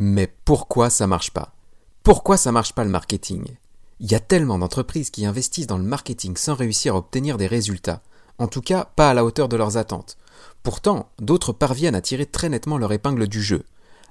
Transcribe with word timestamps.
Mais 0.00 0.32
pourquoi 0.44 0.90
ça 0.90 1.08
marche 1.08 1.32
pas? 1.32 1.56
Pourquoi 2.04 2.36
ça 2.36 2.52
marche 2.52 2.72
pas 2.72 2.84
le 2.84 2.90
marketing? 2.90 3.56
Il 3.98 4.08
y 4.08 4.14
a 4.14 4.20
tellement 4.20 4.60
d'entreprises 4.60 5.10
qui 5.10 5.26
investissent 5.26 5.66
dans 5.66 5.76
le 5.76 5.82
marketing 5.82 6.36
sans 6.36 6.54
réussir 6.54 6.94
à 6.94 6.98
obtenir 6.98 7.36
des 7.36 7.48
résultats. 7.48 8.00
En 8.38 8.46
tout 8.46 8.60
cas, 8.60 8.84
pas 8.94 9.10
à 9.10 9.14
la 9.14 9.24
hauteur 9.24 9.48
de 9.48 9.56
leurs 9.56 9.76
attentes. 9.76 10.16
Pourtant, 10.62 11.10
d'autres 11.18 11.52
parviennent 11.52 11.96
à 11.96 12.00
tirer 12.00 12.26
très 12.26 12.48
nettement 12.48 12.78
leur 12.78 12.92
épingle 12.92 13.26
du 13.26 13.42
jeu. 13.42 13.64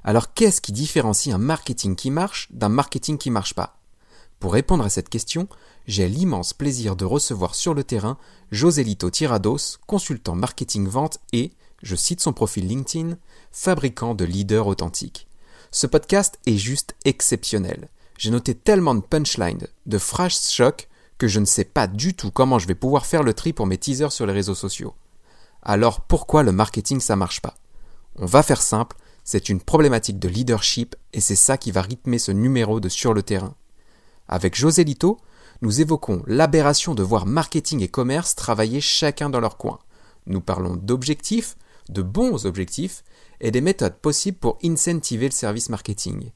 Alors 0.03 0.33
qu'est-ce 0.33 0.59
qui 0.59 0.73
différencie 0.73 1.33
un 1.33 1.37
marketing 1.37 1.95
qui 1.95 2.11
marche 2.11 2.49
d'un 2.51 2.67
marketing 2.67 3.17
qui 3.17 3.31
marche 3.31 3.53
pas? 3.53 3.77
Pour 4.41 4.51
répondre 4.51 4.83
à 4.83 4.89
cette 4.89 5.07
question, 5.07 5.47
j'ai 5.85 6.09
l'immense 6.09 6.51
plaisir 6.51 6.97
de 6.97 7.05
recevoir 7.05 7.55
sur 7.55 7.73
le 7.73 7.85
terrain 7.85 8.17
Joselito 8.51 9.09
Tirados, 9.09 9.79
consultant 9.87 10.35
marketing 10.35 10.85
vente 10.85 11.19
et, 11.31 11.53
je 11.81 11.95
cite 11.95 12.19
son 12.19 12.33
profil 12.33 12.67
LinkedIn, 12.67 13.17
fabricant 13.53 14.15
de 14.15 14.25
leaders 14.25 14.67
authentiques. 14.67 15.27
Ce 15.79 15.85
podcast 15.85 16.39
est 16.47 16.57
juste 16.57 16.95
exceptionnel. 17.05 17.89
J'ai 18.17 18.31
noté 18.31 18.55
tellement 18.55 18.95
de 18.95 19.01
punchlines, 19.01 19.67
de 19.85 19.97
phrases 19.99 20.49
choc, 20.49 20.89
que 21.19 21.27
je 21.27 21.39
ne 21.39 21.45
sais 21.45 21.65
pas 21.65 21.85
du 21.85 22.15
tout 22.15 22.31
comment 22.31 22.57
je 22.57 22.67
vais 22.67 22.73
pouvoir 22.73 23.05
faire 23.05 23.21
le 23.21 23.35
tri 23.35 23.53
pour 23.53 23.67
mes 23.67 23.77
teasers 23.77 24.11
sur 24.11 24.25
les 24.25 24.33
réseaux 24.33 24.55
sociaux. 24.55 24.95
Alors 25.61 26.01
pourquoi 26.01 26.41
le 26.41 26.51
marketing 26.51 26.99
ça 26.99 27.15
marche 27.15 27.43
pas? 27.43 27.53
On 28.15 28.25
va 28.25 28.41
faire 28.41 28.63
simple, 28.63 28.97
c'est 29.23 29.49
une 29.49 29.61
problématique 29.61 30.17
de 30.17 30.27
leadership 30.27 30.95
et 31.13 31.21
c'est 31.21 31.35
ça 31.35 31.59
qui 31.59 31.69
va 31.69 31.83
rythmer 31.83 32.17
ce 32.17 32.31
numéro 32.31 32.79
de 32.79 32.89
Sur 32.89 33.13
le 33.13 33.21
terrain. 33.21 33.53
Avec 34.27 34.55
José 34.55 34.83
Lito, 34.83 35.19
nous 35.61 35.79
évoquons 35.79 36.23
l'aberration 36.25 36.95
de 36.95 37.03
voir 37.03 37.27
marketing 37.27 37.83
et 37.83 37.87
commerce 37.87 38.33
travailler 38.33 38.81
chacun 38.81 39.29
dans 39.29 39.41
leur 39.41 39.57
coin. 39.57 39.77
Nous 40.25 40.41
parlons 40.41 40.75
d'objectifs, 40.75 41.55
de 41.89 42.01
bons 42.01 42.47
objectifs, 42.47 43.03
et 43.41 43.51
des 43.51 43.61
méthodes 43.61 43.97
possibles 43.97 44.37
pour 44.37 44.57
incentiver 44.63 45.27
le 45.27 45.31
service 45.31 45.69
marketing. 45.69 46.31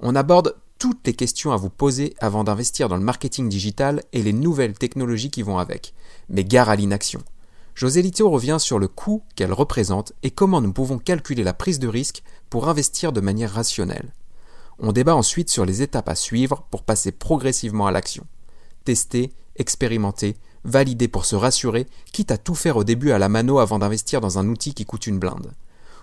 On 0.00 0.16
aborde 0.16 0.56
toutes 0.78 1.06
les 1.06 1.14
questions 1.14 1.52
à 1.52 1.56
vous 1.56 1.70
poser 1.70 2.14
avant 2.18 2.44
d'investir 2.44 2.88
dans 2.88 2.96
le 2.96 3.04
marketing 3.04 3.48
digital 3.48 4.02
et 4.12 4.22
les 4.22 4.32
nouvelles 4.32 4.76
technologies 4.76 5.30
qui 5.30 5.42
vont 5.42 5.58
avec. 5.58 5.94
Mais 6.28 6.44
gare 6.44 6.68
à 6.68 6.76
l'inaction. 6.76 7.22
José 7.74 8.02
Lito 8.02 8.28
revient 8.28 8.58
sur 8.58 8.78
le 8.78 8.88
coût 8.88 9.22
qu'elle 9.34 9.52
représente 9.52 10.12
et 10.22 10.30
comment 10.30 10.60
nous 10.60 10.72
pouvons 10.72 10.98
calculer 10.98 11.42
la 11.42 11.54
prise 11.54 11.78
de 11.78 11.88
risque 11.88 12.22
pour 12.50 12.68
investir 12.68 13.12
de 13.12 13.20
manière 13.20 13.52
rationnelle. 13.52 14.12
On 14.78 14.92
débat 14.92 15.14
ensuite 15.14 15.50
sur 15.50 15.64
les 15.64 15.82
étapes 15.82 16.08
à 16.08 16.14
suivre 16.14 16.66
pour 16.70 16.82
passer 16.82 17.12
progressivement 17.12 17.86
à 17.86 17.92
l'action. 17.92 18.26
Tester, 18.84 19.32
expérimenter, 19.56 20.36
valider 20.64 21.08
pour 21.08 21.24
se 21.24 21.36
rassurer, 21.36 21.86
quitte 22.12 22.30
à 22.30 22.38
tout 22.38 22.54
faire 22.54 22.76
au 22.76 22.84
début 22.84 23.12
à 23.12 23.18
la 23.18 23.28
mano 23.28 23.58
avant 23.58 23.78
d'investir 23.78 24.20
dans 24.20 24.38
un 24.38 24.48
outil 24.48 24.74
qui 24.74 24.84
coûte 24.84 25.06
une 25.06 25.18
blinde. 25.18 25.52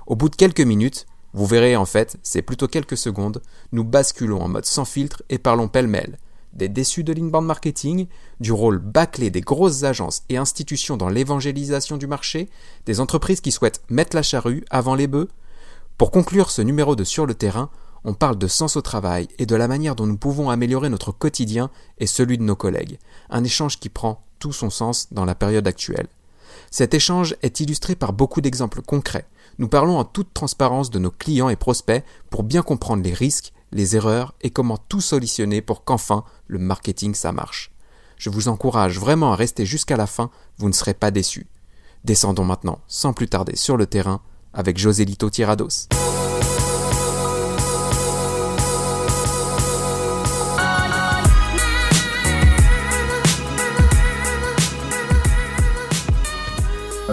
Au 0.09 0.15
bout 0.15 0.29
de 0.29 0.35
quelques 0.35 0.61
minutes, 0.61 1.05
vous 1.33 1.45
verrez 1.45 1.75
en 1.75 1.85
fait, 1.85 2.17
c'est 2.23 2.41
plutôt 2.41 2.67
quelques 2.67 2.97
secondes, 2.97 3.43
nous 3.71 3.83
basculons 3.83 4.41
en 4.41 4.47
mode 4.47 4.65
sans 4.65 4.83
filtre 4.83 5.21
et 5.29 5.37
parlons 5.37 5.67
pêle-mêle. 5.67 6.17
Des 6.53 6.67
déçus 6.67 7.03
de 7.03 7.13
l'inbound 7.13 7.45
marketing, 7.45 8.07
du 8.39 8.51
rôle 8.51 8.79
bâclé 8.79 9.29
des 9.29 9.41
grosses 9.41 9.83
agences 9.83 10.23
et 10.29 10.37
institutions 10.37 10.97
dans 10.97 11.09
l'évangélisation 11.09 11.97
du 11.97 12.07
marché, 12.07 12.49
des 12.87 13.01
entreprises 13.01 13.39
qui 13.39 13.51
souhaitent 13.51 13.83
mettre 13.91 14.15
la 14.15 14.23
charrue 14.23 14.65
avant 14.71 14.95
les 14.95 15.05
bœufs. 15.05 15.29
Pour 15.99 16.09
conclure 16.09 16.49
ce 16.49 16.63
numéro 16.63 16.95
de 16.95 17.03
Sur 17.03 17.27
le 17.27 17.35
terrain, 17.35 17.69
on 18.03 18.15
parle 18.15 18.39
de 18.39 18.47
sens 18.47 18.77
au 18.77 18.81
travail 18.81 19.27
et 19.37 19.45
de 19.45 19.55
la 19.55 19.67
manière 19.67 19.95
dont 19.95 20.07
nous 20.07 20.17
pouvons 20.17 20.49
améliorer 20.49 20.89
notre 20.89 21.11
quotidien 21.11 21.69
et 21.99 22.07
celui 22.07 22.39
de 22.39 22.43
nos 22.43 22.55
collègues. 22.55 22.97
Un 23.29 23.43
échange 23.43 23.79
qui 23.79 23.89
prend 23.89 24.23
tout 24.39 24.53
son 24.53 24.71
sens 24.71 25.13
dans 25.13 25.25
la 25.25 25.35
période 25.35 25.67
actuelle. 25.67 26.07
Cet 26.71 26.95
échange 26.95 27.35
est 27.43 27.59
illustré 27.59 27.95
par 27.95 28.11
beaucoup 28.11 28.41
d'exemples 28.41 28.81
concrets. 28.81 29.27
Nous 29.59 29.67
parlons 29.67 29.97
en 29.97 30.05
toute 30.05 30.33
transparence 30.33 30.89
de 30.89 30.99
nos 30.99 31.11
clients 31.11 31.49
et 31.49 31.57
prospects 31.57 32.03
pour 32.29 32.43
bien 32.43 32.61
comprendre 32.61 33.03
les 33.03 33.13
risques, 33.13 33.51
les 33.73 33.97
erreurs 33.97 34.33
et 34.41 34.51
comment 34.51 34.77
tout 34.77 35.01
solutionner 35.01 35.61
pour 35.61 35.83
qu'enfin 35.83 36.23
le 36.47 36.59
marketing 36.59 37.13
ça 37.13 37.33
marche. 37.33 37.71
Je 38.15 38.29
vous 38.29 38.47
encourage 38.47 38.97
vraiment 38.99 39.33
à 39.33 39.35
rester 39.35 39.65
jusqu'à 39.65 39.97
la 39.97 40.07
fin, 40.07 40.31
vous 40.57 40.69
ne 40.69 40.73
serez 40.73 40.93
pas 40.93 41.11
déçus. 41.11 41.47
Descendons 42.05 42.45
maintenant, 42.45 42.79
sans 42.87 43.11
plus 43.11 43.27
tarder, 43.27 43.57
sur 43.57 43.75
le 43.75 43.85
terrain 43.85 44.21
avec 44.53 44.77
Joselito 44.77 45.29
Tirados. 45.29 45.89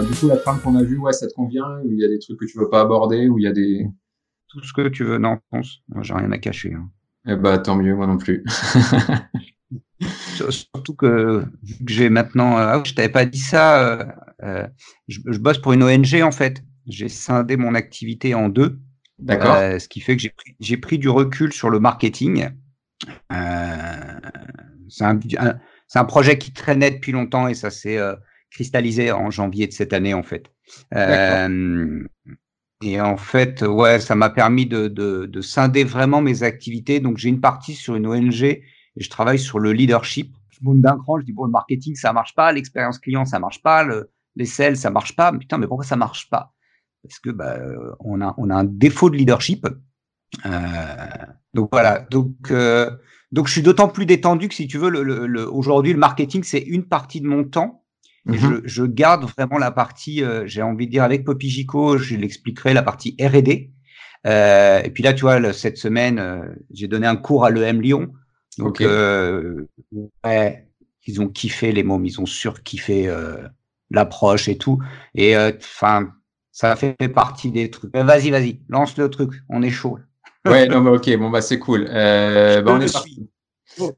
Du 0.03 0.13
coup, 0.13 0.27
la 0.27 0.37
trame 0.37 0.59
qu'on 0.61 0.75
a 0.75 0.83
vue, 0.83 0.97
ouais, 0.97 1.13
ça 1.13 1.27
te 1.27 1.33
convient 1.33 1.79
Ou 1.83 1.91
il 1.91 1.99
y 1.99 2.05
a 2.05 2.07
des 2.07 2.19
trucs 2.19 2.39
que 2.39 2.45
tu 2.45 2.57
veux 2.57 2.69
pas 2.69 2.81
aborder 2.81 3.27
Ou 3.27 3.39
il 3.39 3.43
y 3.43 3.47
a 3.47 3.51
des. 3.51 3.87
Tout 4.49 4.63
ce 4.63 4.73
que 4.73 4.87
tu 4.87 5.03
veux. 5.03 5.17
Non, 5.17 5.39
pense. 5.49 5.79
Moi, 5.89 6.03
j'ai 6.03 6.13
rien 6.13 6.31
à 6.31 6.37
cacher. 6.37 6.73
Hein. 6.73 6.89
Eh 7.27 7.35
bah, 7.35 7.57
tant 7.57 7.75
mieux, 7.75 7.95
moi 7.95 8.07
non 8.07 8.17
plus. 8.17 8.43
Surtout 10.49 10.95
que, 10.95 11.43
vu 11.61 11.85
que 11.85 11.91
j'ai 11.91 12.09
maintenant. 12.09 12.57
Euh, 12.57 12.75
ah, 12.75 12.83
je 12.85 12.93
t'avais 12.93 13.09
pas 13.09 13.25
dit 13.25 13.39
ça. 13.39 13.83
Euh, 13.83 14.05
euh, 14.43 14.67
je, 15.07 15.19
bosse 15.39 15.57
pour 15.57 15.73
une 15.73 15.83
ONG, 15.83 16.21
en 16.21 16.31
fait. 16.31 16.63
J'ai 16.85 17.09
scindé 17.09 17.57
mon 17.57 17.75
activité 17.75 18.33
en 18.33 18.49
deux. 18.49 18.79
D'accord. 19.19 19.81
ce 19.81 19.87
qui 19.87 19.99
fait 19.99 20.15
que 20.15 20.21
j'ai 20.21 20.29
pris, 20.29 20.77
pris, 20.77 20.99
du 20.99 21.09
recul 21.09 21.51
sur 21.51 21.71
le 21.71 21.79
marketing. 21.79 22.49
c'est 24.89 25.03
un, 25.03 25.19
un, 25.95 26.05
projet 26.05 26.37
qui 26.37 26.53
traînait 26.53 26.91
depuis 26.91 27.11
longtemps 27.11 27.47
et 27.47 27.55
ça 27.55 27.71
s'est 27.71 27.99
cristallisé 28.51 29.11
en 29.11 29.29
janvier 29.29 29.67
de 29.67 29.73
cette 29.73 29.93
année 29.93 30.13
en 30.13 30.23
fait. 30.23 30.51
Euh, 30.93 32.03
et 32.83 33.01
en 33.01 33.17
fait, 33.17 33.61
ouais, 33.61 33.99
ça 33.99 34.15
m'a 34.15 34.29
permis 34.29 34.65
de, 34.65 34.87
de, 34.87 35.25
de, 35.25 35.41
scinder 35.41 35.83
vraiment 35.83 36.21
mes 36.21 36.43
activités. 36.43 36.99
Donc 36.99 37.17
j'ai 37.17 37.29
une 37.29 37.41
partie 37.41 37.73
sur 37.73 37.95
une 37.95 38.05
ONG 38.05 38.43
et 38.43 38.63
je 38.95 39.09
travaille 39.09 39.39
sur 39.39 39.59
le 39.59 39.73
leadership. 39.73 40.35
Je 40.49 40.59
monte 40.61 40.81
d'un 40.81 40.97
cran, 40.97 41.19
je 41.19 41.25
dis 41.25 41.33
bon, 41.33 41.45
le 41.45 41.51
marketing 41.51 41.95
ça 41.95 42.13
marche 42.13 42.35
pas, 42.35 42.51
l'expérience 42.51 42.99
client 42.99 43.25
ça 43.25 43.39
marche 43.39 43.61
pas, 43.61 43.83
le, 43.83 44.11
les 44.35 44.45
sales 44.45 44.77
ça 44.77 44.89
marche 44.89 45.15
pas. 45.15 45.31
Putain, 45.31 45.57
mais 45.57 45.67
pourquoi 45.67 45.85
ça 45.85 45.95
marche 45.95 46.29
pas? 46.29 46.53
Parce 47.03 47.19
que 47.19 47.29
bah, 47.29 47.57
on 47.99 48.21
a 48.21 48.33
on 48.37 48.49
a 48.49 48.55
un 48.55 48.63
défaut 48.63 49.09
de 49.09 49.15
leadership. 49.15 49.67
Euh, 50.45 50.49
donc 51.53 51.69
voilà, 51.71 51.99
donc 52.11 52.51
euh, 52.51 52.91
donc 53.31 53.47
je 53.47 53.53
suis 53.53 53.61
d'autant 53.61 53.87
plus 53.87 54.05
détendu 54.05 54.49
que 54.49 54.55
si 54.55 54.67
tu 54.67 54.77
veux, 54.77 54.89
le, 54.89 55.03
le, 55.03 55.51
aujourd'hui 55.51 55.93
le 55.93 55.99
marketing 55.99 56.43
c'est 56.43 56.59
une 56.59 56.85
partie 56.85 57.21
de 57.21 57.27
mon 57.27 57.43
temps 57.43 57.83
et 58.31 58.37
je, 58.37 58.61
je, 58.65 58.83
garde 58.83 59.25
vraiment 59.25 59.57
la 59.57 59.71
partie, 59.71 60.23
euh, 60.23 60.45
j'ai 60.45 60.61
envie 60.61 60.87
de 60.87 60.91
dire 60.91 61.03
avec 61.03 61.23
Poppy 61.23 61.49
Gico, 61.49 61.97
je 61.97 62.15
l'expliquerai, 62.15 62.73
la 62.73 62.83
partie 62.83 63.15
R&D. 63.19 63.71
Euh, 64.25 64.81
et 64.83 64.89
puis 64.89 65.03
là, 65.03 65.13
tu 65.13 65.21
vois, 65.21 65.53
cette 65.53 65.77
semaine, 65.77 66.19
euh, 66.19 66.41
j'ai 66.71 66.87
donné 66.87 67.07
un 67.07 67.15
cours 67.15 67.45
à 67.45 67.49
l'EM 67.49 67.81
Lyon. 67.81 68.13
Donc, 68.57 68.81
euh, 68.81 69.67
ouais, 70.25 70.67
ils 71.05 71.21
ont 71.21 71.27
kiffé 71.27 71.71
les 71.71 71.83
mômes, 71.83 72.05
ils 72.05 72.19
ont 72.19 72.25
surkiffé 72.25 73.09
l'approche 73.91 74.49
et 74.49 74.57
tout. 74.57 74.79
Et 75.15 75.37
enfin, 75.37 76.11
ça 76.51 76.75
fait 76.75 76.95
partie 77.13 77.51
des 77.51 77.69
trucs. 77.69 77.95
Vas-y, 77.95 78.31
vas-y, 78.31 78.61
lance 78.67 78.97
le 78.97 79.09
truc, 79.09 79.31
on 79.47 79.61
est 79.61 79.69
chaud. 79.69 79.99
ouais, 80.45 80.67
non, 80.67 80.81
mais 80.81 80.89
ok, 80.89 81.17
bon, 81.17 81.29
bah 81.29 81.41
c'est 81.41 81.59
cool. 81.59 81.85
bah, 81.85 82.63
on 82.65 82.81
est 82.81 82.91
parti. 82.91 83.29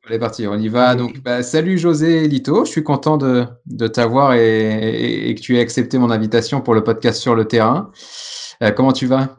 Est 0.10 0.20
parti, 0.20 0.48
on 0.48 0.58
y 0.58 0.68
va. 0.68 0.96
Donc, 0.96 1.20
bah, 1.20 1.44
salut 1.44 1.78
José 1.78 2.28
Lito, 2.28 2.66
je 2.66 2.72
suis 2.72 2.84
content 2.84 3.18
de, 3.18 3.46
de 3.66 3.88
t'avoir 3.88 4.34
et, 4.34 5.34
que 5.36 5.42
tu 5.42 5.58
aies 5.58 5.62
accepté 5.62 5.98
mon 5.98 6.10
invitation 6.10 6.62
pour 6.62 6.74
le 6.74 6.84
podcast 6.84 7.22
sur 7.22 7.36
le 7.36 7.46
terrain. 7.46 7.92
Euh, 8.62 8.72
comment 8.72 8.92
tu 8.92 9.06
vas? 9.06 9.38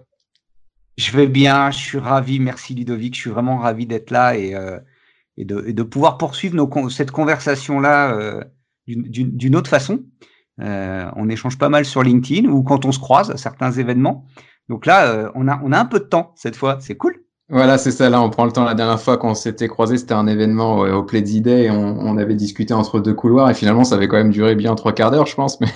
Je 0.96 1.16
vais 1.16 1.26
bien, 1.26 1.70
je 1.70 1.78
suis 1.78 1.98
ravi. 1.98 2.40
Merci 2.40 2.74
Ludovic, 2.74 3.14
je 3.14 3.20
suis 3.20 3.30
vraiment 3.30 3.58
ravi 3.58 3.86
d'être 3.86 4.10
là 4.10 4.36
et, 4.36 4.54
euh, 4.54 4.78
et, 5.36 5.44
de, 5.44 5.64
et, 5.66 5.72
de, 5.72 5.82
pouvoir 5.82 6.16
poursuivre 6.16 6.54
nos, 6.54 6.88
cette 6.88 7.10
conversation-là 7.10 8.14
euh, 8.14 8.42
d'une 8.86 9.56
autre 9.56 9.70
façon. 9.70 10.04
on 10.58 11.28
échange 11.28 11.58
pas 11.58 11.68
mal 11.68 11.84
sur 11.84 12.02
LinkedIn 12.02 12.48
ou 12.48 12.62
quand 12.62 12.84
on 12.84 12.92
se 12.92 12.98
croise 12.98 13.30
à 13.30 13.36
certains 13.36 13.72
événements. 13.72 14.26
Donc 14.68 14.86
là, 14.86 15.30
on, 15.34 15.48
a, 15.48 15.60
on 15.62 15.72
a 15.72 15.78
un 15.78 15.86
peu 15.86 15.98
de 15.98 16.04
temps 16.04 16.32
cette 16.36 16.56
fois, 16.56 16.78
c'est 16.80 16.96
cool. 16.96 17.24
Voilà, 17.52 17.78
c'est 17.78 17.90
ça. 17.90 18.08
Là, 18.08 18.22
on 18.22 18.30
prend 18.30 18.44
le 18.44 18.52
temps. 18.52 18.64
La 18.64 18.74
dernière 18.74 19.00
fois 19.00 19.16
qu'on 19.16 19.34
s'était 19.34 19.66
croisé, 19.66 19.98
c'était 19.98 20.14
un 20.14 20.28
événement 20.28 20.78
au 20.78 21.02
Play 21.02 21.20
Day 21.20 21.64
et 21.64 21.70
on, 21.70 22.16
avait 22.16 22.36
discuté 22.36 22.74
entre 22.74 23.00
deux 23.00 23.12
couloirs 23.12 23.50
et 23.50 23.54
finalement, 23.54 23.82
ça 23.82 23.96
avait 23.96 24.06
quand 24.06 24.18
même 24.18 24.30
duré 24.30 24.54
bien 24.54 24.76
trois 24.76 24.92
quarts 24.92 25.10
d'heure, 25.10 25.26
je 25.26 25.34
pense, 25.34 25.58
mais, 25.60 25.66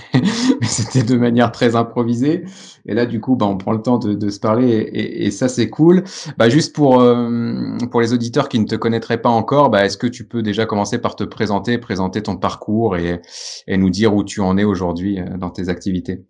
c'était 0.63 1.03
de 1.03 1.17
manière 1.17 1.51
très 1.51 1.75
improvisée. 1.75 2.45
Et 2.87 2.95
là, 2.95 3.07
du 3.07 3.21
coup, 3.21 3.35
bah, 3.35 3.47
on 3.47 3.57
prend 3.57 3.73
le 3.73 3.83
temps 3.83 3.99
de, 3.99 4.31
se 4.31 4.39
parler 4.39 4.89
et, 4.93 5.31
ça, 5.33 5.49
c'est 5.49 5.69
cool. 5.69 6.05
Bah, 6.39 6.49
juste 6.49 6.77
pour 6.77 7.01
euh, 7.01 7.77
pour 7.91 8.01
les 8.01 8.13
auditeurs 8.13 8.49
qui 8.49 8.61
ne 8.61 8.67
te 8.67 8.77
connaîtraient 8.77 9.21
pas 9.21 9.31
encore, 9.31 9.69
bah, 9.69 9.85
est-ce 9.85 9.99
que 9.99 10.07
tu 10.07 10.29
peux 10.29 10.43
déjà 10.43 10.67
commencer 10.67 10.99
par 10.99 11.17
te 11.17 11.25
présenter, 11.25 11.79
présenter 11.79 12.23
ton 12.23 12.37
parcours 12.37 12.97
et, 12.97 13.21
et 13.67 13.77
nous 13.77 13.91
dire 13.91 14.15
où 14.15 14.23
tu 14.23 14.41
en 14.41 14.57
es 14.59 14.65
aujourd'hui 14.65 15.19
euh, 15.19 15.37
dans 15.39 15.51
tes 15.51 15.69
activités? 15.69 16.25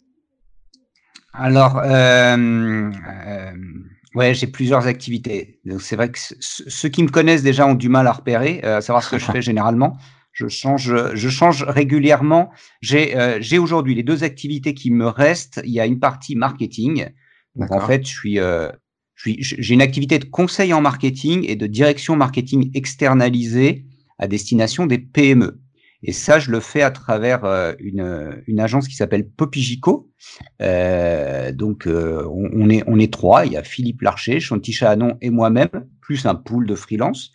Alors. 1.35 1.83
Euh, 1.85 2.91
euh 3.27 3.51
Ouais, 4.15 4.33
j'ai 4.33 4.47
plusieurs 4.47 4.87
activités. 4.87 5.61
Donc 5.65 5.83
c'est 5.83 5.97
vrai 5.97 6.11
que 6.11 6.19
ceux 6.41 6.89
qui 6.89 7.03
me 7.03 7.09
connaissent 7.09 7.43
déjà 7.43 7.67
ont 7.67 7.75
du 7.75 7.89
mal 7.89 8.07
à 8.07 8.13
repérer, 8.13 8.61
euh, 8.65 8.79
à 8.79 8.81
savoir 8.81 9.03
ce 9.03 9.11
que 9.11 9.19
je 9.19 9.25
fais 9.25 9.43
généralement. 9.43 9.97
Je 10.33 10.49
change, 10.49 10.93
je 11.15 11.29
change 11.29 11.63
régulièrement. 11.63 12.51
J'ai, 12.81 13.17
euh, 13.17 13.39
j'ai 13.41 13.59
aujourd'hui 13.59 13.95
les 13.95 14.03
deux 14.03 14.25
activités 14.25 14.75
qui 14.75 14.91
me 14.91 15.07
restent. 15.07 15.61
Il 15.65 15.71
y 15.71 15.81
a 15.81 15.87
une 15.87 16.01
partie 16.01 16.35
marketing. 16.35 17.07
Donc 17.55 17.71
en 17.71 17.81
fait, 17.81 18.05
je 18.05 18.13
suis, 18.13 18.41
euh, 18.41 18.69
j'ai 19.17 19.75
une 19.75 19.83
activité 19.83 20.19
de 20.19 20.25
conseil 20.25 20.73
en 20.73 20.81
marketing 20.81 21.45
et 21.47 21.55
de 21.55 21.67
direction 21.67 22.17
marketing 22.17 22.71
externalisée 22.75 23.85
à 24.19 24.27
destination 24.27 24.87
des 24.87 24.99
PME. 24.99 25.61
Et 26.07 26.13
ça, 26.13 26.39
je 26.39 26.51
le 26.51 26.61
fais 26.61 26.83
à 26.83 26.91
travers 26.91 27.47
euh, 27.47 27.73
une, 27.79 28.43
une, 28.47 28.61
agence 28.61 28.89
qui 28.89 28.95
s'appelle 28.95 29.27
Popigico. 29.27 30.11
Euh, 30.61 31.51
donc, 31.51 31.87
euh, 31.87 32.29
on, 32.31 32.69
est, 32.69 32.83
on 32.87 32.99
est 32.99 33.11
trois. 33.11 33.47
Il 33.47 33.53
y 33.53 33.57
a 33.57 33.63
Philippe 33.63 34.03
Larcher, 34.03 34.39
Chanty 34.39 34.77
Hanon 34.85 35.17
et 35.23 35.31
moi-même, 35.31 35.71
plus 36.03 36.27
un 36.27 36.35
pool 36.35 36.67
de 36.67 36.75
freelance. 36.75 37.33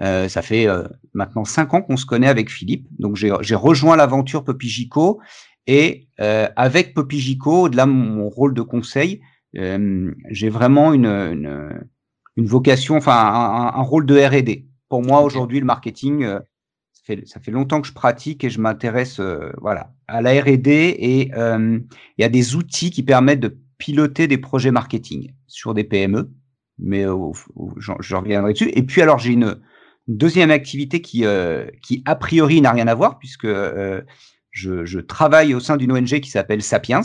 Euh, 0.00 0.28
ça 0.28 0.40
fait 0.40 0.68
maintenant 1.14 1.44
cinq 1.44 1.74
ans 1.74 1.82
qu'on 1.82 1.96
se 1.96 2.06
connaît 2.06 2.28
avec 2.28 2.48
Philippe. 2.48 2.86
Donc, 2.96 3.16
j'ai 3.16 3.54
rejoint 3.56 3.96
l'aventure 3.96 4.44
Popigico. 4.44 5.20
Et 5.66 6.08
avec 6.18 6.94
Popigico, 6.94 7.62
au-delà 7.62 7.86
de 7.86 7.90
mon 7.90 8.28
rôle 8.28 8.54
de 8.54 8.62
conseil, 8.62 9.20
j'ai 9.52 10.48
vraiment 10.48 10.92
une, 10.92 11.06
une, 11.06 11.88
une, 12.36 12.46
vocation, 12.46 12.96
enfin, 12.96 13.16
un, 13.16 13.78
un 13.78 13.82
rôle 13.82 14.06
de 14.06 14.16
R&D. 14.16 14.68
Pour 14.88 15.02
moi, 15.02 15.22
aujourd'hui, 15.22 15.58
le 15.58 15.66
marketing 15.66 16.38
ça 17.24 17.40
fait 17.40 17.50
longtemps 17.50 17.80
que 17.80 17.88
je 17.88 17.92
pratique 17.92 18.44
et 18.44 18.50
je 18.50 18.60
m'intéresse 18.60 19.18
euh, 19.18 19.52
voilà, 19.60 19.92
à 20.06 20.22
la 20.22 20.40
RD 20.40 20.68
et 20.68 21.30
euh, 21.36 21.78
il 22.16 22.22
y 22.22 22.24
a 22.24 22.28
des 22.28 22.54
outils 22.54 22.90
qui 22.90 23.02
permettent 23.02 23.40
de 23.40 23.58
piloter 23.78 24.28
des 24.28 24.38
projets 24.38 24.70
marketing 24.70 25.32
sur 25.48 25.74
des 25.74 25.84
PME, 25.84 26.30
mais 26.78 27.04
euh, 27.04 27.32
je 27.78 28.14
reviendrai 28.14 28.52
dessus. 28.52 28.70
Et 28.74 28.82
puis 28.84 29.02
alors 29.02 29.18
j'ai 29.18 29.32
une, 29.32 29.60
deuxième 30.08 30.50
activité 30.50 31.00
qui, 31.00 31.24
qui 31.80 32.02
a 32.06 32.16
priori 32.16 32.60
n'a 32.60 32.72
rien 32.72 32.88
à 32.88 32.94
voir 32.94 33.20
puisque 33.20 33.46
je, 33.46 34.04
je, 34.84 34.98
travaille 34.98 35.54
au 35.54 35.60
sein 35.60 35.76
d'une 35.76 35.92
ONG 35.92 36.18
qui 36.18 36.28
s'appelle 36.28 36.60
Sapiens. 36.60 37.02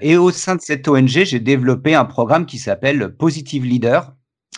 et 0.00 0.16
au 0.16 0.30
sein 0.30 0.54
de 0.54 0.60
cette 0.60 0.86
ONG, 0.86 1.08
j'ai 1.08 1.40
développé 1.40 1.96
un 1.96 2.04
programme 2.04 2.46
qui 2.46 2.58
s'appelle 2.58 3.16
Positive 3.16 3.64
Leader 3.64 4.14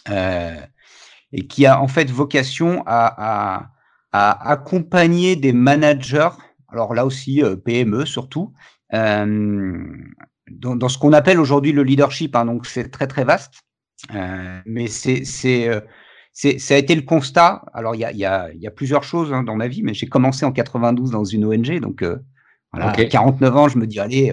et 0.06 1.46
qui 1.48 1.64
a 1.64 1.80
en 1.80 1.88
fait 1.88 2.10
vocation 2.10 2.82
à, 2.84 3.62
à 3.62 3.73
à 4.14 4.48
accompagner 4.48 5.34
des 5.34 5.52
managers, 5.52 6.28
alors 6.68 6.94
là 6.94 7.04
aussi 7.04 7.42
euh, 7.42 7.56
PME 7.56 8.06
surtout, 8.06 8.52
euh, 8.94 9.84
dans, 10.48 10.76
dans, 10.76 10.88
ce 10.88 10.98
qu'on 10.98 11.12
appelle 11.12 11.40
aujourd'hui 11.40 11.72
le 11.72 11.82
leadership. 11.82 12.36
Hein, 12.36 12.44
donc 12.44 12.64
c'est 12.64 12.92
très 12.92 13.08
très 13.08 13.24
vaste, 13.24 13.54
euh, 14.14 14.60
mais 14.66 14.86
c'est 14.86 15.24
c'est 15.24 15.68
euh, 15.68 15.80
ça 16.32 16.74
a 16.74 16.76
été 16.76 16.94
le 16.94 17.02
constat. 17.02 17.64
Alors 17.74 17.96
il 17.96 18.02
y 18.02 18.04
a, 18.04 18.12
y, 18.12 18.24
a, 18.24 18.52
y 18.54 18.68
a 18.68 18.70
plusieurs 18.70 19.02
choses 19.02 19.32
hein, 19.32 19.42
dans 19.42 19.56
ma 19.56 19.66
vie, 19.66 19.82
mais 19.82 19.94
j'ai 19.94 20.06
commencé 20.06 20.46
en 20.46 20.52
92 20.52 21.10
dans 21.10 21.24
une 21.24 21.44
ONG, 21.44 21.80
donc 21.80 22.02
euh, 22.02 22.16
voilà, 22.72 22.90
à 22.90 23.04
49 23.04 23.56
ans, 23.56 23.68
je 23.68 23.78
me 23.78 23.86
dis 23.88 23.98
allez, 23.98 24.32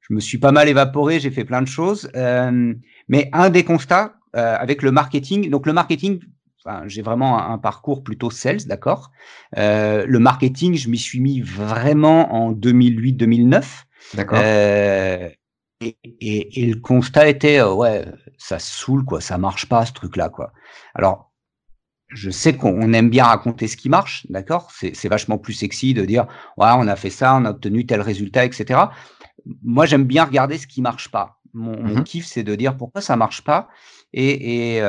je 0.00 0.14
me 0.14 0.20
suis 0.20 0.38
pas 0.38 0.52
mal 0.52 0.70
évaporé, 0.70 1.20
j'ai 1.20 1.30
fait 1.30 1.44
plein 1.44 1.60
de 1.60 1.68
choses, 1.68 2.10
mais 3.08 3.28
un 3.34 3.50
des 3.50 3.64
constats 3.64 4.14
avec 4.32 4.80
le 4.80 4.90
marketing, 4.90 5.50
donc 5.50 5.66
le 5.66 5.74
marketing 5.74 6.20
j'ai 6.86 7.02
vraiment 7.02 7.50
un, 7.50 7.58
parcours 7.58 8.02
plutôt 8.02 8.30
sales, 8.30 8.64
d'accord. 8.66 9.10
Euh, 9.56 10.04
le 10.06 10.18
marketing, 10.18 10.74
je 10.74 10.88
m'y 10.88 10.98
suis 10.98 11.20
mis 11.20 11.40
vraiment 11.40 12.34
en 12.34 12.52
2008-2009. 12.52 13.64
D'accord. 14.14 14.38
Euh, 14.42 15.28
et, 15.80 15.96
et, 16.20 16.62
et, 16.62 16.66
le 16.66 16.80
constat 16.80 17.28
était, 17.28 17.60
euh, 17.60 17.72
ouais, 17.72 18.04
ça 18.38 18.58
saoule, 18.58 19.04
quoi, 19.04 19.20
ça 19.20 19.38
marche 19.38 19.68
pas 19.68 19.84
ce 19.86 19.92
truc-là, 19.92 20.28
quoi. 20.28 20.52
Alors, 20.94 21.32
je 22.08 22.30
sais 22.30 22.56
qu'on 22.56 22.92
aime 22.92 23.10
bien 23.10 23.24
raconter 23.24 23.66
ce 23.68 23.76
qui 23.76 23.88
marche, 23.88 24.26
d'accord. 24.28 24.70
C'est 24.72 25.08
vachement 25.08 25.38
plus 25.38 25.54
sexy 25.54 25.94
de 25.94 26.04
dire, 26.04 26.26
ouais, 26.58 26.70
on 26.74 26.86
a 26.86 26.96
fait 26.96 27.10
ça, 27.10 27.34
on 27.36 27.44
a 27.44 27.50
obtenu 27.50 27.86
tel 27.86 28.00
résultat, 28.00 28.44
etc. 28.44 28.80
Moi, 29.62 29.86
j'aime 29.86 30.04
bien 30.04 30.24
regarder 30.24 30.58
ce 30.58 30.66
qui 30.66 30.82
marche 30.82 31.10
pas. 31.10 31.40
Mon, 31.54 31.82
mon 31.82 32.00
mmh 32.00 32.04
kiff, 32.04 32.26
c'est 32.26 32.42
de 32.42 32.54
dire 32.54 32.76
pourquoi 32.76 33.00
ça 33.00 33.16
marche 33.16 33.42
pas. 33.42 33.68
Et, 34.12 34.76
et, 34.76 34.82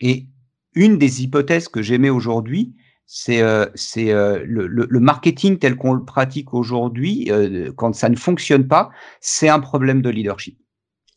et 0.00 0.26
une 0.74 0.98
des 0.98 1.22
hypothèses 1.22 1.68
que 1.68 1.82
j'aimais 1.82 2.10
aujourd'hui, 2.10 2.74
c'est 3.06 3.42
euh, 3.42 3.66
euh, 3.98 4.42
le, 4.46 4.66
le, 4.66 4.86
le, 4.88 5.00
marketing 5.00 5.58
tel 5.58 5.76
qu'on 5.76 5.92
le 5.92 6.04
pratique 6.04 6.54
aujourd'hui, 6.54 7.30
euh, 7.30 7.70
quand 7.76 7.94
ça 7.94 8.08
ne 8.08 8.16
fonctionne 8.16 8.66
pas, 8.66 8.90
c'est 9.20 9.48
un 9.48 9.60
problème 9.60 10.02
de 10.02 10.10
leadership. 10.10 10.58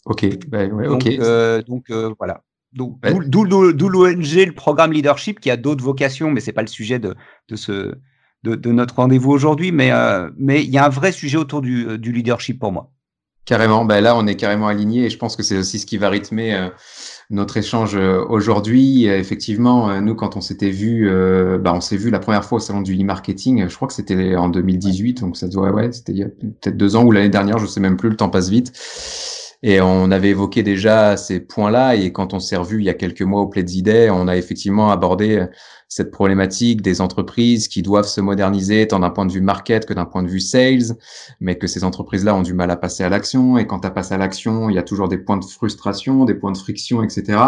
Ok, 0.06 0.25
ben, 0.48 0.71
ouais, 0.74 0.88
donc, 0.88 1.06
euh, 1.06 1.62
donc 1.63 1.89
euh, 1.89 2.13
voilà. 2.18 2.44
Donc, 2.74 3.00
D'où 3.27 3.44
l'ONG, 3.44 4.45
le 4.45 4.51
programme 4.51 4.92
leadership, 4.92 5.39
qui 5.39 5.50
a 5.50 5.57
d'autres 5.57 5.83
vocations, 5.83 6.30
mais 6.30 6.42
c'est 6.42 6.51
pas 6.51 6.62
le 6.62 6.68
sujet 6.68 7.00
de, 7.00 7.15
de, 7.48 7.56
ce, 7.56 7.95
de, 8.44 8.56
de 8.56 8.71
notre 8.71 8.95
rendez-vous 8.95 9.31
aujourd'hui. 9.31 9.71
Mais 9.71 9.89
mais 10.38 10.63
il 10.63 10.69
y 10.69 10.77
a 10.77 10.86
un 10.86 10.89
vrai 10.89 11.12
sujet 11.12 11.38
autour 11.38 11.62
du, 11.62 11.98
du 11.98 12.12
leadership 12.12 12.59
pour 12.59 12.71
moi. 12.71 12.92
Carrément, 13.47 13.85
ben 13.85 14.01
là 14.01 14.15
on 14.15 14.27
est 14.27 14.35
carrément 14.35 14.67
aligné 14.67 15.05
et 15.05 15.09
je 15.09 15.17
pense 15.17 15.35
que 15.35 15.41
c'est 15.41 15.57
aussi 15.57 15.79
ce 15.79 15.85
qui 15.85 15.97
va 15.97 16.09
rythmer 16.09 16.69
notre 17.29 17.57
échange 17.57 17.95
euh, 17.95 18.23
aujourd'hui. 18.29 19.05
Effectivement, 19.05 19.89
euh, 19.89 19.99
nous, 19.99 20.15
quand 20.15 20.38
on 20.38 20.41
s'était 20.41 20.69
vu, 20.69 21.09
euh, 21.09 21.57
bah, 21.57 21.73
on 21.73 21.81
s'est 21.81 21.97
vu 21.97 22.09
la 22.09 22.19
première 22.19 22.45
fois 22.45 22.57
au 22.57 22.59
salon 22.59 22.81
du 22.81 22.95
e-marketing. 22.99 23.67
Je 23.67 23.75
crois 23.75 23.88
que 23.88 23.94
c'était 23.94 24.35
en 24.35 24.49
2018, 24.49 25.21
donc 25.21 25.38
ça 25.38 25.47
doit, 25.47 25.71
ouais, 25.71 25.91
c'était 25.91 26.13
il 26.13 26.19
y 26.19 26.23
a 26.23 26.27
peut-être 26.27 26.77
deux 26.77 26.95
ans 26.95 27.03
ou 27.03 27.11
l'année 27.11 27.29
dernière, 27.29 27.57
je 27.57 27.65
sais 27.65 27.79
même 27.79 27.97
plus. 27.97 28.09
Le 28.09 28.15
temps 28.15 28.29
passe 28.29 28.49
vite. 28.49 28.71
Et 29.63 29.81
on 29.81 30.12
avait 30.12 30.30
évoqué 30.30 30.62
déjà 30.63 31.18
ces 31.18 31.39
points-là. 31.39 31.95
Et 31.95 32.12
quand 32.12 32.33
on 32.33 32.39
s'est 32.39 32.57
revu 32.57 32.80
il 32.80 32.86
y 32.86 32.89
a 32.89 32.94
quelques 32.94 33.21
mois 33.21 33.42
au 33.42 33.48
Play 33.48 33.65
on 34.12 34.27
a 34.27 34.38
effectivement 34.38 34.92
abordé 34.92 35.45
cette 35.89 36.12
problématique 36.12 36.81
des 36.81 37.01
entreprises 37.01 37.68
qui 37.68 37.81
doivent 37.81 38.07
se 38.07 38.21
moderniser 38.21 38.88
tant 38.88 39.00
d'un 39.00 39.09
point 39.09 39.25
de 39.25 39.31
vue 39.31 39.42
market 39.42 39.86
que 39.86 39.94
d'un 39.94 40.06
point 40.06 40.21
de 40.21 40.27
vue 40.27 40.42
sales, 40.42 40.98
mais 41.39 41.57
que 41.57 41.68
ces 41.68 41.83
entreprises-là 41.83 42.36
ont 42.36 42.42
du 42.42 42.54
mal 42.54 42.69
à 42.71 42.75
passer 42.75 43.04
à 43.04 43.09
l'action. 43.09 43.57
Et 43.57 43.65
quand 43.68 43.80
tu 43.80 43.89
passes 43.89 44.12
à 44.12 44.18
l'action, 44.18 44.69
il 44.69 44.75
y 44.75 44.80
a 44.80 44.83
toujours 44.83 45.07
des 45.07 45.18
points 45.18 45.38
de 45.38 45.45
frustration, 45.45 46.25
des 46.25 46.36
points 46.36 46.51
de 46.51 46.57
friction, 46.57 47.04
etc. 47.04 47.39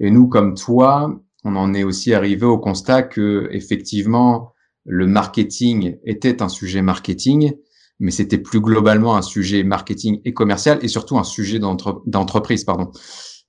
Et 0.00 0.10
nous, 0.10 0.28
comme 0.28 0.54
toi, 0.54 1.14
on 1.44 1.56
en 1.56 1.74
est 1.74 1.84
aussi 1.84 2.14
arrivé 2.14 2.46
au 2.46 2.58
constat 2.58 3.02
que 3.02 3.48
effectivement 3.52 4.52
le 4.86 5.06
marketing 5.06 5.98
était 6.04 6.42
un 6.42 6.48
sujet 6.48 6.82
marketing, 6.82 7.52
mais 8.00 8.10
c'était 8.10 8.38
plus 8.38 8.60
globalement 8.60 9.16
un 9.16 9.22
sujet 9.22 9.62
marketing 9.62 10.20
et 10.24 10.32
commercial 10.32 10.78
et 10.82 10.88
surtout 10.88 11.18
un 11.18 11.24
sujet 11.24 11.58
d'entreprise, 11.58 12.64
pardon. 12.64 12.90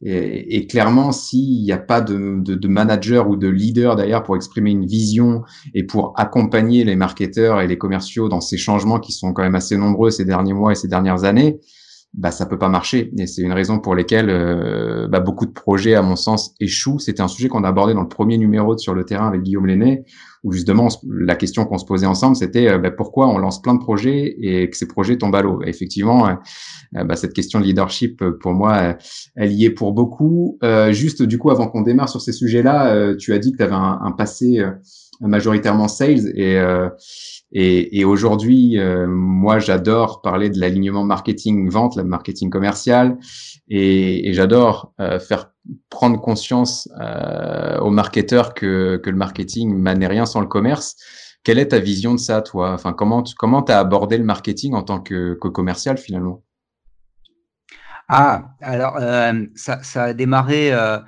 Et, 0.01 0.67
clairement, 0.67 1.11
s'il 1.11 1.63
n'y 1.63 1.71
a 1.71 1.77
pas 1.77 2.01
de, 2.01 2.67
manager 2.67 3.29
ou 3.29 3.37
de 3.37 3.47
leader 3.47 3.95
d'ailleurs 3.95 4.23
pour 4.23 4.35
exprimer 4.35 4.71
une 4.71 4.85
vision 4.85 5.43
et 5.73 5.83
pour 5.83 6.13
accompagner 6.17 6.83
les 6.83 6.95
marketeurs 6.95 7.61
et 7.61 7.67
les 7.67 7.77
commerciaux 7.77 8.27
dans 8.27 8.41
ces 8.41 8.57
changements 8.57 8.99
qui 8.99 9.13
sont 9.13 9.33
quand 9.33 9.43
même 9.43 9.55
assez 9.55 9.77
nombreux 9.77 10.11
ces 10.11 10.25
derniers 10.25 10.53
mois 10.53 10.73
et 10.73 10.75
ces 10.75 10.89
dernières 10.89 11.23
années, 11.23 11.59
bah 12.13 12.31
ça 12.31 12.45
peut 12.45 12.57
pas 12.57 12.69
marcher. 12.69 13.11
Et 13.17 13.25
c'est 13.25 13.41
une 13.41 13.53
raison 13.53 13.79
pour 13.79 13.95
lesquelles 13.95 14.29
euh, 14.29 15.07
bah, 15.07 15.21
beaucoup 15.21 15.45
de 15.45 15.51
projets, 15.51 15.95
à 15.95 16.01
mon 16.01 16.15
sens, 16.15 16.53
échouent. 16.59 16.99
C'était 16.99 17.21
un 17.21 17.27
sujet 17.27 17.47
qu'on 17.47 17.63
a 17.63 17.69
abordé 17.69 17.93
dans 17.93 18.03
le 18.03 18.07
premier 18.07 18.37
numéro 18.37 18.75
de 18.75 18.79
Sur 18.79 18.93
le 18.93 19.05
terrain 19.05 19.27
avec 19.27 19.41
Guillaume 19.41 19.65
Lenné, 19.65 20.05
où 20.45 20.53
justement 20.53 20.87
la 21.03 21.35
question 21.35 21.65
qu'on 21.65 21.77
se 21.77 21.83
posait 21.83 22.05
ensemble, 22.05 22.37
c'était 22.37 22.69
euh, 22.69 22.77
bah, 22.77 22.91
pourquoi 22.91 23.27
on 23.27 23.37
lance 23.37 23.61
plein 23.61 23.73
de 23.73 23.79
projets 23.79 24.35
et 24.39 24.69
que 24.69 24.77
ces 24.77 24.87
projets 24.87 25.17
tombent 25.17 25.35
à 25.35 25.41
l'eau? 25.41 25.61
Effectivement, 25.65 26.27
euh, 26.27 27.03
bah, 27.03 27.17
cette 27.17 27.33
question 27.33 27.59
de 27.59 27.65
leadership, 27.65 28.23
pour 28.39 28.53
moi, 28.53 28.95
elle 29.35 29.51
y 29.51 29.65
est 29.65 29.71
pour 29.71 29.91
beaucoup. 29.91 30.57
juste 30.91 31.21
du 31.23 31.37
coup, 31.37 31.51
avant 31.51 31.67
qu'on 31.67 31.81
démarre 31.81 32.07
sur 32.07 32.21
ces 32.21 32.31
sujets-là, 32.31 33.15
tu 33.15 33.33
as 33.33 33.39
dit 33.39 33.51
que 33.51 33.57
tu 33.57 33.63
avais 33.63 33.75
un, 33.75 34.13
passé 34.17 34.63
majoritairement 35.19 35.89
sales 35.89 36.31
et 36.35 36.57
et, 37.57 37.99
et 37.99 38.05
aujourd'hui, 38.05 38.77
euh, 38.77 39.07
moi, 39.07 39.59
j'adore 39.59 40.21
parler 40.21 40.49
de 40.49 40.59
l'alignement 40.59 41.05
marketing-vente, 41.05 41.95
le 41.95 42.03
marketing 42.03 42.49
commercial, 42.49 43.17
et, 43.69 44.27
et 44.27 44.33
j'adore 44.33 44.93
euh, 44.99 45.19
faire 45.19 45.51
prendre 45.89 46.19
conscience 46.19 46.89
euh, 46.99 47.79
aux 47.79 47.91
marketeurs 47.91 48.53
que, 48.53 48.97
que 48.97 49.09
le 49.09 49.15
marketing 49.15 49.81
n'est 49.81 50.07
rien 50.07 50.25
sans 50.25 50.41
le 50.41 50.47
commerce. 50.47 50.95
Quelle 51.43 51.59
est 51.59 51.69
ta 51.69 51.79
vision 51.79 52.13
de 52.13 52.19
ça, 52.19 52.41
toi? 52.41 52.71
Enfin, 52.71 52.93
comment 52.93 53.21
tu 53.21 53.35
comment 53.35 53.63
as 53.65 53.77
abordé 53.77 54.17
le 54.17 54.23
marketing 54.23 54.73
en 54.73 54.83
tant 54.83 54.99
que, 54.99 55.37
que 55.39 55.47
commercial 55.47 55.97
finalement? 55.97 56.43
Ah, 58.07 58.49
alors 58.61 58.97
euh, 58.97 59.45
ça, 59.55 59.81
ça 59.83 60.03
a 60.05 60.13
démarré. 60.13 60.73
Euh, 60.73 60.99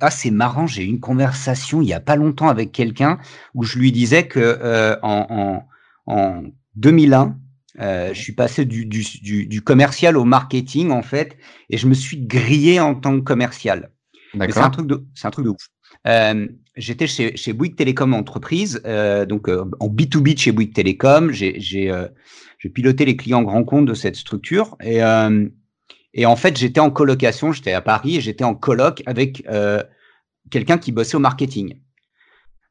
ah, 0.00 0.10
c'est 0.10 0.30
marrant, 0.30 0.66
j'ai 0.66 0.82
eu 0.82 0.88
une 0.88 1.00
conversation 1.00 1.80
il 1.80 1.88
y 1.88 1.92
a 1.92 2.00
pas 2.00 2.16
longtemps 2.16 2.48
avec 2.48 2.72
quelqu'un 2.72 3.18
où 3.54 3.62
je 3.62 3.78
lui 3.78 3.92
disais 3.92 4.26
que 4.26 4.40
euh, 4.40 4.96
en, 5.02 5.62
en, 6.06 6.12
en, 6.12 6.42
2001, 6.76 7.36
euh, 7.80 8.14
je 8.14 8.20
suis 8.20 8.32
passé 8.32 8.64
du, 8.64 8.86
du, 8.86 9.02
du, 9.22 9.46
du, 9.46 9.62
commercial 9.62 10.16
au 10.16 10.24
marketing 10.24 10.90
en 10.90 11.02
fait, 11.02 11.36
et 11.70 11.76
je 11.76 11.86
me 11.86 11.94
suis 11.94 12.18
grillé 12.18 12.80
en 12.80 12.94
tant 12.94 13.18
que 13.18 13.24
commercial. 13.24 13.90
C'est 14.32 14.58
un 14.58 14.70
truc 14.70 14.86
de, 14.86 15.04
c'est 15.14 15.26
un 15.26 15.30
truc 15.30 15.44
de 15.44 15.50
ouf. 15.50 15.68
Euh, 16.06 16.46
J'étais 16.76 17.06
chez, 17.06 17.36
chez 17.36 17.52
Bouygues 17.52 17.76
Télécom 17.76 18.14
entreprise, 18.14 18.82
euh, 18.84 19.26
donc 19.26 19.48
euh, 19.48 19.64
en 19.78 19.88
B2B 19.88 20.36
chez 20.36 20.50
Bouygues 20.50 20.74
Télécom. 20.74 21.30
J'ai 21.30 21.88
euh, 21.88 22.08
piloté 22.74 23.04
les 23.04 23.16
clients 23.16 23.42
grands 23.42 23.62
comptes 23.62 23.86
de 23.86 23.94
cette 23.94 24.16
structure 24.16 24.76
et 24.82 25.00
et 26.14 26.26
en 26.26 26.36
fait, 26.36 26.56
j'étais 26.56 26.80
en 26.80 26.90
colocation, 26.90 27.52
j'étais 27.52 27.72
à 27.72 27.80
Paris 27.80 28.16
et 28.16 28.20
j'étais 28.20 28.44
en 28.44 28.54
coloc 28.54 29.02
avec 29.04 29.44
euh, 29.48 29.82
quelqu'un 30.50 30.78
qui 30.78 30.92
bossait 30.92 31.16
au 31.16 31.20
marketing. 31.20 31.80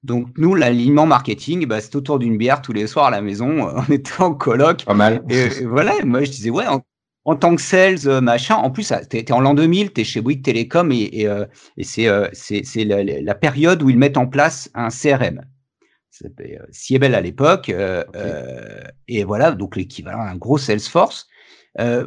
Donc 0.03 0.27
nous, 0.37 0.53
l'alignement 0.53 1.05
marketing, 1.05 1.65
bah, 1.65 1.79
c'était 1.79 1.95
autour 1.95 2.19
d'une 2.19 2.37
bière 2.37 2.61
tous 2.61 2.73
les 2.73 2.87
soirs 2.87 3.05
à 3.05 3.11
la 3.11 3.21
maison. 3.21 3.69
On 3.75 3.91
était 3.91 4.21
en 4.21 4.33
coloc. 4.33 4.83
Pas 4.85 4.93
mal. 4.93 5.23
Et, 5.29 5.65
voilà, 5.65 5.93
moi 6.03 6.23
je 6.23 6.31
disais 6.31 6.49
ouais, 6.49 6.65
en 7.25 7.35
tant 7.35 7.55
que 7.55 7.61
sales, 7.61 8.21
machin, 8.21 8.55
en 8.55 8.69
plus, 8.69 8.91
tu 9.09 9.17
es, 9.17 9.31
en 9.31 9.39
l'an 9.39 9.53
2000, 9.53 9.93
tu 9.93 10.01
es 10.01 10.03
chez 10.03 10.19
Bouygues 10.19 10.43
Télécom 10.43 10.91
et, 10.91 10.97
et, 10.97 11.27
et 11.77 11.83
c'est 11.83 12.83
la, 12.83 13.03
la, 13.03 13.35
période 13.35 13.81
où 13.81 13.89
ils 13.89 13.97
mettent 13.97 14.17
en 14.17 14.27
place 14.27 14.69
un 14.73 14.89
CRM. 14.89 15.41
C'était 16.09 16.59
Siebel 16.71 17.15
à 17.15 17.21
l'époque. 17.21 17.73
et 19.07 19.23
voilà, 19.23 19.51
donc 19.51 19.77
l'équivalent 19.77 20.19
un 20.19 20.35
gros 20.35 20.57
Salesforce. 20.57 21.27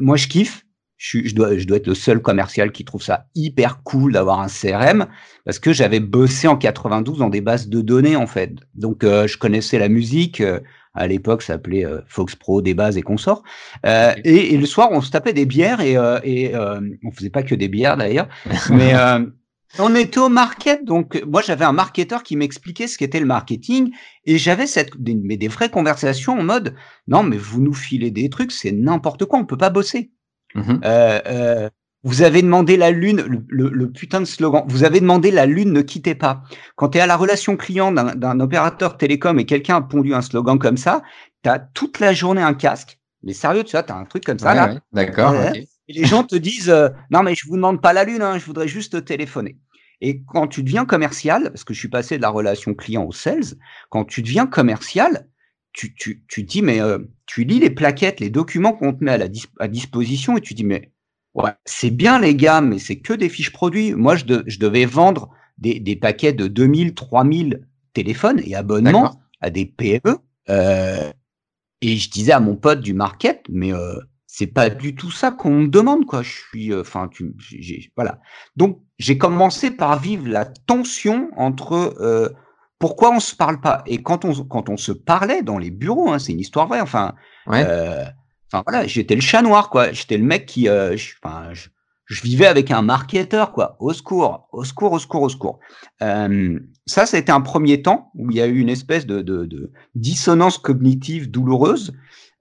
moi, 0.01 0.17
je 0.17 0.27
kiffe 0.27 0.66
je, 0.97 1.35
dois, 1.35 1.57
je 1.59 1.67
dois 1.67 1.77
être 1.77 1.87
le 1.87 1.95
seul 1.95 2.21
commercial 2.21 2.73
qui 2.73 2.85
trouve 2.85 3.03
ça 3.03 3.27
hyper 3.35 3.83
cool 3.83 4.13
d'avoir 4.13 4.41
un 4.41 4.49
CRM 4.49 5.07
parce 5.45 5.59
que 5.59 5.73
j'avais 5.73 6.01
bossé 6.01 6.49
en 6.49 6.57
92 6.57 7.19
dans 7.19 7.29
des 7.29 7.41
bases 7.41 7.69
de 7.69 7.81
données 7.81 8.17
en 8.17 8.27
fait. 8.27 8.53
Donc 8.75 9.05
euh, 9.05 9.27
je 9.27 9.37
connaissais 9.37 9.79
la 9.79 9.89
musique. 9.89 10.41
Euh, 10.41 10.61
à 10.99 11.07
l'époque, 11.07 11.43
ça 11.43 11.55
s'appelait 11.55 11.85
euh, 11.85 12.01
Fox 12.07 12.35
Pro, 12.37 12.63
des 12.63 12.73
bases 12.73 12.97
et 12.97 13.03
consorts. 13.03 13.43
Et, 13.85 14.55
et, 14.55 14.57
le 14.57 14.65
soir, 14.65 14.89
on 14.93 15.03
se 15.03 15.11
tapait 15.11 15.35
des 15.35 15.45
bières 15.45 15.83
et, 15.83 15.99
et 16.25 16.57
on 16.57 17.11
faisait 17.13 17.29
pas 17.29 17.43
que 17.43 17.55
des 17.55 17.69
bières 17.69 17.99
d'ailleurs, 17.99 18.29
mais 18.71 18.95
on 19.79 19.95
était 19.95 20.21
au 20.21 20.31
market. 20.31 20.87
Donc 20.87 21.23
moi, 21.27 21.43
j'avais 21.43 21.67
un 21.67 21.75
marketeur 21.75 22.23
qui 22.23 22.35
m'expliquait 22.35 22.87
ce 22.87 22.97
qu'était 22.97 23.21
le 23.21 23.27
marketing 23.27 23.93
et 24.25 24.39
j'avais 24.39 24.67
cette 24.67 24.97
des, 24.97 25.15
mais 25.15 25.37
des 25.37 25.49
vraies 25.49 25.69
conversations 25.69 26.39
en 26.39 26.43
mode 26.43 26.75
non 27.09 27.23
mais 27.23 27.37
vous 27.37 27.61
nous 27.61 27.75
filez 27.75 28.11
des 28.11 28.31
trucs, 28.31 28.53
c'est 28.53 28.73
n'importe 28.73 29.27
quoi, 29.27 29.39
on 29.39 29.45
peut 29.45 29.59
pas 29.59 29.69
bosser. 29.69 30.13
Mmh 30.55 30.81
euh, 30.85 31.21
euh, 31.27 31.71
vous 32.07 32.23
avez 32.23 32.41
demandé 32.41 32.77
la 32.77 32.93
lune, 32.93 33.45
le, 33.49 33.91
putain 33.91 34.21
de 34.21 34.27
slogan, 34.27 34.65
vous 34.69 34.85
avez 34.85 35.01
demandé 35.01 35.33
la 35.33 35.45
lune 35.45 35.73
ne 35.73 35.83
quittez 35.83 36.15
pas. 36.15 36.45
Quand 36.77 36.91
tu 36.91 36.99
es 36.99 37.01
à 37.01 37.07
la 37.07 37.17
relation 37.17 37.57
client 37.57 37.91
d'un 37.91 38.39
opérateur 38.39 38.97
télécom 38.97 39.41
et 39.41 39.45
quelqu'un 39.45 39.77
a 39.77 39.81
pondu 39.81 40.15
un 40.15 40.23
slogan 40.23 40.57
comme 40.57 40.77
ça, 40.77 41.03
tu 41.43 41.51
as 41.51 41.59
toute 41.59 41.99
la 41.99 42.13
journée 42.13 42.43
un 42.43 42.55
casque. 42.55 43.01
Mais 43.25 43.33
sérieux, 43.33 43.65
tu 43.65 43.73
vois, 43.73 43.83
tu 43.83 43.93
as 43.93 43.97
un 43.97 44.05
truc 44.05 44.25
comme 44.25 44.39
ça. 44.39 44.55
là. 44.55 44.79
D'accord. 44.93 45.35
Et 45.35 45.93
les 45.93 46.05
gens 46.05 46.23
te 46.23 46.37
disent 46.37 46.71
euh, 46.71 46.91
Non, 47.11 47.25
mais 47.25 47.35
je 47.35 47.49
vous 47.49 47.57
demande 47.57 47.83
pas 47.83 47.93
la 47.93 48.05
lune, 48.05 48.23
hein, 48.23 48.39
je 48.39 48.45
voudrais 48.45 48.69
juste 48.69 49.05
téléphoner. 49.05 49.59
Et 50.01 50.23
quand 50.29 50.47
tu 50.47 50.63
deviens 50.63 50.85
commercial, 50.85 51.45
parce 51.51 51.65
que 51.65 51.75
je 51.75 51.79
suis 51.81 51.89
passé 51.89 52.19
de 52.19 52.23
la 52.23 52.29
relation 52.29 52.73
client 52.75 53.05
au 53.05 53.13
sales, 53.13 53.57
quand 53.91 54.05
tu 54.05 54.23
deviens 54.23 54.47
commercial, 54.47 55.27
tu, 55.77 55.95
tu, 55.95 56.25
tu 56.27 56.43
dis, 56.43 56.63
mais 56.63 56.81
euh, 56.81 56.99
tu 57.27 57.45
lis 57.45 57.61
les 57.61 57.71
plaquettes, 57.71 58.19
les 58.19 58.31
documents 58.31 58.73
qu'on 58.73 58.95
te 58.95 59.05
met 59.05 59.13
à, 59.13 59.19
la 59.19 59.27
à 59.61 59.69
disposition 59.69 60.39
et 60.39 60.41
tu 60.41 60.55
dis, 60.55 60.65
mais 60.65 60.91
ouais, 61.35 61.51
c'est 61.67 61.91
bien 61.91 62.19
les 62.19 62.35
gars, 62.35 62.63
mais 62.63 62.79
c'est 62.79 62.99
que 62.99 63.13
des 63.13 63.29
fiches 63.29 63.53
produits. 63.53 63.95
Moi, 63.95 64.17
je, 64.17 64.25
je 64.47 64.59
devais 64.59 64.87
vendre 64.87 65.31
des, 65.59 65.79
des, 65.79 65.95
paquets 65.95 66.33
de 66.33 66.47
2000, 66.49 66.95
3000 66.95 67.69
téléphones 67.93 68.41
et 68.43 68.55
abonnements 68.55 69.21
à 69.43 69.51
des 69.51 69.67
PME. 69.67 70.17
Euh, 70.49 71.13
et 71.83 71.97
je 71.97 72.11
disais 72.11 72.33
à 72.33 72.41
mon 72.41 72.57
pote 72.57 72.81
du 72.81 72.95
market, 72.95 73.43
mais 73.51 73.75
euh, 73.75 73.97
c'est 74.27 74.47
pas 74.47 74.71
du 74.71 74.95
tout 74.95 75.11
ça 75.11 75.31
qu'on 75.31 75.61
me 75.61 75.69
demande, 75.69 76.07
quoi. 76.07 76.23
Je 76.23 76.33
suis, 76.33 76.75
enfin, 76.75 77.09
tu, 77.09 77.35
voilà. 77.97 78.19
Donc, 78.57 78.81
j'ai 78.99 79.19
commencé 79.19 79.71
par 79.71 80.01
vivre 80.01 80.27
la 80.27 80.47
tension 80.47 81.29
entre 81.37 82.35
pourquoi 82.79 83.11
on 83.13 83.21
se 83.21 83.35
parle 83.35 83.61
pas? 83.61 83.83
Et 83.87 84.03
quand 84.03 84.25
on 84.25 84.45
quand 84.45 84.69
on 84.69 84.77
se 84.77 84.93
parlait 84.93 85.43
dans 85.43 85.59
les 85.59 85.71
bureaux, 85.71 86.11
hein, 86.11 86.19
c'est 86.19 86.33
une 86.33 86.41
histoire 86.41 86.67
vraie. 86.67 86.81
Enfin, 86.81 87.15
euh, 87.49 88.05
enfin 88.53 88.63
voilà, 88.67 88.87
j'étais 88.87 89.15
le 89.15 89.21
chat 89.21 89.43
noir, 89.43 89.71
quoi. 89.71 89.93
J'étais 89.93 90.19
le 90.19 90.25
mec 90.25 90.47
qui, 90.47 90.69
euh, 90.69 90.97
je, 90.97 91.15
enfin, 91.23 91.53
je, 91.53 92.23
vivais 92.23 92.47
avec 92.47 92.71
un 92.71 92.83
marketeur, 92.83 93.53
quoi. 93.53 93.77
Au 93.81 93.93
secours, 93.93 94.49
au 94.53 94.65
secours, 94.65 94.93
au 94.93 94.99
secours, 94.99 95.23
au 95.23 95.29
secours. 95.29 95.59
Euh, 96.03 96.59
ça, 96.87 97.07
c'était 97.07 97.33
un 97.33 97.41
premier 97.41 97.83
temps 97.83 98.11
où 98.15 98.31
il 98.31 98.37
y 98.37 98.41
a 98.41 98.47
eu 98.47 98.59
une 98.59 98.69
espèce 98.69 99.07
de, 99.07 99.23
de, 99.23 99.47
de 99.47 99.73
dissonance 99.95 100.59
cognitive 100.59 101.31
douloureuse. 101.31 101.95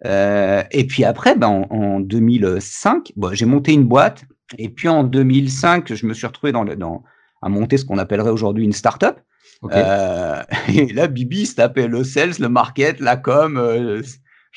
Euh, 0.06 0.64
et 0.72 0.86
puis 0.86 1.06
après, 1.06 1.36
ben, 1.36 1.48
en, 1.48 1.76
en 1.76 2.00
2005, 2.02 3.14
bon, 3.16 3.34
j'ai 3.34 3.46
monté 3.46 3.72
une 3.72 3.86
boîte. 3.86 4.26
Et 4.58 4.70
puis 4.70 4.88
en 4.90 5.04
2005, 5.04 5.94
je 5.94 6.06
me 6.06 6.14
suis 6.14 6.28
retrouvé 6.28 6.52
dans 6.52 6.64
le, 6.64 6.76
dans, 6.76 7.04
à 7.42 7.50
monter 7.50 7.78
ce 7.78 7.86
qu'on 7.86 7.98
appellerait 7.98 8.30
aujourd'hui 8.30 8.66
une 8.66 8.74
start-up. 8.74 9.20
Euh, 9.64 10.42
et 10.74 10.88
là, 10.94 11.08
Bibi 11.08 11.46
se 11.46 11.56
tapait 11.56 11.88
le 11.88 12.04
sales, 12.04 12.34
le 12.40 12.50
market, 12.50 13.00
la 13.00 13.18
com, 13.18 13.58
euh, 13.58 14.02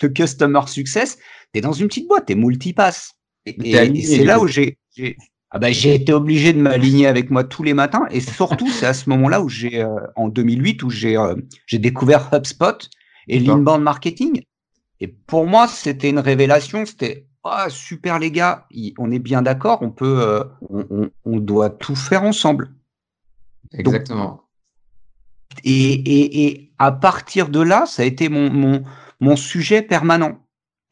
le 0.02 0.08
customer 0.08 0.60
success. 0.66 1.18
T'es 1.52 1.60
dans 1.60 1.72
une 1.72 1.88
petite 1.88 2.08
boîte, 2.08 2.26
t'es 2.26 2.34
multipass. 2.34 3.12
Et, 3.46 3.72
et 3.72 4.02
c'est 4.02 4.24
là 4.24 4.38
où 4.38 4.46
j'ai, 4.46 4.78
ah 5.50 5.58
bah, 5.58 5.70
j'ai 5.72 5.94
été 5.94 6.12
obligé 6.12 6.52
de 6.52 6.60
m'aligner 6.60 7.06
avec 7.06 7.30
moi 7.30 7.44
tous 7.44 7.62
les 7.62 7.72
matins. 7.72 8.06
Et 8.10 8.20
surtout, 8.20 8.68
c'est 8.68 8.86
à 8.86 8.92
ce 8.92 9.08
moment-là 9.10 9.40
où 9.40 9.48
j'ai, 9.48 9.82
euh, 9.82 9.96
en 10.16 10.28
2008, 10.28 10.82
où 10.82 10.90
j'ai, 10.90 11.16
j'ai 11.66 11.78
découvert 11.78 12.28
HubSpot 12.32 12.88
et 13.28 13.40
l'inbound 13.40 13.82
marketing. 13.82 14.42
Et 15.00 15.06
pour 15.06 15.46
moi, 15.46 15.68
c'était 15.68 16.10
une 16.10 16.18
révélation. 16.18 16.84
C'était 16.84 17.26
ah, 17.44 17.68
super 17.70 18.18
les 18.18 18.30
gars, 18.30 18.66
on 18.98 19.10
est 19.10 19.18
bien 19.18 19.40
d'accord, 19.40 19.78
on 19.80 19.90
peut, 19.90 20.44
on, 20.68 20.84
on, 20.90 21.10
on, 21.24 21.36
doit 21.38 21.70
tout 21.70 21.96
faire 21.96 22.24
ensemble. 22.24 22.74
Exactement. 23.72 24.47
Et, 25.64 25.92
et, 25.92 26.46
et, 26.46 26.72
à 26.78 26.92
partir 26.92 27.48
de 27.48 27.60
là, 27.60 27.86
ça 27.86 28.02
a 28.02 28.04
été 28.04 28.28
mon, 28.28 28.50
mon, 28.50 28.84
mon 29.20 29.36
sujet 29.36 29.82
permanent. 29.82 30.38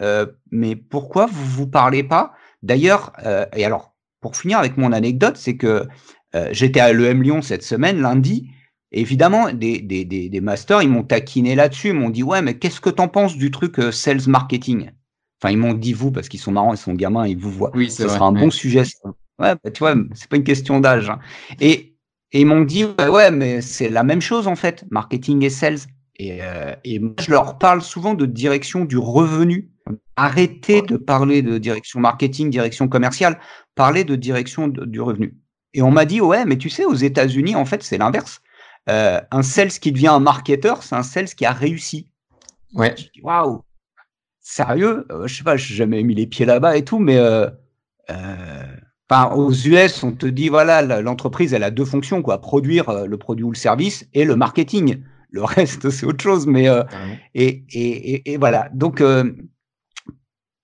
Euh, 0.02 0.26
mais 0.50 0.76
pourquoi 0.76 1.26
vous 1.26 1.44
vous 1.44 1.66
parlez 1.66 2.02
pas? 2.02 2.32
D'ailleurs, 2.62 3.12
euh, 3.24 3.46
et 3.54 3.64
alors, 3.64 3.94
pour 4.20 4.36
finir 4.36 4.58
avec 4.58 4.76
mon 4.76 4.92
anecdote, 4.92 5.36
c'est 5.36 5.56
que 5.56 5.86
euh, 6.34 6.48
j'étais 6.52 6.80
à 6.80 6.92
l'EM 6.92 7.22
Lyon 7.22 7.42
cette 7.42 7.62
semaine, 7.62 8.00
lundi, 8.00 8.50
et 8.92 9.00
évidemment, 9.00 9.52
des, 9.52 9.80
des, 9.80 10.04
des, 10.04 10.28
des 10.28 10.40
masters, 10.40 10.82
ils 10.82 10.88
m'ont 10.88 11.04
taquiné 11.04 11.54
là-dessus, 11.54 11.88
ils 11.88 11.94
m'ont 11.94 12.10
dit, 12.10 12.22
ouais, 12.22 12.42
mais 12.42 12.58
qu'est-ce 12.58 12.80
que 12.80 12.90
t'en 12.90 13.08
penses 13.08 13.36
du 13.36 13.50
truc 13.50 13.78
euh, 13.78 13.92
sales 13.92 14.26
marketing? 14.26 14.90
Enfin, 15.40 15.52
ils 15.52 15.58
m'ont 15.58 15.74
dit 15.74 15.92
vous, 15.92 16.10
parce 16.10 16.28
qu'ils 16.28 16.40
sont 16.40 16.52
marrants, 16.52 16.72
ils 16.72 16.78
sont 16.78 16.94
gamins, 16.94 17.26
ils 17.26 17.36
vous 17.36 17.50
voient. 17.50 17.70
Oui, 17.74 17.90
ce 17.90 18.08
sera 18.08 18.26
un 18.26 18.32
bon 18.32 18.50
sujet. 18.50 18.84
Ouais, 19.38 19.54
bah, 19.62 19.70
tu 19.70 19.80
vois, 19.80 19.94
c'est 20.14 20.28
pas 20.28 20.36
une 20.36 20.44
question 20.44 20.80
d'âge. 20.80 21.10
Hein. 21.10 21.18
Et 21.60 21.95
et 22.36 22.40
ils 22.40 22.44
m'ont 22.44 22.60
dit, 22.60 22.84
ouais, 22.84 23.30
mais 23.30 23.62
c'est 23.62 23.88
la 23.88 24.02
même 24.02 24.20
chose 24.20 24.46
en 24.46 24.56
fait, 24.56 24.84
marketing 24.90 25.42
et 25.42 25.48
sales. 25.48 25.78
Et, 26.18 26.42
euh, 26.42 26.74
et 26.84 26.98
moi, 26.98 27.14
je 27.18 27.30
leur 27.30 27.56
parle 27.56 27.80
souvent 27.80 28.12
de 28.12 28.26
direction 28.26 28.84
du 28.84 28.98
revenu. 28.98 29.70
Arrêtez 30.16 30.82
de 30.82 30.98
parler 30.98 31.40
de 31.40 31.56
direction 31.56 31.98
marketing, 31.98 32.50
direction 32.50 32.88
commerciale, 32.88 33.40
parlez 33.74 34.04
de 34.04 34.16
direction 34.16 34.68
du 34.68 35.00
revenu. 35.00 35.34
Et 35.72 35.80
on 35.80 35.90
m'a 35.90 36.04
dit, 36.04 36.20
ouais, 36.20 36.44
mais 36.44 36.58
tu 36.58 36.68
sais, 36.68 36.84
aux 36.84 36.92
États-Unis, 36.92 37.56
en 37.56 37.64
fait, 37.64 37.82
c'est 37.82 37.96
l'inverse. 37.96 38.42
Euh, 38.90 39.18
un 39.30 39.40
sales 39.40 39.70
qui 39.70 39.90
devient 39.90 40.08
un 40.08 40.20
marketeur, 40.20 40.82
c'est 40.82 40.94
un 40.94 41.02
sales 41.02 41.30
qui 41.30 41.46
a 41.46 41.52
réussi. 41.52 42.10
Ouais. 42.74 42.94
Waouh, 43.22 43.62
sérieux? 44.40 45.06
Euh, 45.10 45.26
Je 45.26 45.36
sais 45.36 45.44
pas, 45.44 45.56
j'ai 45.56 45.74
jamais 45.74 46.02
mis 46.02 46.14
les 46.14 46.26
pieds 46.26 46.44
là-bas 46.44 46.76
et 46.76 46.84
tout, 46.84 46.98
mais 46.98 47.16
euh, 47.16 47.48
euh 48.10 48.65
Enfin, 49.08 49.34
aux 49.36 49.52
US, 49.52 50.02
on 50.02 50.12
te 50.12 50.26
dit 50.26 50.48
voilà, 50.48 50.82
l'entreprise 51.00 51.54
elle 51.54 51.62
a 51.62 51.70
deux 51.70 51.84
fonctions 51.84 52.22
quoi, 52.22 52.40
produire 52.40 52.88
euh, 52.88 53.06
le 53.06 53.16
produit 53.16 53.44
ou 53.44 53.52
le 53.52 53.56
service 53.56 54.08
et 54.14 54.24
le 54.24 54.34
marketing. 54.34 55.02
Le 55.30 55.44
reste 55.44 55.90
c'est 55.90 56.06
autre 56.06 56.22
chose, 56.22 56.46
mais 56.46 56.68
euh, 56.68 56.82
et, 57.34 57.64
et, 57.72 58.32
et, 58.32 58.36
voilà. 58.36 58.68
Donc 58.74 59.00
euh, 59.00 59.32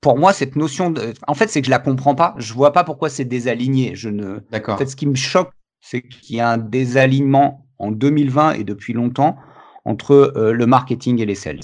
pour 0.00 0.18
moi 0.18 0.32
cette 0.32 0.56
notion 0.56 0.90
de, 0.90 1.14
en 1.28 1.34
fait 1.34 1.50
c'est 1.50 1.60
que 1.60 1.66
je 1.66 1.70
la 1.70 1.78
comprends 1.78 2.16
pas. 2.16 2.34
Je 2.38 2.52
vois 2.52 2.72
pas 2.72 2.82
pourquoi 2.82 3.08
c'est 3.10 3.24
désaligné. 3.24 3.94
Je 3.94 4.08
ne. 4.08 4.40
D'accord. 4.50 4.74
En 4.74 4.78
fait, 4.78 4.86
ce 4.86 4.96
qui 4.96 5.06
me 5.06 5.14
choque, 5.14 5.52
c'est 5.80 6.02
qu'il 6.02 6.34
y 6.36 6.40
a 6.40 6.50
un 6.50 6.58
désalignement 6.58 7.68
en 7.78 7.92
2020 7.92 8.54
et 8.54 8.64
depuis 8.64 8.92
longtemps 8.92 9.36
entre 9.84 10.32
le 10.36 10.66
marketing 10.66 11.20
et 11.20 11.26
les 11.26 11.34
sales. 11.34 11.60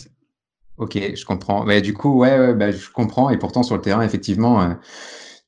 Ok, 0.77 0.97
je 0.97 1.25
comprends. 1.25 1.65
Mais 1.65 1.81
du 1.81 1.95
coup, 1.95 2.19
ouais, 2.19 2.39
ouais 2.39 2.55
bah, 2.55 2.71
je 2.73 2.91
comprends. 2.91 3.31
Et 3.31 3.39
pourtant 3.39 3.63
sur 3.63 3.77
le 3.77 3.81
terrain, 3.81 4.03
effectivement 4.03 4.77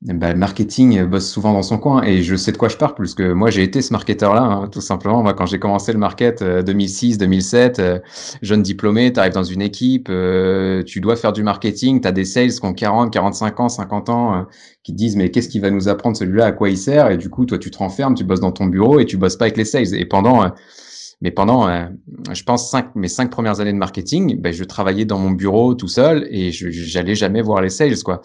bah, 0.02 0.33
le 0.33 0.38
marketing 0.38 1.04
bosse 1.04 1.30
souvent 1.30 1.52
dans 1.52 1.62
son 1.62 1.76
coin 1.76 2.02
et 2.02 2.23
je 2.23 2.35
sais 2.35 2.52
de 2.52 2.57
quoi 2.57 2.71
je 2.71 2.76
parle 2.78 2.95
parce 2.95 3.12
que 3.14 3.35
moi 3.35 3.50
j'ai 3.50 3.62
été 3.62 3.83
ce 3.83 3.92
marketeur-là, 3.92 4.40
hein, 4.40 4.69
tout 4.69 4.80
simplement. 4.80 5.23
Moi, 5.23 5.35
quand 5.35 5.45
j'ai 5.45 5.59
commencé 5.59 5.92
le 5.92 5.99
market 5.99 6.42
2006, 6.42 7.19
2007, 7.19 7.78
euh, 7.80 7.99
jeune 8.40 8.62
diplômé, 8.62 9.12
tu 9.12 9.21
arrives 9.21 9.35
dans 9.35 9.45
une 9.45 9.61
équipe, 9.61 10.09
euh, 10.09 10.83
tu 10.85 11.02
dois 11.02 11.16
faire 11.16 11.35
du 11.35 11.42
marketing, 11.42 12.00
tu 12.00 12.09
as 12.09 12.12
des 12.12 12.25
sales 12.25 12.50
qui 12.50 12.64
ont 12.64 12.73
40, 12.73 13.12
45 13.12 13.61
ans, 13.61 13.69
50 13.69 14.09
ans, 14.09 14.35
euh, 14.35 14.42
qui 14.85 14.95
disent 14.95 15.16
mais 15.16 15.30
qu'est-ce 15.30 15.50
qu'il 15.50 15.61
va 15.61 15.71
nous 15.71 15.88
apprendre 15.88 16.16
celui-là, 16.16 16.47
à 16.47 16.52
quoi 16.52 16.71
il 16.71 16.78
sert? 16.78 17.11
Et 17.11 17.19
du 17.19 17.28
coup, 17.28 17.45
toi, 17.45 17.59
tu 17.59 17.71
te 17.71 17.76
renfermes, 17.76 18.14
tu 18.14 18.25
bosses 18.25 18.40
dans 18.40 18.52
ton 18.52 18.66
bureau 18.66 19.00
et 19.00 19.04
tu 19.04 19.19
bosses 19.19 19.37
pas 19.37 19.45
avec 19.47 19.59
les 19.59 19.66
sales. 19.66 19.95
Et 19.95 20.07
pendant 20.07 20.50
mais 21.20 21.30
pendant, 21.30 21.68
euh, 21.68 21.86
je 22.32 22.42
pense, 22.44 22.70
cinq, 22.70 22.94
mes 22.94 23.08
cinq 23.08 23.30
premières 23.30 23.60
années 23.60 23.72
de 23.72 23.78
marketing, 23.78 24.40
ben, 24.40 24.52
je 24.52 24.64
travaillais 24.64 25.04
dans 25.04 25.18
mon 25.18 25.30
bureau 25.30 25.74
tout 25.74 25.88
seul 25.88 26.26
et 26.30 26.50
je 26.50 26.70
j'allais 26.70 27.14
jamais 27.14 27.42
voir 27.42 27.60
les 27.60 27.68
sales, 27.68 28.02
quoi. 28.02 28.22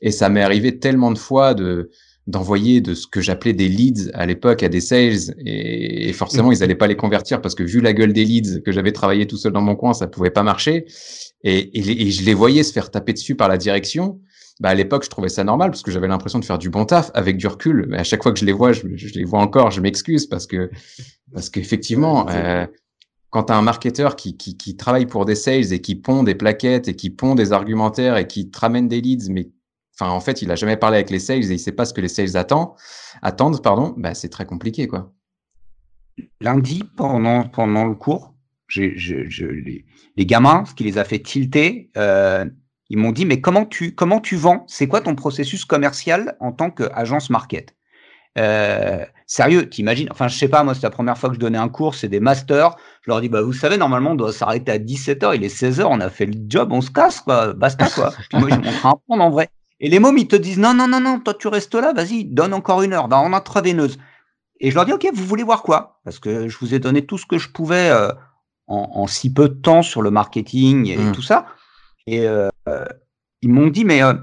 Et 0.00 0.10
ça 0.10 0.28
m'est 0.28 0.42
arrivé 0.42 0.78
tellement 0.78 1.10
de 1.10 1.18
fois 1.18 1.54
de 1.54 1.90
d'envoyer 2.26 2.82
de 2.82 2.92
ce 2.92 3.06
que 3.06 3.22
j'appelais 3.22 3.54
des 3.54 3.68
leads 3.68 4.10
à 4.12 4.26
l'époque 4.26 4.62
à 4.62 4.68
des 4.68 4.82
sales 4.82 5.34
et, 5.46 6.12
forcément 6.12 6.52
ils 6.52 6.62
allaient 6.62 6.74
pas 6.74 6.86
les 6.86 6.94
convertir 6.94 7.40
parce 7.40 7.54
que 7.54 7.62
vu 7.62 7.80
la 7.80 7.94
gueule 7.94 8.12
des 8.12 8.26
leads 8.26 8.60
que 8.60 8.70
j'avais 8.70 8.92
travaillé 8.92 9.26
tout 9.26 9.38
seul 9.38 9.52
dans 9.52 9.62
mon 9.62 9.76
coin 9.76 9.94
ça 9.94 10.06
pouvait 10.06 10.28
pas 10.28 10.42
marcher. 10.42 10.84
Et, 11.42 11.58
et, 11.58 12.06
et 12.06 12.10
je 12.10 12.22
les 12.24 12.34
voyais 12.34 12.64
se 12.64 12.72
faire 12.74 12.90
taper 12.90 13.14
dessus 13.14 13.34
par 13.34 13.48
la 13.48 13.56
direction 13.56 14.20
bah 14.60 14.70
à 14.70 14.74
l'époque 14.74 15.04
je 15.04 15.10
trouvais 15.10 15.28
ça 15.28 15.44
normal 15.44 15.70
parce 15.70 15.82
que 15.82 15.90
j'avais 15.90 16.08
l'impression 16.08 16.38
de 16.38 16.44
faire 16.44 16.58
du 16.58 16.70
bon 16.70 16.84
taf 16.84 17.10
avec 17.14 17.36
du 17.36 17.46
recul 17.46 17.86
mais 17.88 17.98
à 17.98 18.04
chaque 18.04 18.22
fois 18.22 18.32
que 18.32 18.38
je 18.38 18.44
les 18.44 18.52
vois 18.52 18.72
je, 18.72 18.82
je 18.94 19.14
les 19.14 19.24
vois 19.24 19.40
encore 19.40 19.70
je 19.70 19.80
m'excuse 19.80 20.26
parce 20.26 20.46
que 20.46 20.70
parce 21.32 21.50
qu'effectivement 21.50 22.28
euh, 22.28 22.66
quand 23.30 23.44
tu 23.44 23.52
as 23.52 23.56
un 23.56 23.62
marketeur 23.62 24.16
qui, 24.16 24.36
qui, 24.36 24.56
qui, 24.56 24.76
travaille 24.76 25.06
pour 25.06 25.26
des 25.26 25.34
sales 25.34 25.72
et 25.72 25.80
qui 25.80 25.96
pond 25.96 26.22
des 26.22 26.34
plaquettes 26.34 26.88
et 26.88 26.96
qui 26.96 27.10
pond 27.10 27.34
des 27.34 27.52
argumentaires 27.52 28.16
et 28.16 28.26
qui 28.26 28.50
te 28.50 28.58
ramène 28.58 28.88
des 28.88 29.00
leads 29.00 29.30
mais 29.30 29.50
enfin, 29.98 30.10
en 30.10 30.20
fait, 30.20 30.42
il 30.42 30.50
a 30.50 30.56
jamais 30.56 30.76
parlé 30.76 30.96
avec 30.96 31.10
les 31.10 31.18
sales 31.18 31.50
et 31.50 31.54
il 31.54 31.58
sait 31.58 31.72
pas 31.72 31.84
ce 31.84 31.92
que 31.92 32.00
les 32.00 32.08
sales 32.08 32.36
attendent, 32.36 32.70
attendent, 33.22 33.62
pardon, 33.62 33.94
bah, 33.96 34.14
c'est 34.14 34.28
très 34.28 34.46
compliqué, 34.46 34.86
quoi. 34.86 35.12
Lundi, 36.40 36.82
pendant, 36.96 37.44
pendant 37.44 37.84
le 37.84 37.94
cours, 37.94 38.34
les, 38.76 38.94
les, 40.16 40.26
gamins, 40.26 40.64
ce 40.66 40.74
qui 40.74 40.84
les 40.84 40.98
a 40.98 41.04
fait 41.04 41.20
tilter, 41.20 41.90
euh, 41.96 42.44
ils 42.90 42.98
m'ont 42.98 43.12
dit, 43.12 43.26
mais 43.26 43.40
comment 43.40 43.66
tu, 43.66 43.94
comment 43.94 44.20
tu 44.20 44.36
vends? 44.36 44.64
C'est 44.66 44.88
quoi 44.88 45.00
ton 45.00 45.14
processus 45.14 45.64
commercial 45.64 46.36
en 46.40 46.52
tant 46.52 46.70
qu'agence 46.70 47.30
market? 47.30 47.74
Euh, 48.38 49.04
sérieux, 49.26 49.68
t'imagines? 49.68 50.08
Enfin, 50.10 50.28
je 50.28 50.36
sais 50.36 50.48
pas, 50.48 50.62
moi, 50.64 50.74
c'est 50.74 50.82
la 50.82 50.90
première 50.90 51.18
fois 51.18 51.28
que 51.28 51.34
je 51.34 51.40
donnais 51.40 51.58
un 51.58 51.68
cours, 51.68 51.94
c'est 51.94 52.08
des 52.08 52.20
masters. 52.20 52.76
Je 53.02 53.10
leur 53.10 53.20
dis, 53.20 53.28
bah, 53.28 53.42
vous 53.42 53.52
savez, 53.52 53.76
normalement, 53.76 54.12
on 54.12 54.14
doit 54.14 54.32
s'arrêter 54.32 54.72
à 54.72 54.78
17h, 54.78 55.34
il 55.34 55.44
est 55.44 55.54
16h, 55.54 55.84
on 55.84 56.00
a 56.00 56.08
fait 56.08 56.26
le 56.26 56.34
job, 56.48 56.72
on 56.72 56.80
se 56.80 56.90
casse, 56.90 57.20
quoi, 57.20 57.52
basta, 57.52 57.88
quoi. 57.90 58.12
Puis 58.30 58.38
moi, 58.38 58.48
prendre 58.80 59.22
en 59.22 59.30
vrai. 59.30 59.48
Et 59.80 59.88
les 59.88 59.98
mômes, 59.98 60.18
ils 60.18 60.28
te 60.28 60.36
disent, 60.36 60.58
non, 60.58 60.74
non, 60.74 60.88
non, 60.88 61.00
non, 61.00 61.20
toi, 61.20 61.34
tu 61.34 61.48
restes 61.48 61.74
là, 61.74 61.92
vas-y, 61.92 62.24
donne 62.24 62.54
encore 62.54 62.82
une 62.82 62.92
heure, 62.94 63.08
dans 63.08 63.32
intraveineuse. 63.32 63.98
Et 64.60 64.70
je 64.70 64.74
leur 64.74 64.86
dis, 64.86 64.92
OK, 64.92 65.06
vous 65.12 65.24
voulez 65.24 65.44
voir 65.44 65.62
quoi? 65.62 66.00
Parce 66.04 66.18
que 66.18 66.48
je 66.48 66.58
vous 66.58 66.74
ai 66.74 66.78
donné 66.78 67.06
tout 67.06 67.18
ce 67.18 67.26
que 67.26 67.38
je 67.38 67.48
pouvais 67.48 67.90
euh, 67.90 68.10
en, 68.66 68.90
en, 68.94 69.06
si 69.06 69.32
peu 69.32 69.48
de 69.48 69.54
temps 69.54 69.82
sur 69.82 70.02
le 70.02 70.10
marketing 70.10 70.88
et 70.88 70.96
mmh. 70.96 71.12
tout 71.12 71.22
ça. 71.22 71.46
Et 72.08 72.26
euh, 72.26 72.48
ils 73.42 73.50
m'ont 73.50 73.68
dit, 73.68 73.84
mais 73.84 74.02
euh, 74.02 74.14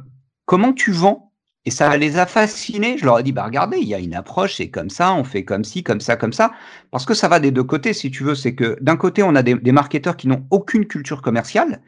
comment 0.46 0.74
tu 0.74 0.92
vends? 0.92 1.32
Et 1.68 1.72
ça 1.72 1.98
les 1.98 2.20
a 2.20 2.28
fascinés. 2.28 2.98
Je 3.00 3.06
leur 3.06 3.18
ai 3.18 3.24
dit, 3.24 3.32
bah 3.32 3.44
regardez, 3.44 3.78
il 3.78 3.88
y 3.88 3.96
a 3.96 4.00
une 4.00 4.14
approche, 4.14 4.58
c'est 4.58 4.70
comme 4.70 4.92
ça, 4.92 5.14
on 5.14 5.24
fait 5.24 5.44
comme 5.44 5.64
ci, 5.64 5.82
comme 5.84 6.00
ça, 6.00 6.16
comme 6.16 6.34
ça. 6.34 6.52
Parce 6.92 7.06
que 7.06 7.16
ça 7.16 7.28
va 7.28 7.40
des 7.40 7.50
deux 7.50 7.64
côtés, 7.64 7.94
si 7.94 8.12
tu 8.12 8.24
veux. 8.24 8.36
C'est 8.36 8.54
que 8.54 8.78
d'un 8.82 8.98
côté, 8.98 9.24
on 9.24 9.36
a 9.36 9.42
des, 9.42 9.56
des 9.56 9.72
marketeurs 9.72 10.16
qui 10.16 10.28
n'ont 10.28 10.46
aucune 10.52 10.86
culture 10.86 11.24
commerciale 11.24 11.82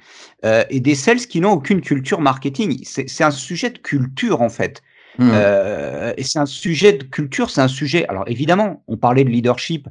euh, 0.45 0.63
et 0.71 0.79
des 0.79 0.95
sales 0.95 1.17
qui 1.17 1.41
n'ont 1.41 1.51
aucune 1.51 1.81
culture 1.81 2.21
marketing. 2.21 2.81
C'est 2.83 3.23
un 3.23 3.29
sujet 3.29 3.69
de 3.69 3.77
culture, 3.77 4.41
en 4.41 4.49
fait. 4.49 4.81
Mmh. 5.19 5.29
Euh, 5.31 6.13
et 6.17 6.23
c'est 6.23 6.39
un 6.39 6.45
sujet 6.45 6.93
de 6.93 7.03
culture, 7.03 7.49
c'est 7.49 7.61
un 7.61 7.67
sujet. 7.67 8.07
Alors 8.07 8.23
évidemment, 8.27 8.83
on 8.87 8.97
parlait 8.97 9.23
de 9.23 9.29
leadership. 9.29 9.87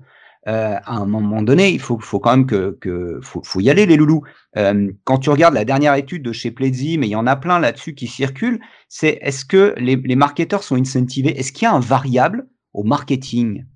Euh, 0.48 0.76
à 0.84 0.96
un 0.96 1.06
moment 1.06 1.42
donné, 1.42 1.70
il 1.70 1.80
faut, 1.80 1.98
faut 1.98 2.20
quand 2.20 2.30
même 2.30 2.46
que, 2.46 2.78
que 2.80 3.18
faut, 3.22 3.42
faut 3.42 3.60
y 3.60 3.68
aller 3.68 3.84
les 3.84 3.96
loulous. 3.96 4.22
Euh, 4.56 4.92
quand 5.02 5.18
tu 5.18 5.30
regardes 5.30 5.54
la 5.54 5.64
dernière 5.64 5.94
étude 5.94 6.22
de 6.22 6.32
chez 6.32 6.52
Pledzi, 6.52 6.98
mais 6.98 7.08
il 7.08 7.10
y 7.10 7.16
en 7.16 7.26
a 7.26 7.34
plein 7.34 7.58
là-dessus 7.58 7.94
qui 7.94 8.06
circulent, 8.06 8.60
c'est 8.88 9.18
est-ce 9.22 9.44
que 9.44 9.74
les, 9.76 9.96
les 9.96 10.14
marketeurs 10.14 10.62
sont 10.62 10.76
incentivés? 10.76 11.36
Est-ce 11.38 11.52
qu'il 11.52 11.64
y 11.64 11.66
a 11.66 11.72
un 11.72 11.80
variable 11.80 12.48
au 12.74 12.84
marketing? 12.84 13.66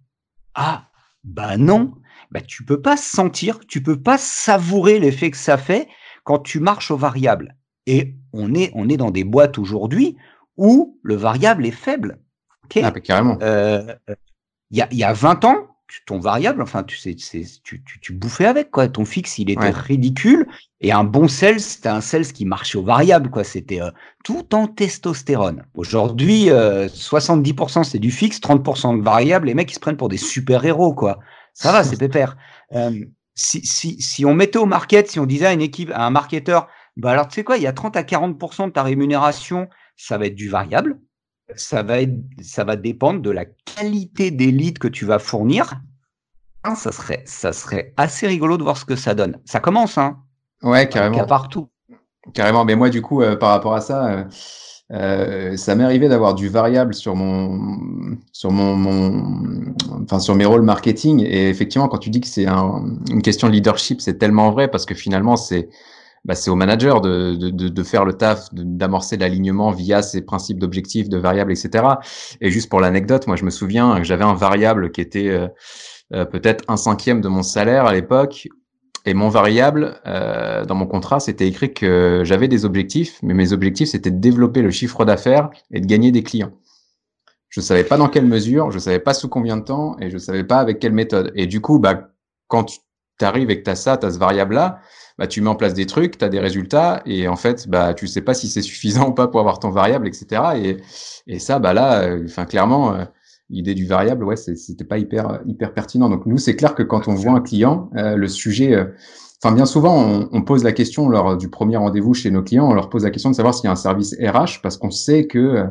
Ah, 0.55 0.89
bah 1.25 1.57
non. 1.57 1.95
Bah 2.31 2.41
tu 2.41 2.65
peux 2.65 2.81
pas 2.81 2.97
sentir, 2.97 3.59
tu 3.67 3.83
peux 3.83 4.01
pas 4.01 4.17
savourer 4.17 5.01
l'effet 5.01 5.33
que 5.33 5.37
ça 5.37 5.59
fait 5.59 5.89
quand 6.23 6.39
tu 6.39 6.61
marches 6.61 6.93
au 6.93 6.97
variable. 6.97 7.57
Et 7.87 8.15
on 8.33 8.55
est, 8.55 8.71
on 8.75 8.89
est 8.89 8.97
dans 8.97 9.11
des 9.11 9.25
boîtes 9.25 9.59
aujourd'hui 9.59 10.17
où 10.57 11.01
le 11.03 11.17
variable 11.17 11.67
est 11.67 11.73
faible. 11.73 12.21
Okay 12.67 12.83
ah, 12.85 12.93
bah, 12.93 13.01
carrément. 13.01 13.39
Euh, 13.43 13.93
il 14.71 14.79
y, 14.79 14.83
a, 14.83 14.89
y 14.93 15.03
a 15.03 15.13
20 15.13 15.45
ans, 15.45 15.67
ton 16.07 16.21
variable, 16.21 16.63
enfin, 16.63 16.83
tu 16.83 16.97
sais, 16.97 17.15
tu, 17.15 17.83
tu, 17.83 18.01
tu, 18.01 18.13
bouffais 18.13 18.47
avec, 18.47 18.71
quoi. 18.71 18.89
Ton 18.89 19.05
fixe, 19.05 19.39
il 19.39 19.51
était 19.51 19.71
ridicule. 19.71 20.47
Et 20.81 20.93
un 20.93 21.05
bon 21.05 21.29
sales, 21.29 21.61
c'était 21.61 21.89
un 21.89 22.01
sales 22.01 22.27
qui 22.27 22.45
marchait 22.45 22.79
au 22.79 22.85
variable, 22.85 23.31
quoi. 23.31 23.45
C'était 23.45 23.81
euh, 23.81 23.91
tout 24.25 24.55
en 24.55 24.67
testostérone. 24.67 25.65
Aujourd'hui, 25.75 26.47
70% 26.47 27.81
euh, 27.81 27.83
c'est 27.83 27.99
du 27.99 28.11
fixe, 28.11 28.41
30% 28.41 28.99
de 28.99 29.03
variable. 29.03 29.49
Les 29.49 29.55
mecs, 29.55 29.71
ils 29.71 29.75
se 29.75 29.81
prennent 29.81 29.97
pour 29.97 30.09
des 30.09 30.17
super-héros, 30.17 30.95
quoi. 30.95 31.19
Ça 31.55 31.73
va, 31.73 31.85
c'est 31.85 31.97
pépère. 31.97 32.37
Euh, 32.73 33.05
si, 33.35 33.67
si, 33.67 34.01
si 34.01 34.25
on 34.25 34.33
mettait 34.33 34.61
au 34.61 34.65
market, 34.65 35.11
si 35.11 35.19
on 35.19 35.27
disait 35.27 35.47
à 35.47 35.53
une 35.53 35.61
équipe, 35.61 35.91
à 35.93 36.07
un 36.07 36.11
marketeur, 36.11 36.69
bah 36.97 37.11
alors, 37.11 37.27
tu 37.27 37.35
sais 37.35 37.43
quoi, 37.43 37.57
il 37.57 37.65
y 37.65 37.67
a 37.67 37.73
30 37.73 37.97
à 37.97 38.03
40% 38.03 38.67
de 38.67 38.71
ta 38.71 38.85
rémunération, 38.85 39.69
ça 39.97 40.17
va 40.19 40.27
être 40.27 40.37
du 40.37 40.49
variable 40.49 41.01
ça 41.57 41.83
va, 41.83 42.01
être, 42.01 42.15
ça 42.43 42.65
va 42.65 42.77
dépendre 42.77 43.21
de 43.21 43.31
la 43.31 43.45
qualité 43.45 44.31
des 44.31 44.51
leads 44.51 44.79
que 44.79 44.89
tu 44.89 45.05
vas 45.05 45.19
fournir. 45.19 45.81
Hein, 46.65 46.75
ça 46.75 46.93
serait, 46.93 47.23
ça 47.27 47.53
serait 47.53 47.95
assez 47.97 48.27
rigolo 48.27 48.59
de 48.59 48.63
voir 48.63 48.77
ce 48.77 48.85
que 48.85 48.97
ça 48.97 49.15
donne. 49.15 49.39
Ça 49.45 49.61
commence, 49.61 49.97
hein 49.99 50.19
Ouais, 50.63 50.89
carrément. 50.89 51.25
partout. 51.25 51.69
Carrément. 52.35 52.65
Mais 52.65 52.77
moi, 52.77 52.91
du 52.91 53.01
coup, 53.01 53.23
euh, 53.23 53.35
par 53.37 53.51
rapport 53.51 53.75
à 53.75 53.81
ça, 53.81 54.07
euh, 54.09 54.25
euh, 54.93 55.57
ça 55.57 55.75
m'est 55.75 55.85
arrivé 55.85 56.09
d'avoir 56.09 56.35
du 56.35 56.49
variable 56.49 56.93
sur 56.93 57.15
mon, 57.17 58.17
sur 58.33 58.51
mon, 58.51 58.77
mon, 58.77 59.75
enfin 60.03 60.19
sur 60.19 60.35
mes 60.35 60.45
rôles 60.45 60.63
marketing. 60.63 61.21
Et 61.25 61.49
effectivement, 61.49 61.89
quand 61.89 61.99
tu 61.99 62.11
dis 62.11 62.21
que 62.21 62.27
c'est 62.27 62.47
un, 62.47 62.85
une 63.11 63.23
question 63.23 63.49
de 63.49 63.53
leadership, 63.55 64.01
c'est 64.03 64.19
tellement 64.19 64.51
vrai 64.51 64.69
parce 64.69 64.85
que 64.85 64.95
finalement, 64.95 65.37
c'est 65.37 65.71
bah, 66.25 66.35
c'est 66.35 66.51
au 66.51 66.55
manager 66.55 67.01
de, 67.01 67.35
de, 67.35 67.69
de, 67.69 67.83
faire 67.83 68.05
le 68.05 68.13
taf, 68.13 68.49
d'amorcer 68.53 69.17
l'alignement 69.17 69.71
via 69.71 70.03
ses 70.03 70.21
principes 70.21 70.59
d'objectifs, 70.59 71.09
de 71.09 71.17
variables, 71.17 71.53
etc. 71.53 71.85
Et 72.41 72.51
juste 72.51 72.69
pour 72.69 72.81
l'anecdote, 72.81 73.27
moi 73.27 73.37
je 73.37 73.45
me 73.45 73.51
souviens 73.51 73.97
que 73.97 74.05
j'avais 74.05 74.25
un 74.25 74.35
variable 74.35 74.93
qui 74.93 75.01
était 75.01 75.29
euh, 75.29 75.49
euh, 76.13 76.25
peut-être 76.27 76.65
un 76.69 76.77
cinquième 76.77 77.21
de 77.21 77.29
mon 77.29 77.43
salaire 77.43 77.87
à 77.87 77.95
l'époque. 77.95 78.49
Et 79.07 79.15
mon 79.15 79.31
variable, 79.31 79.99
euh, 80.07 80.67
dans 80.67 80.75
mon 80.75 80.87
contrat, 80.87 81.21
c'était 81.21 81.49
écrit 81.49 81.73
que 81.73 82.21
j'avais 82.25 82.49
des 82.49 82.67
objectifs, 82.67 83.19
mais 83.23 83.33
mes 83.33 83.55
objectifs, 83.55 83.89
c'était 83.89 84.11
de 84.11 84.19
développer 84.19 84.61
le 84.61 84.71
chiffre 84.71 85.07
d'affaires 85.07 85.49
et 85.71 85.81
de 85.81 85.87
gagner 85.87 86.13
des 86.13 86.23
clients. 86.23 86.53
Je 87.49 87.63
savais 87.63 87.83
pas 87.83 87.97
dans 87.97 88.09
quelle 88.09 88.27
mesure, 88.27 88.71
je 88.71 88.79
savais 88.79 88.99
pas 88.99 89.15
sous 89.15 89.29
combien 89.29 89.57
de 89.57 89.65
temps, 89.65 89.97
et 90.01 90.11
je 90.11 90.19
savais 90.19 90.45
pas 90.45 90.59
avec 90.59 90.81
quelle 90.81 90.93
méthode. 90.93 91.33
Et 91.35 91.47
du 91.47 91.63
coup, 91.63 91.79
bah, 91.79 92.11
quand 92.47 92.65
tu 92.65 92.79
arrives 93.25 93.51
et 93.51 93.59
que 93.59 93.65
tu 93.65 93.71
as 93.71 93.75
ça, 93.77 93.97
tu 93.97 94.07
as 94.07 94.11
ce 94.13 94.19
variable-là, 94.19 94.81
bah, 95.19 95.27
tu 95.27 95.41
mets 95.43 95.49
en 95.49 95.55
place 95.57 95.75
des 95.75 95.87
trucs, 95.87 96.19
tu 96.19 96.25
as 96.25 96.29
des 96.29 96.41
résultats, 96.41 97.03
et 97.07 97.29
en 97.29 97.37
fait, 97.37 97.69
bah, 97.69 97.95
tu 97.95 98.07
sais 98.07 98.23
pas 98.23 98.35
si 98.35 98.49
c'est 98.49 98.63
suffisant 98.63 99.09
ou 99.11 99.13
pas 99.13 99.29
pour 99.29 99.41
avoir 99.41 99.59
ton 99.59 99.71
variable, 99.71 100.09
etc. 100.09 100.43
Et, 100.57 100.77
et 101.27 101.39
ça, 101.39 101.59
bah 101.59 101.73
là, 101.75 102.03
euh, 102.03 102.25
enfin 102.25 102.47
clairement, 102.47 102.95
euh, 102.95 103.05
l'idée 103.51 103.75
du 103.75 103.87
variable, 103.87 104.25
ouais, 104.25 104.37
c'était 104.37 104.85
pas 104.85 104.99
hyper 104.99 105.41
hyper 105.47 105.75
pertinent. 105.75 106.09
Donc 106.09 106.27
nous, 106.27 106.39
c'est 106.39 106.57
clair 106.57 106.75
que 106.75 106.83
quand 106.83 107.09
on 107.09 107.15
voit 107.15 107.33
un 107.33 107.41
client, 107.41 107.91
euh, 107.97 108.17
le 108.17 108.29
sujet 108.29 108.75
Enfin, 109.43 109.55
bien 109.55 109.65
souvent, 109.65 109.97
on, 109.97 110.29
on, 110.33 110.43
pose 110.43 110.65
la 110.65 110.73
question 110.73 111.09
lors 111.09 111.39
du 111.39 111.49
premier 111.49 111.79
rendez-vous 111.79 112.13
chez 112.13 112.31
nos 112.31 112.43
clients, 112.43 112.69
on 112.69 112.75
leur 112.75 112.91
pose 112.91 113.05
la 113.05 113.11
question 113.11 113.31
de 113.31 113.35
savoir 113.35 113.55
s'il 113.55 113.65
y 113.65 113.69
a 113.69 113.71
un 113.71 113.77
service 113.77 114.15
RH, 114.21 114.61
parce 114.63 114.77
qu'on 114.77 114.91
sait 114.91 115.27
que 115.27 115.65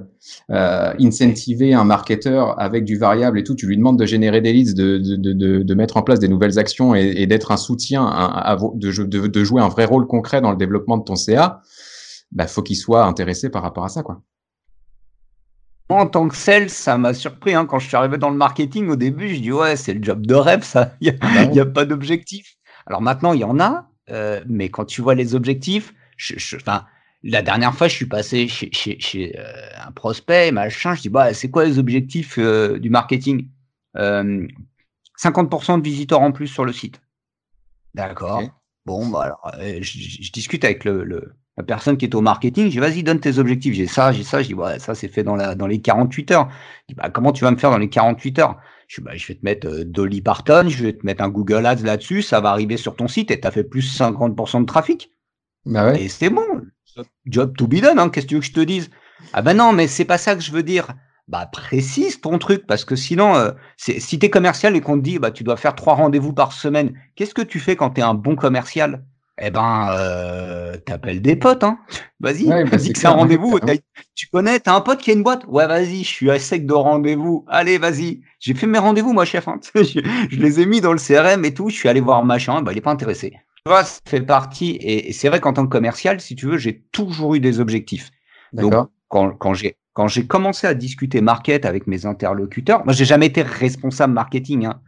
euh, 0.49 0.93
incentiver 0.99 1.75
un 1.75 1.83
marketeur 1.83 2.59
avec 2.59 2.83
du 2.83 2.97
variable 2.97 3.37
et 3.37 3.43
tout, 3.43 3.53
tu 3.53 3.67
lui 3.67 3.77
demandes 3.77 3.99
de 3.99 4.07
générer 4.07 4.41
des 4.41 4.53
leads, 4.53 4.73
de, 4.73 4.97
de, 4.97 5.33
de, 5.33 5.61
de 5.61 5.73
mettre 5.75 5.97
en 5.97 6.01
place 6.01 6.17
des 6.17 6.27
nouvelles 6.27 6.57
actions 6.57 6.95
et, 6.95 7.13
et 7.17 7.27
d'être 7.27 7.51
un 7.51 7.57
soutien, 7.57 8.07
à, 8.07 8.57
de, 8.73 9.27
de, 9.27 9.43
jouer 9.43 9.61
un 9.61 9.69
vrai 9.69 9.85
rôle 9.85 10.07
concret 10.07 10.41
dans 10.41 10.49
le 10.49 10.57
développement 10.57 10.97
de 10.97 11.03
ton 11.03 11.15
CA, 11.15 11.61
bah, 12.31 12.47
faut 12.47 12.63
qu'il 12.63 12.75
soit 12.75 13.05
intéressé 13.05 13.49
par 13.49 13.61
rapport 13.61 13.85
à 13.85 13.89
ça, 13.89 14.01
quoi. 14.01 14.19
En 15.89 16.05
tant 16.05 16.27
que 16.27 16.35
sales, 16.35 16.69
ça 16.69 16.99
m'a 16.99 17.15
surpris. 17.15 17.55
Hein. 17.55 17.65
Quand 17.65 17.79
je 17.79 17.87
suis 17.87 17.97
arrivé 17.97 18.19
dans 18.19 18.29
le 18.29 18.37
marketing, 18.37 18.89
au 18.89 18.95
début, 18.95 19.29
je 19.29 19.41
dis 19.41 19.51
ouais, 19.51 19.75
c'est 19.75 19.93
le 19.93 20.03
job 20.03 20.25
de 20.25 20.35
rêve, 20.35 20.63
ça. 20.63 20.93
Il 21.01 21.17
n'y 21.51 21.59
a, 21.59 21.63
a, 21.63 21.65
pas 21.65 21.85
d'objectif. 21.85 22.58
Alors 22.89 23.01
maintenant, 23.01 23.33
il 23.33 23.39
y 23.39 23.43
en 23.43 23.59
a, 23.59 23.89
euh, 24.09 24.43
mais 24.47 24.69
quand 24.69 24.85
tu 24.85 25.01
vois 25.01 25.15
les 25.15 25.35
objectifs, 25.35 25.93
je, 26.17 26.33
je, 26.37 26.57
la 27.23 27.41
dernière 27.41 27.73
fois, 27.75 27.87
je 27.87 27.95
suis 27.95 28.05
passé 28.05 28.47
chez, 28.47 28.69
chez, 28.71 28.99
chez 28.99 29.37
euh, 29.37 29.69
un 29.85 29.91
prospect, 29.91 30.51
machin, 30.51 30.95
je 30.95 31.01
dis, 31.01 31.09
bah, 31.09 31.33
c'est 31.33 31.49
quoi 31.49 31.65
les 31.65 31.79
objectifs 31.79 32.37
euh, 32.37 32.79
du 32.79 32.89
marketing? 32.89 33.47
50% 33.95 33.97
euh, 33.97 35.77
de 35.77 35.83
visiteurs 35.83 36.21
en 36.21 36.31
plus 36.31 36.47
sur 36.47 36.65
le 36.65 36.71
site. 36.71 37.01
D'accord. 37.93 38.43
Bon, 38.85 39.07
bah 39.07 39.23
alors, 39.23 39.51
je, 39.59 39.81
je, 39.81 40.31
discute 40.31 40.63
avec 40.63 40.85
le, 40.85 41.03
le, 41.03 41.35
la 41.57 41.63
personne 41.63 41.97
qui 41.97 42.05
est 42.05 42.15
au 42.15 42.21
marketing, 42.21 42.65
je 42.65 42.71
dis, 42.71 42.79
vas-y, 42.79 43.03
donne 43.03 43.19
tes 43.19 43.37
objectifs. 43.37 43.73
J'ai 43.73 43.87
ça, 43.87 44.11
j'ai 44.11 44.23
ça, 44.23 44.41
je 44.41 44.47
dis, 44.47 44.53
ouais, 44.53 44.79
ça, 44.79 44.95
c'est 44.95 45.09
fait 45.09 45.23
dans, 45.23 45.35
la, 45.35 45.55
dans 45.55 45.67
les 45.67 45.81
48 45.81 46.31
heures. 46.31 46.49
Je 46.87 46.93
dis, 46.93 46.95
bah, 46.95 47.09
comment 47.09 47.33
tu 47.33 47.43
vas 47.43 47.51
me 47.51 47.57
faire 47.57 47.71
dans 47.71 47.77
les 47.77 47.89
48 47.89 48.39
heures? 48.39 48.57
Je, 48.89 49.01
bah, 49.01 49.11
je 49.15 49.27
vais 49.27 49.35
te 49.35 49.45
mettre 49.45 49.67
euh, 49.67 49.85
Dolly 49.85 50.21
Parton, 50.21 50.67
je 50.67 50.83
vais 50.83 50.93
te 50.93 51.05
mettre 51.05 51.23
un 51.23 51.29
Google 51.29 51.65
Ads 51.65 51.83
là-dessus, 51.83 52.23
ça 52.23 52.41
va 52.41 52.49
arriver 52.49 52.75
sur 52.75 52.95
ton 52.95 53.07
site 53.07 53.29
et 53.31 53.39
tu 53.39 53.47
as 53.47 53.51
fait 53.51 53.63
plus 53.63 53.97
50% 53.97 54.61
de 54.61 54.65
trafic. 54.65 55.11
Bah 55.65 55.91
ouais. 55.91 56.03
Et 56.03 56.09
c'est 56.09 56.31
bon. 56.31 56.43
Job 57.27 57.55
to 57.55 57.67
be 57.67 57.75
done, 57.75 57.99
hein, 57.99 58.09
qu'est-ce 58.09 58.25
que 58.25 58.29
tu 58.29 58.35
veux 58.35 58.41
que 58.41 58.47
je 58.47 58.51
te 58.51 58.59
dise? 58.59 58.89
Ah 59.31 59.43
ben 59.43 59.53
non, 59.53 59.73
mais 59.73 59.87
c'est 59.87 60.05
pas 60.05 60.17
ça 60.17 60.35
que 60.35 60.41
je 60.41 60.51
veux 60.51 60.63
dire. 60.63 60.87
Bah 61.27 61.45
précise 61.45 62.19
ton 62.19 62.39
truc, 62.39 62.65
parce 62.65 62.83
que 62.83 62.95
sinon, 62.95 63.35
euh, 63.35 63.51
si 63.77 64.17
tu 64.17 64.25
es 64.25 64.29
commercial 64.31 64.75
et 64.75 64.81
qu'on 64.81 64.97
te 64.97 65.03
dit 65.03 65.19
bah 65.19 65.29
tu 65.29 65.43
dois 65.43 65.57
faire 65.57 65.75
trois 65.75 65.93
rendez-vous 65.93 66.33
par 66.33 66.51
semaine, 66.51 66.99
qu'est-ce 67.15 67.35
que 67.35 67.43
tu 67.43 67.59
fais 67.59 67.75
quand 67.75 67.91
tu 67.91 68.01
es 68.01 68.03
un 68.03 68.15
bon 68.15 68.35
commercial? 68.35 69.05
Eh 69.41 69.51
ben, 69.51 69.89
euh, 69.91 70.75
t'appelles 70.85 71.21
des 71.21 71.35
potes, 71.35 71.63
hein. 71.63 71.79
Vas-y, 72.19 72.47
ouais, 72.47 72.65
bah 72.65 72.77
dis 72.77 72.91
que 72.91 72.99
c'est 72.99 73.07
un 73.07 73.11
rendez-vous. 73.11 73.59
Tu 74.15 74.27
connais, 74.27 74.59
t'as 74.59 74.75
un 74.75 74.81
pote 74.81 74.99
qui 74.99 75.11
a 75.11 75.13
une 75.13 75.23
boîte? 75.23 75.45
Ouais, 75.47 75.65
vas-y, 75.65 76.03
je 76.03 76.09
suis 76.09 76.29
à 76.29 76.37
sec 76.39 76.65
de 76.65 76.73
rendez-vous. 76.73 77.45
Allez, 77.47 77.77
vas-y. 77.77 78.21
J'ai 78.39 78.53
fait 78.53 78.67
mes 78.67 78.79
rendez-vous, 78.79 79.13
moi, 79.13 79.23
chef. 79.23 79.47
Hein. 79.47 79.59
je, 79.75 80.39
les 80.39 80.59
ai 80.59 80.65
mis 80.65 80.81
dans 80.81 80.91
le 80.91 80.99
CRM 80.99 81.45
et 81.45 81.53
tout. 81.53 81.69
Je 81.69 81.75
suis 81.75 81.87
allé 81.87 82.01
voir 82.01 82.23
machin. 82.25 82.61
Bah, 82.61 82.73
il 82.73 82.77
est 82.77 82.81
pas 82.81 82.91
intéressé. 82.91 83.31
Tu 83.31 83.71
vois, 83.71 83.83
ça 83.83 84.01
fait 84.05 84.21
partie. 84.21 84.77
Et, 84.81 85.13
c'est 85.13 85.29
vrai 85.29 85.39
qu'en 85.39 85.53
tant 85.53 85.63
que 85.65 85.71
commercial, 85.71 86.19
si 86.19 86.35
tu 86.35 86.47
veux, 86.47 86.57
j'ai 86.57 86.83
toujours 86.91 87.35
eu 87.35 87.39
des 87.39 87.61
objectifs. 87.61 88.11
Donc, 88.51 88.73
quand, 89.07 89.31
quand 89.31 89.53
j'ai 89.53 89.77
quand 89.93 90.07
j'ai 90.07 90.27
commencé 90.27 90.65
à 90.65 90.73
discuter 90.73 91.19
market 91.19 91.65
avec 91.65 91.85
mes 91.85 92.05
interlocuteurs, 92.05 92.85
moi, 92.85 92.93
j'ai 92.93 93.05
jamais 93.05 93.25
été 93.25 93.41
responsable 93.41 94.13
marketing. 94.13 94.65
Hein. 94.65 94.81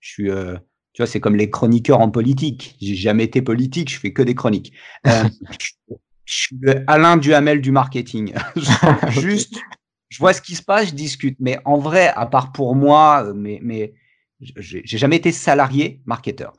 Je 0.00 0.10
suis 0.10 0.30
euh, 0.30 0.56
tu 0.94 1.02
vois, 1.02 1.06
c'est 1.06 1.20
comme 1.20 1.36
les 1.36 1.50
chroniqueurs 1.50 2.00
en 2.00 2.08
politique. 2.08 2.76
J'ai 2.80 2.94
jamais 2.94 3.24
été 3.24 3.42
politique, 3.42 3.90
je 3.90 3.98
fais 3.98 4.12
que 4.12 4.22
des 4.22 4.34
chroniques. 4.34 4.72
Euh, 5.06 5.24
Je 6.24 6.34
suis 6.34 6.56
le 6.60 6.84
Alain 6.86 7.18
Duhamel 7.18 7.60
du 7.60 7.70
marketing. 7.70 8.32
Juste, 9.10 9.60
je 10.08 10.18
vois 10.18 10.32
ce 10.32 10.40
qui 10.40 10.54
se 10.54 10.62
passe, 10.62 10.88
je 10.88 10.94
discute. 10.94 11.36
Mais 11.38 11.58
en 11.66 11.76
vrai, 11.76 12.08
à 12.16 12.24
part 12.24 12.52
pour 12.52 12.74
moi, 12.74 13.32
mais, 13.34 13.60
mais 13.62 13.92
j'ai 14.40 14.82
jamais 14.86 15.16
été 15.16 15.32
salarié 15.32 16.00
marketeur. 16.06 16.54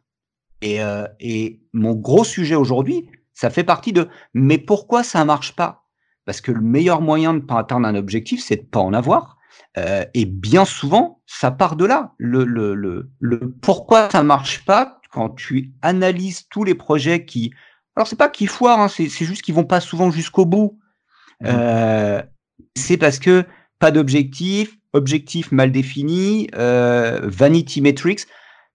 Et, 0.61 0.83
euh, 0.83 1.07
et 1.19 1.61
mon 1.73 1.93
gros 1.93 2.23
sujet 2.23 2.53
aujourd'hui, 2.53 3.09
ça 3.33 3.49
fait 3.49 3.63
partie 3.63 3.91
de 3.91 4.07
mais 4.35 4.59
pourquoi 4.59 5.03
ça 5.03 5.25
marche 5.25 5.55
pas? 5.55 5.87
Parce 6.25 6.41
que 6.41 6.51
le 6.51 6.61
meilleur 6.61 7.01
moyen 7.01 7.33
de 7.33 7.39
pas 7.39 7.59
atteindre 7.59 7.87
un 7.87 7.95
objectif, 7.95 8.43
c'est 8.43 8.57
de 8.57 8.65
pas 8.65 8.79
en 8.79 8.93
avoir. 8.93 9.34
Euh, 9.77 10.05
et 10.13 10.25
bien 10.25 10.65
souvent, 10.65 11.21
ça 11.25 11.51
part 11.51 11.75
de 11.75 11.85
là. 11.85 12.13
Le, 12.17 12.45
le, 12.45 12.75
le, 12.75 13.09
le 13.19 13.51
pourquoi 13.61 14.09
ça 14.09 14.23
marche 14.23 14.63
pas 14.65 15.01
quand 15.11 15.29
tu 15.29 15.73
analyses 15.81 16.47
tous 16.49 16.63
les 16.63 16.75
projets 16.75 17.25
qui, 17.25 17.53
alors 17.95 18.07
c'est 18.07 18.15
pas 18.17 18.29
qu'ils 18.29 18.49
foirent, 18.49 18.79
hein, 18.79 18.87
c'est 18.87 19.07
juste 19.07 19.41
qu'ils 19.41 19.55
vont 19.55 19.65
pas 19.65 19.79
souvent 19.79 20.11
jusqu'au 20.11 20.45
bout. 20.45 20.79
Mmh. 21.41 21.45
Euh, 21.47 22.21
c'est 22.75 22.97
parce 22.97 23.19
que 23.19 23.45
pas 23.79 23.91
d'objectif, 23.91 24.77
objectif 24.93 25.51
mal 25.51 25.71
défini, 25.71 26.49
euh, 26.55 27.19
vanity 27.23 27.81
metrics 27.81 28.27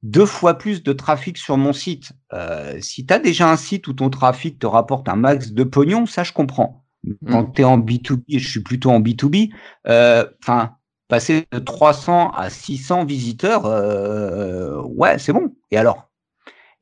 deux 0.02 0.26
fois 0.26 0.54
plus 0.54 0.82
de 0.82 0.92
trafic 0.92 1.36
sur 1.36 1.56
mon 1.58 1.72
site. 1.72 2.12
Euh, 2.32 2.78
si 2.80 3.04
tu 3.04 3.12
as 3.12 3.18
déjà 3.18 3.50
un 3.50 3.56
site 3.56 3.86
où 3.86 3.92
ton 3.92 4.08
trafic 4.08 4.58
te 4.58 4.66
rapporte 4.66 5.08
un 5.08 5.16
max 5.16 5.52
de 5.52 5.64
pognon, 5.64 6.06
ça 6.06 6.22
je 6.22 6.32
comprends. 6.32 6.79
Quand 7.26 7.46
tu 7.46 7.62
es 7.62 7.64
en 7.64 7.78
B2B, 7.78 8.22
et 8.28 8.38
je 8.38 8.48
suis 8.48 8.60
plutôt 8.62 8.90
en 8.90 9.00
B2B, 9.00 9.50
euh, 9.86 10.24
enfin, 10.42 10.76
passer 11.08 11.46
de 11.50 11.58
300 11.58 12.30
à 12.30 12.50
600 12.50 13.04
visiteurs, 13.04 13.66
euh, 13.66 14.82
ouais, 14.82 15.18
c'est 15.18 15.32
bon. 15.32 15.54
Et 15.70 15.76
alors? 15.76 16.10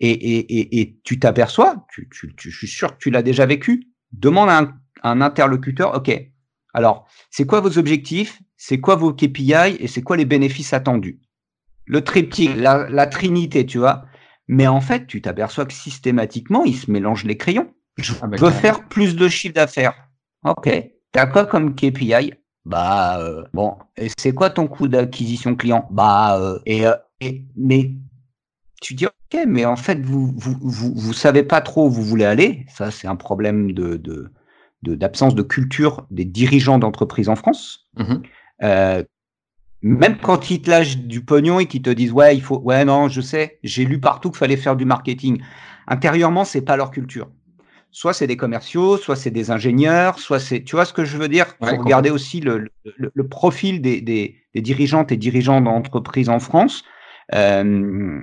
Et, 0.00 0.10
et, 0.10 0.80
et, 0.80 0.98
tu 1.02 1.18
t'aperçois, 1.18 1.86
tu, 1.92 2.08
tu, 2.08 2.32
je 2.38 2.56
suis 2.56 2.68
sûr 2.68 2.92
que 2.92 2.98
tu 2.98 3.10
l'as 3.10 3.22
déjà 3.22 3.46
vécu, 3.46 3.88
demande 4.12 4.48
à 4.48 4.58
un, 4.58 4.74
un 5.02 5.20
interlocuteur, 5.20 5.96
OK, 5.96 6.10
alors, 6.74 7.08
c'est 7.30 7.46
quoi 7.46 7.60
vos 7.60 7.78
objectifs, 7.78 8.40
c'est 8.56 8.80
quoi 8.80 8.96
vos 8.96 9.12
KPI 9.12 9.76
et 9.80 9.86
c'est 9.86 10.02
quoi 10.02 10.16
les 10.16 10.24
bénéfices 10.24 10.72
attendus? 10.72 11.20
Le 11.86 12.04
triptyque, 12.04 12.54
la, 12.56 13.06
trinité, 13.06 13.64
tu 13.64 13.78
vois. 13.78 14.04
Mais 14.46 14.66
en 14.66 14.80
fait, 14.80 15.06
tu 15.06 15.20
t'aperçois 15.22 15.64
que 15.64 15.72
systématiquement, 15.72 16.64
ils 16.64 16.76
se 16.76 16.90
mélangent 16.90 17.24
les 17.24 17.36
crayons. 17.36 17.72
Je 17.96 18.12
ah, 18.22 18.26
veux 18.30 18.50
faire 18.50 18.86
plus 18.88 19.16
de 19.16 19.28
chiffre 19.28 19.54
d'affaires. 19.54 20.07
Ok. 20.44 20.70
T'as 21.12 21.26
quoi 21.26 21.46
comme 21.46 21.74
KPI 21.74 22.34
Bah 22.64 23.18
euh, 23.20 23.44
bon. 23.54 23.76
Et 23.96 24.08
c'est 24.16 24.32
quoi 24.32 24.50
ton 24.50 24.66
coût 24.66 24.88
d'acquisition 24.88 25.56
client? 25.56 25.88
Bah 25.90 26.38
euh, 26.38 26.58
euh, 26.68 26.94
et, 27.20 27.44
mais 27.56 27.92
tu 28.80 28.94
dis 28.94 29.06
ok, 29.06 29.44
mais 29.46 29.64
en 29.64 29.76
fait 29.76 30.00
vous 30.00 30.32
vous 30.36 30.56
vous, 30.60 30.92
vous 30.94 31.12
savez 31.12 31.42
pas 31.42 31.60
trop 31.60 31.86
où 31.86 31.90
vous 31.90 32.02
voulez 32.02 32.24
aller. 32.24 32.66
Ça 32.68 32.90
c'est 32.90 33.08
un 33.08 33.16
problème 33.16 33.72
de 33.72 33.96
de 33.96 34.30
d'absence 34.82 35.34
de, 35.34 35.42
culture 35.42 36.06
des 36.10 36.24
dirigeants 36.24 36.78
d'entreprise 36.78 37.28
en 37.28 37.36
France. 37.36 37.88
Mmh 37.96 38.22
même 39.82 40.18
quand 40.20 40.50
ils 40.50 40.60
te 40.60 40.70
lâchent 40.70 40.98
du 40.98 41.24
pognon 41.24 41.60
et 41.60 41.66
qu'ils 41.66 41.82
te 41.82 41.90
disent 41.90 42.12
ouais 42.12 42.36
il 42.36 42.42
faut 42.42 42.58
ouais 42.58 42.84
non 42.84 43.08
je 43.08 43.20
sais 43.20 43.58
j'ai 43.62 43.84
lu 43.84 44.00
partout 44.00 44.30
qu'il 44.30 44.38
fallait 44.38 44.56
faire 44.56 44.76
du 44.76 44.84
marketing 44.84 45.40
intérieurement 45.86 46.44
c'est 46.44 46.62
pas 46.62 46.76
leur 46.76 46.90
culture 46.90 47.28
soit 47.90 48.12
c'est 48.12 48.26
des 48.26 48.36
commerciaux 48.36 48.96
soit 48.96 49.16
c'est 49.16 49.30
des 49.30 49.50
ingénieurs 49.50 50.18
soit 50.18 50.40
c'est 50.40 50.62
tu 50.62 50.76
vois 50.76 50.84
ce 50.84 50.92
que 50.92 51.04
je 51.04 51.16
veux 51.16 51.28
dire? 51.28 51.46
Faut 51.60 51.76
regarder 51.76 52.10
aussi 52.10 52.40
le, 52.40 52.68
le, 52.84 53.28
profil 53.28 53.80
des, 53.80 54.00
des, 54.00 54.36
des, 54.54 54.60
dirigeantes 54.60 55.12
et 55.12 55.16
dirigeants 55.16 55.60
d'entreprises 55.60 56.28
en 56.28 56.38
France. 56.38 56.84
Euh, 57.34 58.20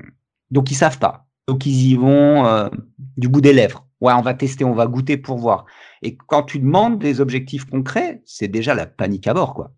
donc 0.51 0.71
ils 0.71 0.75
savent 0.75 0.99
pas. 0.99 1.25
Donc 1.47 1.65
ils 1.65 1.91
y 1.91 1.95
vont 1.95 2.45
euh, 2.45 2.69
du 3.17 3.27
bout 3.27 3.41
des 3.41 3.53
lèvres. 3.53 3.85
Ouais 4.01 4.13
on 4.13 4.21
va 4.21 4.33
tester 4.33 4.65
on 4.65 4.73
va 4.73 4.87
goûter 4.87 5.17
pour 5.17 5.37
voir. 5.37 5.65
Et 6.01 6.15
quand 6.15 6.43
tu 6.43 6.59
demandes 6.59 6.99
des 6.99 7.21
objectifs 7.21 7.65
concrets 7.65 8.21
c'est 8.25 8.47
déjà 8.47 8.75
la 8.75 8.85
panique 8.85 9.27
à 9.27 9.33
bord 9.33 9.53
quoi. 9.53 9.71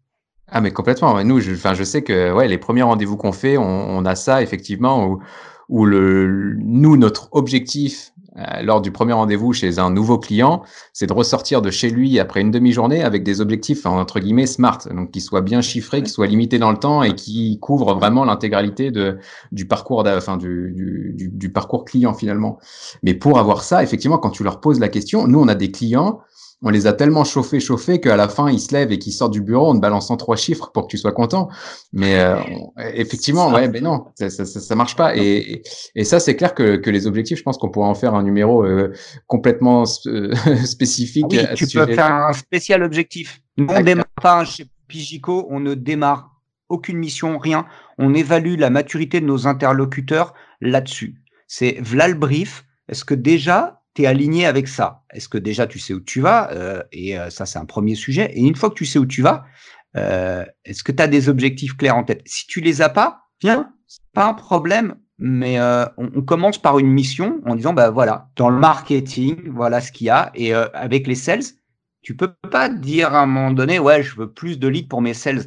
Ah 0.50 0.62
mais 0.62 0.72
complètement. 0.72 1.22
Nous, 1.26 1.42
je, 1.42 1.52
enfin, 1.52 1.74
je 1.74 1.84
sais 1.84 2.04
que 2.04 2.32
ouais, 2.32 2.48
les 2.48 2.58
premiers 2.58 2.84
rendez-vous 2.84 3.18
qu'on 3.18 3.34
fait, 3.34 3.58
on, 3.58 3.64
on, 3.64 4.06
a 4.06 4.16
ça 4.16 4.42
effectivement 4.42 5.06
où, 5.06 5.20
où 5.68 5.86
le, 5.86 6.56
nous, 6.60 6.96
notre 6.96 7.28
objectif 7.34 8.14
euh, 8.38 8.62
lors 8.62 8.82
du 8.82 8.92
premier 8.92 9.14
rendez-vous 9.14 9.54
chez 9.54 9.80
un 9.80 9.90
nouveau 9.90 10.18
client, 10.20 10.64
c'est 10.94 11.08
de 11.08 11.14
ressortir 11.14 11.62
de 11.62 11.72
chez 11.72 11.90
lui 11.90 12.20
après 12.20 12.42
une 12.42 12.52
demi-journée 12.52 13.04
avec 13.04 13.24
des 13.24 13.42
objectifs 13.42 13.86
entre 13.86 14.20
guillemets 14.20 14.46
smart, 14.46 14.80
donc 14.94 15.12
qui 15.12 15.22
soient 15.22 15.42
bien 15.42 15.62
chiffrés, 15.62 16.04
qui 16.04 16.12
soient 16.12 16.28
limités 16.28 16.60
dans 16.60 16.72
le 16.72 16.78
temps 16.78 17.04
et 17.04 17.16
qui 17.16 17.58
couvrent 17.60 17.96
vraiment 17.96 18.26
l'intégralité 18.26 18.92
de 18.92 19.18
du 19.52 19.68
parcours, 19.68 20.06
enfin 20.08 20.38
du, 20.38 20.72
du, 20.76 21.30
du, 21.34 21.52
parcours 21.52 21.86
client 21.86 22.14
finalement. 22.14 22.60
Mais 23.04 23.14
pour 23.14 23.40
avoir 23.40 23.64
ça, 23.64 23.82
effectivement, 23.82 24.18
quand 24.18 24.30
tu 24.30 24.44
leur 24.44 24.60
poses 24.60 24.80
la 24.80 24.90
question, 24.90 25.28
nous 25.28 25.40
on 25.40 25.48
a 25.48 25.56
des 25.56 25.72
clients 25.72 26.22
on 26.64 26.70
les 26.70 26.88
a 26.88 26.94
tellement 26.94 27.24
chauffés, 27.24 27.60
chauffés 27.60 28.02
qu'à 28.02 28.16
la 28.16 28.28
fin, 28.28 28.50
ils 28.50 28.60
se 28.60 28.74
lèvent 28.74 28.92
et 28.92 28.98
qu'ils 28.98 29.14
sortent 29.14 29.34
du 29.34 29.42
bureau 29.42 29.68
en 29.68 29.76
te 29.76 29.80
balançant 29.80 30.18
trois 30.18 30.36
chiffres 30.36 30.72
pour 30.74 30.84
que 30.84 30.88
tu 30.92 30.98
sois 30.98 31.12
content. 31.12 31.50
Mais 31.94 32.20
euh, 32.20 32.40
effectivement, 32.94 33.52
ouais, 33.54 33.68
ben 33.68 33.84
non, 33.84 34.06
ça, 34.16 34.30
ça, 34.30 34.46
ça, 34.46 34.76
marche 34.76 34.96
pas. 34.96 35.16
Et, 35.16 35.62
et, 35.96 36.04
ça, 36.04 36.20
c'est 36.20 36.36
clair 36.36 36.56
que, 36.56 36.78
que 36.78 36.90
les 36.90 37.06
objectifs, 37.06 37.38
je 37.38 37.44
pense 37.44 37.58
qu'on 37.58 37.70
pourrait 37.70 37.88
en 37.88 37.94
faire 37.94 38.16
un 38.16 38.24
numéro 38.24 38.66
euh, 38.66 38.92
complètement 39.28 39.84
euh, 40.08 40.34
spécifique. 40.66 41.26
Ah 41.32 41.50
oui, 41.52 41.68
tu 41.68 41.78
peux 41.78 41.94
faire 41.94 42.12
un 42.12 42.34
spécial 42.34 42.82
objectif. 42.82 43.40
Nous, 43.58 43.68
on 43.70 43.82
démarre 43.82 44.06
pas 44.22 44.44
chez 44.44 44.66
Pigico, 44.88 45.48
on 45.52 45.60
ne 45.60 45.76
démarre 45.76 46.32
aucune 46.70 46.98
mission, 46.98 47.38
rien. 47.38 47.68
On 48.00 48.16
évalue 48.16 48.58
la 48.58 48.72
maturité 48.72 49.22
de 49.22 49.26
nos 49.26 49.46
interlocuteurs 49.46 50.34
là-dessus. 50.60 51.22
C'est 51.48 51.78
v'là 51.82 52.08
le 52.08 52.16
brief. 52.16 52.66
Est-ce 52.90 53.06
que 53.06 53.14
déjà 53.14 53.77
aligné 54.06 54.46
avec 54.46 54.68
ça. 54.68 55.04
Est-ce 55.12 55.30
que 55.30 55.38
déjà 55.38 55.68
tu 55.68 55.80
sais 55.80 55.94
où 55.94 56.00
tu 56.00 56.22
vas 56.22 56.52
euh, 56.52 56.84
Et 56.92 57.18
euh, 57.18 57.30
ça, 57.30 57.46
c'est 57.46 57.60
un 57.60 57.66
premier 57.66 57.96
sujet. 57.96 58.32
Et 58.34 58.42
une 58.42 58.56
fois 58.56 58.70
que 58.70 58.76
tu 58.76 58.86
sais 58.86 59.00
où 59.00 59.06
tu 59.06 59.22
vas, 59.22 59.46
euh, 59.96 60.46
est-ce 60.66 60.84
que 60.84 60.92
tu 60.92 61.02
as 61.02 61.08
des 61.08 61.30
objectifs 61.30 61.76
clairs 61.76 61.96
en 61.96 62.04
tête? 62.04 62.22
Si 62.26 62.46
tu 62.48 62.62
les 62.62 62.82
as 62.82 62.90
pas, 62.90 63.24
c'est 63.42 64.02
pas 64.14 64.28
un 64.28 64.34
problème. 64.34 64.96
Mais 65.20 65.60
on, 65.98 66.22
commence 66.22 66.60
par 66.60 66.78
une 66.78 66.92
mission 66.92 67.42
en 67.48 67.56
disant, 67.56 67.74
bah 67.74 67.90
voilà, 67.90 68.30
dans 68.36 68.52
le 68.52 68.60
marketing, 68.60 69.50
voilà 69.50 69.82
ce 69.82 69.92
qu'il 69.92 70.06
y 70.06 70.10
a. 70.12 70.32
Et 70.36 70.54
avec 70.54 71.08
les 71.08 71.16
sales, 71.16 71.42
tu 72.04 72.16
peux 72.16 72.34
pas 72.52 72.70
dire 72.70 73.16
à 73.16 73.22
un 73.22 73.26
moment 73.26 73.50
donné, 73.50 73.80
ouais, 73.80 74.04
je 74.04 74.16
veux 74.16 74.32
plus 74.32 74.60
de 74.60 74.68
leads 74.68 74.88
pour 74.88 75.02
mes 75.02 75.16
sales. 75.16 75.46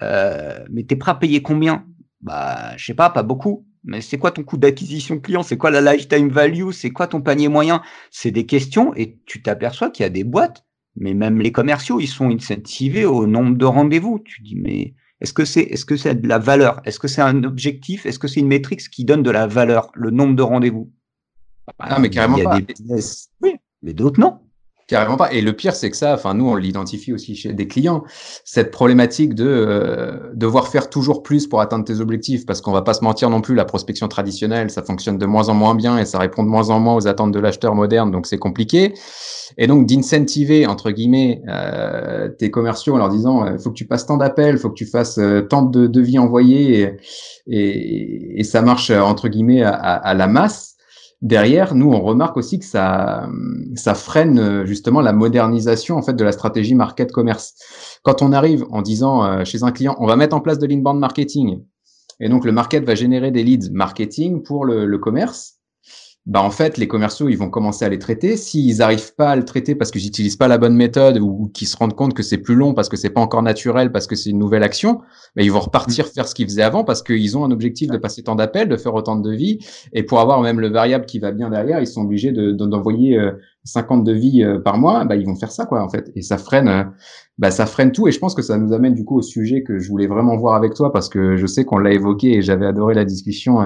mais 0.00 0.82
t'es 0.88 0.96
prêt 0.96 1.12
à 1.12 1.14
payer 1.14 1.42
combien? 1.42 1.86
Bah, 2.22 2.76
je 2.76 2.86
sais 2.86 2.94
pas, 2.94 3.08
pas 3.10 3.22
beaucoup 3.22 3.64
mais 3.84 4.00
c'est 4.00 4.18
quoi 4.18 4.30
ton 4.30 4.42
coût 4.42 4.56
d'acquisition 4.56 5.18
client? 5.20 5.42
C'est 5.42 5.58
quoi 5.58 5.70
la 5.70 5.80
lifetime 5.94 6.28
value? 6.28 6.70
C'est 6.72 6.90
quoi 6.90 7.06
ton 7.06 7.20
panier 7.20 7.48
moyen? 7.48 7.82
C'est 8.10 8.30
des 8.30 8.46
questions 8.46 8.94
et 8.94 9.18
tu 9.26 9.42
t'aperçois 9.42 9.90
qu'il 9.90 10.04
y 10.04 10.06
a 10.06 10.10
des 10.10 10.24
boîtes, 10.24 10.64
mais 10.96 11.14
même 11.14 11.40
les 11.40 11.52
commerciaux, 11.52 12.00
ils 12.00 12.08
sont 12.08 12.30
incentivés 12.30 13.04
au 13.04 13.26
nombre 13.26 13.56
de 13.56 13.64
rendez-vous. 13.64 14.20
Tu 14.24 14.42
dis, 14.42 14.56
mais 14.56 14.94
est-ce 15.20 15.32
que 15.32 15.44
c'est 15.44 15.62
est-ce 15.62 15.84
que 15.84 15.96
c'est 15.96 16.14
de 16.14 16.28
la 16.28 16.38
valeur? 16.38 16.80
Est-ce 16.84 16.98
que 16.98 17.08
c'est 17.08 17.22
un 17.22 17.44
objectif? 17.44 18.06
Est-ce 18.06 18.18
que 18.18 18.28
c'est 18.28 18.40
une 18.40 18.48
métrique 18.48 18.88
qui 18.90 19.04
donne 19.04 19.22
de 19.22 19.30
la 19.30 19.46
valeur 19.46 19.90
Le 19.94 20.10
nombre 20.10 20.34
de 20.34 20.42
rendez-vous? 20.42 20.90
Ah, 21.78 21.98
mais 21.98 22.10
carrément 22.10 22.42
pas. 22.42 22.58
oui, 23.40 23.54
mais 23.82 23.92
d'autres 23.92 24.20
non. 24.20 24.40
Carrément 24.86 25.16
pas. 25.16 25.32
Et 25.32 25.40
le 25.40 25.54
pire, 25.54 25.74
c'est 25.74 25.90
que 25.90 25.96
ça, 25.96 26.12
enfin, 26.12 26.34
nous, 26.34 26.46
on 26.46 26.56
l'identifie 26.56 27.14
aussi 27.14 27.34
chez 27.34 27.54
des 27.54 27.66
clients, 27.66 28.04
cette 28.44 28.70
problématique 28.70 29.34
de 29.34 29.46
euh, 29.46 30.30
devoir 30.34 30.68
faire 30.68 30.90
toujours 30.90 31.22
plus 31.22 31.46
pour 31.46 31.62
atteindre 31.62 31.86
tes 31.86 32.00
objectifs, 32.00 32.44
parce 32.44 32.60
qu'on 32.60 32.72
va 32.72 32.82
pas 32.82 32.92
se 32.92 33.02
mentir 33.02 33.30
non 33.30 33.40
plus, 33.40 33.54
la 33.54 33.64
prospection 33.64 34.08
traditionnelle, 34.08 34.70
ça 34.70 34.82
fonctionne 34.82 35.16
de 35.16 35.24
moins 35.24 35.48
en 35.48 35.54
moins 35.54 35.74
bien 35.74 35.96
et 35.96 36.04
ça 36.04 36.18
répond 36.18 36.42
de 36.42 36.48
moins 36.48 36.68
en 36.68 36.80
moins 36.80 36.96
aux 36.96 37.06
attentes 37.08 37.32
de 37.32 37.40
l'acheteur 37.40 37.74
moderne, 37.74 38.10
donc 38.10 38.26
c'est 38.26 38.36
compliqué. 38.36 38.92
Et 39.56 39.66
donc, 39.66 39.86
d'incentiver, 39.86 40.66
entre 40.66 40.90
guillemets, 40.90 41.40
euh, 41.48 42.28
tes 42.28 42.50
commerciaux 42.50 42.94
en 42.94 42.98
leur 42.98 43.08
disant, 43.08 43.46
il 43.46 43.54
euh, 43.54 43.58
faut 43.58 43.70
que 43.70 43.76
tu 43.76 43.86
passes 43.86 44.04
tant 44.04 44.18
d'appels, 44.18 44.58
faut 44.58 44.68
que 44.68 44.74
tu 44.74 44.86
fasses 44.86 45.18
tant 45.48 45.62
de 45.62 45.86
devis 45.86 46.18
envoyés, 46.18 46.96
et, 47.46 48.42
ça 48.44 48.60
marche, 48.60 48.90
entre 48.90 49.28
guillemets, 49.28 49.62
à 49.62 50.12
la 50.12 50.26
masse 50.26 50.73
derrière, 51.24 51.74
nous, 51.74 51.90
on 51.90 52.00
remarque 52.00 52.36
aussi 52.36 52.60
que 52.60 52.64
ça, 52.64 53.26
freine 53.94 54.64
justement 54.64 55.00
la 55.00 55.12
modernisation 55.12 55.96
en 55.96 56.02
fait 56.02 56.14
de 56.14 56.22
la 56.22 56.30
stratégie 56.30 56.76
market 56.76 57.10
commerce. 57.10 57.54
Quand 58.04 58.22
on 58.22 58.32
arrive 58.32 58.64
en 58.70 58.82
disant 58.82 59.24
euh, 59.24 59.44
chez 59.44 59.64
un 59.64 59.72
client, 59.72 59.96
on 59.98 60.06
va 60.06 60.14
mettre 60.14 60.36
en 60.36 60.40
place 60.40 60.58
de 60.58 60.66
l'inbound 60.66 61.00
marketing, 61.00 61.64
et 62.20 62.28
donc 62.28 62.44
le 62.44 62.52
market 62.52 62.84
va 62.84 62.94
générer 62.94 63.32
des 63.32 63.42
leads 63.42 63.72
marketing 63.72 64.42
pour 64.42 64.64
le, 64.64 64.86
le 64.86 64.98
commerce 64.98 65.56
bah 66.26 66.40
en 66.40 66.50
fait 66.50 66.78
les 66.78 66.88
commerciaux 66.88 67.28
ils 67.28 67.36
vont 67.36 67.50
commencer 67.50 67.84
à 67.84 67.88
les 67.88 67.98
traiter. 67.98 68.36
S'ils 68.36 68.78
n'arrivent 68.78 69.14
pas 69.14 69.30
à 69.30 69.36
le 69.36 69.44
traiter 69.44 69.74
parce 69.74 69.90
qu'ils 69.90 70.04
n'utilisent 70.04 70.36
pas 70.36 70.48
la 70.48 70.56
bonne 70.56 70.74
méthode 70.74 71.18
ou 71.18 71.50
qu'ils 71.52 71.68
se 71.68 71.76
rendent 71.76 71.94
compte 71.94 72.14
que 72.14 72.22
c'est 72.22 72.38
plus 72.38 72.54
long 72.54 72.72
parce 72.72 72.88
que 72.88 72.96
c'est 72.96 73.10
pas 73.10 73.20
encore 73.20 73.42
naturel 73.42 73.92
parce 73.92 74.06
que 74.06 74.16
c'est 74.16 74.30
une 74.30 74.38
nouvelle 74.38 74.62
action, 74.62 75.00
bah, 75.36 75.42
ils 75.42 75.52
vont 75.52 75.60
repartir 75.60 76.06
faire 76.06 76.26
ce 76.26 76.34
qu'ils 76.34 76.46
faisaient 76.46 76.62
avant 76.62 76.82
parce 76.82 77.02
qu'ils 77.02 77.36
ont 77.36 77.44
un 77.44 77.50
objectif 77.50 77.90
de 77.90 77.98
passer 77.98 78.22
tant 78.22 78.36
d'appels, 78.36 78.68
de 78.68 78.76
faire 78.76 78.94
autant 78.94 79.16
de 79.16 79.28
devis. 79.28 79.58
Et 79.92 80.02
pour 80.02 80.20
avoir 80.20 80.40
même 80.40 80.60
le 80.60 80.68
variable 80.68 81.04
qui 81.04 81.18
va 81.18 81.30
bien 81.30 81.50
derrière, 81.50 81.80
ils 81.80 81.86
sont 81.86 82.02
obligés 82.02 82.32
d'envoyer 82.32 83.18
de, 83.18 83.38
50 83.64 84.04
devis 84.04 84.44
par 84.64 84.78
mois, 84.78 85.04
bah, 85.04 85.16
ils 85.16 85.26
vont 85.26 85.34
faire 85.34 85.50
ça, 85.50 85.66
quoi, 85.66 85.82
en 85.82 85.88
fait. 85.88 86.10
Et 86.14 86.22
ça 86.22 86.38
freine, 86.38 86.92
bah, 87.38 87.50
ça 87.50 87.66
freine 87.66 87.92
tout. 87.92 88.06
Et 88.08 88.12
je 88.12 88.18
pense 88.18 88.34
que 88.34 88.42
ça 88.42 88.58
nous 88.58 88.72
amène, 88.72 88.94
du 88.94 89.04
coup, 89.04 89.18
au 89.18 89.22
sujet 89.22 89.62
que 89.62 89.78
je 89.78 89.88
voulais 89.88 90.06
vraiment 90.06 90.36
voir 90.36 90.54
avec 90.54 90.74
toi, 90.74 90.92
parce 90.92 91.08
que 91.08 91.36
je 91.36 91.46
sais 91.46 91.64
qu'on 91.64 91.78
l'a 91.78 91.92
évoqué 91.92 92.34
et 92.34 92.42
j'avais 92.42 92.66
adoré 92.66 92.94
la 92.94 93.04
discussion. 93.04 93.56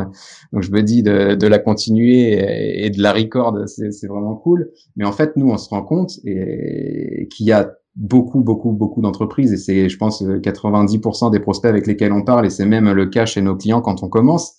donc, 0.53 0.63
je 0.63 0.71
me 0.71 0.83
dis 0.83 1.03
de, 1.03 1.35
de 1.35 1.47
la 1.47 1.59
continuer 1.59 2.85
et, 2.85 2.91
de 2.91 3.03
la 3.03 3.13
record, 3.13 3.59
c'est 3.67 4.07
vraiment 4.07 4.37
cool. 4.37 4.71
Mais 4.97 5.05
en 5.05 5.13
fait, 5.13 5.37
nous, 5.37 5.51
on 5.51 5.59
se 5.59 5.69
rend 5.69 5.83
compte 5.83 6.13
et 6.25 7.29
qu'il 7.31 7.47
y 7.47 7.53
a 7.53 7.73
beaucoup, 7.99 8.41
beaucoup, 8.41 8.73
beaucoup 8.73 9.03
d'entreprises 9.03 9.53
et 9.53 9.57
c'est, 9.57 9.89
je 9.89 9.99
pense, 9.99 10.23
90% 10.23 11.31
des 11.31 11.41
prospects 11.41 11.69
avec 11.69 11.87
lesquels 11.87 12.13
on 12.13 12.23
parle 12.23 12.47
et 12.47 12.51
c'est 12.51 12.65
même 12.65 12.91
le 12.91 13.07
cas 13.07 13.27
chez 13.27 13.43
nos 13.43 13.57
clients 13.57 13.81
quand 13.81 14.03
on 14.03 14.09
commence. 14.09 14.58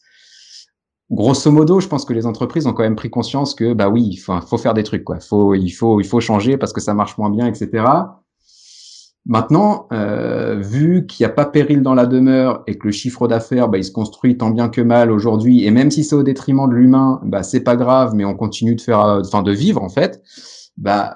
Grosso 1.12 1.52
modo, 1.52 1.80
je 1.80 1.88
pense 1.88 2.06
que 2.06 2.14
les 2.14 2.26
entreprises 2.26 2.68
ont 2.68 2.74
quand 2.74 2.84
même 2.84 2.96
pris 2.96 3.10
conscience 3.10 3.56
que 3.56 3.74
bah 3.74 3.90
oui, 3.90 4.10
il 4.12 4.18
faut, 4.18 4.58
faire 4.58 4.76
des 4.76 4.84
trucs 4.84 5.04
quoi. 5.04 5.20
Faut, 5.20 5.56
il 5.56 5.72
faut, 5.72 6.00
il 6.00 6.06
faut 6.06 6.20
changer 6.20 6.58
parce 6.58 6.72
que 6.72 6.82
ça 6.82 6.94
marche 6.94 7.18
moins 7.18 7.32
bien, 7.32 7.48
etc. 7.48 7.84
Maintenant, 9.26 9.88
euh, 9.92 10.60
vu 10.60 11.06
qu'il 11.08 11.26
n'y 11.26 11.32
a 11.32 11.34
pas 11.34 11.46
péril 11.46 11.82
dans 11.82 11.94
la 11.94 12.06
demeure 12.06 12.64
et 12.68 12.78
que 12.78 12.88
le 12.88 12.92
chiffre 12.92 13.28
d'affaires, 13.28 13.70
bah, 13.70 13.78
il 13.78 13.84
se 13.84 13.92
construit 13.92 14.38
tant 14.38 14.50
bien 14.50 14.70
que 14.70 14.82
mal 14.82 15.12
aujourd'hui, 15.12 15.66
et 15.66 15.72
même 15.72 15.92
si 15.92 16.04
c'est 16.04 16.16
au 16.16 16.24
détriment 16.24 16.70
de 16.70 16.76
l'humain, 16.76 17.20
bah 17.24 17.44
c'est 17.44 17.62
pas 17.62 17.76
grave, 17.76 18.14
mais 18.16 18.26
on 18.26 18.36
continue 18.36 18.76
de 18.76 18.82
faire, 18.82 19.00
enfin 19.00 19.42
de 19.42 19.52
vivre 19.52 19.84
en 19.84 19.90
fait. 19.90 20.22
Bah 20.78 21.16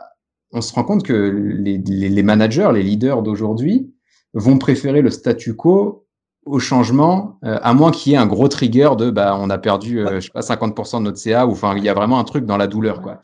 on 0.53 0.61
se 0.61 0.73
rend 0.73 0.83
compte 0.83 1.03
que 1.03 1.13
les, 1.13 2.23
managers, 2.23 2.69
les 2.73 2.83
leaders 2.83 3.23
d'aujourd'hui 3.23 3.91
vont 4.33 4.57
préférer 4.57 5.01
le 5.01 5.09
statu 5.09 5.55
quo 5.55 6.02
au 6.45 6.59
changement, 6.59 7.39
euh, 7.43 7.57
à 7.61 7.73
moins 7.73 7.91
qu'il 7.91 8.11
y 8.11 8.15
ait 8.15 8.17
un 8.19 8.25
gros 8.25 8.47
trigger 8.47 8.91
de 8.97 9.09
bah 9.09 9.37
on 9.39 9.49
a 9.49 9.57
perdu 9.57 9.99
euh, 9.99 10.19
je 10.19 10.25
sais 10.25 10.31
pas 10.31 10.41
50% 10.41 10.99
de 10.99 11.03
notre 11.03 11.17
CA 11.17 11.45
ou 11.45 11.51
enfin 11.51 11.75
il 11.77 11.83
y 11.83 11.89
a 11.89 11.93
vraiment 11.93 12.19
un 12.19 12.23
truc 12.23 12.45
dans 12.45 12.57
la 12.57 12.67
douleur 12.67 13.01
quoi. 13.01 13.21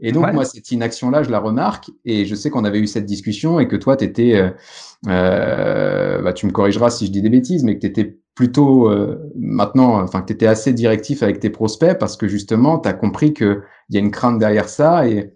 Et 0.00 0.12
donc 0.12 0.32
moi 0.32 0.44
cette 0.44 0.70
inaction 0.70 1.10
là 1.10 1.22
je 1.22 1.30
la 1.30 1.38
remarque 1.38 1.90
et 2.04 2.26
je 2.26 2.34
sais 2.34 2.50
qu'on 2.50 2.64
avait 2.64 2.80
eu 2.80 2.86
cette 2.86 3.06
discussion 3.06 3.60
et 3.60 3.68
que 3.68 3.76
toi 3.76 3.96
tu 3.96 4.04
étais 4.04 4.52
euh, 5.08 6.22
bah, 6.22 6.32
tu 6.32 6.46
me 6.46 6.50
corrigeras 6.50 6.90
si 6.90 7.06
je 7.06 7.12
dis 7.12 7.22
des 7.22 7.30
bêtises 7.30 7.62
mais 7.62 7.76
que 7.76 7.80
tu 7.80 7.86
étais 7.86 8.18
plutôt 8.34 8.90
maintenant 9.36 10.02
enfin 10.02 10.20
que 10.20 10.26
tu 10.26 10.32
étais 10.32 10.48
assez 10.48 10.72
directif 10.72 11.22
avec 11.22 11.38
tes 11.38 11.50
prospects 11.50 11.96
parce 11.96 12.16
que 12.16 12.26
justement 12.26 12.80
tu 12.80 12.88
as 12.88 12.92
compris 12.92 13.32
que 13.32 13.62
il 13.88 13.94
y 13.94 13.98
a 13.98 14.00
une 14.00 14.10
crainte 14.10 14.38
derrière 14.38 14.68
ça 14.68 15.06
et 15.06 15.32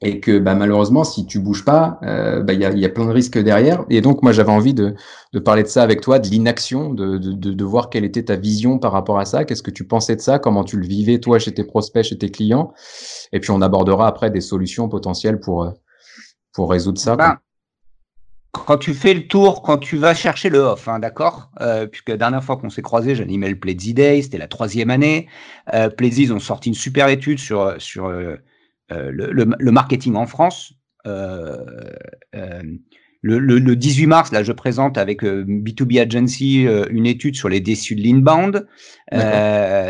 et 0.00 0.20
que 0.20 0.38
bah, 0.38 0.54
malheureusement, 0.54 1.02
si 1.02 1.26
tu 1.26 1.40
bouges 1.40 1.64
pas, 1.64 1.98
euh, 2.04 2.42
bah, 2.42 2.52
il 2.52 2.60
y, 2.60 2.64
a, 2.64 2.70
y, 2.70 2.84
a, 2.84 2.88
plein 2.88 3.06
de 3.06 3.10
risques 3.10 3.38
derrière. 3.38 3.84
Et 3.90 4.00
donc, 4.00 4.22
moi, 4.22 4.30
j'avais 4.30 4.52
envie 4.52 4.74
de, 4.74 4.94
de, 5.32 5.38
parler 5.40 5.64
de 5.64 5.68
ça 5.68 5.82
avec 5.82 6.00
toi, 6.00 6.20
de 6.20 6.28
l'inaction, 6.28 6.94
de, 6.94 7.18
de, 7.18 7.32
de, 7.32 7.64
voir 7.64 7.90
quelle 7.90 8.04
était 8.04 8.22
ta 8.22 8.36
vision 8.36 8.78
par 8.78 8.92
rapport 8.92 9.18
à 9.18 9.24
ça. 9.24 9.44
Qu'est-ce 9.44 9.62
que 9.62 9.72
tu 9.72 9.84
pensais 9.84 10.14
de 10.14 10.20
ça? 10.20 10.38
Comment 10.38 10.62
tu 10.62 10.76
le 10.76 10.86
vivais, 10.86 11.18
toi, 11.18 11.40
chez 11.40 11.52
tes 11.52 11.64
prospects, 11.64 12.04
chez 12.04 12.16
tes 12.16 12.30
clients? 12.30 12.72
Et 13.32 13.40
puis, 13.40 13.50
on 13.50 13.60
abordera 13.60 14.06
après 14.06 14.30
des 14.30 14.40
solutions 14.40 14.88
potentielles 14.88 15.40
pour, 15.40 15.64
euh, 15.64 15.70
pour 16.52 16.70
résoudre 16.70 17.00
ça. 17.00 17.16
Ben, 17.16 17.38
quand 18.52 18.78
tu 18.78 18.94
fais 18.94 19.14
le 19.14 19.26
tour, 19.26 19.62
quand 19.62 19.78
tu 19.78 19.96
vas 19.96 20.14
chercher 20.14 20.48
le 20.48 20.60
off, 20.60 20.86
hein, 20.86 21.00
d'accord? 21.00 21.50
Euh, 21.60 21.88
Puisque 21.88 22.10
la 22.10 22.16
dernière 22.16 22.44
fois 22.44 22.56
qu'on 22.56 22.70
s'est 22.70 22.82
croisés, 22.82 23.16
j'animais 23.16 23.48
le 23.48 23.58
Pledzi 23.58 23.94
Day, 23.94 24.22
c'était 24.22 24.38
la 24.38 24.48
troisième 24.48 24.90
année. 24.90 25.28
Euh, 25.74 25.90
ils 26.00 26.32
ont 26.32 26.38
sorti 26.38 26.68
une 26.68 26.74
super 26.76 27.08
étude 27.08 27.40
sur, 27.40 27.74
sur 27.78 28.08
euh, 28.92 29.12
euh, 29.12 29.54
le, 29.58 29.70
marketing 29.70 30.14
en 30.16 30.26
France. 30.26 30.72
Euh, 31.06 31.64
euh, 32.34 32.62
le, 33.22 33.74
18 33.74 34.06
mars, 34.06 34.32
là, 34.32 34.42
je 34.42 34.52
présente 34.52 34.96
avec 34.96 35.22
B2B 35.22 36.00
Agency 36.00 36.66
une 36.90 37.06
étude 37.06 37.34
sur 37.34 37.48
les 37.48 37.60
déçus 37.60 37.96
de 37.96 38.02
l'inbound. 38.02 38.66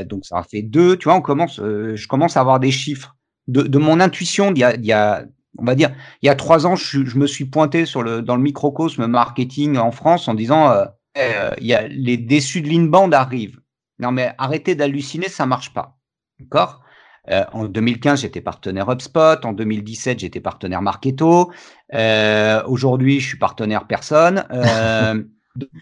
donc, 0.09 0.25
ça 0.25 0.39
a 0.39 0.43
fait 0.43 0.63
deux. 0.63 0.97
Tu 0.97 1.05
vois, 1.05 1.15
on 1.15 1.21
commence, 1.21 1.57
je 1.61 2.07
commence 2.09 2.37
à 2.37 2.41
avoir 2.41 2.59
des 2.59 2.71
chiffres 2.71 3.17
de, 3.47 3.79
mon 3.79 4.01
intuition 4.01 4.53
il 4.55 4.59
y, 4.59 4.93
a, 4.93 5.25
on 5.59 5.65
va 5.65 5.75
dire, 5.75 5.91
il 6.23 6.27
y 6.27 6.29
a 6.29 6.35
trois 6.35 6.67
ans, 6.67 6.75
je, 6.75 7.19
me 7.19 7.27
suis 7.27 7.45
pointé 7.45 7.85
sur 7.85 8.03
le, 8.03 8.23
dans 8.23 8.37
le 8.37 8.43
microcosme 8.43 9.07
marketing 9.07 9.77
en 9.77 9.91
France 9.91 10.27
en 10.29 10.35
disant, 10.35 10.73
il 11.15 11.67
y 11.67 11.75
a, 11.75 11.87
les 11.87 12.17
déçus 12.17 12.63
de 12.63 12.69
l'inbound 12.69 13.13
arrivent. 13.13 13.61
Non, 13.99 14.11
mais 14.11 14.33
arrêtez 14.39 14.75
d'halluciner, 14.75 15.29
ça 15.29 15.45
marche 15.45 15.75
pas. 15.75 15.99
D'accord? 16.41 16.83
Euh, 17.31 17.45
en 17.53 17.65
2015, 17.65 18.23
j'étais 18.23 18.41
partenaire 18.41 18.89
HubSpot. 18.91 19.45
En 19.45 19.53
2017, 19.53 20.21
j'étais 20.21 20.41
partenaire 20.41 20.83
Marketo. 20.83 21.53
Euh, 21.95 22.63
aujourd'hui, 22.67 23.21
je 23.21 23.29
suis 23.29 23.39
partenaire 23.39 23.87
personne. 23.87 24.45
Euh, 24.53 25.23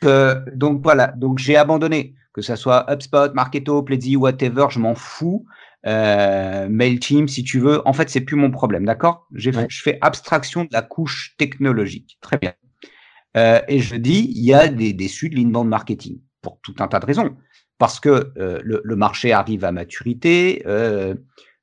donc, 0.55 0.83
voilà. 0.83 1.09
Donc 1.09 1.39
j'ai 1.39 1.57
abandonné, 1.57 2.15
que 2.33 2.43
ce 2.43 2.57
soit 2.57 2.87
HubSpot, 2.91 3.33
Marketo, 3.35 3.83
Pledzi, 3.83 4.17
whatever, 4.17 4.67
je 4.71 4.79
m'en 4.79 4.95
fous. 4.95 5.47
Mailchimp, 5.85 7.29
si 7.29 7.45
tu 7.45 7.61
veux. 7.61 7.87
En 7.87 7.93
fait, 7.93 8.11
c'est 8.11 8.23
plus 8.23 8.35
mon 8.35 8.51
problème, 8.51 8.85
d'accord? 8.85 9.29
Je 9.33 9.53
fais 9.71 9.99
abstraction 10.01 10.65
de 10.65 10.71
la 10.73 10.83
couche 10.83 11.37
technologique. 11.39 12.19
Très 12.21 12.39
bien. 12.39 12.55
et 13.37 13.79
je 13.79 13.95
dis, 13.95 14.33
il 14.35 14.45
y 14.45 14.53
a 14.53 14.67
des 14.67 14.93
déçus 14.93 15.29
de 15.29 15.37
l'inbound 15.37 15.69
marketing 15.69 16.19
pour 16.43 16.59
tout 16.61 16.75
un 16.81 16.89
tas 16.89 16.99
de 16.99 17.07
raisons 17.07 17.37
parce 17.79 18.01
que 18.01 18.33
euh, 18.39 18.61
le, 18.63 18.97
marché 18.97 19.33
arrive 19.33 19.65
à 19.65 19.73
maturité. 19.73 20.63
Euh, 20.67 21.15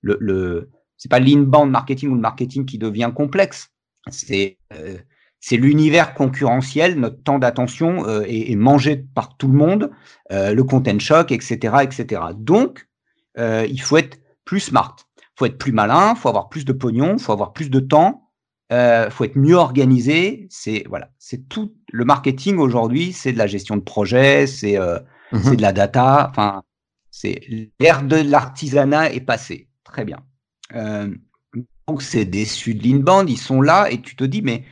le, 0.01 0.17
le 0.19 0.69
c'est 0.97 1.09
pas 1.09 1.19
l'inbound 1.19 1.69
marketing 1.69 2.09
ou 2.09 2.15
le 2.15 2.21
marketing 2.21 2.65
qui 2.65 2.77
devient 2.77 3.11
complexe. 3.13 3.71
C'est 4.09 4.57
euh, 4.73 4.97
c'est 5.39 5.57
l'univers 5.57 6.13
concurrentiel, 6.13 6.97
notre 6.97 7.21
temps 7.21 7.39
d'attention 7.39 8.07
euh, 8.07 8.23
est, 8.27 8.55
mangé 8.55 8.95
par 8.95 9.35
tout 9.35 9.49
le 9.49 9.57
monde, 9.57 9.91
le 10.29 10.61
content 10.61 10.97
shock, 10.99 11.33
etc., 11.33 11.75
etc. 11.81 12.21
Donc, 12.33 12.87
il 13.37 13.81
faut 13.81 13.97
être 13.97 14.21
plus 14.45 14.61
smart, 14.61 14.95
faut 15.35 15.45
être 15.45 15.57
plus 15.57 15.73
malin, 15.73 16.15
faut 16.15 16.29
avoir 16.29 16.47
plus 16.47 16.63
de 16.63 16.71
pognon, 16.71 17.17
faut 17.17 17.33
avoir 17.33 17.51
plus 17.51 17.69
de 17.69 17.81
temps, 17.81 18.29
il 18.71 19.07
faut 19.09 19.25
être 19.25 19.35
mieux 19.35 19.57
organisé. 19.57 20.47
C'est 20.49 20.85
voilà, 20.87 21.09
c'est 21.19 21.49
tout 21.49 21.73
le 21.91 22.05
marketing 22.05 22.57
aujourd'hui, 22.57 23.11
c'est 23.11 23.33
de 23.33 23.37
la 23.37 23.47
gestion 23.47 23.75
de 23.75 23.81
projet, 23.81 24.47
c'est 24.47 24.77
c'est 25.33 25.49
mhm. 25.49 25.55
de 25.55 25.61
la 25.61 25.73
data. 25.73 26.27
Enfin, 26.29 26.63
c'est 27.11 27.41
l'ère 27.79 28.03
de 28.03 28.17
l'artisanat 28.17 29.11
est 29.13 29.21
passée. 29.21 29.69
Très 29.83 30.05
bien. 30.05 30.19
Euh, 30.75 31.13
donc, 31.87 32.01
c'est 32.01 32.25
des 32.25 32.45
de 32.45 32.83
l'inbound, 32.83 33.29
ils 33.29 33.37
sont 33.37 33.61
là 33.61 33.91
et 33.91 34.01
tu 34.01 34.15
te 34.15 34.23
dis, 34.23 34.41
mais 34.41 34.63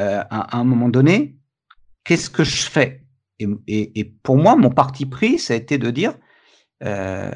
euh, 0.00 0.22
à, 0.30 0.58
un 0.58 0.64
moment 0.64 0.88
donné, 0.88 1.36
qu'est-ce 2.04 2.28
que 2.28 2.44
je 2.44 2.66
fais? 2.66 3.02
Et, 3.38 4.04
pour 4.22 4.36
moi, 4.36 4.56
mon 4.56 4.70
parti 4.70 5.06
pris, 5.06 5.38
ça 5.38 5.54
a 5.54 5.56
été 5.56 5.78
de 5.78 5.90
dire, 5.90 6.14
euh, 6.82 7.30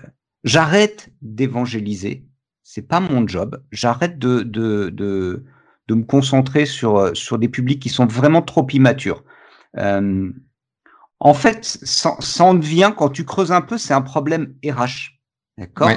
j'arrête 0.44 1.10
d'évangéliser. 1.22 2.26
C'est 2.62 2.86
pas 2.86 3.00
mon 3.00 3.26
job. 3.26 3.62
J'arrête 3.70 4.18
de, 4.18 4.40
de, 4.40 4.88
de, 4.90 5.44
de, 5.88 5.94
me 5.94 6.04
concentrer 6.04 6.66
sur, 6.66 7.16
sur 7.16 7.38
des 7.38 7.48
publics 7.48 7.80
qui 7.80 7.88
sont 7.88 8.06
vraiment 8.06 8.42
trop 8.42 8.66
immatures. 8.70 9.24
Euh, 9.76 10.32
en 11.20 11.34
fait, 11.34 11.64
ça, 11.64 12.16
en 12.40 12.54
devient, 12.54 12.92
quand 12.96 13.10
tu 13.10 13.24
creuses 13.24 13.52
un 13.52 13.60
peu, 13.60 13.76
c'est 13.76 13.92
un 13.92 14.00
problème 14.00 14.54
RH. 14.64 15.18
D'accord? 15.58 15.90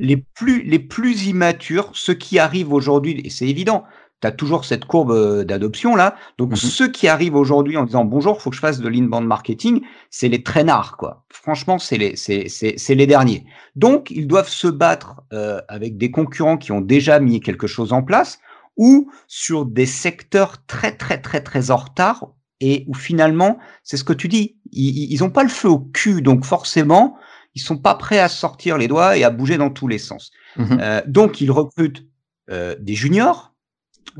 Les, 0.00 0.16
plus, 0.16 0.62
les 0.62 0.80
plus 0.80 1.26
immatures, 1.26 1.90
ceux 1.94 2.14
qui 2.14 2.40
arrivent 2.40 2.72
aujourd'hui, 2.72 3.20
et 3.24 3.30
c'est 3.30 3.46
évident, 3.46 3.84
tu 4.20 4.26
as 4.26 4.32
toujours 4.32 4.64
cette 4.64 4.84
courbe 4.86 5.12
euh, 5.12 5.44
d'adoption 5.44 5.94
là. 5.94 6.16
Donc, 6.38 6.50
mhm. 6.50 6.56
ceux 6.56 6.88
qui 6.88 7.06
arrivent 7.06 7.36
aujourd'hui 7.36 7.76
en 7.76 7.84
disant 7.84 8.04
bonjour, 8.04 8.42
faut 8.42 8.50
que 8.50 8.56
je 8.56 8.60
fasse 8.60 8.80
de 8.80 8.88
l'inbound 8.88 9.26
marketing, 9.26 9.82
c'est 10.10 10.28
les 10.28 10.42
traînards, 10.42 10.96
quoi. 10.96 11.24
Franchement, 11.30 11.78
c'est 11.78 11.96
les, 11.96 12.16
c'est, 12.16 12.94
les 12.94 13.06
derniers. 13.06 13.44
Donc, 13.76 14.10
ils 14.10 14.26
doivent 14.26 14.48
se 14.48 14.66
battre 14.66 15.22
euh, 15.32 15.60
avec 15.68 15.96
des 15.96 16.10
concurrents 16.10 16.56
qui 16.56 16.72
ont 16.72 16.80
déjà 16.80 17.20
mis 17.20 17.38
quelque 17.38 17.68
chose 17.68 17.92
en 17.92 18.02
place 18.02 18.40
ou 18.76 19.08
sur 19.28 19.66
des 19.66 19.86
secteurs 19.86 20.66
très, 20.66 20.96
très, 20.96 21.20
très, 21.20 21.40
très 21.40 21.70
en 21.70 21.76
retard 21.76 22.26
et 22.60 22.84
où 22.88 22.94
finalement, 22.94 23.58
c'est 23.82 23.96
ce 23.96 24.04
que 24.04 24.12
tu 24.12 24.28
dis, 24.28 24.56
ils 24.74 25.20
n'ont 25.20 25.30
pas 25.30 25.42
le 25.42 25.48
feu 25.48 25.68
au 25.68 25.78
cul, 25.78 26.22
donc 26.22 26.44
forcément, 26.44 27.16
ils 27.54 27.60
sont 27.60 27.78
pas 27.78 27.94
prêts 27.94 28.18
à 28.18 28.28
sortir 28.28 28.78
les 28.78 28.88
doigts 28.88 29.16
et 29.16 29.24
à 29.24 29.30
bouger 29.30 29.56
dans 29.56 29.70
tous 29.70 29.88
les 29.88 29.98
sens. 29.98 30.32
Mhm. 30.56 30.78
Euh, 30.80 31.02
donc, 31.06 31.40
ils 31.40 31.50
recrutent 31.50 32.04
euh, 32.50 32.74
des 32.80 32.94
juniors. 32.94 33.54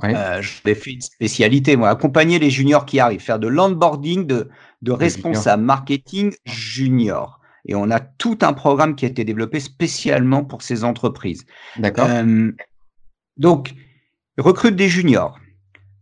Ouais. 0.03 0.15
Euh, 0.15 0.43
J'ai 0.43 0.75
fait 0.75 0.93
une 0.93 1.01
spécialité, 1.01 1.77
moi, 1.77 1.89
accompagner 1.89 2.39
les 2.39 2.51
juniors 2.51 2.87
qui 2.87 3.01
arrivent, 3.01 3.21
faire 3.21 3.39
de 3.39 3.49
l'onboarding 3.49 4.27
de, 4.27 4.49
de 4.83 4.93
responsables 4.93 5.63
marketing 5.63 6.35
junior. 6.45 7.41
Et 7.67 7.75
on 7.75 7.91
a 7.91 8.01
tout 8.01 8.39
un 8.43 8.53
programme 8.53 8.95
qui 8.95 9.05
a 9.05 9.09
été 9.09 9.25
développé 9.25 9.59
spécialement 9.59 10.45
pour 10.45 10.63
ces 10.63 10.85
entreprises. 10.85 11.45
D'accord. 11.79 12.07
Euh, 12.09 12.51
donc, 13.37 13.75
recrutent 14.39 14.77
des 14.77 14.89
juniors, 14.89 15.39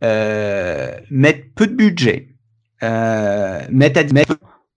mettent 0.02 1.54
peu 1.54 1.66
de 1.66 1.74
budget, 1.74 2.31
euh, 2.82 3.60
mettent, 3.70 3.96
à, 3.96 4.04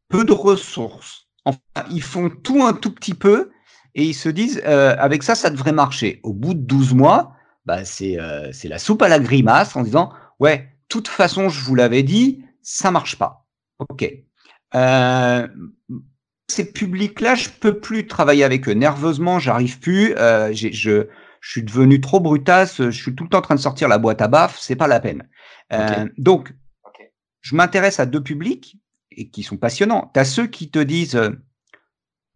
peu, 0.09 0.23
de 0.23 0.31
ressources. 0.31 1.27
Enfin, 1.45 1.59
ils 1.91 2.01
font 2.01 2.29
tout 2.29 2.63
un 2.63 2.73
tout 2.73 2.91
petit 2.91 3.13
peu 3.13 3.51
et 3.93 4.03
ils 4.03 4.13
se 4.13 4.29
disent, 4.29 4.61
euh, 4.65 4.95
avec 4.97 5.23
ça, 5.23 5.35
ça 5.35 5.49
devrait 5.49 5.71
marcher. 5.71 6.19
Au 6.23 6.33
bout 6.33 6.53
de 6.53 6.59
12 6.59 6.93
mois, 6.93 7.33
bah, 7.65 7.85
c'est 7.85 8.19
euh, 8.19 8.51
la 8.63 8.79
soupe 8.79 9.01
à 9.01 9.07
la 9.07 9.19
grimace 9.19 9.75
en 9.75 9.83
disant, 9.83 10.11
ouais, 10.39 10.75
toute 10.87 11.07
façon, 11.07 11.49
je 11.49 11.61
vous 11.61 11.75
l'avais 11.75 12.03
dit, 12.03 12.43
ça 12.61 12.91
marche 12.91 13.17
pas. 13.17 13.45
OK. 13.79 14.09
Euh, 14.75 15.47
ces 16.47 16.71
publics-là, 16.71 17.35
je 17.35 17.49
peux 17.49 17.79
plus 17.79 18.07
travailler 18.07 18.43
avec 18.43 18.67
eux. 18.67 18.73
Nerveusement, 18.73 19.39
j'arrive 19.39 19.79
plus. 19.79 20.15
Euh, 20.17 20.53
je, 20.53 21.07
je 21.45 21.51
suis 21.51 21.63
devenu 21.63 22.01
trop 22.01 22.19
brutasse, 22.19 22.77
je 22.77 22.89
suis 22.89 23.15
tout 23.15 23.23
le 23.23 23.29
temps 23.29 23.39
en 23.39 23.41
train 23.41 23.55
de 23.55 23.59
sortir 23.59 23.87
la 23.87 23.97
boîte 23.97 24.21
à 24.21 24.27
baf, 24.27 24.57
c'est 24.59 24.75
pas 24.75 24.87
la 24.87 24.99
peine. 24.99 25.27
Euh, 25.73 26.07
donc, 26.17 26.53
je 27.45 27.55
m'intéresse 27.55 27.99
à 27.99 28.07
deux 28.07 28.23
publics 28.23 28.77
et 29.11 29.29
qui 29.29 29.43
sont 29.43 29.57
passionnants. 29.57 30.09
Tu 30.15 30.19
as 30.19 30.25
ceux 30.25 30.47
qui 30.47 30.71
te 30.71 30.79
disent 30.79 31.21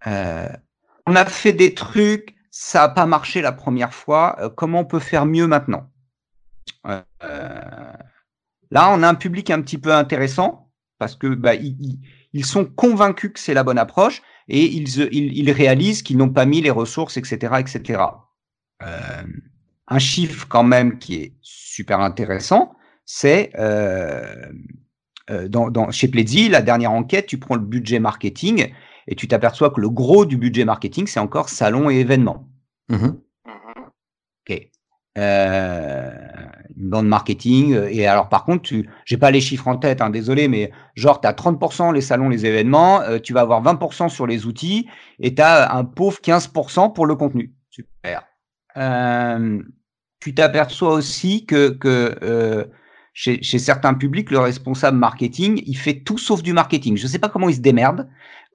euh, 0.05 0.49
on 1.07 1.15
a 1.15 1.25
fait 1.25 1.51
des 1.51 1.73
trucs, 1.73 2.35
ça 2.51 2.81
n'a 2.81 2.89
pas 2.89 3.07
marché 3.07 3.41
la 3.41 3.51
première 3.51 3.91
fois, 3.91 4.37
euh, 4.39 4.49
comment 4.49 4.81
on 4.81 4.85
peut 4.85 4.99
faire 4.99 5.25
mieux 5.25 5.47
maintenant? 5.47 5.89
Euh, 6.85 7.01
Là, 8.71 8.91
on 8.91 9.01
a 9.01 9.07
un 9.07 9.15
public 9.15 9.49
un 9.49 9.63
petit 9.63 9.79
peu 9.79 9.91
intéressant 9.91 10.71
parce 10.99 11.15
que 11.15 11.25
bah, 11.33 11.55
ils, 11.55 12.45
sont 12.45 12.65
convaincus 12.65 13.31
que 13.33 13.39
c'est 13.39 13.55
la 13.55 13.63
bonne 13.63 13.79
approche 13.79 14.21
et 14.47 14.63
ils, 14.63 14.99
ils, 15.11 15.51
réalisent 15.51 16.03
qu'ils 16.03 16.17
n'ont 16.17 16.29
pas 16.29 16.45
mis 16.45 16.61
les 16.61 16.69
ressources, 16.69 17.17
etc., 17.17 17.55
etc. 17.57 18.03
un 19.87 19.97
chiffre 19.97 20.47
quand 20.47 20.63
même 20.63 20.99
qui 20.99 21.15
est 21.15 21.33
super 21.41 21.99
intéressant, 21.99 22.75
c'est 23.05 23.51
euh, 25.29 25.47
dans, 25.47 25.91
chez 25.91 26.07
Pledzi, 26.07 26.49
la 26.49 26.61
dernière 26.61 26.91
enquête, 26.91 27.27
tu 27.27 27.37
prends 27.37 27.55
le 27.55 27.61
budget 27.61 27.99
marketing 27.99 28.71
et 29.07 29.15
tu 29.15 29.27
t'aperçois 29.27 29.69
que 29.69 29.81
le 29.81 29.89
gros 29.89 30.25
du 30.25 30.37
budget 30.37 30.65
marketing, 30.65 31.07
c'est 31.07 31.19
encore 31.19 31.49
salon 31.49 31.89
et 31.89 31.99
événements. 31.99 32.47
Mm-hmm. 32.89 33.15
Ok. 34.49 34.69
Euh, 35.17 36.11
une 36.77 36.89
bande 36.89 37.07
marketing. 37.07 37.79
Et 37.89 38.07
alors, 38.07 38.29
par 38.29 38.45
contre, 38.45 38.63
tu, 38.63 38.89
j'ai 39.05 39.17
pas 39.17 39.31
les 39.31 39.41
chiffres 39.41 39.67
en 39.67 39.77
tête, 39.77 40.01
hein, 40.01 40.09
désolé, 40.09 40.47
mais 40.47 40.71
genre, 40.95 41.21
tu 41.21 41.27
as 41.27 41.33
30% 41.33 41.93
les 41.93 42.01
salons, 42.01 42.29
les 42.29 42.45
événements, 42.45 43.01
euh, 43.01 43.19
tu 43.19 43.33
vas 43.33 43.41
avoir 43.41 43.61
20% 43.61 44.09
sur 44.09 44.25
les 44.25 44.45
outils 44.45 44.87
et 45.19 45.35
tu 45.35 45.41
as 45.41 45.75
un 45.75 45.83
pauvre 45.83 46.19
15% 46.23 46.93
pour 46.93 47.05
le 47.05 47.15
contenu. 47.15 47.53
Super. 47.69 48.23
tu 50.19 50.35
t'aperçois 50.35 50.93
aussi 50.93 51.45
que, 51.45 51.69
que 51.69 52.69
chez, 53.19 53.59
certains 53.59 53.93
publics, 53.95 54.31
le 54.31 54.39
responsable 54.39 54.97
marketing, 54.97 55.61
il 55.65 55.75
fait 55.75 56.03
tout 56.03 56.17
sauf 56.17 56.41
du 56.41 56.53
marketing. 56.53 56.95
Je 56.95 57.03
ne 57.03 57.09
sais 57.09 57.19
pas 57.19 57.27
comment 57.27 57.49
il 57.49 57.55
se 57.55 57.59
démerde, 57.59 58.07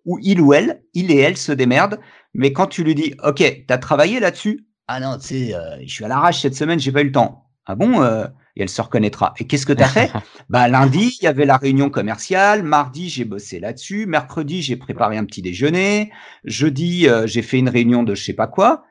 ou 0.07 0.19
il 0.23 0.41
ou 0.41 0.55
elle, 0.55 0.83
il 0.95 1.11
et 1.11 1.19
elle 1.19 1.37
se 1.37 1.53
démerdent, 1.53 2.01
mais 2.33 2.55
quand 2.55 2.67
tu 2.67 2.83
lui 2.83 2.95
dis, 2.95 3.15
OK, 3.23 3.41
tu 3.41 3.65
as 3.69 3.79
travaillé 3.79 4.21
là-dessus? 4.21 4.67
Ah 4.89 5.01
non, 5.01 5.19
tu 5.19 5.27
sais, 5.27 5.55
euh, 5.55 5.77
je 5.85 5.93
suis 5.93 6.05
à 6.05 6.09
l'arrache 6.09 6.41
cette 6.41 6.55
semaine, 6.55 6.81
j'ai 6.81 6.93
pas 6.93 7.03
eu 7.03 7.07
le 7.07 7.13
temps. 7.13 7.45
Ah 7.67 7.75
bon 7.75 8.03
euh, 8.03 8.25
Et 8.57 8.63
elle 8.63 8.71
se 8.71 8.81
reconnaîtra. 8.81 9.35
Et 9.39 9.47
qu'est-ce 9.47 9.67
que 9.67 9.75
tu 9.75 9.83
as 9.83 9.89
fait? 9.89 10.11
Bah 10.49 10.67
lundi, 10.67 11.19
il 11.21 11.25
y 11.25 11.29
avait 11.29 11.45
la 11.45 11.59
réunion 11.59 11.91
commerciale, 11.91 12.63
mardi, 12.63 13.11
j'ai 13.11 13.27
bossé 13.27 13.61
là-dessus, 13.61 14.07
mercredi, 14.07 14.63
j'ai 14.63 14.77
préparé 14.77 15.19
un 15.19 15.27
petit 15.27 15.43
déjeuner, 15.43 16.11
jeudi, 16.45 17.07
euh, 17.07 17.27
j'ai 17.27 17.43
fait 17.43 17.59
une 17.59 17.69
réunion 17.69 18.03
de 18.03 18.15
je 18.15 18.25
sais 18.25 18.33
pas 18.33 18.47
quoi. 18.47 18.85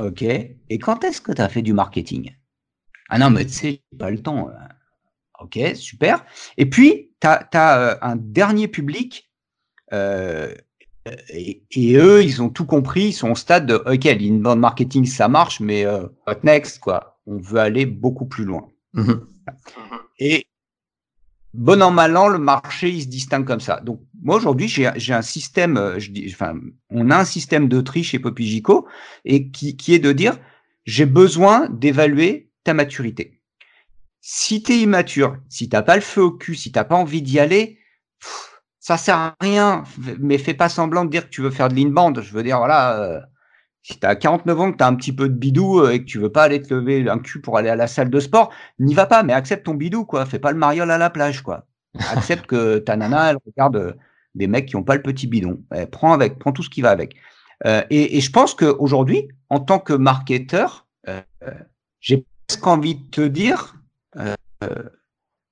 OK. 0.00 0.22
Et 0.22 0.78
quand 0.80 1.04
est-ce 1.04 1.20
que 1.20 1.30
tu 1.30 1.42
as 1.42 1.48
fait 1.48 1.62
du 1.62 1.72
marketing? 1.72 2.32
Ah 3.08 3.18
non, 3.18 3.30
mais 3.30 3.44
tu 3.44 3.52
sais, 3.52 3.82
j'ai 3.92 3.98
pas 3.98 4.10
le 4.10 4.20
temps. 4.20 4.48
Euh. 4.48 4.52
Ok, 5.40 5.58
super. 5.74 6.24
Et 6.56 6.66
puis, 6.66 7.10
tu 7.20 7.26
as, 7.26 7.46
euh, 7.54 7.96
un 8.00 8.16
dernier 8.16 8.68
public, 8.68 9.30
euh, 9.92 10.52
et, 11.28 11.62
eux, 11.96 12.24
ils 12.24 12.42
ont 12.42 12.48
tout 12.48 12.64
compris, 12.64 13.08
ils 13.08 13.12
sont 13.12 13.30
au 13.30 13.36
stade 13.36 13.66
de, 13.66 13.74
ok, 13.74 14.04
l'inbound 14.04 14.58
marketing, 14.58 15.04
ça 15.04 15.28
marche, 15.28 15.60
mais 15.60 15.86
what 15.86 16.38
next, 16.42 16.80
quoi? 16.80 17.20
On 17.26 17.38
veut 17.38 17.60
aller 17.60 17.86
beaucoup 17.86 18.26
plus 18.26 18.44
loin. 18.44 18.68
Mmh 18.94 19.12
et 20.18 20.46
bon 21.52 21.82
an, 21.82 21.90
mal 21.90 22.16
an, 22.16 22.28
le 22.28 22.38
marché, 22.38 22.88
il 22.90 23.02
se 23.02 23.06
distingue 23.06 23.44
comme 23.44 23.60
ça. 23.60 23.80
Donc, 23.80 24.00
moi, 24.22 24.36
aujourd'hui, 24.36 24.66
j'ai 24.66 25.12
un 25.12 25.22
système, 25.22 25.94
je 25.98 26.10
dis, 26.10 26.28
enfin, 26.32 26.58
on 26.90 27.10
a 27.10 27.18
un 27.18 27.24
système 27.24 27.68
de 27.68 27.80
tri 27.82 28.02
chez 28.02 28.18
Popigico, 28.18 28.88
et 29.24 29.50
qui, 29.50 29.76
qui 29.76 29.94
est 29.94 29.98
de 29.98 30.12
dire, 30.12 30.38
j'ai 30.86 31.06
besoin 31.06 31.68
d'évaluer 31.68 32.45
ta 32.66 32.74
maturité. 32.74 33.40
Si 34.20 34.62
tu 34.62 34.72
es 34.72 34.78
immature, 34.80 35.38
si 35.48 35.68
t'as 35.68 35.82
pas 35.82 35.94
le 35.94 36.02
feu 36.02 36.22
au 36.22 36.32
cul, 36.32 36.56
si 36.56 36.72
t'as 36.72 36.84
pas 36.84 36.96
envie 36.96 37.22
d'y 37.22 37.38
aller, 37.38 37.78
ça 38.80 38.96
sert 38.96 39.16
à 39.16 39.36
rien. 39.40 39.84
Mais 40.18 40.36
fais 40.36 40.54
pas 40.54 40.68
semblant 40.68 41.04
de 41.04 41.10
dire 41.10 41.26
que 41.26 41.30
tu 41.30 41.42
veux 41.42 41.50
faire 41.50 41.68
de 41.68 41.76
l'inbound. 41.76 42.20
Je 42.20 42.32
veux 42.32 42.42
dire, 42.42 42.58
voilà, 42.58 43.00
euh, 43.00 43.20
si 43.82 44.00
tu 44.00 44.06
as 44.06 44.16
49 44.16 44.60
ans, 44.60 44.72
que 44.72 44.78
tu 44.78 44.84
as 44.84 44.88
un 44.88 44.96
petit 44.96 45.14
peu 45.14 45.28
de 45.28 45.34
bidou 45.34 45.80
euh, 45.80 45.92
et 45.92 46.00
que 46.00 46.04
tu 46.04 46.18
veux 46.18 46.32
pas 46.32 46.42
aller 46.42 46.60
te 46.60 46.74
lever 46.74 47.08
un 47.08 47.20
cul 47.20 47.40
pour 47.40 47.56
aller 47.56 47.68
à 47.68 47.76
la 47.76 47.86
salle 47.86 48.10
de 48.10 48.18
sport, 48.18 48.52
n'y 48.80 48.94
va 48.94 49.06
pas, 49.06 49.22
mais 49.22 49.32
accepte 49.32 49.66
ton 49.66 49.74
bidou, 49.74 50.04
quoi. 50.04 50.26
Fais 50.26 50.40
pas 50.40 50.50
le 50.50 50.58
mariole 50.58 50.90
à 50.90 50.98
la 50.98 51.10
plage, 51.10 51.42
quoi. 51.42 51.66
Accepte 52.10 52.46
que 52.46 52.78
ta 52.78 52.96
nana, 52.96 53.30
elle 53.30 53.38
regarde 53.46 53.76
euh, 53.76 53.92
des 54.34 54.48
mecs 54.48 54.66
qui 54.66 54.74
ont 54.74 54.82
pas 54.82 54.96
le 54.96 55.02
petit 55.02 55.28
bidon. 55.28 55.62
Eh, 55.72 55.86
prends 55.86 56.12
avec, 56.12 56.40
prends 56.40 56.52
tout 56.52 56.64
ce 56.64 56.70
qui 56.70 56.80
va 56.80 56.90
avec. 56.90 57.14
et, 57.64 58.20
je 58.20 58.30
pense 58.32 58.54
qu'aujourd'hui, 58.54 59.28
en 59.50 59.60
tant 59.60 59.78
que 59.78 59.92
marketeur, 59.92 60.86
j'ai 62.00 62.26
envie 62.62 62.94
de 62.96 63.10
te 63.10 63.20
dire, 63.20 63.76
euh, 64.16 64.34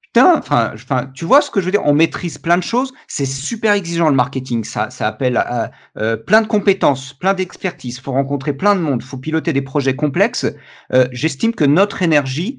putain, 0.02 0.36
enfin, 0.36 0.74
tu 1.14 1.24
vois 1.24 1.40
ce 1.40 1.50
que 1.50 1.60
je 1.60 1.66
veux 1.66 1.70
dire? 1.70 1.84
On 1.84 1.94
maîtrise 1.94 2.38
plein 2.38 2.56
de 2.56 2.62
choses. 2.62 2.92
C'est 3.08 3.26
super 3.26 3.72
exigeant 3.72 4.08
le 4.08 4.14
marketing. 4.14 4.64
Ça, 4.64 4.90
ça 4.90 5.06
appelle 5.06 5.42
euh, 5.96 6.16
plein 6.16 6.42
de 6.42 6.46
compétences, 6.46 7.12
plein 7.12 7.34
d'expertise. 7.34 8.00
Faut 8.00 8.12
rencontrer 8.12 8.52
plein 8.52 8.74
de 8.74 8.80
monde. 8.80 9.02
Faut 9.02 9.18
piloter 9.18 9.52
des 9.52 9.62
projets 9.62 9.96
complexes. 9.96 10.46
Euh, 10.92 11.06
j'estime 11.12 11.54
que 11.54 11.64
notre 11.64 12.02
énergie, 12.02 12.58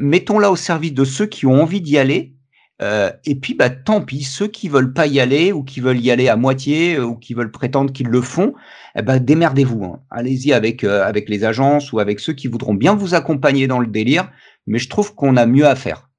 mettons-la 0.00 0.50
au 0.50 0.56
service 0.56 0.94
de 0.94 1.04
ceux 1.04 1.26
qui 1.26 1.44
ont 1.44 1.62
envie 1.62 1.82
d'y 1.82 1.98
aller 1.98 2.35
euh, 2.82 3.10
et 3.24 3.34
puis, 3.36 3.54
bah, 3.54 3.70
tant 3.70 4.02
pis, 4.02 4.22
ceux 4.22 4.48
qui 4.48 4.68
veulent 4.68 4.92
pas 4.92 5.06
y 5.06 5.18
aller 5.18 5.52
ou 5.52 5.62
qui 5.62 5.80
veulent 5.80 6.00
y 6.00 6.10
aller 6.10 6.28
à 6.28 6.36
moitié 6.36 6.96
euh, 6.96 7.04
ou 7.04 7.16
qui 7.16 7.34
veulent 7.34 7.50
prétendre 7.50 7.92
qu'ils 7.92 8.08
le 8.08 8.20
font, 8.20 8.54
ben, 9.02 9.18
démerdez-vous. 9.18 9.84
Hein. 9.84 10.00
Allez-y 10.10 10.52
avec, 10.52 10.84
euh, 10.84 11.04
avec 11.04 11.28
les 11.28 11.44
agences 11.44 11.92
ou 11.92 12.00
avec 12.00 12.20
ceux 12.20 12.34
qui 12.34 12.48
voudront 12.48 12.74
bien 12.74 12.94
vous 12.94 13.14
accompagner 13.14 13.66
dans 13.66 13.78
le 13.78 13.86
délire. 13.86 14.30
Mais 14.66 14.78
je 14.78 14.88
trouve 14.88 15.14
qu'on 15.14 15.36
a 15.36 15.46
mieux 15.46 15.66
à 15.66 15.74
faire. 15.74 16.10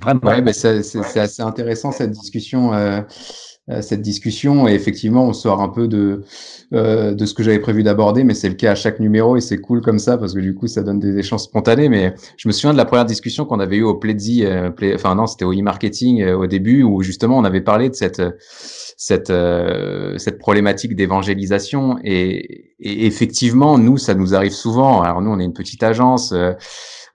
Vraiment. 0.00 0.20
Ouais, 0.24 0.42
bah, 0.42 0.52
c'est 0.52 1.18
assez 1.18 1.42
intéressant 1.42 1.92
cette 1.92 2.10
discussion. 2.10 2.74
Euh, 2.74 3.02
cette 3.80 4.02
discussion. 4.02 4.68
Et 4.68 4.74
effectivement 4.74 5.26
on 5.26 5.32
sort 5.32 5.60
un 5.60 5.68
peu 5.68 5.88
de 5.88 6.22
euh, 6.72 7.14
de 7.14 7.26
ce 7.26 7.34
que 7.34 7.42
j'avais 7.42 7.58
prévu 7.58 7.82
d'aborder 7.82 8.22
mais 8.24 8.34
c'est 8.34 8.48
le 8.48 8.54
cas 8.54 8.72
à 8.72 8.74
chaque 8.74 9.00
numéro 9.00 9.36
et 9.36 9.40
c'est 9.40 9.58
cool 9.58 9.80
comme 9.80 9.98
ça 9.98 10.16
parce 10.18 10.34
que 10.34 10.40
du 10.40 10.54
coup 10.54 10.66
ça 10.66 10.82
donne 10.82 10.98
des 10.98 11.18
échanges 11.18 11.42
spontanés. 11.42 11.88
Mais 11.88 12.14
je 12.36 12.48
me 12.48 12.52
souviens 12.52 12.72
de 12.72 12.78
la 12.78 12.84
première 12.84 13.06
discussion 13.06 13.44
qu'on 13.44 13.60
avait 13.60 13.76
eue 13.76 13.82
au 13.82 13.94
Pledzi 13.94 14.44
euh, 14.44 14.70
enfin 14.94 15.14
non 15.14 15.26
c'était 15.26 15.44
au 15.44 15.52
e-marketing 15.52 16.24
au 16.32 16.46
début 16.46 16.82
où 16.82 17.02
justement 17.02 17.38
on 17.38 17.44
avait 17.44 17.60
parlé 17.60 17.88
de 17.90 17.94
cette 17.94 18.22
cette 18.96 19.32
cette 20.18 20.38
problématique 20.38 20.94
d'évangélisation. 20.94 21.98
Et, 22.04 22.74
et, 22.80 23.06
effectivement 23.06 23.78
nous 23.78 23.96
ça 23.98 24.14
nous 24.14 24.34
arrive 24.34 24.52
souvent. 24.52 25.02
Alors 25.02 25.22
nous 25.22 25.30
on 25.30 25.38
est 25.40 25.44
une 25.44 25.52
petite 25.52 25.82
agence 25.82 26.34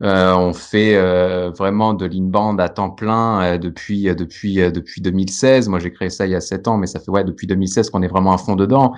euh, 0.03 0.34
on 0.36 0.53
fait 0.53 0.95
euh, 0.95 1.51
vraiment 1.51 1.93
de 1.93 2.05
l'inbound 2.05 2.60
à 2.60 2.69
temps 2.69 2.89
plein 2.89 3.41
euh, 3.41 3.58
depuis 3.58 4.03
depuis 4.15 4.55
depuis 4.71 5.01
2016. 5.01 5.69
Moi, 5.69 5.79
j'ai 5.79 5.91
créé 5.91 6.10
ça 6.10 6.25
il 6.25 6.31
y 6.31 6.36
a 6.36 6.41
sept 6.41 6.67
ans, 6.67 6.77
mais 6.77 6.88
ça 6.88 6.99
fait 6.99 7.12
ouais 7.12 7.23
depuis 7.23 7.47
2016 7.47 7.89
qu'on 7.89 8.01
est 8.01 8.08
vraiment 8.08 8.34
à 8.34 8.38
fond 8.38 8.55
dedans. 8.55 8.93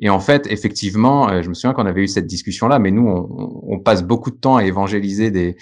Et 0.00 0.10
en 0.10 0.18
fait, 0.18 0.46
effectivement, 0.50 1.28
euh, 1.28 1.42
je 1.42 1.48
me 1.48 1.54
souviens 1.54 1.72
qu'on 1.72 1.86
avait 1.86 2.02
eu 2.02 2.08
cette 2.08 2.26
discussion-là, 2.26 2.80
mais 2.80 2.90
nous, 2.90 3.06
on, 3.06 3.62
on, 3.62 3.78
passe 3.78 4.02
beaucoup 4.02 4.30
de 4.30 4.36
temps 4.36 4.56
à 4.56 4.64
évangéliser 4.64 5.30
des, 5.30 5.56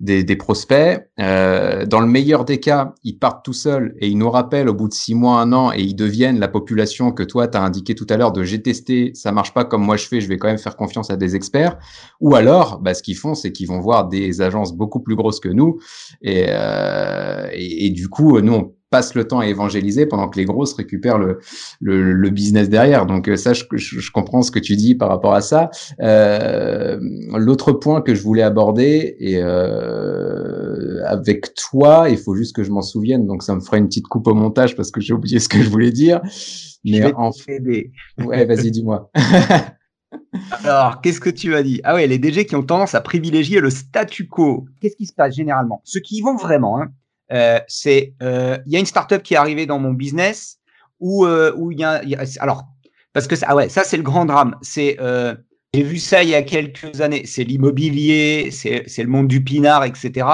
des, 0.00 0.24
des 0.24 0.36
prospects. 0.36 1.06
Euh, 1.20 1.84
dans 1.84 2.00
le 2.00 2.06
meilleur 2.06 2.46
des 2.46 2.60
cas, 2.60 2.94
ils 3.02 3.18
partent 3.18 3.44
tout 3.44 3.52
seuls 3.52 3.94
et 3.98 4.08
ils 4.08 4.16
nous 4.16 4.30
rappellent 4.30 4.70
au 4.70 4.74
bout 4.74 4.88
de 4.88 4.94
six 4.94 5.14
mois, 5.14 5.40
un 5.40 5.52
an, 5.52 5.70
et 5.72 5.80
ils 5.80 5.94
deviennent 5.94 6.38
la 6.38 6.48
population 6.48 7.12
que 7.12 7.22
toi, 7.22 7.46
tu 7.46 7.58
as 7.58 7.62
indiqué 7.62 7.94
tout 7.94 8.06
à 8.08 8.16
l'heure 8.16 8.32
de 8.32 8.42
j'ai 8.42 8.62
testé, 8.62 9.12
ça 9.14 9.32
marche 9.32 9.52
pas 9.52 9.64
comme 9.64 9.82
moi 9.82 9.96
je 9.96 10.06
fais, 10.06 10.20
je 10.20 10.28
vais 10.28 10.38
quand 10.38 10.48
même 10.48 10.58
faire 10.58 10.76
confiance 10.76 11.10
à 11.10 11.16
des 11.16 11.36
experts. 11.36 11.76
Ou 12.20 12.34
alors, 12.34 12.78
bah, 12.80 12.94
ce 12.94 13.02
qu'ils 13.02 13.16
font, 13.16 13.34
c'est 13.34 13.52
qu'ils 13.52 13.68
vont 13.68 13.80
voir 13.80 14.08
des 14.08 14.40
agences 14.40 14.72
beaucoup 14.72 15.00
plus 15.00 15.16
grosses 15.16 15.40
que 15.40 15.50
nous. 15.50 15.78
Et, 16.22 16.46
euh, 16.48 17.48
et, 17.52 17.90
du 17.90 18.08
coup, 18.08 18.40
nous, 18.40 18.74
passe 18.94 19.16
le 19.16 19.26
temps 19.26 19.40
à 19.40 19.46
évangéliser 19.48 20.06
pendant 20.06 20.28
que 20.28 20.38
les 20.38 20.44
grosses 20.44 20.74
récupèrent 20.74 21.18
le, 21.18 21.40
le, 21.80 22.30
business 22.30 22.68
derrière. 22.68 23.06
Donc 23.06 23.26
euh, 23.26 23.34
ça, 23.34 23.52
je, 23.52 23.64
je, 23.72 24.10
comprends 24.12 24.42
ce 24.42 24.52
que 24.52 24.60
tu 24.60 24.76
dis 24.76 24.94
par 24.94 25.08
rapport 25.08 25.34
à 25.34 25.40
ça. 25.40 25.70
Euh, 26.00 26.96
L'autre 27.32 27.72
point 27.72 28.02
que 28.02 28.14
je 28.14 28.22
voulais 28.22 28.44
aborder, 28.44 29.16
et 29.18 29.38
euh, 29.38 31.02
avec 31.06 31.56
toi, 31.56 32.06
il 32.08 32.18
faut 32.18 32.36
juste 32.36 32.54
que 32.54 32.62
je 32.62 32.70
m'en 32.70 32.82
souvienne, 32.82 33.26
donc 33.26 33.42
ça 33.42 33.56
me 33.56 33.60
fera 33.60 33.78
une 33.78 33.88
petite 33.88 34.06
coupe 34.06 34.28
au 34.28 34.34
montage 34.34 34.76
parce 34.76 34.92
que 34.92 35.00
j'ai 35.00 35.12
oublié 35.12 35.40
ce 35.40 35.48
que 35.48 35.60
je 35.60 35.68
voulais 35.68 35.90
dire. 35.90 36.20
Mais 36.84 37.02
je 37.02 37.14
en 37.16 37.32
fait, 37.32 37.60
ouais, 38.24 38.44
vas-y, 38.44 38.70
dis-moi. 38.70 39.10
Alors, 40.62 41.00
qu'est-ce 41.00 41.20
que 41.20 41.30
tu 41.30 41.56
as 41.56 41.64
dit? 41.64 41.80
Ah 41.82 41.94
ouais, 41.94 42.06
les 42.06 42.18
DG 42.18 42.46
qui 42.46 42.54
ont 42.54 42.62
tendance 42.62 42.94
à 42.94 43.00
privilégier 43.00 43.58
le 43.58 43.70
statu 43.70 44.28
quo. 44.28 44.66
Qu'est-ce 44.80 44.94
qui 44.94 45.06
se 45.06 45.14
passe 45.14 45.34
généralement? 45.34 45.80
Ceux 45.82 45.98
qui 45.98 46.18
y 46.18 46.20
vont 46.20 46.36
vraiment, 46.36 46.80
hein, 46.80 46.92
euh, 47.32 47.58
c'est 47.68 48.14
euh, 48.22 48.58
il 48.66 48.72
y 48.72 48.76
a 48.76 48.78
une 48.78 48.86
startup 48.86 49.22
qui 49.22 49.34
est 49.34 49.36
arrivée 49.36 49.66
dans 49.66 49.78
mon 49.78 49.92
business 49.92 50.58
où 51.00 51.24
euh, 51.24 51.52
où 51.56 51.72
il 51.72 51.78
y, 51.78 51.84
a, 51.84 52.02
alors 52.40 52.64
parce 53.12 53.26
que 53.26 53.36
ça, 53.36 53.46
ah 53.48 53.56
ouais 53.56 53.68
ça 53.68 53.82
c'est 53.84 53.96
le 53.96 54.02
grand 54.02 54.26
drame. 54.26 54.56
C'est 54.62 54.98
j'ai 55.72 55.82
vu 55.82 55.98
ça 55.98 56.22
il 56.22 56.28
y 56.28 56.34
a 56.34 56.42
quelques 56.42 57.00
années. 57.00 57.26
C'est 57.26 57.44
l'immobilier 57.44 58.50
c'est 58.50 58.84
c'est 58.86 59.02
le 59.02 59.08
monde 59.08 59.28
du 59.28 59.42
pinard 59.42 59.84
etc 59.84 60.26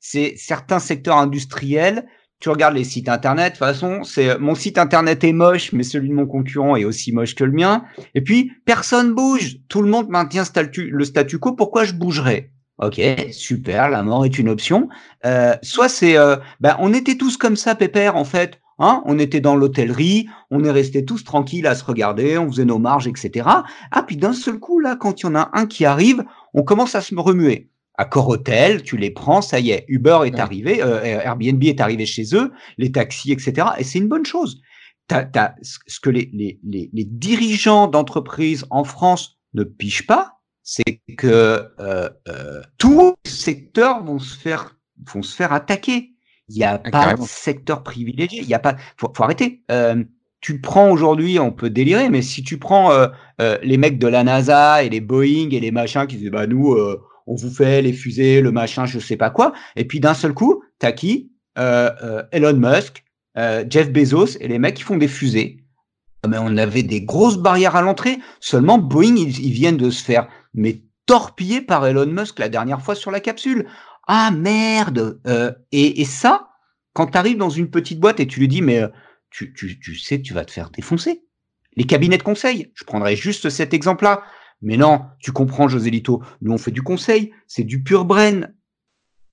c'est 0.00 0.34
certains 0.36 0.78
secteurs 0.78 1.16
industriels. 1.16 2.06
Tu 2.40 2.50
regardes 2.50 2.76
les 2.76 2.84
sites 2.84 3.08
internet, 3.08 3.54
de 3.54 3.58
toute 3.58 3.66
façon, 3.66 4.04
c'est 4.04 4.38
mon 4.38 4.54
site 4.54 4.78
internet 4.78 5.24
est 5.24 5.32
moche, 5.32 5.72
mais 5.72 5.82
celui 5.82 6.08
de 6.08 6.14
mon 6.14 6.24
concurrent 6.24 6.76
est 6.76 6.84
aussi 6.84 7.10
moche 7.10 7.34
que 7.34 7.42
le 7.42 7.50
mien. 7.50 7.84
Et 8.14 8.20
puis 8.20 8.52
personne 8.64 9.12
bouge, 9.12 9.56
tout 9.68 9.82
le 9.82 9.90
monde 9.90 10.08
maintient 10.08 10.44
le 10.76 11.04
statu 11.04 11.38
quo. 11.40 11.56
Pourquoi 11.56 11.82
je 11.82 11.94
bougerais 11.94 12.52
Ok, 12.78 13.00
super, 13.32 13.90
la 13.90 14.04
mort 14.04 14.24
est 14.24 14.38
une 14.38 14.48
option. 14.48 14.88
Euh, 15.26 15.56
soit 15.62 15.88
c'est, 15.88 16.16
euh, 16.16 16.36
ben, 16.60 16.76
on 16.78 16.94
était 16.94 17.16
tous 17.16 17.36
comme 17.36 17.56
ça, 17.56 17.74
pépère, 17.74 18.16
en 18.16 18.24
fait. 18.24 18.60
Hein 18.78 19.02
on 19.06 19.18
était 19.18 19.40
dans 19.40 19.56
l'hôtellerie, 19.56 20.28
on 20.52 20.62
est 20.62 20.70
restés 20.70 21.04
tous 21.04 21.24
tranquilles 21.24 21.66
à 21.66 21.74
se 21.74 21.84
regarder, 21.84 22.38
on 22.38 22.48
faisait 22.48 22.64
nos 22.64 22.78
marges, 22.78 23.08
etc. 23.08 23.48
Ah, 23.90 24.02
puis 24.06 24.16
d'un 24.16 24.32
seul 24.32 24.60
coup, 24.60 24.78
là, 24.78 24.94
quand 24.94 25.20
il 25.20 25.24
y 25.24 25.28
en 25.28 25.34
a 25.34 25.50
un 25.52 25.66
qui 25.66 25.84
arrive, 25.84 26.24
on 26.54 26.62
commence 26.62 26.94
à 26.94 27.00
se 27.00 27.12
remuer. 27.16 27.68
Accord 27.94 28.28
hôtel, 28.28 28.84
tu 28.84 28.96
les 28.96 29.10
prends, 29.10 29.42
ça 29.42 29.58
y 29.58 29.70
est, 29.70 29.84
Uber 29.88 30.20
est 30.26 30.38
arrivé, 30.38 30.80
euh, 30.80 31.02
Airbnb 31.02 31.64
est 31.64 31.80
arrivé 31.80 32.06
chez 32.06 32.36
eux, 32.36 32.52
les 32.76 32.92
taxis, 32.92 33.32
etc. 33.32 33.66
Et 33.78 33.82
c'est 33.82 33.98
une 33.98 34.06
bonne 34.06 34.24
chose. 34.24 34.60
T'as, 35.08 35.54
ce 35.62 35.98
que 35.98 36.10
les, 36.10 36.30
les, 36.32 36.60
les, 36.62 36.90
les 36.92 37.04
dirigeants 37.04 37.88
d'entreprises 37.88 38.64
en 38.70 38.84
France 38.84 39.38
ne 39.54 39.64
pichent 39.64 40.06
pas, 40.06 40.37
c'est 40.70 41.00
que 41.16 41.26
euh, 41.80 42.10
euh, 42.28 42.60
tous 42.76 43.14
les 43.24 43.30
secteurs 43.30 44.04
vont 44.04 44.18
se 44.18 44.36
faire 44.38 44.76
vont 45.14 45.22
se 45.22 45.34
faire 45.34 45.54
attaquer. 45.54 46.10
Il 46.50 46.56
n'y 46.56 46.64
a 46.64 46.78
ah, 46.84 46.90
pas 46.90 47.14
de 47.14 47.22
secteur 47.22 47.82
privilégié. 47.82 48.42
Il 48.42 48.48
y 48.48 48.52
a 48.52 48.58
pas. 48.58 48.76
Faut, 48.98 49.10
faut 49.16 49.24
arrêter. 49.24 49.62
Euh, 49.70 50.04
tu 50.42 50.60
prends 50.60 50.90
aujourd'hui, 50.90 51.38
on 51.38 51.52
peut 51.52 51.70
délirer, 51.70 52.10
mais 52.10 52.20
si 52.20 52.42
tu 52.42 52.58
prends 52.58 52.92
euh, 52.92 53.06
euh, 53.40 53.56
les 53.62 53.78
mecs 53.78 53.98
de 53.98 54.08
la 54.08 54.24
NASA 54.24 54.82
et 54.82 54.90
les 54.90 55.00
Boeing 55.00 55.48
et 55.52 55.60
les 55.60 55.70
machins 55.70 56.06
qui 56.06 56.16
disent 56.16 56.30
bah 56.30 56.46
nous 56.46 56.74
euh, 56.74 57.02
on 57.26 57.34
vous 57.34 57.50
fait 57.50 57.80
les 57.80 57.94
fusées, 57.94 58.42
le 58.42 58.52
machin, 58.52 58.84
je 58.84 58.98
sais 58.98 59.16
pas 59.16 59.30
quoi, 59.30 59.54
et 59.74 59.86
puis 59.86 60.00
d'un 60.00 60.14
seul 60.14 60.34
coup, 60.34 60.62
t'as 60.78 60.92
qui? 60.92 61.32
Elon 61.56 62.56
Musk, 62.56 63.04
Jeff 63.68 63.90
Bezos 63.90 64.36
et 64.38 64.48
les 64.48 64.58
mecs 64.58 64.76
qui 64.76 64.82
font 64.82 64.98
des 64.98 65.08
fusées. 65.08 65.64
Mais 66.28 66.38
on 66.38 66.56
avait 66.56 66.82
des 66.82 67.02
grosses 67.02 67.38
barrières 67.38 67.74
à 67.74 67.82
l'entrée. 67.82 68.18
Seulement 68.40 68.78
Boeing, 68.78 69.16
ils, 69.16 69.40
ils 69.40 69.52
viennent 69.52 69.76
de 69.76 69.90
se 69.90 70.04
faire 70.04 70.28
mais 70.58 70.82
torpillé 71.06 71.62
par 71.62 71.86
Elon 71.86 72.06
Musk 72.06 72.38
la 72.38 72.48
dernière 72.48 72.82
fois 72.82 72.94
sur 72.94 73.10
la 73.10 73.20
capsule. 73.20 73.66
Ah 74.06 74.30
merde 74.30 75.20
euh, 75.26 75.52
et, 75.72 76.04
ça, 76.04 76.50
quand 76.92 77.06
tu 77.08 77.18
arrives 77.18 77.38
dans 77.38 77.50
une 77.50 77.70
petite 77.70 78.00
boîte 78.00 78.20
et 78.20 78.26
tu 78.26 78.40
lui 78.40 78.48
dis, 78.48 78.62
mais 78.62 78.80
euh, 78.80 78.88
tu, 79.30 79.52
tu, 79.54 79.78
tu 79.78 79.96
sais 79.96 80.20
tu 80.20 80.34
vas 80.34 80.44
te 80.44 80.50
faire 80.50 80.70
défoncer. 80.70 81.22
Les 81.76 81.84
cabinets 81.84 82.18
de 82.18 82.22
conseil, 82.22 82.72
je 82.74 82.84
prendrai 82.84 83.16
juste 83.16 83.50
cet 83.50 83.72
exemple-là. 83.72 84.22
Mais 84.60 84.76
non, 84.76 85.02
tu 85.20 85.30
comprends, 85.30 85.68
José 85.68 85.90
Lito, 85.90 86.22
nous 86.42 86.52
on 86.52 86.58
fait 86.58 86.72
du 86.72 86.82
conseil, 86.82 87.32
c'est 87.46 87.62
du 87.62 87.82
pur 87.82 88.04
brain. 88.04 88.48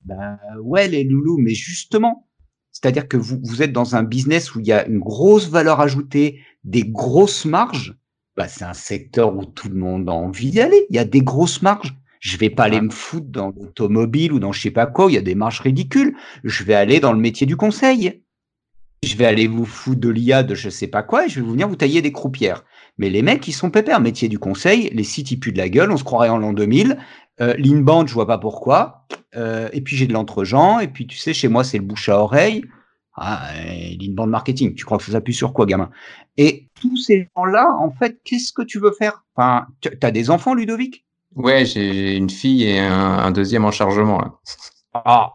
Ben 0.04 0.38
ouais, 0.62 0.88
les 0.88 1.04
loulous, 1.04 1.40
mais 1.40 1.56
justement, 1.56 2.28
c'est-à-dire 2.72 3.08
que 3.08 3.18
vous, 3.18 3.40
vous 3.42 3.64
êtes 3.64 3.72
dans 3.72 3.96
un 3.96 4.04
business 4.04 4.54
où 4.54 4.60
il 4.60 4.68
y 4.68 4.72
a 4.72 4.86
une 4.86 5.00
grosse 5.00 5.50
valeur 5.50 5.80
ajoutée, 5.80 6.42
des 6.64 6.84
grosses 6.84 7.46
marges, 7.46 7.98
bah, 8.38 8.48
c'est 8.48 8.66
un 8.66 8.74
secteur 8.74 9.36
où 9.36 9.46
tout 9.46 9.70
le 9.70 9.76
monde 9.76 10.10
a 10.10 10.14
envie 10.14 10.52
d'y 10.52 10.62
aller. 10.62 10.86
Il 10.90 10.96
y 10.96 11.00
a 11.00 11.06
des 11.06 11.22
grosses 11.22 11.62
marges. 11.62 11.96
Je 12.20 12.38
vais 12.38 12.50
pas 12.50 12.64
aller 12.64 12.82
me 12.82 12.90
foutre 12.90 13.28
dans 13.28 13.50
l'automobile 13.50 14.34
ou 14.34 14.40
dans 14.40 14.52
je 14.52 14.60
sais 14.60 14.72
pas 14.72 14.88
quoi, 14.88 15.12
il 15.12 15.14
y 15.14 15.18
a 15.18 15.22
des 15.22 15.36
marges 15.36 15.62
ridicules. 15.62 16.16
Je 16.44 16.64
vais 16.64 16.74
aller 16.74 17.00
dans 17.00 17.14
le 17.14 17.20
métier 17.20 17.46
du 17.46 17.56
conseil. 17.56 18.24
Je 19.04 19.16
vais 19.16 19.26
aller 19.26 19.46
vous 19.46 19.66
foutre 19.66 20.00
de 20.00 20.10
l'IA 20.10 20.42
de 20.42 20.56
je 20.56 20.70
sais 20.70 20.88
pas 20.88 21.04
quoi 21.04 21.26
et 21.26 21.30
je 21.30 21.40
vais 21.40 21.48
venir 21.48 21.68
vous 21.68 21.76
tailler 21.76 22.02
des 22.02 22.12
croupières. 22.12 22.66
Mais 22.98 23.10
les 23.10 23.22
mecs, 23.22 23.48
ils 23.48 23.54
sont 23.54 23.70
pépères. 23.70 24.00
Métier 24.00 24.28
du 24.28 24.40
conseil, 24.40 24.90
les 24.92 25.04
sites, 25.04 25.30
ils 25.32 25.40
puent 25.40 25.52
de 25.52 25.58
la 25.60 25.70
gueule. 25.70 25.92
On 25.92 25.98
se 25.98 26.04
croirait 26.04 26.30
en 26.30 26.40
l'an 26.40 26.54
2000. 26.54 26.98
Euh, 27.42 27.54
L'inbound, 27.58 28.08
je 28.08 28.14
vois 28.14 28.26
pas 28.26 28.40
pourquoi. 28.40 29.06
Euh, 29.36 29.70
et 29.74 29.82
puis 29.82 29.96
j'ai 29.96 30.08
de 30.08 30.14
l'entre-gens. 30.14 30.80
Et 30.80 30.88
puis 30.88 31.06
tu 31.06 31.18
sais, 31.18 31.34
chez 31.34 31.48
moi, 31.48 31.64
c'est 31.64 31.78
le 31.78 31.84
bouche 31.84 32.10
à 32.10 32.20
oreille. 32.20 32.64
Ah, 33.18 33.50
l'inbound 34.00 34.30
marketing, 34.30 34.76
tu 34.76 34.84
crois 34.84 34.98
que 34.98 35.04
ça 35.04 35.12
s'appuie 35.12 35.34
sur 35.34 35.54
quoi, 35.54 35.66
gamin? 35.66 35.90
Et 36.38 36.65
tous 36.80 36.98
ces 36.98 37.30
gens-là, 37.36 37.76
en 37.80 37.92
fait, 37.92 38.20
qu'est-ce 38.24 38.54
que 38.54 38.62
tu 38.62 38.80
veux 38.80 38.92
faire? 38.92 39.24
Enfin, 39.36 39.68
tu 39.82 39.90
as 40.02 40.12
des 40.12 40.30
enfants, 40.30 40.54
Ludovic? 40.54 41.06
Ouais, 41.36 41.66
j'ai 41.66 42.16
une 42.16 42.30
fille 42.30 42.64
et 42.64 42.80
un, 42.80 43.32
deuxième 43.32 43.66
en 43.66 43.72
chargement. 43.72 44.20
Là. 44.20 44.34
Ah, 44.94 45.34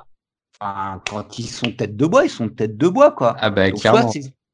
enfin, 0.58 1.02
quand 1.08 1.38
ils 1.38 1.48
sont 1.48 1.72
tête 1.72 1.96
de 1.96 2.06
bois, 2.06 2.24
ils 2.24 2.30
sont 2.30 2.48
tête 2.48 2.76
de 2.76 2.88
bois, 2.88 3.10
quoi. 3.10 3.36
Ah 3.38 3.50
bah, 3.50 3.70
clairement. 3.70 4.10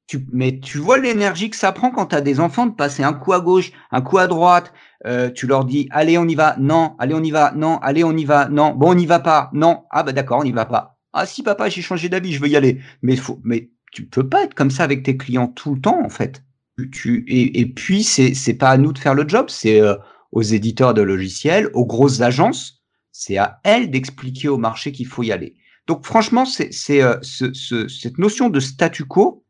tu, 0.08 0.26
mais 0.32 0.58
tu 0.58 0.78
vois 0.78 0.98
l'énergie 0.98 1.50
que 1.50 1.56
ça 1.56 1.70
prend 1.70 1.90
quand 1.90 2.06
tu 2.06 2.16
as 2.16 2.20
des 2.20 2.40
enfants 2.40 2.66
de 2.66 2.74
passer 2.74 3.04
un 3.04 3.12
coup 3.12 3.32
à 3.32 3.40
gauche, 3.40 3.70
un 3.92 4.00
coup 4.00 4.18
à 4.18 4.26
droite. 4.26 4.72
Euh, 5.06 5.30
tu 5.30 5.46
leur 5.46 5.64
dis, 5.64 5.88
allez, 5.92 6.18
on 6.18 6.26
y 6.26 6.34
va, 6.34 6.56
non, 6.58 6.96
allez, 6.98 7.14
on 7.14 7.22
y 7.22 7.30
va, 7.30 7.52
non, 7.54 7.78
allez, 7.78 8.02
on 8.02 8.16
y 8.16 8.24
va, 8.24 8.48
non, 8.48 8.74
bon, 8.74 8.90
on 8.90 8.94
n'y 8.94 9.06
va 9.06 9.20
pas, 9.20 9.50
non, 9.52 9.84
ah 9.90 10.02
bah 10.02 10.12
d'accord, 10.12 10.40
on 10.40 10.44
n'y 10.44 10.52
va 10.52 10.64
pas. 10.64 10.96
Ah 11.12 11.26
si, 11.26 11.42
papa, 11.44 11.68
j'ai 11.68 11.82
changé 11.82 12.08
d'avis, 12.08 12.32
je 12.32 12.40
veux 12.40 12.48
y 12.48 12.56
aller. 12.56 12.80
Mais 13.02 13.14
faut, 13.14 13.38
mais 13.44 13.70
tu 13.92 14.06
peux 14.06 14.28
pas 14.28 14.42
être 14.42 14.54
comme 14.54 14.70
ça 14.70 14.82
avec 14.82 15.04
tes 15.04 15.16
clients 15.16 15.48
tout 15.48 15.74
le 15.74 15.80
temps, 15.80 16.02
en 16.02 16.08
fait 16.08 16.42
tu, 16.84 17.24
et, 17.28 17.60
et 17.60 17.66
puis, 17.66 18.02
c'est, 18.02 18.34
c'est 18.34 18.54
pas 18.54 18.70
à 18.70 18.76
nous 18.76 18.92
de 18.92 18.98
faire 18.98 19.14
le 19.14 19.26
job, 19.26 19.46
c'est 19.48 19.80
euh, 19.80 19.94
aux 20.32 20.42
éditeurs 20.42 20.94
de 20.94 21.02
logiciels, 21.02 21.70
aux 21.74 21.86
grosses 21.86 22.20
agences, 22.20 22.82
c'est 23.12 23.38
à 23.38 23.60
elles 23.64 23.90
d'expliquer 23.90 24.48
au 24.48 24.58
marché 24.58 24.92
qu'il 24.92 25.06
faut 25.06 25.22
y 25.22 25.32
aller. 25.32 25.56
Donc, 25.86 26.04
franchement, 26.04 26.44
c'est, 26.44 26.70
euh, 27.02 27.16
ce, 27.22 27.52
ce, 27.54 27.88
cette 27.88 28.18
notion 28.18 28.50
de 28.50 28.60
statu 28.60 29.04
quo, 29.04 29.44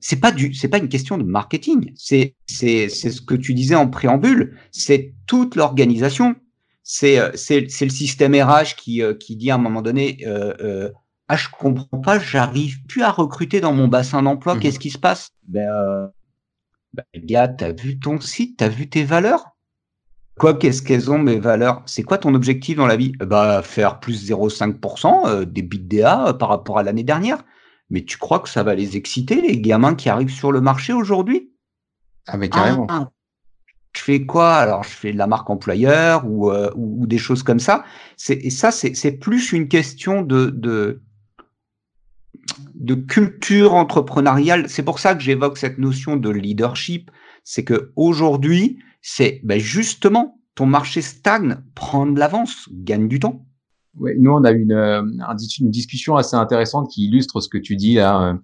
c'est 0.00 0.18
pas 0.18 0.32
du, 0.32 0.54
c'est 0.54 0.68
pas 0.68 0.78
une 0.78 0.88
question 0.88 1.18
de 1.18 1.22
marketing. 1.22 1.92
C'est, 1.94 2.34
c'est, 2.46 2.88
ce 2.88 3.20
que 3.20 3.34
tu 3.34 3.54
disais 3.54 3.74
en 3.74 3.88
préambule. 3.88 4.58
C'est 4.72 5.14
toute 5.26 5.56
l'organisation. 5.56 6.34
C'est, 6.82 7.18
euh, 7.18 7.30
c'est, 7.34 7.60
le 7.60 7.90
système 7.90 8.34
RH 8.34 8.76
qui, 8.76 9.02
qui 9.20 9.36
dit 9.36 9.50
à 9.50 9.56
un 9.56 9.58
moment 9.58 9.82
donné, 9.82 10.18
euh, 10.26 10.90
ah, 11.28 11.36
je 11.36 11.48
comprends 11.50 12.00
pas, 12.00 12.18
j'arrive 12.18 12.82
plus 12.84 13.02
à 13.02 13.10
recruter 13.10 13.60
dans 13.60 13.72
mon 13.72 13.88
bassin 13.88 14.22
d'emploi. 14.22 14.54
Mmh 14.54 14.60
Qu'est-ce 14.60 14.78
qui 14.78 14.90
se 14.90 14.98
passe? 14.98 15.30
Ben, 15.46 16.10
bah, 16.94 17.02
gars, 17.16 17.48
t'as 17.48 17.72
vu 17.72 17.98
ton 17.98 18.20
site, 18.20 18.58
t'as 18.58 18.68
vu 18.68 18.88
tes 18.88 19.04
valeurs? 19.04 19.54
Quoi, 20.38 20.54
qu'est-ce 20.54 20.82
qu'elles 20.82 21.10
ont 21.10 21.18
mes 21.18 21.38
valeurs? 21.38 21.82
C'est 21.86 22.02
quoi 22.02 22.18
ton 22.18 22.34
objectif 22.34 22.76
dans 22.76 22.86
la 22.86 22.96
vie? 22.96 23.12
Bah 23.20 23.62
faire 23.62 24.00
plus 24.00 24.28
0,5% 24.30 25.28
euh, 25.28 25.44
des 25.44 25.62
bits 25.62 25.78
DA 25.78 26.28
euh, 26.28 26.32
par 26.32 26.48
rapport 26.48 26.78
à 26.78 26.82
l'année 26.82 27.04
dernière. 27.04 27.44
Mais 27.90 28.04
tu 28.04 28.18
crois 28.18 28.40
que 28.40 28.48
ça 28.48 28.62
va 28.62 28.74
les 28.74 28.96
exciter, 28.96 29.40
les 29.40 29.60
gamins 29.60 29.94
qui 29.94 30.08
arrivent 30.08 30.32
sur 30.32 30.50
le 30.50 30.60
marché 30.60 30.92
aujourd'hui? 30.92 31.52
Ah 32.26 32.36
mais 32.36 32.48
carrément. 32.48 32.86
Ah, 32.88 33.10
je 33.94 34.02
fais 34.02 34.26
quoi? 34.26 34.54
Alors 34.54 34.82
je 34.82 34.88
fais 34.88 35.12
de 35.12 35.18
la 35.18 35.26
marque 35.26 35.50
employeur 35.50 36.24
ou, 36.26 36.50
euh, 36.50 36.70
ou, 36.74 37.06
des 37.06 37.18
choses 37.18 37.42
comme 37.42 37.60
ça. 37.60 37.84
Et 38.28 38.50
ça, 38.50 38.72
c'est 38.72 39.12
plus 39.12 39.52
une 39.52 39.68
question 39.68 40.22
de, 40.22 40.46
de 40.46 41.02
de 42.74 42.94
culture 42.94 43.74
entrepreneuriale. 43.74 44.68
C'est 44.68 44.82
pour 44.82 44.98
ça 44.98 45.14
que 45.14 45.22
j'évoque 45.22 45.58
cette 45.58 45.78
notion 45.78 46.16
de 46.16 46.30
leadership. 46.30 47.10
C'est 47.44 47.64
que 47.64 47.92
aujourd'hui, 47.96 48.78
c'est 49.02 49.40
ben 49.44 49.58
justement 49.58 50.40
ton 50.54 50.66
marché 50.66 51.02
stagne, 51.02 51.56
prendre 51.74 52.18
l'avance, 52.18 52.68
gagne 52.72 53.08
du 53.08 53.18
temps. 53.18 53.44
Ouais, 53.98 54.16
nous, 54.18 54.32
on 54.32 54.42
a 54.42 54.50
eu 54.50 54.62
une, 54.62 54.72
euh, 54.72 55.02
une, 55.02 55.70
discussion 55.70 56.16
assez 56.16 56.34
intéressante 56.34 56.90
qui 56.90 57.06
illustre 57.06 57.40
ce 57.40 57.48
que 57.48 57.58
tu 57.58 57.76
dis 57.76 57.94
là, 57.94 58.30
euh, 58.30 58.34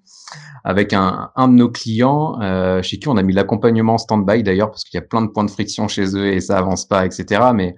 avec 0.63 0.93
un, 0.93 1.31
un 1.35 1.49
de 1.49 1.55
nos 1.55 1.69
clients 1.69 2.41
euh, 2.41 2.83
chez 2.83 2.99
qui 2.99 3.09
on 3.09 3.17
a 3.17 3.23
mis 3.23 3.33
l'accompagnement 3.33 3.99
stand-by 3.99 4.45
d'ailleurs, 4.45 4.71
parce 4.71 4.85
qu'il 4.85 4.97
y 4.97 5.03
a 5.03 5.07
plein 5.07 5.23
de 5.23 5.27
points 5.29 5.45
de 5.45 5.51
friction 5.51 5.89
chez 5.89 6.17
eux 6.17 6.27
et 6.27 6.41
ça 6.41 6.57
avance 6.57 6.87
pas, 6.87 7.05
etc. 7.05 7.51
Mais 7.53 7.75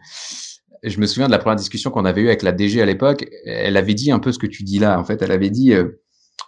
je 0.82 1.00
me 1.00 1.06
souviens 1.06 1.28
de 1.28 1.32
la 1.32 1.38
première 1.38 1.56
discussion 1.56 1.90
qu'on 1.90 2.04
avait 2.04 2.20
eue 2.20 2.28
avec 2.28 2.42
la 2.42 2.52
DG 2.52 2.82
à 2.82 2.86
l'époque. 2.86 3.24
Elle 3.46 3.78
avait 3.78 3.94
dit 3.94 4.12
un 4.12 4.18
peu 4.18 4.32
ce 4.32 4.38
que 4.38 4.46
tu 4.46 4.64
dis 4.64 4.78
là. 4.78 4.98
En 4.98 5.04
fait, 5.04 5.22
elle 5.22 5.32
avait 5.32 5.50
dit 5.50 5.72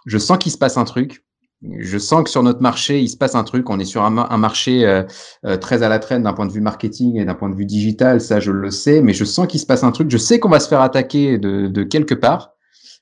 je 0.05 0.17
sens 0.17 0.37
qu'il 0.37 0.51
se 0.51 0.57
passe 0.57 0.77
un 0.77 0.85
truc. 0.85 1.25
Je 1.79 1.97
sens 1.97 2.23
que 2.23 2.29
sur 2.29 2.43
notre 2.43 2.61
marché, 2.61 3.01
il 3.01 3.09
se 3.09 3.17
passe 3.17 3.33
un 3.33 3.43
truc. 3.43 3.69
On 3.69 3.79
est 3.79 3.85
sur 3.85 4.03
un, 4.03 4.37
marché 4.37 4.85
euh, 4.85 5.03
euh, 5.45 5.57
très 5.57 5.83
à 5.83 5.89
la 5.89 5.99
traîne 5.99 6.23
d'un 6.23 6.33
point 6.33 6.45
de 6.45 6.51
vue 6.51 6.61
marketing 6.61 7.19
et 7.19 7.25
d'un 7.25 7.33
point 7.33 7.49
de 7.49 7.55
vue 7.55 7.65
digital, 7.65 8.21
ça 8.21 8.39
je 8.39 8.51
le 8.51 8.69
sais, 8.69 9.01
mais 9.01 9.13
je 9.13 9.25
sens 9.25 9.47
qu'il 9.47 9.59
se 9.59 9.65
passe 9.65 9.83
un 9.83 9.91
truc. 9.91 10.11
Je 10.11 10.17
sais 10.17 10.39
qu'on 10.39 10.49
va 10.49 10.59
se 10.59 10.67
faire 10.67 10.81
attaquer 10.81 11.37
de, 11.37 11.83
quelque 11.83 12.13
part, 12.13 12.53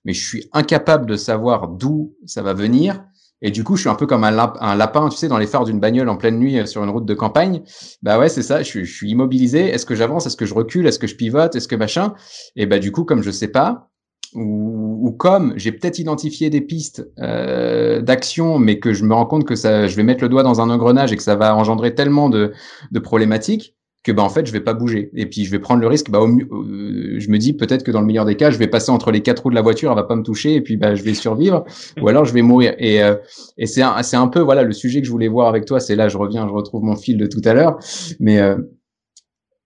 mais 0.06 0.14
je 0.14 0.26
suis 0.26 0.50
incapable 0.54 1.06
de 1.08 1.16
savoir 1.16 1.68
d'où 1.68 2.16
ça 2.26 2.42
va 2.42 2.54
venir. 2.54 3.04
Et 3.46 3.52
du 3.52 3.66
coup, 3.66 3.76
je 3.76 3.82
suis 3.82 3.90
un 3.90 3.96
peu 3.96 4.06
comme 4.06 4.24
un, 4.24 4.32
lapin, 4.76 5.10
tu 5.10 5.18
sais, 5.18 5.28
dans 5.28 5.38
les 5.38 5.48
phares 5.48 5.66
d'une 5.66 5.82
bagnole 5.82 6.08
en 6.08 6.16
pleine 6.16 6.40
nuit 6.40 6.60
euh, 6.60 6.66
sur 6.66 6.82
une 6.82 6.90
route 6.90 7.06
de 7.06 7.14
campagne. 7.14 7.64
Bah 8.02 8.18
ouais, 8.18 8.30
c'est 8.30 8.44
ça. 8.44 8.64
Je, 8.64 8.86
je 8.86 8.94
suis 8.94 9.10
immobilisé. 9.10 9.68
Est-ce 9.68 9.86
que 9.86 9.96
j'avance? 9.96 10.26
Est-ce 10.26 10.38
que 10.38 10.46
je 10.46 10.54
recule? 10.54 10.88
Est-ce 10.88 11.00
que 11.00 11.08
je 11.08 11.16
pivote? 11.16 11.54
Est-ce 11.54 11.68
que 11.68 11.76
machin? 11.76 12.14
Et 12.56 12.66
bah 12.66 12.80
du 12.80 12.94
coup, 12.94 13.04
comme 13.04 13.22
je 13.22 13.32
sais 13.32 13.50
pas, 13.50 13.90
ou, 14.36 15.16
comme 15.18 15.54
j'ai 15.56 15.72
peut-être 15.72 16.00
identifié 16.00 16.50
des 16.50 16.62
pistes 16.62 17.08
euh, 17.20 18.02
d'action, 18.02 18.60
mais 18.60 18.80
que 18.80 18.94
je 18.94 19.04
me 19.04 19.14
rends 19.14 19.26
compte 19.26 19.46
que 19.46 19.56
ça, 19.56 19.88
je 19.88 19.96
vais 19.96 20.04
mettre 20.04 20.24
le 20.24 20.30
doigt 20.30 20.44
dans 20.44 20.62
un 20.62 20.70
engrenage 20.70 21.12
et 21.12 21.18
que 21.18 21.24
ça 21.24 21.36
va 21.36 21.56
engendrer 21.56 21.96
tellement 21.96 22.30
de, 22.30 22.54
de 22.92 23.00
problématiques 23.00 23.76
que 24.04 24.12
bah 24.12 24.22
en 24.22 24.30
fait 24.30 24.46
je 24.46 24.52
vais 24.52 24.60
pas 24.60 24.74
bouger. 24.74 25.10
Et 25.16 25.26
puis 25.26 25.46
je 25.46 25.52
vais 25.52 25.60
prendre 25.60 25.82
le 25.82 25.88
risque 25.88 26.10
bah 26.12 26.20
au, 26.20 26.28
euh, 26.28 27.16
je 27.20 27.30
me 27.30 27.38
dis 27.38 27.54
peut-être 27.54 27.84
que 27.84 27.92
dans 27.92 28.02
le 28.02 28.06
meilleur 28.06 28.26
des 28.26 28.36
cas 28.36 28.52
je 28.52 28.58
vais 28.58 28.68
passer 28.68 28.92
entre 28.92 29.12
les 29.12 29.22
quatre 29.22 29.44
roues 29.44 29.50
de 29.50 29.56
la 29.56 29.62
voiture 29.62 29.92
elle 29.92 29.96
va 29.96 30.04
pas 30.04 30.16
me 30.16 30.24
toucher 30.24 30.56
et 30.56 30.62
puis 30.62 30.78
bah 30.78 30.94
je 30.94 31.04
vais 31.04 31.14
survivre 31.14 31.64
ou 32.02 32.08
alors 32.10 32.26
je 32.26 32.34
vais 32.34 32.42
mourir. 32.42 32.76
Et 32.78 33.02
euh, 33.02 33.16
et 33.58 33.66
c'est 33.66 33.82
un, 33.82 34.04
c'est 34.04 34.18
un 34.18 34.28
peu 34.28 34.42
voilà 34.42 34.64
le 34.64 34.74
sujet 34.74 35.00
que 35.00 35.08
je 35.08 35.12
voulais 35.12 35.30
voir 35.30 35.48
avec 35.48 35.66
toi 35.66 35.80
c'est 35.80 35.96
là 35.96 36.10
je 36.10 36.18
reviens 36.18 36.48
je 36.48 36.54
retrouve 36.54 36.84
mon 36.84 36.98
fil 36.98 37.18
de 37.18 37.28
tout 37.28 37.42
à 37.46 37.54
l'heure 37.54 37.80
mais 38.20 38.40
euh, 38.40 38.58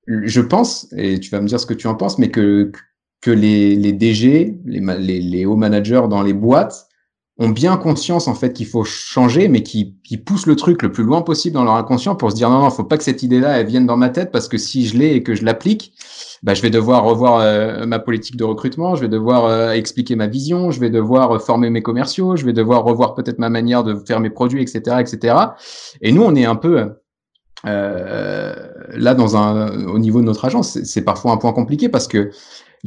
je 0.08 0.42
pense 0.42 0.88
et 0.96 1.20
tu 1.20 1.32
vas 1.32 1.42
me 1.42 1.48
dire 1.48 1.60
ce 1.60 1.66
que 1.66 1.74
tu 1.74 1.88
en 1.88 1.96
penses 1.96 2.20
mais 2.20 2.30
que 2.30 2.72
que 3.22 3.32
les, 3.32 3.76
les 3.76 3.94
DG, 3.94 4.58
les, 4.66 4.80
les, 5.00 5.20
les, 5.20 5.46
hauts 5.46 5.56
managers 5.56 6.04
dans 6.10 6.22
les 6.22 6.34
boîtes 6.34 6.88
ont 7.40 7.50
bien 7.50 7.78
conscience 7.78 8.28
en 8.28 8.34
fait 8.34 8.54
qu'il 8.54 8.66
faut 8.66 8.84
changer, 8.84 9.48
mais 9.48 9.62
qui, 9.62 9.96
qui, 10.04 10.18
poussent 10.18 10.48
le 10.48 10.56
truc 10.56 10.82
le 10.82 10.92
plus 10.92 11.04
loin 11.04 11.22
possible 11.22 11.54
dans 11.54 11.64
leur 11.64 11.76
inconscient 11.76 12.16
pour 12.16 12.32
se 12.32 12.36
dire 12.36 12.50
non 12.50 12.62
non, 12.62 12.70
faut 12.70 12.84
pas 12.84 12.98
que 12.98 13.04
cette 13.04 13.22
idée-là 13.22 13.60
elle 13.60 13.68
vienne 13.68 13.86
dans 13.86 13.98
ma 13.98 14.10
tête 14.10 14.32
parce 14.32 14.48
que 14.48 14.58
si 14.58 14.88
je 14.88 14.98
l'ai 14.98 15.14
et 15.14 15.24
que 15.24 15.36
je 15.36 15.46
l'applique, 15.46 15.94
bah, 16.44 16.54
je 16.54 16.62
vais 16.62 16.70
devoir 16.70 17.04
revoir 17.04 17.40
euh, 17.40 17.86
ma 17.86 18.00
politique 18.00 18.38
de 18.38 18.44
recrutement, 18.44 18.96
je 18.96 19.02
vais 19.02 19.08
devoir 19.08 19.46
euh, 19.46 19.72
expliquer 19.72 20.16
ma 20.16 20.28
vision, 20.28 20.72
je 20.72 20.80
vais 20.80 20.90
devoir 20.90 21.36
euh, 21.36 21.40
former 21.40 21.70
mes 21.70 21.82
commerciaux, 21.82 22.36
je 22.36 22.46
vais 22.46 22.54
devoir 22.54 22.84
revoir 22.84 23.14
peut-être 23.14 23.40
ma 23.40 23.50
manière 23.50 23.84
de 23.84 23.96
faire 23.96 24.20
mes 24.20 24.30
produits, 24.30 24.62
etc., 24.62 24.98
etc. 25.00 25.36
Et 26.02 26.12
nous, 26.12 26.24
on 26.24 26.36
est 26.36 26.46
un 26.46 26.56
peu 26.56 26.90
là 27.64 29.14
dans 29.14 29.36
un 29.36 29.88
au 29.88 30.00
niveau 30.00 30.22
de 30.22 30.26
notre 30.26 30.46
agence, 30.46 30.82
c'est 30.84 31.04
parfois 31.04 31.34
un 31.34 31.38
point 31.38 31.52
compliqué 31.52 31.90
parce 31.90 32.08
que 32.08 32.32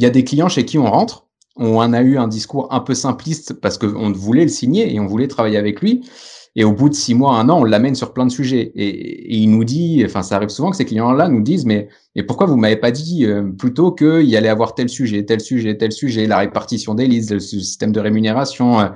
il 0.01 0.05
y 0.05 0.07
a 0.07 0.11
des 0.11 0.25
clients 0.25 0.49
chez 0.49 0.65
qui 0.65 0.79
on 0.79 0.91
rentre 0.91 1.27
on 1.57 1.93
a 1.93 2.01
eu 2.01 2.17
un 2.17 2.27
discours 2.27 2.73
un 2.73 2.81
peu 2.81 2.95
simpliste 2.95 3.55
parce 3.61 3.77
qu'on 3.77 4.13
voulait 4.13 4.45
le 4.45 4.49
signer 4.49 4.95
et 4.95 4.99
on 4.99 5.07
voulait 5.07 5.29
travailler 5.29 5.59
avec 5.59 5.83
lui. 5.83 6.09
Et 6.57 6.65
au 6.65 6.73
bout 6.73 6.89
de 6.89 6.95
six 6.95 7.15
mois, 7.15 7.37
un 7.37 7.49
an, 7.49 7.61
on 7.61 7.65
l'amène 7.65 7.95
sur 7.95 8.13
plein 8.13 8.27
de 8.27 8.33
sujets. 8.33 8.73
Et, 8.75 9.37
il 9.37 9.51
nous 9.51 9.63
dit, 9.63 10.03
enfin, 10.05 10.23
ça 10.23 10.37
arrive 10.37 10.49
souvent 10.49 10.71
que 10.71 10.77
ces 10.77 10.85
clients-là 10.85 11.29
nous 11.29 11.43
disent, 11.43 11.67
mais, 11.67 11.89
mais 12.17 12.25
pourquoi 12.25 12.47
vous 12.47 12.57
m'avez 12.57 12.77
pas 12.77 12.91
dit 12.91 13.25
euh, 13.25 13.43
plutôt 13.43 13.93
qu'il 13.93 14.23
y 14.23 14.37
allait 14.37 14.49
avoir 14.49 14.75
tel 14.75 14.89
sujet, 14.89 15.25
tel 15.25 15.41
sujet, 15.41 15.77
tel 15.77 15.93
sujet, 15.93 16.27
la 16.27 16.39
répartition 16.39 16.95
des 16.95 17.07
listes, 17.07 17.31
le 17.31 17.41
système 17.41 17.93
de 17.93 18.01
rémunération, 18.01 18.81
euh, 18.81 18.89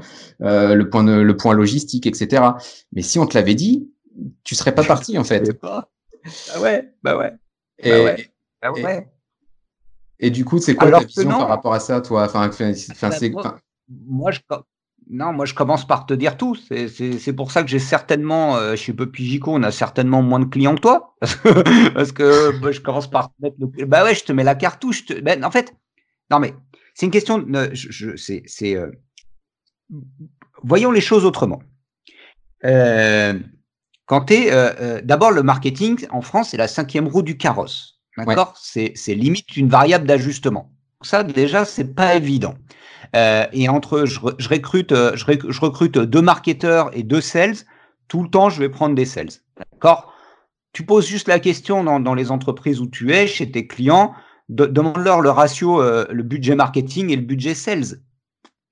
euh, 0.43 0.75
le 0.75 0.89
point 0.89 1.05
le 1.05 1.37
point 1.37 1.55
logistique, 1.55 2.07
etc. 2.07 2.43
Mais 2.93 3.03
si 3.03 3.19
on 3.21 3.27
te 3.27 3.37
l'avait 3.37 3.55
dit, 3.55 3.89
tu 4.43 4.55
serais 4.55 4.75
pas 4.75 4.85
parti 4.85 5.17
en 5.17 5.25
fait. 5.25 5.53
Pas. 5.53 5.91
Bah 6.25 6.61
ouais, 6.61 6.93
bah 7.03 7.17
ouais. 7.17 7.33
Bah 7.85 8.03
ouais. 8.03 8.31
Bah 8.63 8.73
ouais. 8.73 8.99
Et 8.99 9.14
du 10.21 10.45
coup, 10.45 10.59
c'est 10.59 10.75
quoi 10.75 10.91
ta 10.91 11.01
vision 11.01 11.29
par 11.29 11.49
rapport 11.49 11.75
à 11.75 11.81
ça, 11.81 12.01
toi? 12.01 12.25
Enfin, 12.25 12.51
moi, 13.89 14.31
je, 14.31 14.41
non, 15.11 15.33
moi, 15.33 15.45
je 15.45 15.55
commence 15.55 15.87
par 15.87 16.07
te 16.07 16.15
dire 16.15 16.37
tout. 16.37 16.55
C'est 16.57 17.33
pour 17.35 17.51
ça 17.51 17.63
que 17.63 17.69
j'ai 17.69 17.79
certainement, 17.79 18.57
euh, 18.57 18.77
chez 18.77 18.93
Puppy 18.93 19.41
on 19.47 19.63
a 19.63 19.71
certainement 19.71 20.23
moins 20.23 20.41
de 20.41 20.47
clients 20.47 20.75
que 20.75 20.81
toi. 20.81 21.15
Parce 21.95 22.13
que, 22.13 22.59
bah, 22.61 22.73
je 22.73 22.81
commence 22.81 23.09
par 23.09 23.29
te 23.29 23.35
mettre 23.43 23.57
le... 23.59 23.87
Bah 23.87 24.05
ouais, 24.05 24.15
je 24.15 24.25
te 24.25 24.33
mets 24.33 24.45
la 24.45 24.55
cartouche. 24.55 25.07
Te... 25.07 25.21
Ben, 25.21 25.45
en 25.45 25.51
fait, 25.51 25.75
non, 26.31 26.39
mais 26.39 26.55
c'est 26.95 27.07
une 27.07 27.13
question. 27.13 27.39
De, 27.39 27.71
je, 27.73 28.17
c'est. 28.17 28.77
Euh, 28.77 28.91
voyons 30.63 30.91
les 30.91 31.03
choses 31.03 31.25
autrement. 31.25 31.63
Euh, 32.65 33.39
quand 34.07 34.27
tu 34.27 34.35
es. 34.35 35.03
D'abord, 35.03 35.33
le 35.33 35.43
marketing 35.43 36.07
en 36.11 36.23
France, 36.23 36.51
c'est 36.51 36.57
la 36.57 36.69
cinquième 36.69 37.09
roue 37.09 37.23
du 37.23 37.37
carrosse. 37.37 37.94
D'accord? 38.17 38.55
C'est 38.57 38.95
limite 39.09 39.57
une 39.57 39.69
variable 39.69 40.07
d'ajustement. 40.07 40.71
Ça, 41.03 41.23
déjà, 41.23 41.65
c'est 41.65 41.95
pas 41.95 42.15
évident. 42.15 42.55
Euh, 43.15 43.47
et 43.53 43.69
entre, 43.69 44.07
je, 44.07 44.19
je 44.39 44.49
recrute, 44.49 44.93
euh, 44.93 45.15
je, 45.15 45.25
je, 45.49 45.61
recrute 45.61 45.99
deux 45.99 46.23
marketeurs 46.23 46.91
et 46.97 47.03
deux 47.03 47.21
sales. 47.21 47.57
Tout 48.09 48.23
le 48.23 48.29
temps, 48.29 48.49
je 48.49 48.59
vais 48.59 48.69
prendre 48.69 48.95
des 48.95 49.05
sales. 49.05 49.31
D'accord? 49.73 50.13
Tu 50.73 50.85
poses 50.85 51.07
juste 51.07 51.29
la 51.29 51.39
question 51.39 51.85
dans, 51.85 52.01
dans, 52.01 52.15
les 52.15 52.31
entreprises 52.31 52.81
où 52.81 52.89
tu 52.89 53.13
es, 53.13 53.27
chez 53.27 53.51
tes 53.51 53.67
clients, 53.67 54.15
de, 54.49 54.67
demande-leur 54.67 55.21
le 55.21 55.31
ratio, 55.31 55.81
euh, 55.81 56.07
le 56.11 56.23
budget 56.23 56.55
marketing 56.55 57.11
et 57.11 57.17
le 57.17 57.23
budget 57.23 57.55
sales. 57.55 58.01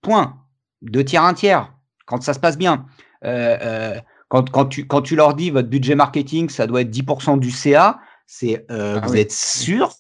Point. 0.01 0.37
Deux 0.81 1.05
tiers, 1.05 1.25
un 1.25 1.35
tiers. 1.35 1.73
Quand 2.07 2.23
ça 2.23 2.35
se 2.35 2.41
passe 2.41 2.59
bien. 2.59 2.87
Euh, 3.25 3.59
euh 3.61 4.01
quand, 4.29 4.51
quand, 4.51 4.65
tu, 4.65 4.87
quand 4.87 5.03
tu 5.03 5.15
leur 5.15 5.35
dis 5.35 5.51
votre 5.51 5.69
budget 5.69 5.95
marketing, 5.95 6.49
ça 6.49 6.67
doit 6.67 6.81
être 6.81 6.91
10% 6.91 7.39
du 7.39 7.51
CA, 7.51 8.01
c'est 8.27 8.65
euh, 8.71 9.01
ah 9.03 9.07
vous 9.07 9.17
êtes 9.17 9.33
sûr? 9.33 9.93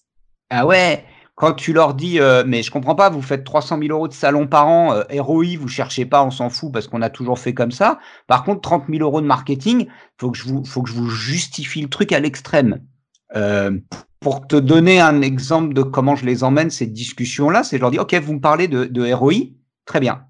Ah 0.51 0.67
ouais 0.67 1.05
quand 1.35 1.55
tu 1.55 1.73
leur 1.73 1.95
dis, 1.95 2.21
euh, 2.21 2.45
mais 2.47 2.63
je 2.63 2.71
comprends 2.71 2.95
pas, 2.95 3.09
vous 3.11 3.23
faites 3.23 3.45
300 3.45 3.79
000 3.79 3.91
euros 3.91 4.09
de 4.09 4.13
salon 4.13 4.47
par 4.47 4.69
an, 4.69 4.93
euh, 4.93 5.03
ROI, 5.21 5.57
vous 5.59 5.69
cherchez 5.69 6.05
pas, 6.05 6.23
on 6.23 6.31
s'en 6.31 6.51
fout 6.51 6.71
parce 6.73 6.89
qu'on 6.89 7.03
a 7.03 7.11
toujours 7.11 7.39
fait 7.39 7.55
comme 7.55 7.73
ça. 7.73 7.99
Par 8.27 8.45
contre, 8.45 8.61
30 8.61 8.85
000 8.89 9.03
euros 9.03 9.21
de 9.21 9.27
marketing, 9.27 9.87
faut 10.19 10.31
que 10.31 10.39
je 10.39 10.45
vous, 10.45 10.65
faut 10.65 10.83
que 10.83 10.91
je 10.91 10.95
vous 10.95 11.09
justifie 11.09 11.81
le 11.81 11.89
truc 11.89 12.13
à 12.13 12.21
l'extrême. 12.21 12.83
Euh, 13.35 13.77
pour 14.21 14.47
te 14.47 14.57
donner 14.57 15.01
un 15.01 15.23
exemple 15.23 15.73
de 15.75 15.83
comment 15.83 16.15
je 16.15 16.27
les 16.27 16.45
emmène 16.45 16.71
ces 16.71 16.87
discussions-là, 16.87 17.65
c'est 17.65 17.77
je 17.79 17.81
leur 17.81 17.91
dis, 17.91 17.99
ok, 17.99 18.15
vous 18.15 18.35
me 18.35 18.41
parlez 18.41 18.69
de, 18.69 18.85
de 18.85 19.13
ROI, 19.13 19.35
très 19.85 20.01
bien. 20.01 20.27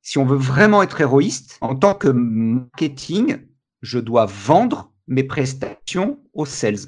Si 0.00 0.16
on 0.16 0.24
veut 0.24 0.38
vraiment 0.38 0.82
être 0.82 1.00
héroïste, 1.00 1.58
en 1.60 1.74
tant 1.74 1.92
que 1.92 2.08
marketing, 2.08 3.38
je 3.82 3.98
dois 3.98 4.26
vendre 4.26 4.90
mes 5.06 5.24
prestations 5.24 6.18
aux 6.32 6.46
sales. 6.46 6.78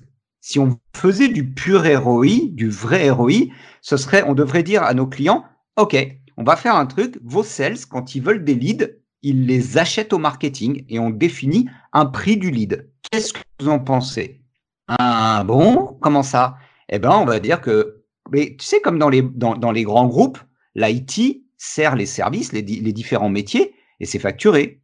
Si 0.42 0.58
on 0.58 0.76
faisait 0.94 1.28
du 1.28 1.48
pur 1.48 1.84
ROI, 1.84 2.48
du 2.50 2.68
vrai 2.68 3.10
ROI, 3.10 3.46
ce 3.80 3.96
serait, 3.96 4.24
on 4.24 4.34
devrait 4.34 4.64
dire 4.64 4.82
à 4.82 4.92
nos 4.92 5.06
clients, 5.06 5.44
OK, 5.76 5.96
on 6.36 6.42
va 6.42 6.56
faire 6.56 6.74
un 6.74 6.86
truc, 6.86 7.16
vos 7.22 7.44
sales, 7.44 7.78
quand 7.88 8.16
ils 8.16 8.22
veulent 8.22 8.44
des 8.44 8.56
leads, 8.56 8.90
ils 9.22 9.46
les 9.46 9.78
achètent 9.78 10.12
au 10.12 10.18
marketing 10.18 10.84
et 10.88 10.98
on 10.98 11.10
définit 11.10 11.68
un 11.92 12.06
prix 12.06 12.36
du 12.36 12.50
lead. 12.50 12.90
Qu'est-ce 13.08 13.32
que 13.32 13.38
vous 13.60 13.68
en 13.68 13.78
pensez? 13.78 14.42
Ah 14.88 15.44
bon? 15.46 15.96
Comment 16.00 16.24
ça? 16.24 16.56
Eh 16.88 16.98
ben, 16.98 17.12
on 17.12 17.24
va 17.24 17.38
dire 17.38 17.60
que, 17.60 18.02
mais 18.32 18.56
tu 18.58 18.66
sais, 18.66 18.80
comme 18.80 18.98
dans 18.98 19.10
les, 19.10 19.22
dans, 19.22 19.70
les 19.70 19.84
grands 19.84 20.08
groupes, 20.08 20.38
l'IT 20.74 21.44
sert 21.56 21.94
les 21.94 22.06
services, 22.06 22.52
les 22.52 22.62
différents 22.62 23.30
métiers, 23.30 23.76
et 24.00 24.06
c'est 24.06 24.18
facturé 24.18 24.81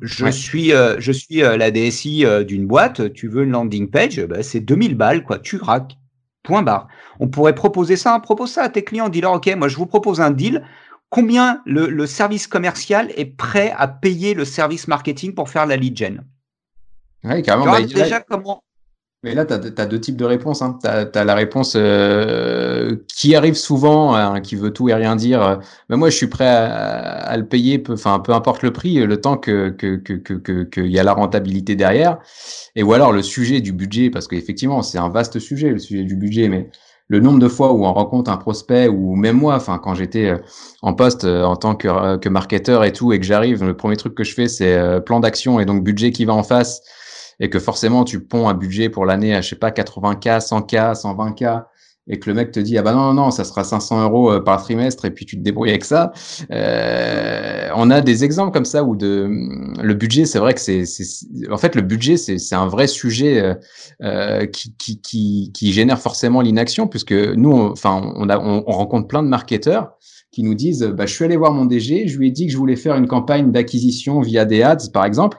je 0.00 0.28
suis, 0.30 0.72
euh, 0.72 0.96
je 0.98 1.12
suis 1.12 1.42
euh, 1.42 1.56
la 1.56 1.70
DSI 1.70 2.24
euh, 2.24 2.44
d'une 2.44 2.66
boîte, 2.66 3.12
tu 3.12 3.28
veux 3.28 3.44
une 3.44 3.50
landing 3.50 3.90
page, 3.90 4.20
bah, 4.26 4.42
c'est 4.42 4.60
2000 4.60 4.96
balles, 4.96 5.24
quoi, 5.24 5.38
tu 5.38 5.56
raques. 5.56 5.96
Point 6.42 6.62
barre. 6.62 6.88
On 7.18 7.28
pourrait 7.28 7.54
proposer 7.54 7.96
ça, 7.96 8.18
propose 8.18 8.50
ça 8.50 8.62
à 8.62 8.68
tes 8.70 8.82
clients, 8.82 9.10
dis-leur, 9.10 9.34
OK, 9.34 9.54
moi 9.56 9.68
je 9.68 9.76
vous 9.76 9.86
propose 9.86 10.20
un 10.20 10.30
deal. 10.30 10.64
Combien 11.10 11.60
le, 11.66 12.06
service 12.06 12.46
commercial 12.46 13.10
est 13.16 13.36
prêt 13.36 13.74
à 13.76 13.88
payer 13.88 14.32
le 14.32 14.44
service 14.44 14.88
marketing 14.88 15.34
pour 15.34 15.50
faire 15.50 15.66
la 15.66 15.76
lead 15.76 15.96
gen? 15.96 16.24
Oui, 17.24 17.42
carrément. 17.42 17.70
Bah, 17.70 17.82
déjà 17.82 18.20
comment, 18.20 18.62
mais 19.22 19.34
là, 19.34 19.44
tu 19.44 19.52
as, 19.52 19.86
deux 19.86 20.00
types 20.00 20.16
de 20.16 20.24
réponses. 20.24 20.62
Hein. 20.62 20.78
Tu 20.82 20.88
as, 20.88 21.24
la 21.24 21.34
réponse 21.34 21.74
euh, 21.76 22.96
qui 23.06 23.34
arrive 23.34 23.54
souvent, 23.54 24.14
hein, 24.14 24.40
qui 24.40 24.56
veut 24.56 24.70
tout 24.70 24.88
et 24.88 24.94
rien 24.94 25.14
dire. 25.14 25.60
Mais 25.90 25.96
moi, 25.96 26.08
je 26.08 26.16
suis 26.16 26.26
prêt 26.26 26.46
à, 26.48 27.36
le 27.36 27.44
payer, 27.44 27.78
peu, 27.78 27.92
enfin, 27.92 28.20
peu 28.20 28.32
importe 28.32 28.62
le 28.62 28.72
prix, 28.72 28.94
le 28.94 29.20
temps 29.20 29.36
que 29.36 29.68
qu'il 29.70 30.02
que, 30.02 30.14
que, 30.14 30.62
que, 30.64 30.80
y 30.80 30.98
a 30.98 31.02
la 31.02 31.12
rentabilité 31.12 31.76
derrière. 31.76 32.18
Et 32.76 32.82
ou 32.82 32.94
alors 32.94 33.12
le 33.12 33.20
sujet 33.20 33.60
du 33.60 33.72
budget, 33.72 34.08
parce 34.08 34.26
qu'effectivement, 34.26 34.80
c'est 34.80 34.98
un 34.98 35.10
vaste 35.10 35.38
sujet, 35.38 35.68
le 35.68 35.78
sujet 35.78 36.04
du 36.04 36.16
budget. 36.16 36.48
Mais 36.48 36.70
le 37.08 37.20
nombre 37.20 37.40
de 37.40 37.48
fois 37.48 37.72
où 37.72 37.84
on 37.84 37.92
rencontre 37.92 38.30
un 38.30 38.38
prospect, 38.38 38.88
ou 38.88 39.16
même 39.16 39.36
moi, 39.36 39.54
enfin, 39.56 39.78
quand 39.78 39.94
j'étais 39.94 40.30
euh, 40.30 40.38
en 40.80 40.94
poste 40.94 41.24
euh, 41.24 41.44
en 41.44 41.56
tant 41.56 41.74
que, 41.74 42.16
que 42.16 42.28
marketeur 42.30 42.84
et 42.84 42.92
tout, 42.94 43.12
et 43.12 43.20
que 43.20 43.26
j'arrive, 43.26 43.64
le 43.64 43.76
premier 43.76 43.96
truc 43.96 44.14
que 44.14 44.24
je 44.24 44.32
fais, 44.32 44.48
c'est 44.48 44.80
plan 45.04 45.20
d'action 45.20 45.60
et 45.60 45.66
donc 45.66 45.84
budget 45.84 46.10
qui 46.10 46.24
va 46.24 46.32
en 46.32 46.42
face 46.42 46.80
et 47.40 47.50
que 47.50 47.58
forcément 47.58 48.04
tu 48.04 48.20
ponds 48.20 48.48
un 48.48 48.54
budget 48.54 48.88
pour 48.90 49.06
l'année 49.06 49.34
à 49.34 49.40
je 49.40 49.48
sais 49.48 49.56
pas 49.56 49.70
80k, 49.70 50.46
100k, 50.46 51.00
120k 51.00 51.64
et 52.10 52.18
que 52.18 52.28
le 52.28 52.34
mec 52.34 52.50
te 52.50 52.60
dit 52.60 52.76
ah 52.76 52.82
bah 52.82 52.92
non 52.92 53.12
non 53.12 53.14
non 53.14 53.30
ça 53.30 53.44
sera 53.44 53.62
500 53.62 54.02
euros 54.04 54.32
euh, 54.32 54.40
par 54.40 54.62
trimestre 54.62 55.04
et 55.04 55.10
puis 55.10 55.24
tu 55.26 55.36
te 55.36 55.42
débrouilles 55.42 55.70
avec 55.70 55.84
ça. 55.84 56.12
Euh, 56.50 57.68
on 57.76 57.90
a 57.90 58.00
des 58.00 58.24
exemples 58.24 58.52
comme 58.52 58.64
ça 58.64 58.82
où 58.84 58.96
de 58.96 59.30
le 59.80 59.94
budget 59.94 60.26
c'est 60.26 60.38
vrai 60.38 60.54
que 60.54 60.60
c'est 60.60 60.84
en 61.50 61.56
fait 61.56 61.74
le 61.74 61.82
budget 61.82 62.16
c'est 62.16 62.38
c'est 62.38 62.56
un 62.56 62.66
vrai 62.66 62.86
sujet 62.86 63.40
euh, 63.40 63.54
euh, 64.02 64.46
qui, 64.46 64.74
qui, 64.76 65.00
qui 65.00 65.52
qui 65.54 65.72
génère 65.72 66.00
forcément 66.00 66.40
l'inaction 66.40 66.88
puisque 66.88 67.12
nous 67.12 67.52
enfin 67.52 68.12
on, 68.16 68.28
a 68.28 68.38
on, 68.38 68.62
rencontre 68.62 69.06
plein 69.06 69.22
de 69.22 69.28
marketeurs 69.28 69.92
qui 70.32 70.42
nous 70.42 70.54
disent 70.54 70.82
bah 70.82 71.06
je 71.06 71.14
suis 71.14 71.24
allé 71.24 71.36
voir 71.36 71.52
mon 71.52 71.64
DG 71.64 72.08
je 72.08 72.18
lui 72.18 72.28
ai 72.28 72.30
dit 72.30 72.46
que 72.46 72.52
je 72.52 72.58
voulais 72.58 72.76
faire 72.76 72.96
une 72.96 73.06
campagne 73.06 73.52
d'acquisition 73.52 74.20
via 74.20 74.44
des 74.44 74.62
ads 74.62 74.90
par 74.92 75.04
exemple 75.04 75.38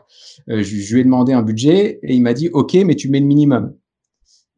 euh, 0.52 0.64
je, 0.64 0.94
lui 0.94 1.02
ai 1.02 1.04
demandé 1.04 1.34
un 1.34 1.42
budget 1.42 2.00
et 2.04 2.14
il 2.14 2.22
m'a 2.22 2.34
dit 2.34 2.50
OK, 2.50 2.74
mais 2.74 2.96
tu 2.96 3.10
mets 3.10 3.20
le 3.20 3.26
minimum. 3.26 3.74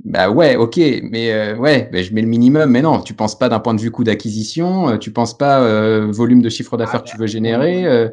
Bah 0.03 0.29
ouais, 0.29 0.55
ok, 0.55 0.77
mais 1.03 1.31
euh, 1.31 1.55
ouais, 1.55 1.89
bah, 1.93 2.01
je 2.01 2.13
mets 2.13 2.21
le 2.21 2.27
minimum, 2.27 2.69
mais 2.69 2.81
non, 2.81 3.01
tu 3.01 3.13
penses 3.13 3.37
pas 3.37 3.47
d'un 3.47 3.59
point 3.59 3.73
de 3.73 3.79
vue 3.79 3.91
coût 3.91 4.03
d'acquisition, 4.03 4.89
euh, 4.89 4.97
tu 4.97 5.11
penses 5.11 5.37
pas 5.37 5.61
volume 6.07 6.41
de 6.41 6.49
chiffre 6.49 6.75
d'affaires 6.77 7.01
ah, 7.03 7.05
que 7.05 7.11
tu 7.11 7.17
veux 7.17 7.27
générer. 7.27 8.09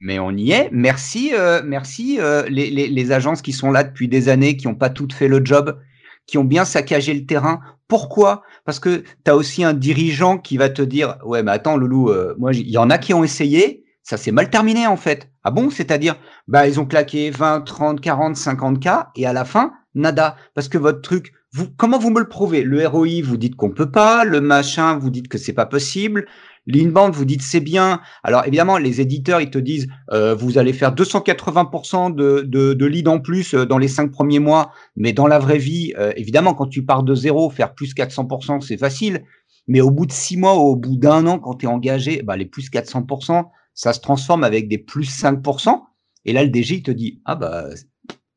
Mais 0.00 0.18
on 0.18 0.30
y 0.32 0.52
est. 0.52 0.68
Merci, 0.72 1.32
merci 1.64 2.18
les, 2.48 2.70
les, 2.70 2.88
les, 2.88 3.12
agences 3.12 3.40
qui 3.40 3.52
sont 3.52 3.70
là 3.70 3.82
depuis 3.82 4.08
des 4.08 4.28
années, 4.28 4.56
qui 4.56 4.68
n'ont 4.68 4.74
pas 4.74 4.90
toutes 4.90 5.14
fait 5.14 5.26
le 5.26 5.42
job, 5.42 5.78
qui 6.26 6.36
ont 6.36 6.44
bien 6.44 6.66
saccagé 6.66 7.14
le 7.14 7.24
terrain. 7.24 7.60
Pourquoi? 7.88 8.42
Parce 8.66 8.78
que 8.78 9.02
tu 9.24 9.30
as 9.30 9.34
aussi 9.34 9.64
un 9.64 9.72
dirigeant 9.72 10.36
qui 10.36 10.58
va 10.58 10.68
te 10.68 10.82
dire, 10.82 11.16
ouais, 11.24 11.42
mais 11.42 11.52
attends, 11.52 11.78
Loulou, 11.78 12.12
moi, 12.38 12.52
il 12.52 12.68
y 12.68 12.78
en 12.78 12.90
a 12.90 12.98
qui 12.98 13.14
ont 13.14 13.24
essayé, 13.24 13.85
ça 14.06 14.16
s'est 14.16 14.30
mal 14.30 14.50
terminé 14.50 14.86
en 14.86 14.96
fait. 14.96 15.28
Ah 15.42 15.50
bon? 15.50 15.68
C'est-à-dire, 15.68 16.14
bah 16.46 16.68
ils 16.68 16.78
ont 16.78 16.86
claqué 16.86 17.30
20, 17.30 17.62
30, 17.62 18.00
40, 18.00 18.36
50 18.36 18.80
k 18.80 18.88
et 19.16 19.26
à 19.26 19.32
la 19.32 19.44
fin, 19.44 19.72
nada. 19.96 20.36
Parce 20.54 20.68
que 20.68 20.78
votre 20.78 21.02
truc, 21.02 21.32
vous, 21.52 21.66
comment 21.76 21.98
vous 21.98 22.10
me 22.10 22.20
le 22.20 22.28
prouvez? 22.28 22.62
Le 22.62 22.86
ROI, 22.86 23.20
vous 23.24 23.36
dites 23.36 23.56
qu'on 23.56 23.70
peut 23.70 23.90
pas. 23.90 24.24
Le 24.24 24.40
machin, 24.40 24.96
vous 24.96 25.10
dites 25.10 25.26
que 25.26 25.38
c'est 25.38 25.52
pas 25.52 25.66
possible. 25.66 26.26
L'inbound, 26.68 27.14
vous 27.14 27.24
dites 27.24 27.42
c'est 27.42 27.58
bien. 27.58 28.00
Alors 28.22 28.46
évidemment, 28.46 28.78
les 28.78 29.00
éditeurs, 29.00 29.40
ils 29.40 29.50
te 29.50 29.58
disent, 29.58 29.88
euh, 30.12 30.36
vous 30.36 30.56
allez 30.56 30.72
faire 30.72 30.94
280% 30.94 32.14
de, 32.14 32.42
de, 32.46 32.74
de 32.74 32.86
lead 32.86 33.08
en 33.08 33.18
plus 33.18 33.54
euh, 33.54 33.66
dans 33.66 33.78
les 33.78 33.88
cinq 33.88 34.12
premiers 34.12 34.38
mois. 34.38 34.70
Mais 34.94 35.14
dans 35.14 35.26
la 35.26 35.40
vraie 35.40 35.58
vie, 35.58 35.94
euh, 35.98 36.12
évidemment, 36.14 36.54
quand 36.54 36.68
tu 36.68 36.84
pars 36.84 37.02
de 37.02 37.14
zéro, 37.16 37.50
faire 37.50 37.74
plus 37.74 37.92
400%, 37.92 38.60
c'est 38.60 38.78
facile. 38.78 39.24
Mais 39.66 39.80
au 39.80 39.90
bout 39.90 40.06
de 40.06 40.12
six 40.12 40.36
mois, 40.36 40.52
au 40.54 40.76
bout 40.76 40.96
d'un 40.96 41.26
an, 41.26 41.40
quand 41.40 41.54
tu 41.54 41.66
es 41.66 41.68
engagé, 41.68 42.22
bah, 42.22 42.36
les 42.36 42.46
plus 42.46 42.70
400%, 42.70 43.46
ça 43.76 43.92
se 43.92 44.00
transforme 44.00 44.42
avec 44.42 44.66
des 44.66 44.78
plus 44.78 45.08
5%. 45.08 45.80
Et 46.24 46.32
là, 46.32 46.42
le 46.42 46.50
DG, 46.50 46.76
il 46.76 46.82
te 46.82 46.90
dit, 46.90 47.22
ah 47.24 47.36
bah, 47.36 47.66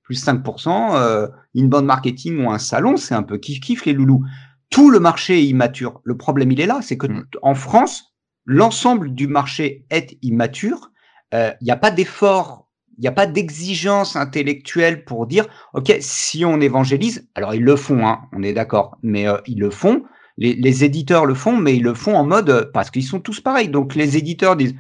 plus 0.04 0.24
5%, 0.24 0.96
euh, 0.96 1.28
bande 1.56 1.86
marketing 1.86 2.46
ou 2.46 2.52
un 2.52 2.60
salon, 2.60 2.98
c'est 2.98 3.16
un 3.16 3.24
peu 3.24 3.38
kiff-kiff 3.38 3.86
les 3.86 3.94
loulous. 3.94 4.24
Tout 4.70 4.92
le 4.92 5.00
marché 5.00 5.40
est 5.40 5.46
immature. 5.46 6.02
Le 6.04 6.16
problème, 6.16 6.52
il 6.52 6.62
est 6.62 6.68
là, 6.68 6.82
c'est 6.84 6.98
que 6.98 7.08
mm. 7.08 7.26
en 7.42 7.56
France, 7.56 8.14
l'ensemble 8.46 9.16
du 9.16 9.28
marché 9.28 9.88
est 9.90 10.20
immature. 10.22 10.92
Il 11.32 11.38
euh, 11.38 11.52
n'y 11.62 11.72
a 11.72 11.78
pas 11.78 11.90
d'effort 11.90 12.70
il 13.00 13.04
n'y 13.04 13.08
a 13.08 13.14
pas 13.14 13.28
d'exigence 13.28 14.18
intellectuelle 14.18 15.06
pour 15.06 15.26
dire, 15.26 15.48
OK, 15.74 15.96
si 16.02 16.44
on 16.44 16.60
évangélise, 16.60 17.30
alors 17.34 17.56
ils 17.56 17.64
le 17.64 17.78
font, 17.78 18.06
hein, 18.06 18.20
on 18.34 18.44
est 18.44 18.52
d'accord, 18.52 18.98
mais 19.04 19.26
euh, 19.26 19.38
ils 19.48 19.58
le 19.58 19.70
font, 19.70 20.04
les, 20.38 20.84
éditeurs 20.84 21.26
le 21.26 21.34
font, 21.34 21.56
mais 21.56 21.78
ils 21.78 21.84
le 21.84 21.94
font 21.94 22.16
en 22.16 22.26
mode, 22.26 22.50
euh, 22.50 22.66
parce 22.74 22.92
qu'ils 22.92 23.06
sont 23.06 23.22
tous 23.22 23.40
pareils. 23.40 23.70
Donc 23.70 23.96
les 23.96 24.18
éditeurs 24.18 24.58
disent, 24.58 24.76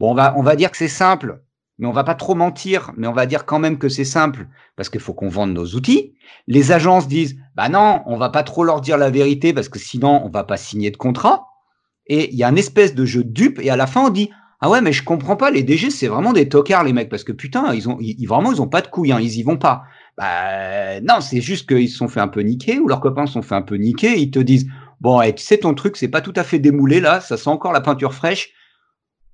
bon, 0.00 0.10
on 0.10 0.14
va, 0.14 0.34
on 0.36 0.42
va 0.42 0.56
dire 0.56 0.70
que 0.70 0.76
c'est 0.76 0.88
simple, 0.88 1.42
mais 1.78 1.86
on 1.86 1.92
va 1.92 2.04
pas 2.04 2.14
trop 2.14 2.34
mentir, 2.34 2.92
mais 2.96 3.06
on 3.06 3.12
va 3.12 3.26
dire 3.26 3.46
quand 3.46 3.58
même 3.58 3.78
que 3.78 3.88
c'est 3.88 4.04
simple, 4.04 4.48
parce 4.76 4.88
qu'il 4.88 5.00
faut 5.00 5.14
qu'on 5.14 5.28
vende 5.28 5.52
nos 5.52 5.66
outils. 5.66 6.14
Les 6.46 6.72
agences 6.72 7.06
disent, 7.06 7.36
bah 7.54 7.68
non, 7.68 8.02
on 8.06 8.16
va 8.16 8.30
pas 8.30 8.42
trop 8.42 8.64
leur 8.64 8.80
dire 8.80 8.98
la 8.98 9.10
vérité, 9.10 9.52
parce 9.52 9.68
que 9.68 9.78
sinon 9.78 10.22
on 10.24 10.28
va 10.30 10.44
pas 10.44 10.56
signer 10.56 10.90
de 10.90 10.96
contrat. 10.96 11.46
Et 12.06 12.30
il 12.32 12.36
y 12.36 12.42
a 12.42 12.48
un 12.48 12.56
espèce 12.56 12.94
de 12.94 13.04
jeu 13.04 13.22
de 13.22 13.30
dupe, 13.30 13.60
et 13.62 13.70
à 13.70 13.76
la 13.76 13.86
fin 13.86 14.06
on 14.06 14.10
dit, 14.10 14.30
ah 14.62 14.68
ouais, 14.68 14.82
mais 14.82 14.92
je 14.92 15.02
comprends 15.02 15.36
pas, 15.36 15.50
les 15.50 15.62
DG, 15.62 15.90
c'est 15.90 16.08
vraiment 16.08 16.34
des 16.34 16.48
tocards, 16.48 16.84
les 16.84 16.92
mecs, 16.92 17.08
parce 17.08 17.24
que 17.24 17.32
putain, 17.32 17.72
ils 17.72 17.88
ont, 17.88 17.96
ils, 18.00 18.26
vraiment, 18.26 18.52
ils 18.52 18.60
ont 18.60 18.68
pas 18.68 18.82
de 18.82 18.88
couilles, 18.88 19.12
hein, 19.12 19.20
ils 19.20 19.38
y 19.38 19.42
vont 19.42 19.56
pas. 19.56 19.84
Bah, 20.18 21.00
non, 21.00 21.22
c'est 21.22 21.40
juste 21.40 21.66
qu'ils 21.66 21.88
se 21.88 21.96
sont 21.96 22.08
fait 22.08 22.20
un 22.20 22.28
peu 22.28 22.42
niquer, 22.42 22.78
ou 22.78 22.88
leurs 22.88 23.00
copains 23.00 23.24
se 23.24 23.32
sont 23.32 23.42
fait 23.42 23.54
un 23.54 23.62
peu 23.62 23.76
niquer, 23.76 24.18
ils 24.18 24.30
te 24.30 24.38
disent, 24.38 24.66
bon, 25.00 25.22
tu 25.32 25.42
sais, 25.42 25.56
ton 25.56 25.72
truc, 25.72 25.96
c'est 25.96 26.08
pas 26.08 26.20
tout 26.20 26.34
à 26.36 26.44
fait 26.44 26.58
démoulé, 26.58 27.00
là, 27.00 27.20
ça 27.20 27.38
sent 27.38 27.48
encore 27.48 27.72
la 27.72 27.80
peinture 27.80 28.12
fraîche. 28.12 28.52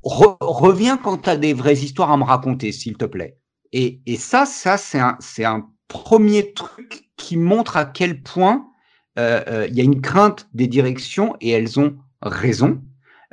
Reviens 0.06 0.96
quand 0.96 1.18
tu 1.18 1.30
as 1.30 1.36
des 1.36 1.52
vraies 1.52 1.78
histoires 1.78 2.10
à 2.10 2.16
me 2.16 2.24
raconter, 2.24 2.72
s'il 2.72 2.96
te 2.96 3.04
plaît. 3.04 3.38
Et, 3.72 4.00
et 4.06 4.16
ça, 4.16 4.46
ça, 4.46 4.76
c'est 4.78 5.44
un, 5.44 5.68
premier 5.88 6.52
truc 6.52 7.10
qui 7.16 7.36
montre 7.36 7.76
à 7.76 7.84
quel 7.84 8.20
point 8.20 8.66
euh, 9.20 9.40
euh, 9.46 9.66
il 9.68 9.74
euh, 9.74 9.76
y 9.76 9.80
a 9.80 9.84
une 9.84 10.00
crainte 10.00 10.48
des 10.52 10.66
directions 10.66 11.36
et 11.40 11.50
elles 11.50 11.78
ont 11.78 11.96
raison. 12.22 12.82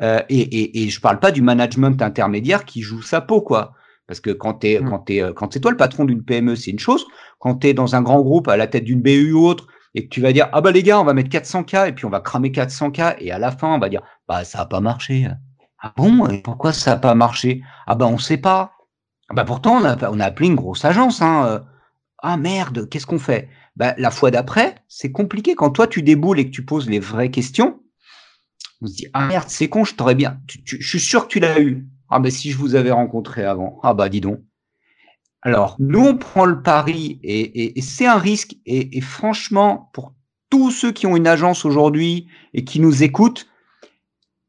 Euh, 0.03 0.21
et, 0.29 0.39
et, 0.39 0.83
et, 0.83 0.89
je 0.89 1.01
parle 1.01 1.19
pas 1.19 1.31
du 1.31 1.41
management 1.41 1.99
intermédiaire 1.99 2.63
qui 2.65 2.83
joue 2.83 3.01
sa 3.01 3.21
peau, 3.21 3.41
quoi. 3.41 3.73
Parce 4.05 4.19
que 4.19 4.29
quand 4.29 4.53
t'es, 4.53 4.79
mmh. 4.79 4.89
quand 4.89 4.99
t'es, 4.99 5.23
quand 5.35 5.51
c'est 5.51 5.61
toi 5.61 5.71
le 5.71 5.77
patron 5.77 6.05
d'une 6.05 6.23
PME, 6.23 6.55
c'est 6.55 6.69
une 6.69 6.79
chose. 6.79 7.05
Quand 7.39 7.55
tu 7.55 7.67
es 7.67 7.73
dans 7.73 7.95
un 7.95 8.03
grand 8.03 8.21
groupe 8.21 8.47
à 8.47 8.57
la 8.57 8.67
tête 8.67 8.83
d'une 8.83 9.01
BU 9.01 9.33
ou 9.33 9.47
autre, 9.47 9.67
et 9.95 10.05
que 10.05 10.09
tu 10.09 10.21
vas 10.21 10.31
dire, 10.31 10.49
ah 10.53 10.61
bah 10.61 10.71
les 10.71 10.83
gars, 10.83 10.99
on 10.99 11.03
va 11.03 11.13
mettre 11.13 11.29
400K, 11.29 11.89
et 11.89 11.93
puis 11.93 12.05
on 12.05 12.09
va 12.09 12.19
cramer 12.19 12.49
400K, 12.49 13.15
et 13.19 13.31
à 13.31 13.39
la 13.39 13.51
fin, 13.51 13.73
on 13.73 13.79
va 13.79 13.89
dire, 13.89 14.01
bah 14.27 14.43
ça 14.43 14.61
a 14.61 14.65
pas 14.67 14.79
marché. 14.79 15.27
Ah 15.83 15.93
bon, 15.95 16.27
et 16.27 16.41
pourquoi 16.41 16.73
ça 16.73 16.93
a 16.93 16.97
pas 16.97 17.13
marché? 17.13 17.61
Ah 17.85 17.93
bah 17.93 18.07
on 18.07 18.17
sait 18.17 18.37
pas. 18.37 18.77
Ah 19.29 19.35
bah 19.35 19.43
pourtant, 19.43 19.75
on 19.75 19.85
a, 19.85 20.09
on 20.09 20.19
a 20.19 20.25
appelé 20.25 20.47
une 20.47 20.55
grosse 20.55 20.85
agence, 20.85 21.21
hein. 21.21 21.45
Euh. 21.45 21.59
Ah 22.23 22.37
merde, 22.37 22.89
qu'est-ce 22.89 23.05
qu'on 23.05 23.19
fait? 23.19 23.49
Bah, 23.75 23.93
la 23.97 24.09
fois 24.09 24.31
d'après, 24.31 24.75
c'est 24.87 25.11
compliqué. 25.11 25.55
Quand 25.55 25.71
toi, 25.71 25.87
tu 25.87 26.01
déboules 26.01 26.39
et 26.39 26.45
que 26.45 26.51
tu 26.51 26.65
poses 26.65 26.89
les 26.89 26.99
vraies 26.99 27.31
questions, 27.31 27.83
on 28.83 28.87
se 28.87 28.95
dit 28.95 29.07
ah 29.13 29.25
merde 29.25 29.45
c'est 29.47 29.69
con 29.69 29.83
je 29.85 29.95
t'aurais 29.95 30.15
bien 30.15 30.39
je 30.65 30.87
suis 30.87 30.99
sûr 30.99 31.23
que 31.23 31.33
tu 31.33 31.39
l'as 31.39 31.59
eu 31.59 31.87
ah 32.09 32.19
ben 32.19 32.29
si 32.29 32.51
je 32.51 32.57
vous 32.57 32.75
avais 32.75 32.91
rencontré 32.91 33.43
avant 33.43 33.79
ah 33.81 33.93
bah 33.93 34.09
dis 34.09 34.21
donc 34.21 34.39
alors 35.41 35.77
nous 35.79 36.01
on 36.01 36.17
prend 36.17 36.45
le 36.45 36.61
pari 36.61 37.19
et, 37.23 37.79
c'est 37.81 38.05
un 38.05 38.17
risque 38.17 38.55
et, 38.65 39.01
franchement 39.01 39.89
pour 39.93 40.13
tous 40.49 40.69
ceux 40.69 40.91
qui 40.91 41.07
ont 41.07 41.15
une 41.15 41.27
agence 41.27 41.65
aujourd'hui 41.65 42.27
et 42.53 42.63
qui 42.63 42.79
nous 42.79 43.03
écoutent 43.03 43.47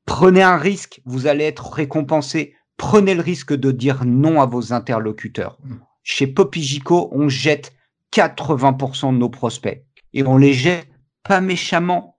prenez 0.06 0.42
un 0.42 0.56
risque 0.56 1.00
vous 1.04 1.26
allez 1.26 1.44
être 1.44 1.72
récompensé. 1.72 2.54
Prenez 2.76 3.14
le 3.14 3.20
risque 3.20 3.54
de 3.54 3.70
dire 3.70 4.04
non 4.04 4.40
à 4.40 4.46
vos 4.46 4.72
interlocuteurs. 4.72 5.58
Chez 6.02 6.26
Popigico 6.26 7.08
on 7.12 7.28
jette 7.28 7.72
80% 8.12 9.12
de 9.12 9.18
nos 9.18 9.28
prospects 9.28 9.84
et 10.12 10.24
on 10.24 10.36
les 10.36 10.52
jette 10.52 10.88
pas 11.22 11.40
méchamment. 11.40 12.18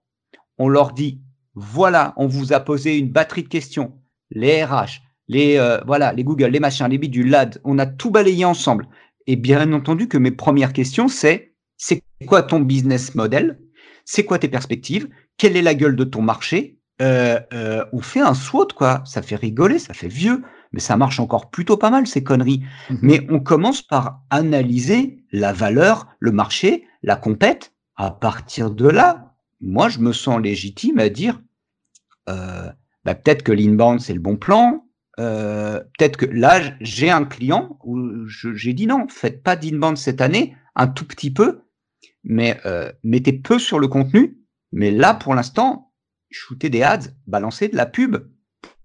On 0.58 0.68
leur 0.68 0.92
dit 0.92 1.20
voilà, 1.54 2.12
on 2.16 2.26
vous 2.26 2.52
a 2.52 2.60
posé 2.60 2.98
une 2.98 3.10
batterie 3.10 3.42
de 3.42 3.48
questions. 3.48 3.98
Les 4.30 4.62
RH, 4.62 5.00
les, 5.28 5.56
euh, 5.56 5.80
voilà, 5.86 6.12
les 6.12 6.22
Google, 6.22 6.50
les 6.50 6.60
machins, 6.60 6.86
les 6.88 6.98
du 6.98 7.24
LAD, 7.24 7.60
on 7.64 7.78
a 7.78 7.86
tout 7.86 8.10
balayé 8.10 8.44
ensemble. 8.44 8.88
Et 9.26 9.36
bien 9.36 9.72
entendu 9.72 10.06
que 10.06 10.18
mes 10.18 10.30
premières 10.30 10.72
questions, 10.72 11.08
c'est 11.08 11.54
c'est 11.78 12.02
quoi 12.26 12.42
ton 12.42 12.60
business 12.60 13.14
model? 13.14 13.58
C'est 14.04 14.24
quoi 14.24 14.38
tes 14.38 14.48
perspectives? 14.48 15.08
Quelle 15.36 15.56
est 15.56 15.62
la 15.62 15.74
gueule 15.74 15.96
de 15.96 16.04
ton 16.04 16.22
marché? 16.22 16.75
Euh, 17.02 17.40
euh, 17.52 17.84
On 17.92 18.00
fait 18.00 18.20
un 18.20 18.34
SWOT, 18.34 18.68
quoi. 18.74 19.02
Ça 19.04 19.22
fait 19.22 19.36
rigoler, 19.36 19.78
ça 19.78 19.94
fait 19.94 20.08
vieux, 20.08 20.42
mais 20.72 20.80
ça 20.80 20.96
marche 20.96 21.20
encore 21.20 21.50
plutôt 21.50 21.76
pas 21.76 21.90
mal, 21.90 22.06
ces 22.06 22.22
conneries. 22.22 22.64
Mhm. 22.90 22.98
Mais 23.02 23.26
on 23.30 23.40
commence 23.40 23.82
par 23.82 24.22
analyser 24.30 25.24
la 25.32 25.52
valeur, 25.52 26.08
le 26.18 26.32
marché, 26.32 26.86
la 27.02 27.16
compète. 27.16 27.72
À 27.96 28.10
partir 28.10 28.70
de 28.70 28.88
là, 28.88 29.34
moi, 29.60 29.88
je 29.88 30.00
me 30.00 30.12
sens 30.12 30.40
légitime 30.40 30.98
à 30.98 31.08
dire 31.08 31.40
euh, 32.28 32.70
bah, 33.04 33.14
peut-être 33.14 33.42
que 33.42 33.52
l'inbound 33.52 34.00
c'est 34.00 34.14
le 34.14 34.20
bon 34.20 34.36
plan. 34.36 34.84
Euh, 35.18 35.80
peut-être 35.96 36.16
que 36.16 36.26
là 36.26 36.60
j'ai 36.80 37.08
un 37.10 37.24
client 37.24 37.78
où 37.84 38.26
j'ai 38.26 38.72
dit 38.74 38.86
non, 38.86 39.06
faites 39.08 39.42
pas 39.42 39.56
d'inbound 39.56 39.96
cette 39.96 40.20
année, 40.20 40.54
un 40.74 40.88
tout 40.88 41.06
petit 41.06 41.32
peu, 41.32 41.62
mais 42.24 42.60
euh, 42.66 42.92
mettez 43.02 43.32
peu 43.32 43.58
sur 43.58 43.78
le 43.78 43.88
contenu. 43.88 44.38
Mais 44.72 44.90
là 44.90 45.14
pour 45.14 45.34
l'instant, 45.34 45.85
shooter 46.36 46.70
des 46.70 46.82
ads, 46.82 47.08
balancer 47.26 47.68
de 47.68 47.76
la 47.76 47.86
pub. 47.86 48.16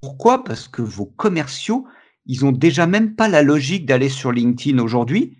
Pourquoi? 0.01 0.43
Parce 0.43 0.67
que 0.67 0.81
vos 0.81 1.05
commerciaux, 1.05 1.85
ils 2.25 2.45
ont 2.45 2.51
déjà 2.51 2.87
même 2.87 3.15
pas 3.15 3.27
la 3.27 3.43
logique 3.43 3.85
d'aller 3.85 4.09
sur 4.09 4.31
LinkedIn 4.31 4.79
aujourd'hui. 4.79 5.37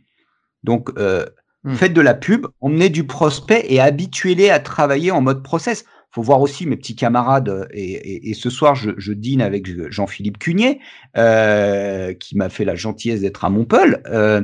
Donc 0.63 0.91
hmm. 0.97 1.75
faites 1.75 1.93
de 1.93 2.01
la 2.01 2.13
pub, 2.13 2.47
emmenez 2.59 2.89
du 2.89 3.05
prospect 3.05 3.65
et 3.69 3.79
habituez-les 3.79 4.49
à 4.49 4.59
travailler 4.59 5.11
en 5.11 5.21
mode 5.21 5.43
process 5.43 5.85
faut 6.11 6.21
voir 6.21 6.41
aussi 6.41 6.65
mes 6.65 6.75
petits 6.75 6.95
camarades, 6.95 7.49
euh, 7.49 7.65
et, 7.71 8.33
ce 8.33 8.49
soir, 8.49 8.75
je, 8.75 9.13
dîne 9.13 9.41
avec 9.41 9.91
Jean-Philippe 9.91 10.39
Cugnet, 10.39 10.79
euh, 11.17 12.13
qui 12.13 12.35
m'a 12.35 12.49
fait 12.49 12.65
la 12.65 12.75
gentillesse 12.75 13.21
d'être 13.21 13.45
à 13.45 13.49
Montpellier. 13.49 13.95
Euh, 14.07 14.41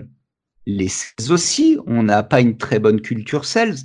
les 0.66 0.88
sales 0.88 1.32
aussi, 1.32 1.78
on 1.86 2.04
n'a 2.04 2.24
pas 2.24 2.42
une 2.42 2.58
très 2.58 2.80
bonne 2.80 3.02
culture 3.02 3.46
sales. 3.46 3.76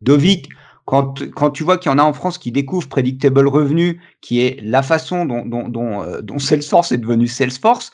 Dovic, 0.00 0.48
quand, 0.88 1.30
quand 1.34 1.50
tu 1.50 1.64
vois 1.64 1.76
qu'il 1.76 1.92
y 1.92 1.94
en 1.94 1.98
a 1.98 2.02
en 2.02 2.14
France 2.14 2.38
qui 2.38 2.50
découvrent 2.50 2.88
Predictable 2.88 3.46
Revenu, 3.46 4.00
qui 4.22 4.40
est 4.40 4.58
la 4.62 4.82
façon 4.82 5.26
dont, 5.26 5.44
dont, 5.44 5.68
dont, 5.68 6.02
dont 6.22 6.38
Salesforce 6.38 6.92
est 6.92 6.96
devenu 6.96 7.26
Salesforce, 7.26 7.92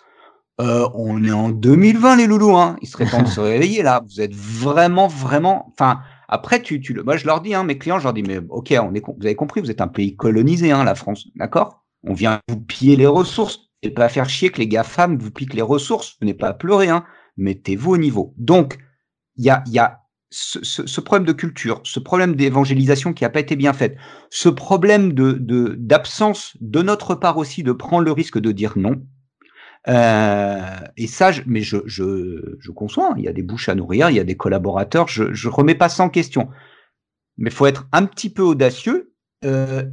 on 0.60 1.24
est 1.24 1.32
en 1.32 1.48
2020 1.48 2.14
les 2.14 2.28
loulous, 2.28 2.56
hein. 2.56 2.76
Il 2.82 2.86
serait 2.86 3.06
temps 3.06 3.22
de 3.22 3.26
se 3.26 3.40
réveiller 3.40 3.82
là. 3.82 4.00
Vous 4.08 4.20
êtes 4.20 4.32
vraiment, 4.32 5.08
vraiment. 5.08 5.72
Enfin, 5.72 6.02
après, 6.28 6.62
tu, 6.62 6.80
tu, 6.80 6.94
moi, 7.02 7.16
je 7.16 7.26
leur 7.26 7.40
dis, 7.40 7.52
hein, 7.52 7.64
mes 7.64 7.78
clients, 7.78 7.98
je 7.98 8.04
leur 8.04 8.12
dis, 8.12 8.22
mais 8.22 8.38
ok, 8.48 8.72
on 8.80 8.94
est, 8.94 9.02
vous 9.04 9.24
avez 9.26 9.34
compris, 9.34 9.60
vous 9.60 9.72
êtes 9.72 9.80
un 9.80 9.88
pays 9.88 10.14
colonisé, 10.14 10.70
hein, 10.70 10.84
la 10.84 10.94
France, 10.94 11.26
d'accord? 11.34 11.82
On 12.04 12.14
vient 12.14 12.38
vous 12.48 12.60
piller 12.60 12.94
les 12.94 13.08
ressources 13.08 13.70
et 13.82 13.90
pas 13.90 14.08
faire 14.08 14.28
chier 14.28 14.50
que 14.50 14.58
les 14.58 14.68
gars 14.68 14.84
femmes 14.84 15.18
vous 15.18 15.32
piquent 15.32 15.54
les 15.54 15.62
ressources. 15.62 16.16
Venez 16.20 16.34
pas 16.34 16.50
à 16.50 16.54
pleurer, 16.54 16.90
hein. 16.90 17.04
Mettez-vous 17.38 17.94
au 17.94 17.98
niveau. 17.98 18.34
Donc, 18.36 18.78
il 19.36 19.46
y 19.46 19.50
a, 19.50 19.64
y 19.66 19.80
a 19.80 20.03
ce, 20.34 20.86
ce, 20.86 21.00
problème 21.00 21.26
de 21.26 21.32
culture, 21.32 21.80
ce 21.84 22.00
problème 22.00 22.34
d'évangélisation 22.34 23.12
qui 23.12 23.22
n'a 23.22 23.30
pas 23.30 23.38
été 23.38 23.54
bien 23.54 23.72
fait, 23.72 23.96
ce 24.30 24.48
problème 24.48 25.12
de 25.12 25.34
d'absence 25.78 26.56
de, 26.60 26.82
notre 26.82 27.14
part 27.14 27.38
aussi 27.38 27.62
de 27.62 27.70
prendre 27.70 28.02
le 28.02 28.10
risque 28.10 28.40
de 28.40 28.50
dire 28.50 28.72
non. 28.76 29.00
Euh, 29.86 30.80
et 30.96 31.06
ça, 31.06 31.30
je, 31.30 31.42
mais 31.46 31.60
je, 31.60 31.76
je, 31.86 32.56
je 32.58 32.70
conçois, 32.72 33.12
hein. 33.12 33.14
il 33.16 33.24
y 33.24 33.28
a 33.28 33.32
des 33.32 33.42
bouches 33.42 33.68
à 33.68 33.76
nourrir, 33.76 34.10
il 34.10 34.16
y 34.16 34.20
a 34.20 34.24
des 34.24 34.36
collaborateurs, 34.36 35.06
je 35.06 35.24
ne 35.24 35.52
remets 35.52 35.76
pas 35.76 35.88
ça 35.88 36.02
en 36.02 36.08
question. 36.08 36.48
Mais 37.38 37.50
il 37.50 37.54
faut 37.54 37.66
être 37.66 37.86
un 37.92 38.04
petit 38.06 38.30
peu 38.30 38.42
audacieux. 38.42 39.12
Euh, 39.44 39.84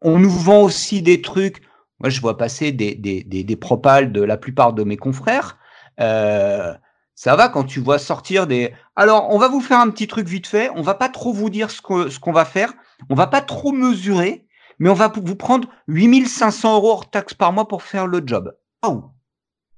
on 0.00 0.20
nous 0.20 0.30
vend 0.30 0.62
aussi 0.62 1.02
des 1.02 1.22
trucs. 1.22 1.62
Moi, 1.98 2.10
je 2.10 2.20
vois 2.20 2.36
passer 2.36 2.70
des, 2.70 2.94
des, 2.94 3.24
des, 3.24 3.42
des 3.42 3.56
propales 3.56 4.12
de 4.12 4.22
la 4.22 4.36
plupart 4.36 4.74
de 4.74 4.84
mes 4.84 4.96
confrères. 4.96 5.58
Euh, 6.00 6.74
ça 7.18 7.34
va 7.34 7.48
quand 7.48 7.64
tu 7.64 7.80
vois 7.80 7.98
sortir 7.98 8.46
des. 8.46 8.72
Alors, 8.94 9.34
on 9.34 9.38
va 9.38 9.48
vous 9.48 9.60
faire 9.60 9.80
un 9.80 9.90
petit 9.90 10.06
truc 10.06 10.28
vite 10.28 10.46
fait. 10.46 10.70
On 10.76 10.82
va 10.82 10.94
pas 10.94 11.08
trop 11.08 11.32
vous 11.32 11.50
dire 11.50 11.68
ce 11.68 11.82
qu'on 11.82 12.08
ce 12.08 12.20
qu'on 12.20 12.30
va 12.30 12.44
faire. 12.44 12.72
On 13.10 13.16
va 13.16 13.26
pas 13.26 13.40
trop 13.40 13.72
mesurer, 13.72 14.46
mais 14.78 14.88
on 14.88 14.94
va 14.94 15.08
vous 15.08 15.34
prendre 15.34 15.68
8500 15.88 16.76
euros 16.76 16.92
hors 16.92 17.10
taxe 17.10 17.34
par 17.34 17.52
mois 17.52 17.66
pour 17.66 17.82
faire 17.82 18.06
le 18.06 18.22
job. 18.24 18.54
Oh, 18.86 19.06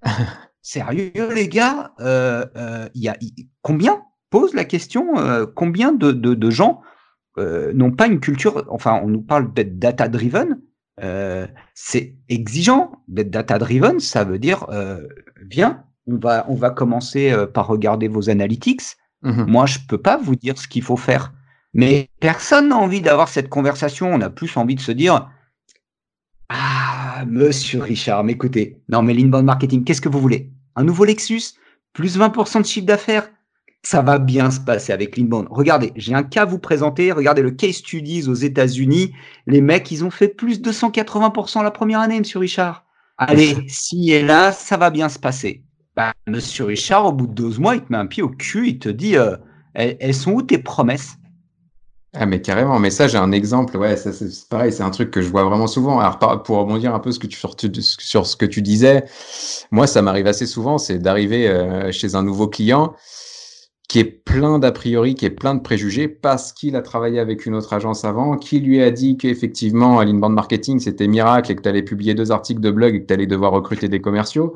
Sérieux, 0.61 1.33
les 1.35 1.49
gars, 1.49 1.95
euh, 2.01 2.45
euh, 2.57 2.91
y 2.95 3.09
a, 3.09 3.17
combien 3.63 4.03
pose 4.29 4.53
la 4.53 4.67
question 4.67 5.17
euh, 5.17 5.47
Combien 5.47 5.93
de, 5.93 6.13
de, 6.13 6.35
de 6.35 6.51
gens 6.51 6.83
euh, 7.39 7.73
n'ont 7.73 7.93
pas 7.93 8.07
une 8.07 8.21
culture 8.21 8.67
Enfin, 8.69 9.01
on 9.03 9.09
nous 9.09 9.23
parle 9.23 9.51
d'être 9.55 9.79
data 9.79 10.09
driven. 10.09 10.61
c'est 11.73 12.17
exigeant 12.29 12.93
d'être 13.09 13.31
data 13.31 13.57
driven. 13.57 13.99
Ça 13.99 14.25
veut 14.25 14.39
dire, 14.39 14.67
viens, 15.49 15.85
on 16.07 16.17
va, 16.17 16.47
on 16.49 16.55
va 16.55 16.71
commencer 16.71 17.35
par 17.53 17.67
regarder 17.67 18.09
vos 18.09 18.31
analytics. 18.31 18.83
Mmh 19.23 19.45
Moi, 19.47 19.67
je 19.67 19.79
peux 19.89 19.99
pas 19.99 20.17
vous 20.17 20.35
dire 20.35 20.59
ce 20.59 20.67
qu'il 20.67 20.83
faut 20.83 20.97
faire. 20.97 21.33
Mais 21.75 22.09
personne 22.21 22.71
n'a 22.71 22.77
envie 22.77 23.01
d'avoir 23.01 23.29
cette 23.29 23.49
conversation. 23.49 24.13
On 24.13 24.21
a 24.21 24.31
plus 24.31 24.57
envie 24.57 24.75
de 24.75 24.81
se 24.81 24.93
dire, 24.93 25.31
ah, 26.49 26.91
Ah, 27.21 27.27
monsieur 27.27 27.83
Richard, 27.83 28.25
mais 28.25 28.33
écoutez, 28.33 28.83
non, 28.89 29.03
mais 29.03 29.13
l'inbound 29.13 29.45
marketing, 29.45 29.85
qu'est-ce 29.85 30.01
que 30.01 30.09
vous 30.09 30.21
voulez? 30.21 30.51
Un 30.75 30.85
nouveau 30.85 31.05
Lexus? 31.05 31.53
Plus 31.93 32.17
20% 32.19 32.63
de 32.63 32.67
chiffre 32.67 32.87
d'affaires? 32.87 33.29
Ça 33.83 34.01
va 34.01 34.19
bien 34.19 34.51
se 34.51 34.59
passer 34.59 34.95
avec 34.95 35.19
l'inbound. 35.19 35.47
Regardez, 35.51 35.93
j'ai 35.97 36.15
un 36.15 36.23
cas 36.23 36.43
à 36.43 36.45
vous 36.47 36.59
présenter. 36.59 37.13
Regardez 37.13 37.43
le 37.43 37.51
case 37.51 37.77
studies 37.77 38.27
aux 38.27 38.35
États-Unis. 38.35 39.13
Les 39.47 39.61
mecs, 39.61 39.91
ils 39.91 40.03
ont 40.03 40.11
fait 40.11 40.29
plus 40.29 40.63
de 40.63 40.73
180% 40.73 41.63
la 41.63 41.71
première 41.71 42.01
année, 42.01 42.19
monsieur 42.19 42.39
Richard. 42.39 42.87
Allez, 43.19 43.55
si 43.69 44.11
et 44.13 44.23
là, 44.23 44.51
ça 44.51 44.79
va 44.79 44.89
bien 44.89 45.11
se 45.11 45.19
passer. 45.19 45.63
Bah, 46.01 46.15
monsieur 46.27 46.65
Richard, 46.65 47.05
au 47.05 47.13
bout 47.13 47.27
de 47.27 47.35
12 47.35 47.59
mois, 47.59 47.75
il 47.75 47.83
te 47.83 47.93
met 47.93 47.99
un 47.99 48.07
pied 48.07 48.23
au 48.23 48.31
cul, 48.31 48.69
il 48.69 48.79
te 48.79 48.89
dit 48.89 49.19
euh, 49.19 49.37
elles, 49.75 50.15
sont 50.15 50.33
où 50.33 50.41
tes 50.41 50.57
promesses? 50.57 51.17
Ah 52.15 52.25
mais 52.25 52.41
carrément, 52.41 52.79
mais 52.79 52.89
ça 52.89 53.07
j'ai 53.07 53.19
un 53.19 53.33
exemple, 53.33 53.77
ouais, 53.77 53.99
c'est 53.99 54.49
pareil, 54.49 54.73
c'est 54.73 54.83
un 54.83 54.89
truc 54.89 55.11
que 55.11 55.21
je 55.21 55.29
vois 55.29 55.45
vraiment 55.45 55.67
souvent. 55.67 56.01
Alors 56.01 56.43
pour 56.43 56.57
rebondir 56.57 56.95
un 56.95 57.01
peu 57.01 57.11
sur 57.13 58.27
ce 58.27 58.35
que 58.35 58.47
tu 58.47 58.63
disais, 58.63 59.05
moi 59.71 59.87
ça 59.87 60.01
m'arrive 60.01 60.27
assez 60.27 60.47
souvent, 60.47 60.79
c'est 60.79 60.99
d'arriver 60.99 61.47
euh, 61.49 61.93
chez 61.93 62.15
un 62.15 62.23
nouveau 62.23 62.49
client 62.49 62.95
qui 63.91 63.99
est 63.99 64.05
plein 64.05 64.61
d'a 64.61 64.71
priori, 64.71 65.17
qui 65.17 65.27
est 65.27 65.31
plein 65.31 65.53
de 65.53 65.61
préjugés 65.61 66.07
parce 66.07 66.53
qu'il 66.53 66.77
a 66.77 66.81
travaillé 66.81 67.19
avec 67.19 67.45
une 67.45 67.57
autre 67.57 67.73
agence 67.73 68.05
avant, 68.05 68.37
qui 68.37 68.61
lui 68.61 68.81
a 68.81 68.93
dit 68.93 69.17
qu'effectivement, 69.17 70.01
l'inbound 70.01 70.33
marketing, 70.33 70.79
c'était 70.79 71.09
miracle 71.09 71.51
et 71.51 71.57
que 71.57 71.63
tu 71.63 71.69
allais 71.69 71.83
publier 71.83 72.15
deux 72.15 72.31
articles 72.31 72.61
de 72.61 72.71
blog 72.71 72.95
et 72.95 73.01
que 73.03 73.07
tu 73.07 73.13
allais 73.13 73.27
devoir 73.27 73.51
recruter 73.51 73.89
des 73.89 74.01
commerciaux. 74.01 74.55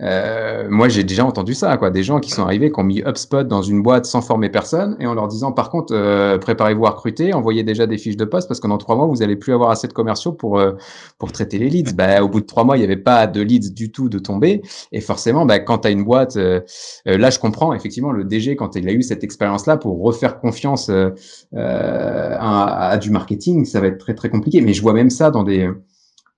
Euh, 0.00 0.68
moi, 0.70 0.88
j'ai 0.88 1.02
déjà 1.02 1.24
entendu 1.24 1.54
ça, 1.54 1.76
quoi. 1.76 1.90
Des 1.90 2.04
gens 2.04 2.20
qui 2.20 2.30
sont 2.30 2.42
arrivés, 2.42 2.70
qui 2.70 2.78
ont 2.78 2.84
mis 2.84 3.00
HubSpot 3.00 3.42
dans 3.42 3.62
une 3.62 3.82
boîte 3.82 4.06
sans 4.06 4.22
former 4.22 4.48
personne 4.48 4.96
et 5.00 5.08
en 5.08 5.14
leur 5.14 5.26
disant, 5.26 5.50
par 5.50 5.70
contre, 5.70 5.92
euh, 5.92 6.38
préparez-vous 6.38 6.86
à 6.86 6.90
recruter, 6.90 7.34
envoyez 7.34 7.64
déjà 7.64 7.88
des 7.88 7.98
fiches 7.98 8.16
de 8.16 8.24
poste 8.24 8.46
parce 8.46 8.60
que 8.60 8.68
dans 8.68 8.78
trois 8.78 8.94
mois, 8.94 9.06
vous 9.06 9.24
allez 9.24 9.34
plus 9.34 9.52
avoir 9.52 9.70
assez 9.70 9.88
de 9.88 9.92
commerciaux 9.92 10.30
pour 10.30 10.60
euh, 10.60 10.74
pour 11.18 11.32
traiter 11.32 11.58
les 11.58 11.68
leads. 11.68 11.94
Bah, 11.94 12.22
au 12.22 12.28
bout 12.28 12.40
de 12.40 12.46
trois 12.46 12.62
mois, 12.62 12.76
il 12.76 12.80
n'y 12.80 12.86
avait 12.86 12.96
pas 12.96 13.26
de 13.26 13.40
leads 13.40 13.72
du 13.74 13.90
tout 13.90 14.08
de 14.08 14.20
tomber. 14.20 14.62
Et 14.92 15.00
forcément, 15.00 15.46
bah, 15.46 15.58
quand 15.58 15.78
tu 15.78 15.88
as 15.88 15.90
une 15.90 16.04
boîte, 16.04 16.36
là, 16.36 17.30
je 17.30 17.38
comprends 17.40 17.74
effectivement 17.74 18.12
le 18.12 18.22
DG 18.22 18.54
quand 18.54 18.67
il 18.76 18.88
a 18.88 18.92
eu 18.92 19.02
cette 19.02 19.24
expérience-là 19.24 19.76
pour 19.76 20.02
refaire 20.02 20.40
confiance 20.40 20.90
à, 20.90 22.90
à, 22.90 22.98
du 22.98 23.10
marketing, 23.10 23.64
ça 23.64 23.80
va 23.80 23.88
être 23.88 23.98
très 23.98 24.14
très 24.14 24.28
compliqué. 24.28 24.60
Mais 24.60 24.72
je 24.72 24.82
vois 24.82 24.92
même 24.92 25.10
ça 25.10 25.30
dans 25.30 25.44
des 25.44 25.70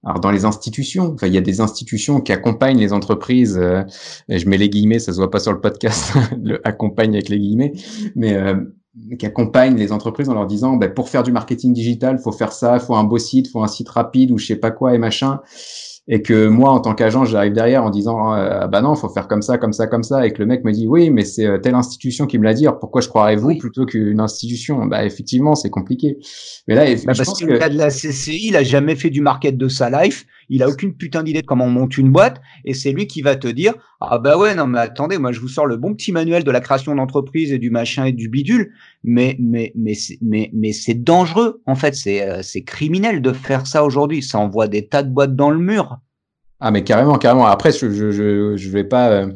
alors 0.04 0.20
dans 0.20 0.30
les 0.30 0.44
institutions, 0.44 1.12
enfin 1.14 1.26
il 1.26 1.34
y 1.34 1.38
a 1.38 1.42
des 1.42 1.60
institutions 1.60 2.20
qui 2.20 2.32
accompagnent 2.32 2.78
les 2.78 2.92
entreprises. 2.92 3.58
Euh, 3.60 3.82
je 4.28 4.48
mets 4.48 4.56
les 4.56 4.70
guillemets, 4.70 4.98
ça 4.98 5.12
se 5.12 5.18
voit 5.18 5.30
pas 5.30 5.40
sur 5.40 5.52
le 5.52 5.60
podcast, 5.60 6.14
le 6.42 6.66
accompagne 6.66 7.14
avec 7.14 7.28
les 7.28 7.38
guillemets, 7.38 7.72
mais 8.16 8.34
euh, 8.34 8.54
qui 9.18 9.26
accompagnent 9.26 9.76
les 9.76 9.92
entreprises 9.92 10.28
en 10.28 10.34
leur 10.34 10.46
disant, 10.46 10.76
ben, 10.76 10.92
pour 10.92 11.08
faire 11.08 11.22
du 11.22 11.32
marketing 11.32 11.74
digital, 11.74 12.18
faut 12.18 12.32
faire 12.32 12.52
ça, 12.52 12.78
faut 12.78 12.94
un 12.94 13.04
beau 13.04 13.18
site, 13.18 13.50
faut 13.50 13.62
un 13.62 13.68
site 13.68 13.90
rapide 13.90 14.30
ou 14.30 14.38
je 14.38 14.46
sais 14.46 14.56
pas 14.56 14.70
quoi 14.70 14.94
et 14.94 14.98
machin 14.98 15.40
et 16.12 16.22
que 16.22 16.48
moi 16.48 16.72
en 16.72 16.80
tant 16.80 16.94
qu'agent 16.94 17.24
j'arrive 17.24 17.52
derrière 17.52 17.84
en 17.84 17.90
disant 17.90 18.32
ah, 18.32 18.66
bah 18.66 18.82
non 18.82 18.96
faut 18.96 19.08
faire 19.08 19.28
comme 19.28 19.42
ça 19.42 19.58
comme 19.58 19.72
ça 19.72 19.86
comme 19.86 20.02
ça. 20.02 20.26
Et 20.26 20.32
que 20.32 20.40
le 20.40 20.46
mec 20.46 20.64
me 20.64 20.72
dit 20.72 20.88
oui 20.88 21.08
mais 21.08 21.24
c'est 21.24 21.46
euh, 21.46 21.58
telle 21.58 21.76
institution 21.76 22.26
qui 22.26 22.36
me 22.38 22.44
l'a 22.44 22.52
dit. 22.52 22.66
Alors 22.66 22.80
pourquoi 22.80 23.00
je 23.00 23.08
croirais 23.08 23.36
vous 23.36 23.56
plutôt 23.56 23.86
qu'une 23.86 24.20
institution? 24.20 24.84
Bah 24.86 25.04
effectivement 25.04 25.54
c'est 25.54 25.70
compliqué. 25.70 26.18
Mais 26.66 26.74
là 26.74 26.84
bah 27.06 27.12
parce 27.16 27.40
que 27.40 27.46
le 27.46 27.58
de 27.60 27.78
la 27.78 27.90
CCI 27.90 28.48
il 28.48 28.56
a 28.56 28.64
jamais 28.64 28.96
fait 28.96 29.10
du 29.10 29.20
market 29.20 29.56
de 29.56 29.68
sa 29.68 29.88
life 29.88 30.26
il 30.50 30.62
a 30.62 30.68
aucune 30.68 30.94
putain 30.94 31.22
d'idée 31.22 31.40
de 31.40 31.46
comment 31.46 31.64
on 31.64 31.70
monte 31.70 31.96
une 31.96 32.12
boîte 32.12 32.40
et 32.66 32.74
c'est 32.74 32.92
lui 32.92 33.06
qui 33.06 33.22
va 33.22 33.36
te 33.36 33.48
dire 33.48 33.72
ah 34.00 34.18
bah 34.18 34.36
ouais 34.36 34.54
non 34.54 34.66
mais 34.66 34.80
attendez 34.80 35.16
moi 35.16 35.32
je 35.32 35.40
vous 35.40 35.48
sors 35.48 35.66
le 35.66 35.76
bon 35.76 35.94
petit 35.94 36.12
manuel 36.12 36.44
de 36.44 36.50
la 36.50 36.60
création 36.60 36.94
d'entreprise 36.94 37.52
et 37.52 37.58
du 37.58 37.70
machin 37.70 38.04
et 38.04 38.12
du 38.12 38.28
bidule. 38.28 38.72
Mais 39.04 39.36
mais 39.40 39.72
mais 39.74 39.94
mais 40.20 40.50
mais 40.52 40.72
c'est 40.72 41.02
dangereux 41.02 41.62
en 41.66 41.74
fait. 41.74 41.94
C'est 41.94 42.28
euh, 42.28 42.42
c'est 42.42 42.62
criminel 42.62 43.22
de 43.22 43.32
faire 43.32 43.66
ça 43.66 43.84
aujourd'hui. 43.84 44.22
Ça 44.22 44.38
envoie 44.38 44.68
des 44.68 44.86
tas 44.86 45.02
de 45.02 45.10
boîtes 45.10 45.36
dans 45.36 45.50
le 45.50 45.58
mur 45.58 45.98
ah 46.60 46.70
mais 46.70 46.84
carrément 46.84 47.16
carrément. 47.16 47.46
Après 47.46 47.72
je 47.72 47.90
je 47.90 48.10
je, 48.56 48.68
vais 48.68 48.84
pas 48.84 49.08
euh, 49.08 49.32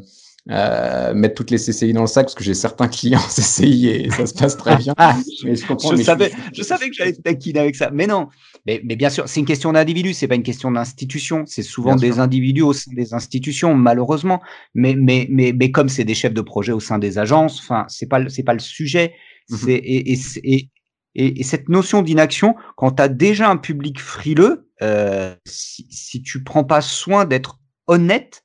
euh, 0.51 1.14
mettre 1.14 1.36
toutes 1.36 1.51
les 1.51 1.57
CCI 1.57 1.95
dans 1.95 2.03
le 2.03 2.07
sac 2.07 2.26
parce 2.26 2.34
que 2.34 2.45
j'ai 2.45 2.53
certains 2.53 2.86
clients 2.86 3.18
CCI 3.28 3.88
et 3.88 4.11
ça 4.11 4.26
se 4.26 4.34
passe 4.34 4.57
très 4.59 4.76
bien. 4.76 4.92
Ah, 4.99 5.16
mais 5.42 5.57
je, 5.57 5.66
comprends, 5.66 5.97
je 5.97 6.03
savais, 6.03 6.30
je... 6.53 6.62
savais 6.62 6.90
que 6.90 6.95
j'allais 6.95 7.14
te 7.14 7.22
taquiner 7.22 7.61
avec 7.61 7.76
ça. 7.76 7.90
Mais 7.90 8.07
non, 8.07 8.28
mais, 8.66 8.82
mais 8.84 8.95
bien 8.95 9.09
sûr, 9.09 9.26
c'est 9.26 9.40
une 9.40 9.47
question 9.47 9.72
d'individu, 9.72 10.12
c'est 10.12 10.28
pas 10.28 10.34
une 10.34 10.42
question 10.42 10.70
d'institution. 10.70 11.45
C'est 11.47 11.62
souvent 11.62 11.97
des 11.97 12.18
individus 12.18 12.61
au 12.61 12.74
sein 12.74 12.92
des 12.92 13.14
institutions, 13.14 13.74
malheureusement. 13.74 14.42
Mais, 14.74 14.95
mais, 14.95 15.26
mais, 15.30 15.55
mais 15.59 15.70
comme 15.70 15.88
c'est 15.88 16.05
des 16.05 16.14
chefs 16.14 16.34
de 16.34 16.42
projet 16.42 16.72
au 16.72 16.80
sein 16.80 16.99
des 16.99 17.18
agences, 17.18 17.61
enfin, 17.61 17.86
c'est 17.88 18.07
pas, 18.07 18.20
c'est 18.28 18.42
pas 18.42 18.55
le 18.55 18.61
sujet. 18.61 19.14
Mhm. 19.49 19.68
Et, 19.68 20.12
et, 20.45 20.70
et, 21.14 21.42
cette 21.42 21.70
notion 21.70 22.03
d'inaction, 22.03 22.55
quand 22.76 22.92
tu 22.92 23.03
as 23.03 23.09
déjà 23.09 23.49
un 23.49 23.57
public 23.57 23.99
frileux, 23.99 24.68
euh, 24.82 25.34
si, 25.47 25.86
si 25.90 26.22
tu 26.22 26.45
prends 26.45 26.64
pas 26.64 26.82
soin 26.82 27.24
d'être 27.24 27.61
honnête 27.86 28.43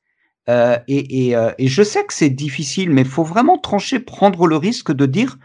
euh, 0.50 0.78
euh, 0.90 1.52
et, 1.58 1.68
je 1.68 1.84
sais 1.84 2.04
que 2.06 2.14
c'est 2.14 2.30
difficile, 2.30 2.90
mais 2.90 3.02
il 3.02 3.08
faut 3.08 3.24
vraiment 3.24 3.58
trancher, 3.58 4.00
prendre 4.00 4.48
le 4.48 4.56
risque 4.56 4.92
de 4.92 5.06
dire 5.06 5.38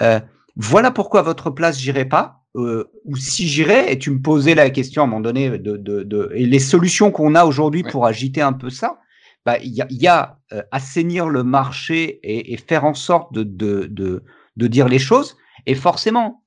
euh, 0.00 0.18
voilà 0.56 0.90
pourquoi 0.90 1.20
à 1.20 1.22
votre 1.22 1.50
place 1.50 1.78
j'irai 1.78 2.06
pas, 2.06 2.42
ou 2.54 3.16
si 3.16 3.46
j'irai, 3.46 3.92
et 3.92 3.98
tu 3.98 4.10
me 4.10 4.22
posais 4.22 4.54
la 4.54 4.70
question 4.70 5.02
à 5.02 5.04
un 5.04 5.08
moment 5.08 5.20
donné 5.20 5.58
de, 5.58 5.76
de, 5.76 6.32
et 6.34 6.46
les 6.46 6.58
solutions 6.58 7.10
qu'on 7.10 7.34
a 7.34 7.44
aujourd'hui 7.44 7.82
pour 7.82 8.06
agiter 8.06 8.40
un 8.40 8.54
peu 8.54 8.70
ça, 8.70 8.98
bah, 9.44 9.58
il 9.58 9.74
y 9.74 10.06
a, 10.06 10.38
assainir 10.72 11.28
le 11.28 11.44
marché 11.44 12.18
et, 12.22 12.56
faire 12.56 12.86
en 12.86 12.94
sorte 12.94 13.34
de, 13.34 13.42
de, 13.42 14.22
de, 14.56 14.66
dire 14.68 14.88
les 14.88 14.98
choses. 14.98 15.36
Et 15.66 15.74
forcément, 15.74 16.44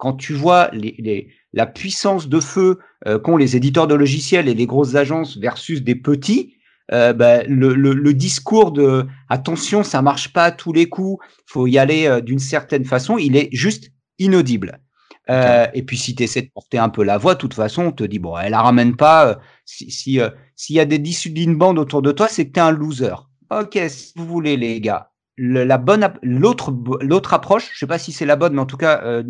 quand 0.00 0.14
tu 0.14 0.34
vois 0.34 0.68
les, 0.72 0.96
les, 0.98 1.28
la 1.52 1.66
puissance 1.66 2.28
de 2.28 2.40
feu 2.40 2.80
qu'ont 3.22 3.36
les 3.36 3.54
éditeurs 3.54 3.86
de 3.86 3.94
logiciels 3.94 4.48
et 4.48 4.54
les 4.54 4.66
grosses 4.66 4.96
agences 4.96 5.38
versus 5.38 5.84
des 5.84 5.94
petits, 5.94 6.56
euh, 6.92 7.12
bah, 7.12 7.44
le, 7.44 7.74
le, 7.74 7.92
le, 7.92 8.14
discours 8.14 8.72
de 8.72 9.06
attention, 9.28 9.84
ça 9.84 10.02
marche 10.02 10.32
pas 10.32 10.44
à 10.44 10.50
tous 10.50 10.72
les 10.72 10.88
coups, 10.88 11.24
faut 11.46 11.66
y 11.66 11.78
aller 11.78 12.06
euh, 12.06 12.20
d'une 12.20 12.40
certaine 12.40 12.84
façon, 12.84 13.16
il 13.16 13.36
est 13.36 13.48
juste 13.52 13.92
inaudible. 14.18 14.80
Euh, 15.28 15.66
et 15.74 15.84
puis 15.84 15.96
si 15.96 16.16
tu 16.16 16.24
essaies 16.24 16.42
de 16.42 16.50
porter 16.52 16.78
un 16.78 16.88
peu 16.88 17.04
la 17.04 17.16
voix, 17.16 17.34
de 17.34 17.38
toute 17.38 17.54
façon, 17.54 17.84
on 17.84 17.92
te 17.92 18.02
dit 18.02 18.18
bon, 18.18 18.36
elle 18.36 18.50
la 18.50 18.62
ramène 18.62 18.96
pas. 18.96 19.28
Euh, 19.28 19.34
si 19.64 19.90
s'il 19.90 20.32
si, 20.56 20.74
y 20.74 20.80
a 20.80 20.84
des 20.84 20.98
disques 20.98 21.28
d'une 21.28 21.56
bande 21.56 21.78
autour 21.78 22.02
de 22.02 22.10
toi, 22.10 22.26
c'est 22.28 22.48
que 22.48 22.52
tu 22.52 22.58
es 22.58 22.62
un 22.62 22.72
loser. 22.72 23.14
Ok, 23.50 23.78
si 23.88 24.12
vous 24.16 24.26
voulez 24.26 24.56
les 24.56 24.80
gars, 24.80 25.12
la 25.36 25.78
bonne 25.78 26.12
l'autre 26.22 26.74
l'autre 27.02 27.34
approche, 27.34 27.70
je 27.72 27.78
sais 27.78 27.86
pas 27.86 27.98
si 27.98 28.10
c'est 28.10 28.26
la 28.26 28.36
bonne, 28.36 28.54
mais 28.54 28.60
en 28.60 28.66
tout 28.66 28.76
cas, 28.76 29.22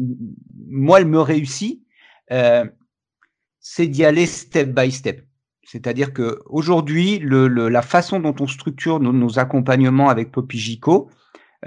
moi 0.69 1.01
elle 1.01 1.07
me 1.07 1.21
réussit. 1.21 1.83
c'est 3.61 3.87
d'y 3.87 4.05
aller 4.05 4.25
step 4.25 4.71
by 4.71 4.91
step. 4.91 5.27
C'est-à-dire 5.71 6.13
que 6.13 6.41
aujourd'hui, 6.47 7.21
le, 7.21 7.47
la 7.47 7.83
façon 7.83 8.19
dont 8.19 8.35
on 8.41 8.49
structure 8.49 8.99
nos, 8.99 9.39
accompagnements 9.39 10.09
avec 10.09 10.33
Popigico, 10.33 11.09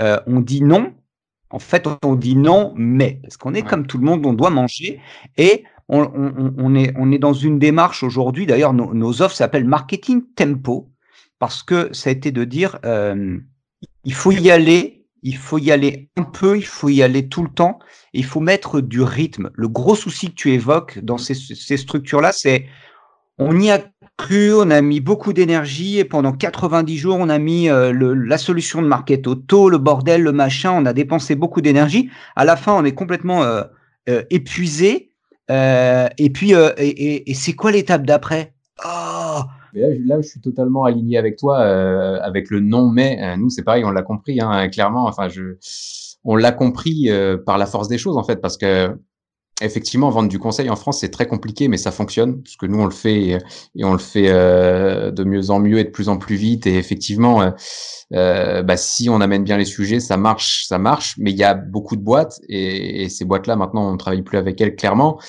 euh, 0.01 0.19
on 0.27 0.41
dit 0.41 0.61
non. 0.61 0.93
En 1.49 1.59
fait, 1.59 1.87
on 2.03 2.15
dit 2.15 2.35
non, 2.35 2.73
mais 2.75 3.21
parce 3.23 3.37
qu'on 3.37 3.53
est 3.53 3.61
comme 3.61 3.87
tout 3.87 3.97
le 3.97 4.03
monde, 4.03 4.25
on 4.25 4.33
doit 4.33 4.49
manger 4.49 4.99
et 5.37 5.63
on, 5.87 6.75
est, 6.75 6.91
on 6.97 7.11
est 7.13 7.17
dans 7.17 7.31
une 7.31 7.59
démarche 7.59 8.03
aujourd'hui. 8.03 8.45
D'ailleurs, 8.45 8.73
nos, 8.73 9.21
offres 9.21 9.37
s'appellent 9.37 9.63
marketing 9.63 10.23
tempo 10.35 10.91
parce 11.39 11.63
que 11.63 11.93
ça 11.93 12.09
a 12.09 12.13
été 12.13 12.31
de 12.31 12.43
dire 12.43 12.79
euh, 12.83 13.37
il 14.03 14.13
faut 14.13 14.33
y 14.33 14.51
aller, 14.51 15.05
il 15.21 15.37
faut 15.37 15.59
y 15.59 15.71
aller 15.71 16.09
un 16.17 16.23
peu, 16.23 16.57
il 16.57 16.65
faut 16.65 16.89
y 16.89 17.01
aller 17.01 17.29
tout 17.29 17.43
le 17.43 17.49
temps, 17.49 17.79
il 18.11 18.25
faut 18.25 18.41
mettre 18.41 18.81
du 18.81 19.01
rythme. 19.01 19.49
Le 19.53 19.69
gros 19.69 19.95
souci 19.95 20.27
que 20.27 20.35
tu 20.35 20.51
évoques 20.51 20.99
dans 20.99 21.17
ces, 21.17 21.35
ces 21.35 21.77
structures-là, 21.77 22.33
c'est 22.33 22.65
on 23.37 23.59
y 23.59 23.71
a 23.71 23.83
cru, 24.17 24.53
on 24.53 24.69
a 24.69 24.81
mis 24.81 24.99
beaucoup 24.99 25.33
d'énergie 25.33 25.99
et 25.99 26.05
pendant 26.05 26.31
90 26.31 26.97
jours, 26.97 27.17
on 27.19 27.29
a 27.29 27.39
mis 27.39 27.69
euh, 27.69 27.93
la 28.15 28.37
solution 28.37 28.81
de 28.81 28.87
market 28.87 29.27
auto, 29.27 29.69
le 29.69 29.77
bordel, 29.77 30.21
le 30.21 30.31
machin, 30.31 30.71
on 30.71 30.85
a 30.85 30.93
dépensé 30.93 31.35
beaucoup 31.35 31.61
d'énergie. 31.61 32.09
À 32.35 32.45
la 32.45 32.55
fin, 32.55 32.73
on 32.73 32.85
est 32.85 32.93
complètement 32.93 33.43
euh, 33.43 33.63
euh, 34.09 34.23
épuisé. 34.29 35.09
et 35.49 36.29
puis, 36.33 36.53
et, 36.77 37.33
c'est 37.33 37.53
quoi 37.53 37.71
l'étape 37.71 38.05
d'après? 38.05 38.53
Oh 38.85 39.41
là, 39.75 40.21
je 40.21 40.27
suis 40.27 40.39
totalement 40.39 40.83
aligné 40.83 41.17
avec 41.17 41.35
toi, 41.37 41.57
avec 41.59 42.51
le 42.51 42.59
non 42.59 42.89
mais. 42.89 43.35
nous, 43.37 43.49
c'est 43.49 43.63
pareil, 43.63 43.83
on 43.83 43.91
l'a 43.91 44.03
compris, 44.03 44.39
hein, 44.39 44.69
clairement. 44.69 45.05
Enfin, 45.05 45.27
on 46.23 46.35
l'a 46.35 46.51
compris 46.51 47.09
par 47.45 47.57
la 47.57 47.65
force 47.65 47.87
des 47.87 47.97
choses, 47.97 48.17
en 48.17 48.23
fait, 48.23 48.39
parce 48.39 48.57
que 48.57 48.95
effectivement, 49.61 50.09
vendre 50.09 50.29
du 50.29 50.39
conseil 50.39 50.69
en 50.69 50.75
France, 50.75 50.99
c'est 50.99 51.11
très 51.11 51.27
compliqué, 51.27 51.67
mais 51.67 51.77
ça 51.77 51.91
fonctionne, 51.91 52.41
parce 52.41 52.55
que 52.55 52.65
nous, 52.65 52.79
on 52.79 52.85
le 52.85 52.91
fait 52.91 53.39
et, 53.75 53.83
on 53.83 53.93
le 53.93 53.99
fait 53.99 54.29
euh, 54.29 55.11
de 55.11 55.23
mieux 55.23 55.49
en 55.51 55.59
mieux 55.59 55.79
et 55.79 55.83
de 55.83 55.89
plus 55.89 56.09
en 56.09 56.17
plus 56.17 56.35
vite. 56.35 56.67
Et 56.67 56.75
effectivement, 56.77 57.41
euh, 57.41 57.51
euh, 58.13 58.63
bah, 58.63 58.77
si 58.77 59.09
on 59.09 59.21
amène 59.21 59.43
bien 59.43 59.57
les 59.57 59.65
sujets, 59.65 59.99
ça 59.99 60.17
marche, 60.17 60.65
ça 60.67 60.79
marche. 60.79 61.15
Mais 61.17 61.31
il 61.31 61.37
y 61.37 61.43
a 61.43 61.53
beaucoup 61.53 61.95
de 61.95 62.01
boîtes, 62.01 62.39
et 62.49 63.09
ces 63.09 63.25
boîtes-là, 63.25 63.55
maintenant, 63.55 63.89
on 63.89 63.93
ne 63.93 63.97
travaille 63.97 64.23
plus 64.23 64.37
avec 64.37 64.59
elles 64.61 64.75
clairement 64.75 65.19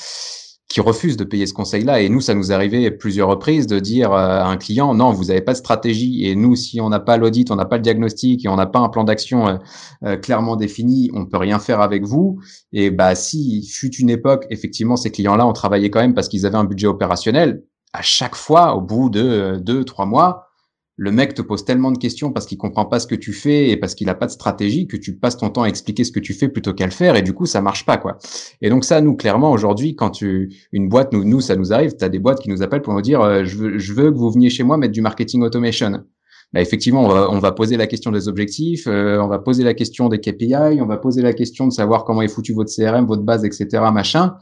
qui 0.68 0.80
refusent 0.80 1.16
de 1.16 1.24
payer 1.24 1.46
ce 1.46 1.52
conseil-là. 1.52 2.00
Et 2.00 2.08
nous, 2.08 2.20
ça 2.20 2.34
nous 2.34 2.52
arrivait 2.52 2.90
plusieurs 2.90 3.28
reprises 3.28 3.66
de 3.66 3.78
dire 3.78 4.12
à 4.12 4.48
un 4.48 4.56
client, 4.56 4.94
non, 4.94 5.12
vous 5.12 5.26
n'avez 5.26 5.40
pas 5.40 5.52
de 5.52 5.58
stratégie. 5.58 6.26
Et 6.26 6.34
nous, 6.34 6.56
si 6.56 6.80
on 6.80 6.88
n'a 6.88 7.00
pas 7.00 7.16
l'audit, 7.16 7.50
on 7.50 7.56
n'a 7.56 7.64
pas 7.64 7.76
le 7.76 7.82
diagnostic 7.82 8.44
et 8.44 8.48
on 8.48 8.56
n'a 8.56 8.66
pas 8.66 8.80
un 8.80 8.88
plan 8.88 9.04
d'action 9.04 9.46
euh, 9.46 9.56
euh, 10.04 10.16
clairement 10.16 10.56
défini, 10.56 11.10
on 11.14 11.26
peut 11.26 11.36
rien 11.36 11.58
faire 11.58 11.80
avec 11.80 12.04
vous. 12.04 12.40
Et 12.72 12.90
bah, 12.90 13.14
si 13.14 13.66
fut 13.66 13.94
une 13.96 14.10
époque, 14.10 14.46
effectivement, 14.50 14.96
ces 14.96 15.10
clients-là 15.10 15.46
ont 15.46 15.52
travaillé 15.52 15.90
quand 15.90 16.00
même 16.00 16.14
parce 16.14 16.28
qu'ils 16.28 16.46
avaient 16.46 16.56
un 16.56 16.64
budget 16.64 16.86
opérationnel. 16.86 17.62
à 17.92 18.02
chaque 18.02 18.34
fois, 18.34 18.74
au 18.74 18.80
bout 18.80 19.08
de 19.10 19.60
deux, 19.62 19.84
trois 19.84 20.06
mois, 20.06 20.48
le 20.96 21.10
mec 21.10 21.34
te 21.34 21.42
pose 21.42 21.64
tellement 21.64 21.90
de 21.90 21.98
questions 21.98 22.32
parce 22.32 22.46
qu'il 22.46 22.56
comprend 22.56 22.84
pas 22.84 23.00
ce 23.00 23.06
que 23.06 23.14
tu 23.14 23.32
fais 23.32 23.70
et 23.70 23.76
parce 23.76 23.94
qu'il 23.94 24.08
a 24.08 24.14
pas 24.14 24.26
de 24.26 24.30
stratégie 24.30 24.86
que 24.86 24.96
tu 24.96 25.16
passes 25.16 25.36
ton 25.36 25.50
temps 25.50 25.62
à 25.64 25.68
expliquer 25.68 26.04
ce 26.04 26.12
que 26.12 26.20
tu 26.20 26.34
fais 26.34 26.48
plutôt 26.48 26.72
qu'à 26.72 26.86
le 26.86 26.92
faire 26.92 27.16
et 27.16 27.22
du 27.22 27.32
coup 27.32 27.46
ça 27.46 27.60
marche 27.60 27.84
pas 27.84 27.96
quoi. 27.96 28.18
Et 28.62 28.70
donc 28.70 28.84
ça 28.84 29.00
nous 29.00 29.16
clairement 29.16 29.50
aujourd'hui 29.50 29.96
quand 29.96 30.10
tu 30.10 30.54
une 30.72 30.88
boîte 30.88 31.12
nous 31.12 31.24
nous 31.24 31.40
ça 31.40 31.56
nous 31.56 31.72
arrive, 31.72 31.96
tu 31.96 32.04
as 32.04 32.08
des 32.08 32.20
boîtes 32.20 32.40
qui 32.40 32.48
nous 32.48 32.62
appellent 32.62 32.82
pour 32.82 32.94
nous 32.94 33.02
dire 33.02 33.20
euh, 33.20 33.44
je 33.44 33.56
veux 33.56 33.78
je 33.78 33.92
veux 33.92 34.10
que 34.12 34.16
vous 34.16 34.30
veniez 34.30 34.50
chez 34.50 34.62
moi 34.62 34.76
mettre 34.76 34.92
du 34.92 35.02
marketing 35.02 35.42
automation. 35.42 36.04
Bah, 36.52 36.60
effectivement, 36.60 37.02
on 37.02 37.08
va, 37.08 37.28
on 37.32 37.40
va 37.40 37.50
poser 37.50 37.76
la 37.76 37.88
question 37.88 38.12
des 38.12 38.28
objectifs, 38.28 38.86
euh, 38.86 39.18
on 39.18 39.26
va 39.26 39.40
poser 39.40 39.64
la 39.64 39.74
question 39.74 40.08
des 40.08 40.20
KPI, 40.20 40.80
on 40.80 40.86
va 40.86 40.98
poser 40.98 41.20
la 41.20 41.32
question 41.32 41.66
de 41.66 41.72
savoir 41.72 42.04
comment 42.04 42.22
est 42.22 42.28
foutu 42.28 42.52
votre 42.52 42.72
CRM, 42.72 43.06
votre 43.06 43.24
base, 43.24 43.44
etc. 43.44 43.82
Machin 43.92 44.36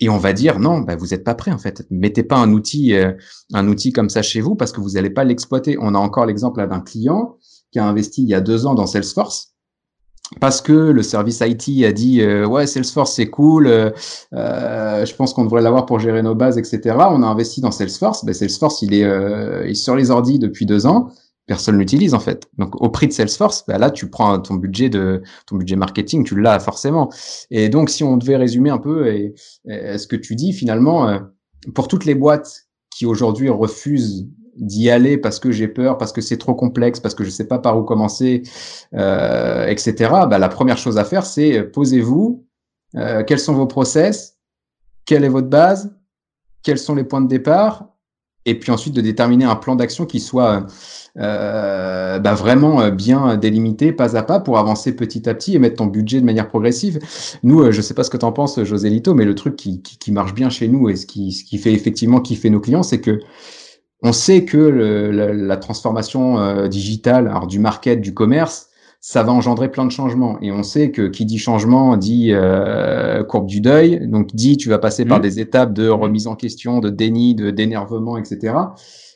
et 0.00 0.08
on 0.08 0.18
va 0.18 0.32
dire 0.32 0.58
non, 0.58 0.80
bah, 0.80 0.96
vous 0.96 1.08
n'êtes 1.08 1.24
pas 1.24 1.34
prêt 1.34 1.52
en 1.52 1.58
fait. 1.58 1.86
Mettez 1.90 2.22
pas 2.22 2.36
un 2.36 2.52
outil, 2.52 2.94
euh, 2.94 3.12
un 3.52 3.68
outil 3.68 3.92
comme 3.92 4.08
ça 4.08 4.22
chez 4.22 4.40
vous 4.40 4.54
parce 4.54 4.72
que 4.72 4.80
vous 4.80 4.90
n'allez 4.90 5.10
pas 5.10 5.24
l'exploiter. 5.24 5.76
On 5.80 5.94
a 5.94 5.98
encore 5.98 6.26
l'exemple 6.26 6.66
d'un 6.66 6.80
client 6.80 7.36
qui 7.70 7.78
a 7.78 7.86
investi 7.86 8.22
il 8.22 8.28
y 8.28 8.34
a 8.34 8.40
deux 8.40 8.66
ans 8.66 8.74
dans 8.74 8.86
Salesforce 8.86 9.54
parce 10.40 10.60
que 10.60 10.72
le 10.72 11.02
service 11.02 11.40
IT 11.40 11.84
a 11.84 11.92
dit 11.92 12.22
euh, 12.22 12.46
ouais 12.46 12.66
Salesforce 12.66 13.14
c'est 13.14 13.28
cool, 13.28 13.66
euh, 13.66 13.90
je 14.32 15.14
pense 15.14 15.34
qu'on 15.34 15.44
devrait 15.44 15.62
l'avoir 15.62 15.86
pour 15.86 15.98
gérer 15.98 16.22
nos 16.22 16.34
bases, 16.34 16.56
etc. 16.56 16.96
On 17.10 17.22
a 17.22 17.26
investi 17.26 17.60
dans 17.60 17.72
Salesforce. 17.72 18.24
Ben, 18.24 18.34
Salesforce 18.34 18.82
il 18.82 18.94
est, 18.94 19.06
il 19.64 19.70
est 19.70 19.74
sur 19.74 19.96
les 19.96 20.10
ordis 20.10 20.38
depuis 20.38 20.66
deux 20.66 20.86
ans 20.86 21.10
personne 21.50 21.78
l'utilise 21.78 22.14
en 22.14 22.20
fait. 22.20 22.48
Donc 22.58 22.80
au 22.80 22.90
prix 22.90 23.08
de 23.08 23.12
Salesforce, 23.12 23.64
bah 23.66 23.76
là 23.76 23.90
tu 23.90 24.08
prends 24.08 24.38
ton 24.38 24.54
budget 24.54 24.88
de 24.88 25.20
ton 25.46 25.56
budget 25.56 25.74
marketing, 25.74 26.22
tu 26.22 26.40
l'as 26.40 26.60
forcément. 26.60 27.10
Et 27.50 27.68
donc 27.68 27.90
si 27.90 28.04
on 28.04 28.16
devait 28.16 28.36
résumer 28.36 28.70
un 28.70 28.78
peu 28.78 29.08
et, 29.08 29.34
ce 29.66 30.06
que 30.06 30.14
tu 30.14 30.36
dis 30.36 30.52
finalement 30.52 31.08
euh, 31.08 31.18
pour 31.74 31.88
toutes 31.88 32.04
les 32.04 32.14
boîtes 32.14 32.68
qui 32.88 33.04
aujourd'hui 33.04 33.48
refusent 33.48 34.28
d'y 34.54 34.90
aller 34.90 35.18
parce 35.18 35.40
que 35.40 35.50
j'ai 35.50 35.66
peur, 35.66 35.98
parce 35.98 36.12
que 36.12 36.20
c'est 36.20 36.36
trop 36.36 36.54
complexe, 36.54 37.00
parce 37.00 37.16
que 37.16 37.24
je 37.24 37.30
sais 37.30 37.48
pas 37.48 37.58
par 37.58 37.76
où 37.76 37.82
commencer, 37.82 38.44
euh, 38.94 39.66
etc. 39.66 40.08
Bah, 40.30 40.38
la 40.38 40.48
première 40.48 40.78
chose 40.78 40.98
à 40.98 41.04
faire 41.04 41.26
c'est 41.26 41.58
euh, 41.58 41.68
posez-vous, 41.68 42.46
euh, 42.94 43.24
quels 43.24 43.40
sont 43.40 43.54
vos 43.54 43.66
process, 43.66 44.38
quelle 45.04 45.24
est 45.24 45.28
votre 45.28 45.48
base, 45.48 45.92
quels 46.62 46.78
sont 46.78 46.94
les 46.94 47.02
points 47.02 47.22
de 47.22 47.28
départ, 47.28 47.88
et 48.46 48.58
puis 48.58 48.72
ensuite 48.72 48.94
de 48.94 49.00
déterminer 49.00 49.44
un 49.44 49.56
plan 49.56 49.76
d'action 49.76 50.06
qui 50.06 50.20
soit 50.20 50.66
euh, 51.18 52.18
bah 52.18 52.34
vraiment 52.34 52.80
euh, 52.80 52.90
bien 52.90 53.36
délimité 53.36 53.92
pas 53.92 54.16
à 54.16 54.22
pas 54.22 54.40
pour 54.40 54.58
avancer 54.58 54.94
petit 54.94 55.28
à 55.28 55.34
petit 55.34 55.54
et 55.54 55.58
mettre 55.58 55.76
ton 55.76 55.86
budget 55.86 56.20
de 56.20 56.26
manière 56.26 56.48
progressive. 56.48 56.98
Nous, 57.42 57.60
euh, 57.60 57.72
je 57.72 57.80
sais 57.80 57.94
pas 57.94 58.04
ce 58.04 58.10
que 58.10 58.16
tu 58.16 58.24
en 58.24 58.32
penses, 58.32 58.62
José 58.62 58.90
Lito, 58.90 59.14
mais 59.14 59.24
le 59.24 59.34
truc 59.34 59.56
qui, 59.56 59.82
qui, 59.82 59.98
qui, 59.98 60.12
marche 60.12 60.34
bien 60.34 60.50
chez 60.50 60.68
nous 60.68 60.88
et 60.88 60.96
ce 60.96 61.06
qui, 61.06 61.32
ce 61.32 61.44
qui 61.44 61.58
fait 61.58 61.72
effectivement 61.72 62.20
kiffer 62.20 62.48
nos 62.48 62.60
clients, 62.60 62.82
c'est 62.82 63.00
que 63.00 63.20
on 64.02 64.12
sait 64.12 64.44
que 64.44 64.56
la, 64.56 65.56
transformation 65.56 66.40
euh, 66.40 66.68
digitale, 66.68 67.28
alors 67.28 67.46
du 67.46 67.58
market, 67.58 68.00
du 68.00 68.14
commerce, 68.14 68.69
ça 69.00 69.22
va 69.22 69.32
engendrer 69.32 69.70
plein 69.70 69.86
de 69.86 69.90
changements. 69.90 70.38
Et 70.42 70.52
on 70.52 70.62
sait 70.62 70.90
que 70.90 71.08
qui 71.08 71.24
dit 71.24 71.38
changement 71.38 71.96
dit 71.96 72.32
euh, 72.32 73.24
courbe 73.24 73.46
du 73.46 73.60
deuil. 73.60 74.06
Donc 74.06 74.34
dit 74.34 74.56
tu 74.56 74.68
vas 74.68 74.78
passer 74.78 75.04
par 75.04 75.18
mmh. 75.18 75.22
des 75.22 75.40
étapes 75.40 75.72
de 75.72 75.88
remise 75.88 76.26
en 76.26 76.36
question, 76.36 76.80
de 76.80 76.90
déni, 76.90 77.34
de 77.34 77.50
d'énervement, 77.50 78.18
etc. 78.18 78.54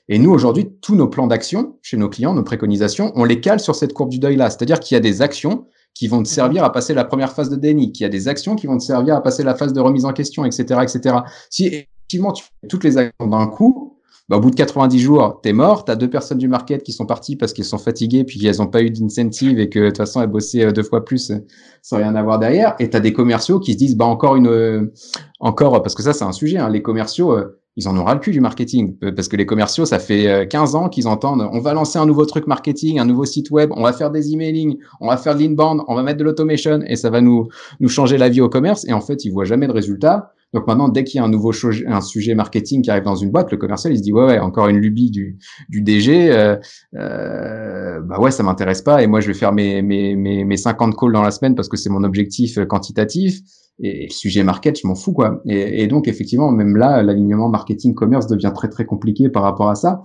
Et 0.09 0.19
nous 0.19 0.31
aujourd'hui, 0.31 0.71
tous 0.81 0.97
nos 0.97 1.09
plans 1.09 1.27
d'action 1.27 1.79
chez 1.83 1.97
nos 1.97 2.09
clients, 2.09 2.35
nos 2.35 2.43
préconisations, 2.43 3.13
on 3.15 3.25
les 3.25 3.41
cale 3.41 3.61
sur 3.61 3.75
cette 3.75 3.93
courbe 3.93 4.11
du 4.11 4.19
deuil 4.19 4.37
là. 4.37 4.49
C'est-à-dire 4.49 4.81
qu'il 4.81 4.95
y 4.95 4.99
a 4.99 5.01
des 5.01 5.23
actions 5.23 5.67
qui 5.95 6.09
vont 6.09 6.23
te 6.23 6.29
mmh. 6.29 6.33
servir 6.33 6.65
à 6.65 6.73
passer 6.73 6.95
la 6.95 7.05
première 7.05 7.33
phase 7.33 7.51
de 7.51 7.57
déni, 7.57 7.93
qu'il 7.93 8.05
y 8.05 8.07
a 8.07 8.11
des 8.11 8.27
actions 8.27 8.57
qui 8.57 8.67
vont 8.67 8.79
te 8.79 8.83
servir 8.83 9.15
à 9.15 9.23
passer 9.23 9.43
la 9.43 9.55
phase 9.55 9.75
de 9.75 9.81
remise 9.81 10.07
en 10.07 10.13
question, 10.13 10.45
etc., 10.47 10.81
etc. 10.83 11.17
Si 11.51 11.67
effectivement 11.67 12.33
tu 12.33 12.45
fais 12.45 12.69
toutes 12.69 12.85
les 12.85 12.97
actions 12.97 13.27
d'un 13.27 13.47
coup, 13.47 13.94
bah, 14.31 14.39
au 14.39 14.41
bout 14.41 14.51
de 14.51 14.57
90 14.57 14.99
jours, 14.99 15.41
t'es 15.43 15.53
mort. 15.53 15.85
T'as 15.85 15.97
deux 15.97 16.09
personnes 16.09 16.39
du 16.39 16.49
market 16.49 16.83
qui 16.83 16.93
sont 16.93 17.05
parties 17.05 17.37
parce 17.37 17.53
qu'elles 17.53 17.67
sont 17.67 17.79
fatiguées 17.79 18.25
puis 18.25 18.41
qu'elles 18.41 18.57
n'ont 18.57 18.69
pas 18.69 18.83
eu 18.83 18.91
d'incentive 18.91 19.59
et 19.59 19.69
que 19.69 19.79
de 19.81 19.87
toute 19.89 19.99
façon 19.99 20.23
elles 20.23 20.31
bossaient 20.31 20.65
euh, 20.65 20.73
deux 20.73 20.83
fois 20.83 21.05
plus 21.05 21.31
euh, 21.31 21.39
sans 21.83 21.99
rien 21.99 22.15
avoir 22.15 22.39
derrière. 22.39 22.75
Et 22.79 22.89
t'as 22.89 23.01
des 23.01 23.13
commerciaux 23.13 23.61
qui 23.61 23.75
se 23.75 23.79
disent 23.79 23.97
bah 23.97 24.07
encore 24.07 24.37
une, 24.37 24.47
euh, 24.47 24.93
encore 25.41 25.83
parce 25.83 25.95
que 25.95 26.03
ça 26.03 26.15
c'est 26.15 26.25
un 26.25 26.33
sujet. 26.33 26.57
Hein, 26.57 26.71
les 26.71 26.81
commerciaux, 26.81 27.37
ils 27.77 27.87
en 27.87 27.99
ont 27.99 28.05
ras 28.05 28.15
le 28.15 28.21
cul 28.21 28.31
du 28.31 28.41
marketing 28.41 28.97
parce 29.15 29.29
que 29.29 29.37
les 29.37 29.45
commerciaux, 29.45 29.85
ça 29.85 29.99
fait 29.99 30.49
15 30.49 30.75
ans 30.75 30.89
qu'ils 30.89 31.07
entendent 31.07 31.47
on 31.53 31.61
va 31.61 31.75
lancer 31.75 31.99
un 31.99 32.07
nouveau 32.07 32.25
truc 32.25 32.47
marketing, 32.47 33.01
un 33.01 33.05
nouveau 33.05 33.27
site 33.27 33.51
web, 33.51 33.73
on 33.77 33.83
va 33.83 33.93
faire 33.93 34.11
des 34.11 34.33
emailing, 34.33 34.79
on 35.01 35.09
va 35.09 35.19
faire 35.19 35.35
de 35.35 35.41
l'inbound, 35.41 35.83
on 35.89 35.95
va 35.95 36.03
mettre 36.03 36.19
de 36.19 36.25
l'automation 36.25 36.81
et 36.87 36.97
ça 36.97 37.11
va 37.11 37.21
nous 37.21 37.49
nous 37.81 37.89
changer 37.89 38.17
la 38.17 38.31
vie 38.31 38.41
au 38.41 38.49
commerce. 38.49 38.87
Et 38.87 38.93
en 38.95 39.01
fait, 39.01 39.25
ils 39.25 39.33
voient 39.33 39.45
jamais 39.45 39.67
de 39.67 39.73
résultats 39.73 40.33
donc 40.55 40.69
maintenant, 40.69 40.89
dès 40.89 41.03
qu'il 41.03 41.19
y 41.19 41.21
a 41.21 41.25
un 41.25 41.29
nouveau 41.29 41.51
un 41.89 42.01
sujet 42.01 42.37
marketing 42.37 42.81
qui 42.83 42.91
arrive 42.91 43.03
dans 43.03 43.17
une 43.17 43.31
boîte, 43.33 43.51
le 43.51 43.57
commercial 43.57 43.93
il 43.93 43.99
se 43.99 44.03
dit 44.03 44.13
ouais 44.13 44.25
ouais 44.25 44.39
encore 44.39 44.69
une 44.69 44.79
lubie 44.79 45.11
du, 45.11 45.37
du 45.69 45.83
DG, 45.83 46.31
euh, 46.31 46.57
euh, 46.95 48.01
bah 48.01 48.21
ouais 48.21 48.31
ça 48.31 48.45
m'intéresse 48.45 48.81
pas 48.81 49.03
et 49.03 49.09
moi 49.09 49.21
je 49.21 49.27
vais 49.27 49.35
faire 49.35 49.53
mes, 49.53 49.83
mes, 49.83 50.15
mes, 50.15 50.45
mes 50.45 50.57
50 50.57 50.97
calls 50.97 51.13
dans 51.13 51.23
la 51.23 51.33
semaine 51.33 51.57
parce 51.57 51.69
que 51.69 51.77
c'est 51.77 51.91
mon 51.91 52.05
objectif 52.05 52.57
euh, 52.57 52.67
quantitatif 52.67 53.41
et, 53.81 54.07
le 54.07 54.13
sujet 54.13 54.45
market 54.45 54.79
je 54.81 54.87
m'en 54.87 54.95
fous 54.95 55.13
quoi. 55.13 55.43
Et, 55.45 55.89
donc 55.89 56.07
effectivement 56.07 56.53
même 56.53 56.77
là 56.77 57.03
l'alignement 57.03 57.49
marketing 57.49 57.95
commerce 57.95 58.29
devient 58.29 58.53
très 58.55 58.69
très 58.69 58.85
compliqué 58.85 59.29
par 59.29 59.43
rapport 59.43 59.71
à 59.71 59.75
ça. 59.75 60.03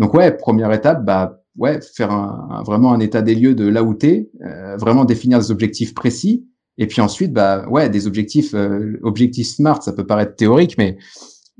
Donc 0.00 0.12
ouais 0.12 0.36
première 0.36 0.72
étape 0.72 1.04
bah 1.04 1.38
ouais 1.56 1.78
faire 1.80 2.10
un, 2.10 2.64
vraiment 2.66 2.92
un 2.92 2.98
état 2.98 3.22
des 3.22 3.36
lieux 3.36 3.54
de 3.54 3.68
là 3.68 3.84
où 3.84 3.94
t'es, 3.94 4.28
euh, 4.44 4.76
vraiment 4.76 5.04
définir 5.04 5.38
des 5.38 5.52
objectifs 5.52 5.94
précis 5.94 6.48
et 6.78 6.86
puis 6.86 7.00
ensuite, 7.00 7.32
bah 7.32 7.66
ouais, 7.68 7.88
des 7.88 8.06
objectifs, 8.06 8.54
euh, 8.54 8.98
objectifs 9.02 9.48
smart, 9.48 9.82
ça 9.82 9.92
peut 9.92 10.06
paraître 10.06 10.34
théorique, 10.36 10.76
mais 10.76 10.98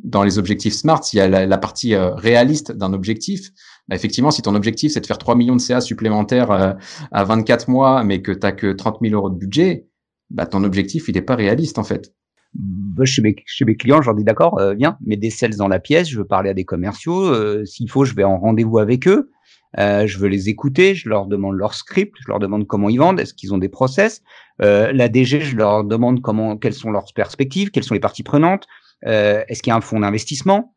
dans 0.03 0.25
les 0.25 0.39
objectifs 0.39 0.75
smart, 0.75 1.01
il 1.13 1.17
y 1.17 1.21
a 1.21 1.29
la, 1.29 1.59
partie 1.59 1.95
euh, 1.95 2.15
réaliste 2.15 2.73
d'un 2.73 2.93
objectif. 2.93 3.51
Bah, 3.89 3.95
effectivement, 3.95 4.33
si 4.33 4.43
ton 4.43 4.55
objectif 4.55 4.93
c'est 4.93 5.01
de 5.01 5.07
faire 5.07 5.19
3 5.19 5.37
millions 5.37 5.55
de 5.55 5.61
CA 5.61 5.81
supplémentaires 5.81 6.51
euh, 6.51 6.73
à 7.13 7.25
24 7.25 7.69
mois, 7.69 8.03
mais 8.03 8.23
que 8.23 8.33
tu 8.33 8.41
n'as 8.43 8.53
que 8.53 8.73
30 8.73 8.99
000 9.03 9.15
euros 9.15 9.31
de 9.31 9.37
budget, 9.37 9.87
bah, 10.31 10.47
ton 10.47 10.65
objectif 10.65 11.07
il 11.09 11.15
n'est 11.15 11.23
pas 11.23 11.37
réaliste 11.37 11.79
en 11.79 11.85
fait. 11.85 12.13
Bah, 12.55 13.05
chez, 13.05 13.23
mes, 13.23 13.37
chez 13.47 13.65
mes 13.65 13.77
clients, 13.77 14.03
j'en 14.03 14.15
dis 14.15 14.25
d'accord, 14.25 14.61
viens, 14.77 14.97
mets 15.05 15.17
des 15.17 15.31
sales 15.31 15.57
dans 15.57 15.69
la 15.69 15.79
pièce, 15.79 16.09
je 16.09 16.19
veux 16.19 16.27
parler 16.27 16.51
à 16.51 16.55
des 16.55 16.65
commerciaux, 16.65 17.65
s'il 17.65 17.91
faut, 17.91 18.05
je 18.05 18.15
vais 18.15 18.25
en 18.25 18.39
rendez-vous 18.39 18.79
avec 18.79 19.07
eux. 19.09 19.31
Euh, 19.79 20.07
je 20.07 20.19
veux 20.19 20.29
les 20.29 20.49
écouter, 20.49 20.95
je 20.95 21.09
leur 21.09 21.27
demande 21.27 21.57
leur 21.57 21.75
script, 21.75 22.15
je 22.21 22.29
leur 22.29 22.39
demande 22.39 22.67
comment 22.67 22.89
ils 22.89 22.99
vendent, 22.99 23.21
est-ce 23.21 23.35
qu'ils 23.35 23.53
ont 23.53 23.59
des 23.59 23.69
process. 23.69 24.23
Euh, 24.63 24.93
la 24.93 25.09
DG, 25.09 25.41
je 25.41 25.57
leur 25.57 25.85
demande 25.85 26.23
comment, 26.23 26.57
quelles 26.57 26.75
sont 26.75 26.91
leurs 26.91 27.13
perspectives, 27.15 27.71
quelles 27.71 27.85
sont 27.85 27.95
les 27.95 28.01
parties 28.01 28.23
prenantes, 28.23 28.67
euh, 29.07 29.43
est-ce 29.49 29.63
qu'il 29.63 29.71
y 29.71 29.75
a 29.75 29.77
un 29.77 29.81
fonds 29.81 30.01
d'investissement, 30.01 30.75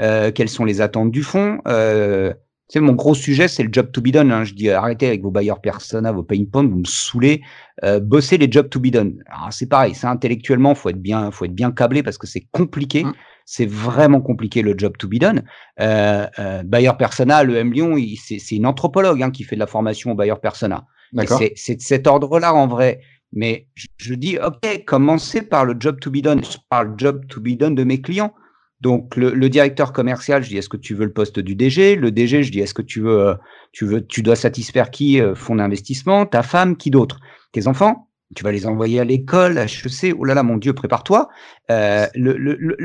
euh, 0.00 0.30
quelles 0.30 0.48
sont 0.48 0.64
les 0.64 0.80
attentes 0.80 1.10
du 1.10 1.22
fonds? 1.22 1.60
Euh, 1.66 2.32
sais, 2.68 2.80
mon 2.80 2.92
gros 2.92 3.14
sujet, 3.14 3.48
c'est 3.48 3.62
le 3.62 3.70
job 3.72 3.92
to 3.92 4.00
be 4.00 4.08
done. 4.08 4.30
Hein. 4.30 4.44
Je 4.44 4.54
dis 4.54 4.70
arrêtez 4.70 5.06
avec 5.06 5.22
vos 5.22 5.30
bailleurs 5.30 5.60
persona, 5.60 6.12
vos 6.12 6.22
pain 6.22 6.44
points, 6.50 6.66
vous 6.66 6.78
me 6.78 6.84
saoulez. 6.84 7.42
Bossez 8.02 8.38
les 8.38 8.50
jobs 8.50 8.68
to 8.68 8.80
be 8.80 8.88
done. 8.88 9.22
C'est 9.50 9.68
pareil, 9.68 9.94
c'est 9.94 10.06
intellectuellement, 10.06 10.74
faut 10.74 10.88
être 10.88 11.00
bien, 11.00 11.30
faut 11.30 11.44
être 11.44 11.54
bien 11.54 11.72
câblé 11.72 12.02
parce 12.02 12.18
que 12.18 12.26
c'est 12.26 12.46
compliqué. 12.52 13.04
Mmh. 13.04 13.12
C'est 13.44 13.68
vraiment 13.68 14.20
compliqué 14.20 14.62
le 14.62 14.74
job 14.76 14.96
to 14.98 15.08
be 15.08 15.16
done. 15.16 15.42
Euh, 15.80 16.26
euh, 16.38 16.62
Bayer 16.62 16.92
Persona, 16.98 17.44
le 17.44 17.56
M 17.56 17.72
Lyon, 17.72 17.96
c'est 18.16 18.56
une 18.56 18.66
anthropologue 18.66 19.22
hein, 19.22 19.30
qui 19.30 19.44
fait 19.44 19.56
de 19.56 19.60
la 19.60 19.66
formation 19.66 20.12
au 20.12 20.14
Bayer 20.14 20.34
Persona. 20.40 20.86
C'est 21.56 21.76
de 21.76 21.80
cet 21.80 22.06
ordre-là 22.06 22.54
en 22.54 22.66
vrai. 22.66 23.00
Mais 23.32 23.66
je, 23.74 23.88
je, 23.96 24.14
dis, 24.14 24.38
OK, 24.38 24.84
commencez 24.86 25.42
par 25.42 25.64
le 25.64 25.74
job 25.78 25.98
to 26.00 26.10
be 26.10 26.18
done, 26.18 26.40
par 26.70 26.84
le 26.84 26.94
job 26.96 27.26
to 27.28 27.40
be 27.40 27.56
done 27.56 27.74
de 27.74 27.84
mes 27.84 28.00
clients. 28.00 28.32
Donc 28.80 29.16
le, 29.16 29.30
le, 29.30 29.48
directeur 29.48 29.92
commercial, 29.92 30.42
je 30.42 30.50
dis 30.50 30.58
est-ce 30.58 30.68
que 30.68 30.76
tu 30.76 30.94
veux 30.94 31.06
le 31.06 31.12
poste 31.12 31.40
du 31.40 31.54
DG 31.54 31.96
Le 31.96 32.10
DG, 32.10 32.42
je 32.42 32.52
dis 32.52 32.60
est-ce 32.60 32.74
que 32.74 32.82
tu 32.82 33.00
veux, 33.00 33.28
euh, 33.28 33.34
tu 33.72 33.86
veux, 33.86 34.06
tu 34.06 34.22
dois 34.22 34.36
satisfaire 34.36 34.90
qui 34.90 35.20
euh, 35.20 35.34
Fonds 35.34 35.56
d'investissement, 35.56 36.26
ta 36.26 36.42
femme, 36.42 36.76
qui 36.76 36.90
d'autre? 36.90 37.18
Tes 37.52 37.66
enfants? 37.66 38.10
Tu 38.34 38.42
vas 38.42 38.52
les 38.52 38.66
envoyer 38.66 39.00
à 39.00 39.04
l'école, 39.04 39.58
à 39.58 39.64
HEC, 39.64 40.14
oh 40.18 40.24
là 40.24 40.34
là, 40.34 40.42
mon 40.42 40.56
Dieu, 40.56 40.72
prépare-toi. 40.72 41.28
Euh, 41.70 42.06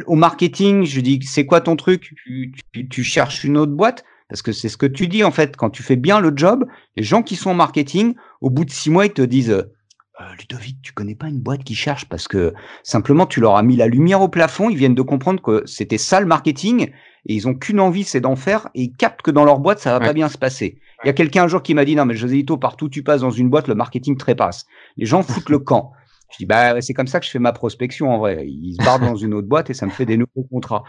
au 0.05 0.15
marketing, 0.15 0.85
je 0.85 1.01
dis, 1.01 1.19
c'est 1.23 1.45
quoi 1.45 1.61
ton 1.61 1.75
truc? 1.75 2.13
Tu, 2.23 2.53
tu, 2.73 2.87
tu, 2.87 3.03
cherches 3.03 3.43
une 3.43 3.57
autre 3.57 3.71
boîte? 3.71 4.03
Parce 4.27 4.41
que 4.41 4.51
c'est 4.51 4.69
ce 4.69 4.77
que 4.77 4.85
tu 4.85 5.07
dis, 5.07 5.23
en 5.23 5.31
fait. 5.31 5.55
Quand 5.55 5.69
tu 5.69 5.81
fais 5.81 5.95
bien 5.95 6.19
le 6.19 6.31
job, 6.35 6.65
les 6.95 7.03
gens 7.03 7.23
qui 7.23 7.35
sont 7.35 7.51
en 7.51 7.55
marketing, 7.55 8.13
au 8.41 8.49
bout 8.49 8.65
de 8.65 8.71
six 8.71 8.91
mois, 8.91 9.05
ils 9.05 9.13
te 9.13 9.23
disent, 9.23 9.49
euh, 9.49 10.25
Ludovic, 10.37 10.81
tu 10.81 10.91
connais 10.91 11.15
pas 11.15 11.27
une 11.27 11.39
boîte 11.39 11.63
qui 11.63 11.75
cherche? 11.75 12.05
Parce 12.05 12.27
que 12.27 12.53
simplement 12.83 13.25
tu 13.25 13.39
leur 13.39 13.55
as 13.55 13.63
mis 13.63 13.77
la 13.77 13.87
lumière 13.87 14.21
au 14.21 14.27
plafond, 14.27 14.69
ils 14.69 14.77
viennent 14.77 14.95
de 14.95 15.01
comprendre 15.01 15.41
que 15.41 15.63
c'était 15.65 15.97
ça 15.97 16.19
le 16.19 16.25
marketing 16.25 16.91
et 17.25 17.33
ils 17.33 17.47
ont 17.47 17.53
qu'une 17.53 17.79
envie, 17.79 18.03
c'est 18.03 18.21
d'en 18.21 18.35
faire 18.35 18.69
et 18.75 18.83
ils 18.83 18.93
captent 18.93 19.21
que 19.21 19.31
dans 19.31 19.45
leur 19.45 19.59
boîte 19.59 19.79
ça 19.79 19.97
va 19.97 19.99
pas 19.99 20.13
bien 20.13 20.29
se 20.29 20.37
passer. 20.37 20.79
Il 21.03 21.07
y 21.07 21.09
a 21.09 21.13
quelqu'un 21.13 21.43
un 21.43 21.47
jour 21.47 21.61
qui 21.61 21.73
m'a 21.73 21.85
dit 21.85 21.95
non 21.95 22.05
mais 22.05 22.15
Joséito, 22.15 22.57
partout 22.57 22.89
tu 22.89 23.03
passes 23.03 23.21
dans 23.21 23.31
une 23.31 23.49
boîte, 23.49 23.67
le 23.67 23.75
marketing 23.75 24.17
trépasse. 24.17 24.65
Les 24.97 25.05
gens 25.05 25.23
foutent 25.23 25.49
le 25.49 25.59
camp. 25.59 25.91
Je 26.31 26.37
dis 26.37 26.45
bah 26.45 26.79
c'est 26.81 26.93
comme 26.93 27.07
ça 27.07 27.19
que 27.19 27.25
je 27.25 27.31
fais 27.31 27.39
ma 27.39 27.53
prospection 27.53 28.09
en 28.09 28.19
vrai. 28.19 28.45
Ils 28.47 28.75
se 28.79 28.85
barrent 28.85 28.99
dans 28.99 29.15
une 29.15 29.33
autre 29.33 29.47
boîte 29.47 29.69
et 29.69 29.73
ça 29.73 29.85
me 29.85 29.91
fait 29.91 30.05
des 30.05 30.17
nouveaux 30.17 30.47
contrats. 30.49 30.83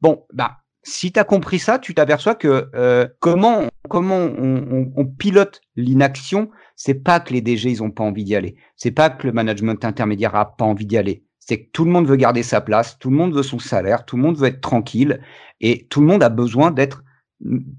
Bon 0.00 0.24
bah 0.32 0.58
si 0.82 1.12
tu 1.12 1.20
as 1.20 1.24
compris 1.24 1.58
ça, 1.58 1.78
tu 1.78 1.94
t'aperçois 1.94 2.34
que 2.34 2.70
euh, 2.74 3.06
comment 3.18 3.66
comment 3.88 4.16
on, 4.16 4.64
on, 4.70 4.92
on 4.96 5.06
pilote 5.06 5.60
l'inaction, 5.76 6.50
c'est 6.76 6.94
pas 6.94 7.20
que 7.20 7.32
les 7.32 7.42
DG 7.42 7.70
ils 7.70 7.82
ont 7.82 7.90
pas 7.90 8.04
envie 8.04 8.24
d'y 8.24 8.34
aller, 8.34 8.56
c'est 8.76 8.90
pas 8.90 9.10
que 9.10 9.26
le 9.26 9.32
management 9.32 9.84
intermédiaire 9.84 10.34
a 10.34 10.56
pas 10.56 10.64
envie 10.64 10.86
d'y 10.86 10.96
aller, 10.96 11.24
c'est 11.50 11.62
que 11.62 11.70
tout 11.72 11.84
le 11.84 11.90
monde 11.90 12.06
veut 12.06 12.14
garder 12.14 12.44
sa 12.44 12.60
place, 12.60 12.96
tout 13.00 13.10
le 13.10 13.16
monde 13.16 13.34
veut 13.34 13.42
son 13.42 13.58
salaire, 13.58 14.04
tout 14.04 14.16
le 14.16 14.22
monde 14.22 14.38
veut 14.38 14.46
être 14.46 14.60
tranquille, 14.60 15.20
et 15.60 15.88
tout 15.90 16.00
le 16.00 16.06
monde 16.06 16.22
a 16.22 16.28
besoin 16.28 16.70
d'être 16.70 17.02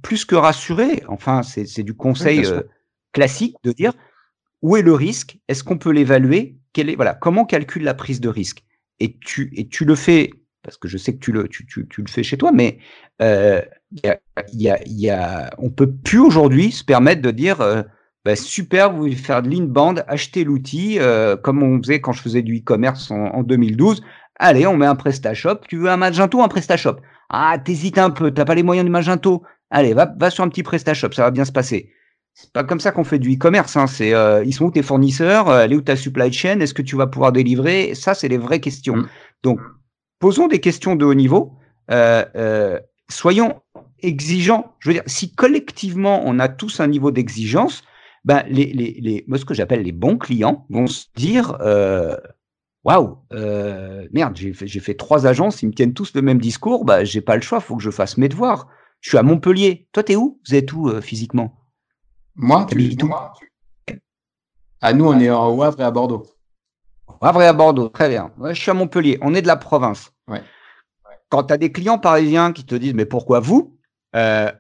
plus 0.02 0.26
que 0.26 0.36
rassuré. 0.36 1.04
Enfin, 1.08 1.42
c'est 1.42 1.84
du 1.84 1.94
conseil 1.94 2.46
euh, 2.46 2.64
classique 3.14 3.56
de 3.64 3.72
dire 3.72 3.94
où 4.62 4.76
est 4.76 4.82
le 4.82 4.94
risque, 4.94 5.40
est-ce 5.48 5.64
qu'on 5.64 5.78
peut 5.78 5.92
l'évaluer, 5.92 6.58
est 6.76 6.96
voilà, 6.96 7.14
comment 7.14 7.44
on 7.44 7.46
calcule 7.46 7.84
la 7.84 7.94
prise 7.94 8.20
de 8.20 8.28
risque? 8.28 8.66
Et 9.00 9.18
tu 9.20 9.54
et 9.56 9.70
tu 9.70 9.86
le 9.86 9.96
fais 9.96 10.32
parce 10.64 10.78
que 10.78 10.90
je 10.90 10.98
sais 10.98 11.14
que 11.14 11.20
tu 11.20 11.32
le 11.32 11.48
tu, 11.48 11.66
tu, 11.66 11.88
tu 11.88 12.02
le 12.02 12.10
fais 12.10 12.24
chez 12.24 12.38
toi, 12.38 12.52
mais 12.52 12.78
euh, 13.22 13.62
y 14.04 14.08
a, 14.10 14.20
y 14.52 14.70
a, 14.70 14.80
y 14.86 15.10
a, 15.10 15.50
on 15.60 15.70
peut 15.70 15.90
plus 15.90 16.20
aujourd'hui 16.20 16.74
se 16.74 16.84
permettre 16.84 17.22
de 17.22 17.32
dire 17.32 17.62
euh, 17.62 17.84
bah, 18.24 18.36
super, 18.36 18.92
vous 18.92 19.00
voulez 19.00 19.16
faire 19.16 19.42
de 19.42 19.50
l'inbound, 19.50 20.04
acheter 20.08 20.44
l'outil, 20.44 21.00
euh, 21.00 21.36
comme 21.36 21.64
on 21.64 21.82
faisait 21.82 22.02
quand 22.02 22.12
je 22.12 22.22
faisais 22.22 22.44
du 22.44 22.60
e-commerce 22.60 23.10
en, 23.10 23.42
2012. 23.42 24.04
Allez, 24.38 24.68
on 24.68 24.78
met 24.78 24.86
un 24.86 24.96
PrestaShop. 24.96 25.62
Tu 25.68 25.78
veux 25.78 25.90
un 25.90 25.98
Magento 25.98 26.38
ou 26.38 26.44
un 26.44 26.48
PrestaShop? 26.48 26.98
Ah, 27.30 27.58
t'hésites 27.64 27.98
un 27.98 28.12
peu, 28.12 28.32
t'as 28.32 28.46
pas 28.46 28.56
les 28.56 28.64
moyens 28.64 28.86
du 28.86 28.92
Magento? 28.92 29.44
Allez, 29.72 29.94
va, 29.94 30.14
va 30.20 30.30
sur 30.30 30.44
un 30.44 30.50
petit 30.50 30.64
PrestaShop, 30.64 31.14
ça 31.14 31.24
va 31.24 31.32
bien 31.32 31.46
se 31.46 31.52
passer. 31.52 31.92
C'est 32.34 32.52
pas 32.54 32.64
comme 32.64 32.80
ça 32.80 32.92
qu'on 32.92 33.04
fait 33.04 33.20
du 33.20 33.34
e-commerce. 33.34 33.76
Hein. 33.76 33.88
C'est, 33.88 34.14
euh, 34.14 34.44
ils 34.46 34.54
sont 34.54 34.66
où 34.66 34.72
tes 34.72 34.84
fournisseurs? 34.84 35.50
Euh, 35.50 35.64
Elle 35.64 35.74
est 35.74 35.76
où 35.76 35.82
ta 35.82 35.96
supply 35.96 36.32
chain? 36.32 36.60
Est-ce 36.60 36.74
que 36.74 36.82
tu 36.82 36.96
vas 36.96 37.08
pouvoir 37.08 37.32
délivrer? 37.32 37.94
Ça, 37.96 38.14
c'est 38.14 38.28
les 38.28 38.38
vraies 38.38 38.62
questions. 38.62 38.98
Mm. 38.98 39.08
Donc, 39.44 39.60
posons 40.20 40.48
des 40.48 40.60
questions 40.60 40.96
de 40.96 41.06
haut 41.06 41.14
niveau. 41.14 41.54
soyons 43.10 43.62
exigeants. 44.04 44.76
Je 44.80 44.90
veux 44.90 44.94
dire, 44.94 45.04
si 45.08 45.34
collectivement 45.34 46.22
on 46.26 46.40
a 46.40 46.48
tous 46.48 46.80
un 46.80 46.88
niveau 46.88 47.12
d'exigence, 47.12 47.84
ben, 48.24 48.44
les, 48.48 48.66
les, 48.74 48.98
les, 49.02 49.24
moi, 49.28 49.38
ce 49.38 49.46
que 49.46 49.54
j'appelle 49.54 49.82
les 49.82 49.92
bons 49.92 50.18
clients 50.18 50.66
vont 50.70 50.88
se 50.88 51.06
dire 51.16 51.58
euh, 51.62 52.16
Waouh, 52.84 53.20
euh, 53.34 54.08
merde, 54.12 54.36
j'ai 54.36 54.54
fait, 54.54 54.68
fait, 54.68 54.96
trois 54.96 55.28
agences, 55.28 55.62
ils 55.62 55.68
me 55.68 55.74
tiennent 55.74 55.94
tous 55.94 56.14
le 56.16 56.22
même 56.22 56.40
discours, 56.40 56.84
bah, 56.84 57.04
j'ai 57.04 57.22
pas 57.22 57.36
le 57.36 57.42
choix, 57.42 57.60
faut 57.60 57.76
que 57.76 57.84
je 57.84 57.92
fasse 57.92 58.18
mes 58.18 58.28
devoirs. 58.28 58.68
Je 59.02 59.10
suis 59.10 59.18
à 59.18 59.24
Montpellier. 59.24 59.88
Toi, 59.92 60.04
t'es 60.04 60.16
où? 60.16 60.40
Vous 60.48 60.56
êtes 60.56 60.72
où 60.74 60.90
euh, 60.90 61.02
physiquement? 61.02 61.60
Moi, 62.36 62.66
tu, 62.70 62.96
tout 62.96 63.08
moi 63.08 63.34
Ah, 64.82 64.94
nous, 64.94 65.06
on 65.06 65.20
est 65.20 65.30
au 65.30 65.62
Havre 65.62 65.80
et 65.80 65.84
à 65.84 65.92
Bordeaux. 65.92 66.24
Au 67.08 67.26
Havre 67.26 67.42
et 67.42 67.48
à 67.48 67.54
Bordeaux, 67.54 67.90
très 67.90 68.10
bien. 68.10 68.32
je 68.44 68.54
suis 68.54 68.72
à 68.72 68.74
Montpellier. 68.74 69.18
On 69.22 69.34
est 69.34 69.42
de 69.42 69.48
la 69.48 69.58
province. 69.58 70.12
Ouais. 70.28 70.42
Quand 71.30 71.44
tu 71.46 71.54
as 71.54 71.58
des 71.58 71.72
clients 71.72 72.00
parisiens 72.00 72.52
qui 72.52 72.66
te 72.66 72.76
disent 72.76 72.94
Mais 72.94 73.06
pourquoi 73.06 73.40
vous? 73.40 73.78
Euh, 74.16 74.52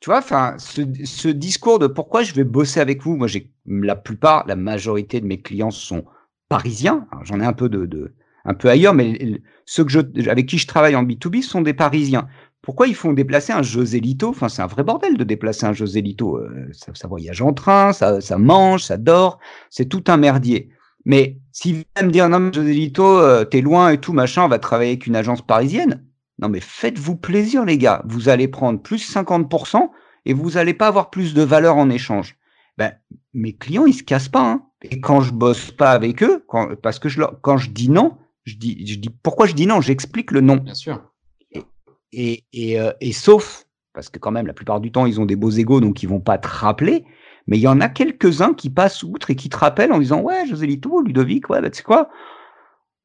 tu 0.00 0.10
vois, 0.10 0.18
enfin, 0.18 0.56
ce, 0.58 1.28
discours 1.28 1.78
de 1.78 1.86
pourquoi 1.88 2.22
je 2.22 2.32
vais 2.34 2.44
bosser 2.44 2.80
avec 2.80 3.02
vous, 3.02 3.16
moi, 3.16 3.26
j'ai 3.26 3.50
la 3.66 3.96
plupart, 3.96 4.46
la 4.46 4.56
majorité 4.56 5.20
de 5.20 5.26
mes 5.26 5.40
clients 5.40 5.72
sont 5.72 6.04
parisiens. 6.48 7.06
J'en 7.24 7.40
ai 7.40 7.44
un 7.44 7.52
peu 7.52 7.68
de, 7.68 8.14
un 8.44 8.54
peu 8.54 8.68
ailleurs, 8.68 8.94
mais 8.94 9.40
ceux 9.66 9.84
que 9.84 9.90
je, 9.90 10.30
avec 10.30 10.46
qui 10.46 10.58
je 10.58 10.66
travaille 10.66 10.94
en 10.94 11.04
B2B 11.04 11.42
sont 11.42 11.62
des 11.62 11.74
parisiens. 11.74 12.28
Pourquoi 12.62 12.86
ils 12.86 12.94
font 12.94 13.12
déplacer 13.12 13.52
un 13.52 13.62
José 13.62 13.98
Lito? 13.98 14.28
Enfin, 14.28 14.48
c'est 14.48 14.62
un 14.62 14.66
vrai 14.66 14.84
bordel 14.84 15.16
de 15.16 15.24
déplacer 15.24 15.66
un 15.66 15.72
José 15.72 16.00
Lito. 16.00 16.36
Euh, 16.36 16.70
ça, 16.72 17.08
voyage 17.08 17.40
en 17.40 17.52
train, 17.52 17.92
ça, 17.92 18.20
ça 18.20 18.38
mange, 18.38 18.84
ça 18.84 18.96
dort. 18.96 19.38
C'est 19.70 19.88
tout 19.88 20.04
un 20.08 20.16
merdier. 20.16 20.70
Mais 21.04 21.38
s'ils 21.50 21.84
viennent 21.96 22.08
me 22.08 22.12
dire 22.12 22.28
non, 22.28 22.52
José 22.52 22.72
Lito, 22.72 23.04
euh, 23.04 23.44
t'es 23.44 23.62
loin 23.62 23.90
et 23.90 23.98
tout 23.98 24.12
machin, 24.12 24.44
on 24.44 24.48
va 24.48 24.58
travailler 24.58 24.90
avec 24.90 25.06
une 25.06 25.16
agence 25.16 25.42
parisienne. 25.42 26.04
Non, 26.38 26.48
mais 26.48 26.60
faites-vous 26.60 27.16
plaisir, 27.16 27.64
les 27.64 27.78
gars. 27.78 28.02
Vous 28.06 28.28
allez 28.28 28.48
prendre 28.48 28.80
plus 28.80 29.12
50% 29.12 29.90
et 30.24 30.32
vous 30.32 30.52
n'allez 30.52 30.74
pas 30.74 30.86
avoir 30.86 31.10
plus 31.10 31.34
de 31.34 31.42
valeur 31.42 31.76
en 31.76 31.90
échange. 31.90 32.36
Ben, 32.76 32.92
mes 33.34 33.56
clients, 33.56 33.86
ils 33.86 33.94
se 33.94 34.04
cassent 34.04 34.28
pas. 34.28 34.48
Hein. 34.48 34.62
Et 34.82 35.00
quand 35.00 35.20
je 35.20 35.32
bosse 35.32 35.72
pas 35.72 35.90
avec 35.90 36.22
eux, 36.22 36.44
quand, 36.46 36.76
parce 36.76 36.98
que 36.98 37.08
je, 37.08 37.22
quand 37.42 37.56
je 37.56 37.70
dis 37.70 37.90
non, 37.90 38.16
je 38.44 38.56
dis, 38.56 38.86
je 38.86 38.96
dis 38.96 39.10
pourquoi 39.10 39.46
je 39.46 39.54
dis 39.54 39.66
non, 39.66 39.80
j'explique 39.80 40.30
le 40.30 40.40
non. 40.40 40.56
Bien 40.56 40.74
sûr. 40.74 41.02
Et, 41.50 41.64
et, 42.12 42.44
et, 42.52 42.80
euh, 42.80 42.92
et, 43.00 43.12
sauf, 43.12 43.66
parce 43.92 44.08
que 44.08 44.20
quand 44.20 44.30
même, 44.30 44.46
la 44.46 44.52
plupart 44.52 44.80
du 44.80 44.92
temps, 44.92 45.06
ils 45.06 45.20
ont 45.20 45.26
des 45.26 45.34
beaux 45.34 45.50
égaux, 45.50 45.80
donc 45.80 46.02
ils 46.04 46.08
vont 46.08 46.20
pas 46.20 46.38
te 46.38 46.46
rappeler. 46.46 47.04
Mais 47.48 47.58
il 47.58 47.62
y 47.62 47.68
en 47.68 47.80
a 47.80 47.88
quelques-uns 47.88 48.54
qui 48.54 48.70
passent 48.70 49.02
outre 49.02 49.30
et 49.30 49.34
qui 49.34 49.48
te 49.48 49.56
rappellent 49.56 49.92
en 49.92 49.98
disant 49.98 50.20
Ouais, 50.20 50.46
José 50.46 50.66
Lito, 50.66 51.00
Ludovic, 51.00 51.50
ouais, 51.50 51.60
ben, 51.60 51.70
tu 51.70 51.78
sais 51.78 51.82
quoi? 51.82 52.10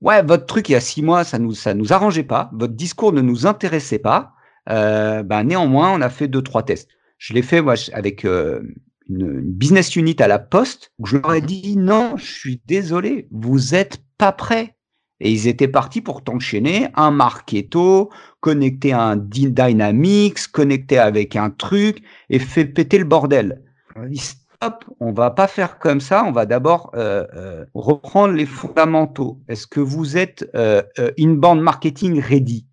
Ouais, 0.04 0.22
votre 0.22 0.46
truc 0.46 0.70
il 0.70 0.74
y 0.74 0.76
a 0.76 0.80
six 0.80 1.02
mois, 1.02 1.24
ça 1.24 1.40
nous 1.40 1.54
ça 1.54 1.74
nous 1.74 1.94
arrangeait 1.94 2.24
pas, 2.24 2.52
votre 2.54 2.74
discours 2.74 3.14
ne 3.14 3.22
nous 3.22 3.48
intéressait 3.48 4.00
pas. 4.00 4.34
Euh, 4.70 5.24
ben 5.24 5.44
néanmoins, 5.44 5.92
on 5.92 6.02
a 6.02 6.10
fait 6.10 6.28
deux 6.28 6.42
trois 6.44 6.64
tests. 6.64 6.90
Je 7.18 7.34
l'ai 7.34 7.42
fait 7.42 7.62
moi 7.62 7.76
avec 7.94 8.26
euh, 8.26 8.62
une, 9.10 9.42
business 9.42 9.96
unit 9.96 10.16
à 10.20 10.28
la 10.28 10.40
Poste 10.40 10.94
où 11.00 11.06
je 11.06 11.18
leur 11.18 11.34
ai 11.34 11.42
dit 11.42 11.76
non, 11.78 12.16
je 12.18 12.32
suis 12.32 12.62
désolé, 12.66 13.28
vous 13.32 13.74
êtes 13.74 14.04
pas 14.18 14.32
prêts. 14.32 14.76
Et 15.20 15.32
ils 15.32 15.48
étaient 15.48 15.70
partis 15.70 16.02
pour 16.02 16.24
t'enchaîner 16.24 16.90
un 16.96 17.12
Marketo, 17.12 18.10
connecté 18.42 18.92
à 18.92 19.04
un 19.04 19.16
Dynamics, 19.16 20.48
connecté 20.52 20.98
avec 20.98 21.38
un 21.38 21.50
truc 21.50 22.04
et 22.30 22.40
fait 22.40 22.66
péter 22.66 22.98
le 22.98 23.06
bordel 23.06 23.62
on 25.00 25.12
va 25.12 25.32
pas 25.32 25.48
faire 25.48 25.80
comme 25.80 26.02
ça, 26.02 26.24
on 26.26 26.32
va 26.32 26.46
d'abord 26.46 26.92
euh, 26.96 27.26
euh, 27.36 27.66
reprendre 27.74 28.34
les 28.34 28.46
fondamentaux. 28.46 29.40
Est-ce 29.48 29.68
que 29.68 29.80
vous 29.80 30.18
êtes 30.18 30.50
euh, 30.56 30.84
une 31.18 31.38
bande 31.38 31.62
marketing 31.62 32.20
ready? 32.20 32.68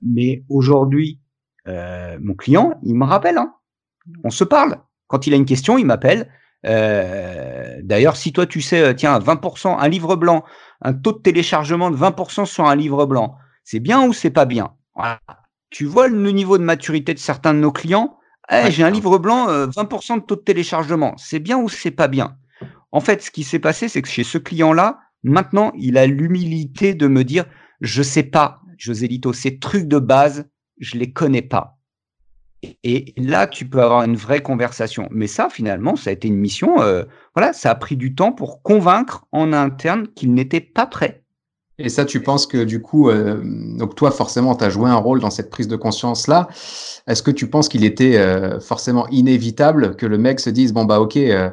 Mais 0.00 0.42
aujourd'hui, 0.48 1.20
mon 1.66 2.34
client, 2.34 2.80
il 2.82 2.96
me 2.96 3.04
rappelle, 3.04 3.38
hein. 3.38 3.54
on 4.24 4.30
se 4.30 4.42
parle. 4.42 4.78
Quand 5.06 5.28
il 5.28 5.34
a 5.34 5.36
une 5.36 5.44
question, 5.44 5.78
il 5.78 5.86
m'appelle. 5.86 6.28
D'ailleurs, 6.64 8.16
si 8.16 8.32
toi 8.32 8.46
tu 8.46 8.60
sais, 8.60 8.92
tiens, 8.96 9.20
20%, 9.20 9.78
un 9.78 9.88
livre 9.88 10.16
blanc, 10.16 10.42
un 10.80 10.94
taux 10.94 11.12
de 11.12 11.18
téléchargement 11.18 11.92
de 11.92 11.96
20% 11.96 12.44
sur 12.44 12.64
un 12.64 12.74
livre 12.74 13.06
blanc, 13.06 13.36
c'est 13.62 13.78
bien 13.78 14.04
ou 14.04 14.12
c'est 14.12 14.30
pas 14.30 14.46
bien? 14.46 14.74
Tu 15.70 15.84
vois 15.84 16.08
le 16.08 16.32
niveau 16.32 16.58
de 16.58 16.64
maturité 16.64 17.14
de 17.14 17.20
certains 17.20 17.54
de 17.54 17.60
nos 17.60 17.70
clients? 17.70 18.18
Eh, 18.52 18.70
j'ai 18.70 18.84
un 18.84 18.90
livre 18.90 19.18
blanc, 19.18 19.46
20% 19.48 20.12
euh, 20.12 20.16
de 20.16 20.26
taux 20.26 20.36
de 20.36 20.40
téléchargement. 20.40 21.14
C'est 21.16 21.38
bien 21.38 21.58
ou 21.58 21.68
c'est 21.68 21.90
pas 21.90 22.08
bien? 22.08 22.36
En 22.90 23.00
fait, 23.00 23.22
ce 23.22 23.30
qui 23.30 23.44
s'est 23.44 23.58
passé, 23.58 23.88
c'est 23.88 24.02
que 24.02 24.08
chez 24.08 24.24
ce 24.24 24.38
client-là, 24.38 25.00
maintenant, 25.22 25.72
il 25.78 25.96
a 25.96 26.06
l'humilité 26.06 26.94
de 26.94 27.06
me 27.06 27.24
dire, 27.24 27.46
je 27.80 28.02
sais 28.02 28.22
pas, 28.22 28.60
José 28.76 29.08
Lito, 29.08 29.32
ces 29.32 29.58
trucs 29.58 29.88
de 29.88 29.98
base, 29.98 30.48
je 30.78 30.98
les 30.98 31.12
connais 31.12 31.42
pas. 31.42 31.78
Et 32.84 33.12
là, 33.16 33.46
tu 33.46 33.68
peux 33.68 33.82
avoir 33.82 34.04
une 34.04 34.16
vraie 34.16 34.42
conversation. 34.42 35.08
Mais 35.10 35.26
ça, 35.26 35.48
finalement, 35.50 35.96
ça 35.96 36.10
a 36.10 36.12
été 36.12 36.28
une 36.28 36.36
mission. 36.36 36.80
Euh, 36.80 37.04
voilà, 37.34 37.52
ça 37.52 37.70
a 37.70 37.74
pris 37.74 37.96
du 37.96 38.14
temps 38.14 38.32
pour 38.32 38.62
convaincre 38.62 39.26
en 39.32 39.52
interne 39.52 40.08
qu'il 40.14 40.32
n'était 40.34 40.60
pas 40.60 40.86
prêt. 40.86 41.21
Et 41.82 41.88
ça, 41.88 42.04
tu 42.04 42.20
penses 42.20 42.46
que 42.46 42.62
du 42.62 42.80
coup, 42.80 43.10
euh, 43.10 43.40
donc 43.76 43.96
toi, 43.96 44.12
forcément, 44.12 44.54
tu 44.54 44.64
as 44.64 44.70
joué 44.70 44.88
un 44.88 44.96
rôle 44.96 45.20
dans 45.20 45.30
cette 45.30 45.50
prise 45.50 45.66
de 45.66 45.74
conscience-là. 45.74 46.46
Est-ce 47.08 47.24
que 47.24 47.32
tu 47.32 47.48
penses 47.50 47.68
qu'il 47.68 47.84
était 47.84 48.16
euh, 48.16 48.60
forcément 48.60 49.08
inévitable 49.08 49.96
que 49.96 50.06
le 50.06 50.16
mec 50.16 50.38
se 50.38 50.48
dise, 50.48 50.72
bon, 50.72 50.84
bah 50.84 51.00
ok, 51.00 51.16
euh, 51.16 51.50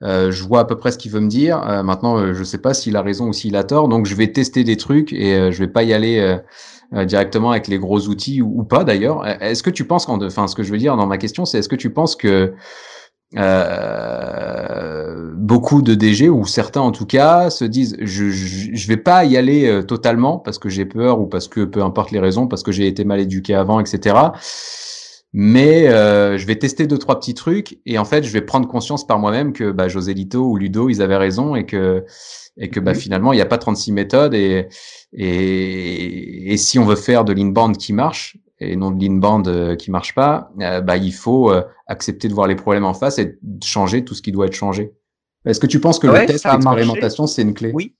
je 0.00 0.42
vois 0.44 0.60
à 0.60 0.64
peu 0.64 0.76
près 0.76 0.92
ce 0.92 0.98
qu'il 0.98 1.12
veut 1.12 1.20
me 1.20 1.28
dire. 1.28 1.58
maintenant, 1.84 2.32
je 2.32 2.42
sais 2.42 2.58
pas 2.58 2.72
s'il 2.72 2.96
a 2.96 3.02
raison 3.02 3.28
ou 3.28 3.32
s'il 3.34 3.54
a 3.54 3.64
tort. 3.64 3.88
Donc, 3.88 4.06
je 4.06 4.14
vais 4.14 4.32
tester 4.32 4.64
des 4.64 4.78
trucs 4.78 5.12
et 5.12 5.52
je 5.52 5.58
vais 5.58 5.68
pas 5.68 5.82
y 5.82 5.92
aller 5.92 6.38
directement 6.92 7.50
avec 7.50 7.66
les 7.66 7.78
gros 7.78 8.00
outils 8.08 8.40
ou, 8.42 8.62
pas 8.64 8.84
d'ailleurs. 8.84 9.26
Est-ce 9.42 9.62
que 9.62 9.70
tu 9.70 9.86
penses, 9.86 10.06
enfin, 10.08 10.48
ce 10.48 10.54
que 10.54 10.62
je 10.62 10.70
veux 10.70 10.78
dire 10.78 10.96
dans 10.96 11.06
ma 11.06 11.18
question, 11.18 11.44
c'est 11.44 11.58
est-ce 11.58 11.68
que 11.68 11.76
tu 11.76 11.90
penses 11.90 12.14
que 12.14 12.52
beaucoup 15.34 15.82
de 15.82 15.94
DG 15.94 16.28
ou 16.28 16.46
certains 16.46 16.80
en 16.80 16.92
tout 16.92 17.06
cas 17.06 17.50
se 17.50 17.64
disent 17.64 17.96
je, 18.00 18.30
je, 18.30 18.88
vais 18.88 18.96
pas 18.96 19.24
y 19.24 19.36
aller 19.36 19.66
euh, 19.66 19.82
totalement 19.82 20.38
parce 20.38 20.58
que 20.58 20.68
j'ai 20.68 20.84
peur 20.84 21.20
ou 21.20 21.26
parce 21.26 21.48
que 21.48 21.64
peu 21.64 21.82
importe 21.82 22.10
les 22.10 22.20
raisons 22.20 22.46
parce 22.46 22.62
que 22.62 22.72
j'ai 22.72 22.86
été 22.86 23.04
mal 23.04 23.20
éduqué 23.20 23.54
avant 23.54 23.80
etc 23.80 24.16
mais 25.32 25.88
euh, 25.88 26.38
je 26.38 26.46
vais 26.46 26.56
tester 26.56 26.86
deux 26.86 26.98
trois 26.98 27.18
petits 27.18 27.34
trucs 27.34 27.78
et 27.86 27.98
en 27.98 28.04
fait 28.04 28.24
je 28.24 28.32
vais 28.32 28.42
prendre 28.42 28.68
conscience 28.68 29.06
par 29.06 29.18
moi-même 29.18 29.52
que 29.52 29.70
bah, 29.70 29.88
José 29.88 30.14
Lito 30.14 30.44
ou 30.44 30.56
Ludo 30.56 30.88
ils 30.88 31.02
avaient 31.02 31.16
raison 31.16 31.56
et 31.56 31.66
que 31.66 32.04
et 32.56 32.70
que 32.70 32.80
bah, 32.80 32.92
mhm. 32.92 32.98
finalement 32.98 33.32
il 33.32 33.36
n'y 33.36 33.42
a 33.42 33.46
pas 33.46 33.58
36 33.58 33.92
méthodes 33.92 34.34
et, 34.34 34.68
et 35.12 36.52
et 36.52 36.56
si 36.56 36.78
on 36.78 36.84
veut 36.84 36.96
faire 36.96 37.24
de 37.24 37.32
l'inbound 37.32 37.76
qui 37.76 37.92
marche 37.92 38.38
et 38.58 38.76
non 38.76 38.90
de 38.90 39.02
l'inbound 39.02 39.48
euh, 39.48 39.76
qui 39.76 39.90
marche 39.90 40.14
pas, 40.14 40.50
euh, 40.60 40.80
bah, 40.80 40.96
il 40.96 41.12
faut 41.12 41.50
euh, 41.50 41.62
accepter 41.86 42.28
de 42.28 42.34
voir 42.34 42.46
les 42.46 42.56
problèmes 42.56 42.84
en 42.84 42.94
face 42.94 43.18
et 43.18 43.38
changer 43.62 44.04
tout 44.04 44.14
ce 44.14 44.22
qui 44.22 44.32
doit 44.32 44.46
être 44.46 44.54
changé. 44.54 44.92
Est-ce 45.46 45.60
que 45.60 45.66
tu 45.66 45.80
penses 45.80 45.98
que 45.98 46.06
le 46.06 46.26
test, 46.26 46.44
l'expérimentation, 46.44 47.26
c'est 47.26 47.42
une 47.42 47.54
clé? 47.54 47.70
Oui, 47.72 47.94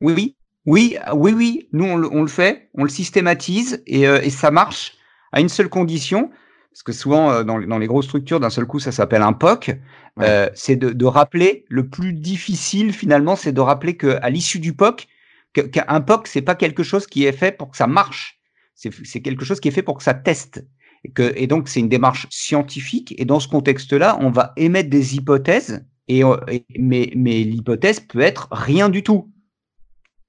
oui, 0.00 0.14
oui, 0.14 0.34
oui, 0.66 0.96
oui, 1.14 1.32
oui. 1.32 1.68
Nous, 1.72 1.84
on 1.84 2.22
le, 2.22 2.28
fait, 2.28 2.70
on 2.74 2.84
le 2.84 2.88
systématise 2.88 3.82
et, 3.86 4.02
et, 4.02 4.30
ça 4.30 4.50
marche 4.50 4.94
à 5.32 5.40
une 5.40 5.48
seule 5.48 5.68
condition. 5.68 6.30
Parce 6.72 6.82
que 6.82 6.92
souvent, 6.92 7.44
dans, 7.44 7.60
dans 7.60 7.78
les 7.78 7.86
grosses 7.86 8.06
structures, 8.06 8.40
d'un 8.40 8.48
seul 8.48 8.64
coup, 8.64 8.78
ça 8.78 8.92
s'appelle 8.92 9.22
un 9.22 9.34
POC. 9.34 9.76
c'est 10.54 10.76
de, 10.76 10.90
de, 10.90 11.04
rappeler, 11.04 11.66
le 11.68 11.88
plus 11.88 12.14
difficile 12.14 12.92
finalement, 12.92 13.36
c'est 13.36 13.52
de 13.52 13.60
rappeler 13.60 13.96
qu'à 13.96 14.30
l'issue 14.30 14.58
du 14.58 14.72
POC, 14.72 15.06
qu'un 15.52 16.00
POC, 16.00 16.26
c'est 16.26 16.42
pas 16.42 16.54
quelque 16.54 16.82
chose 16.82 17.06
qui 17.06 17.26
est 17.26 17.32
fait 17.32 17.52
pour 17.52 17.70
que 17.70 17.76
ça 17.76 17.86
marche 17.86 18.42
c'est 19.04 19.20
quelque 19.20 19.44
chose 19.44 19.60
qui 19.60 19.68
est 19.68 19.72
fait 19.72 19.82
pour 19.82 19.98
que 19.98 20.02
ça 20.02 20.14
teste. 20.14 20.66
Et, 21.04 21.10
que, 21.10 21.32
et 21.36 21.46
donc, 21.46 21.68
c'est 21.68 21.80
une 21.80 21.88
démarche 21.88 22.26
scientifique. 22.30 23.14
Et 23.18 23.24
dans 23.24 23.40
ce 23.40 23.48
contexte-là, 23.48 24.18
on 24.20 24.30
va 24.30 24.52
émettre 24.56 24.90
des 24.90 25.16
hypothèses. 25.16 25.84
Et, 26.08 26.22
mais, 26.78 27.12
mais 27.14 27.44
l'hypothèse 27.44 28.00
peut 28.00 28.20
être 28.20 28.48
rien 28.50 28.88
du 28.88 29.02
tout. 29.02 29.30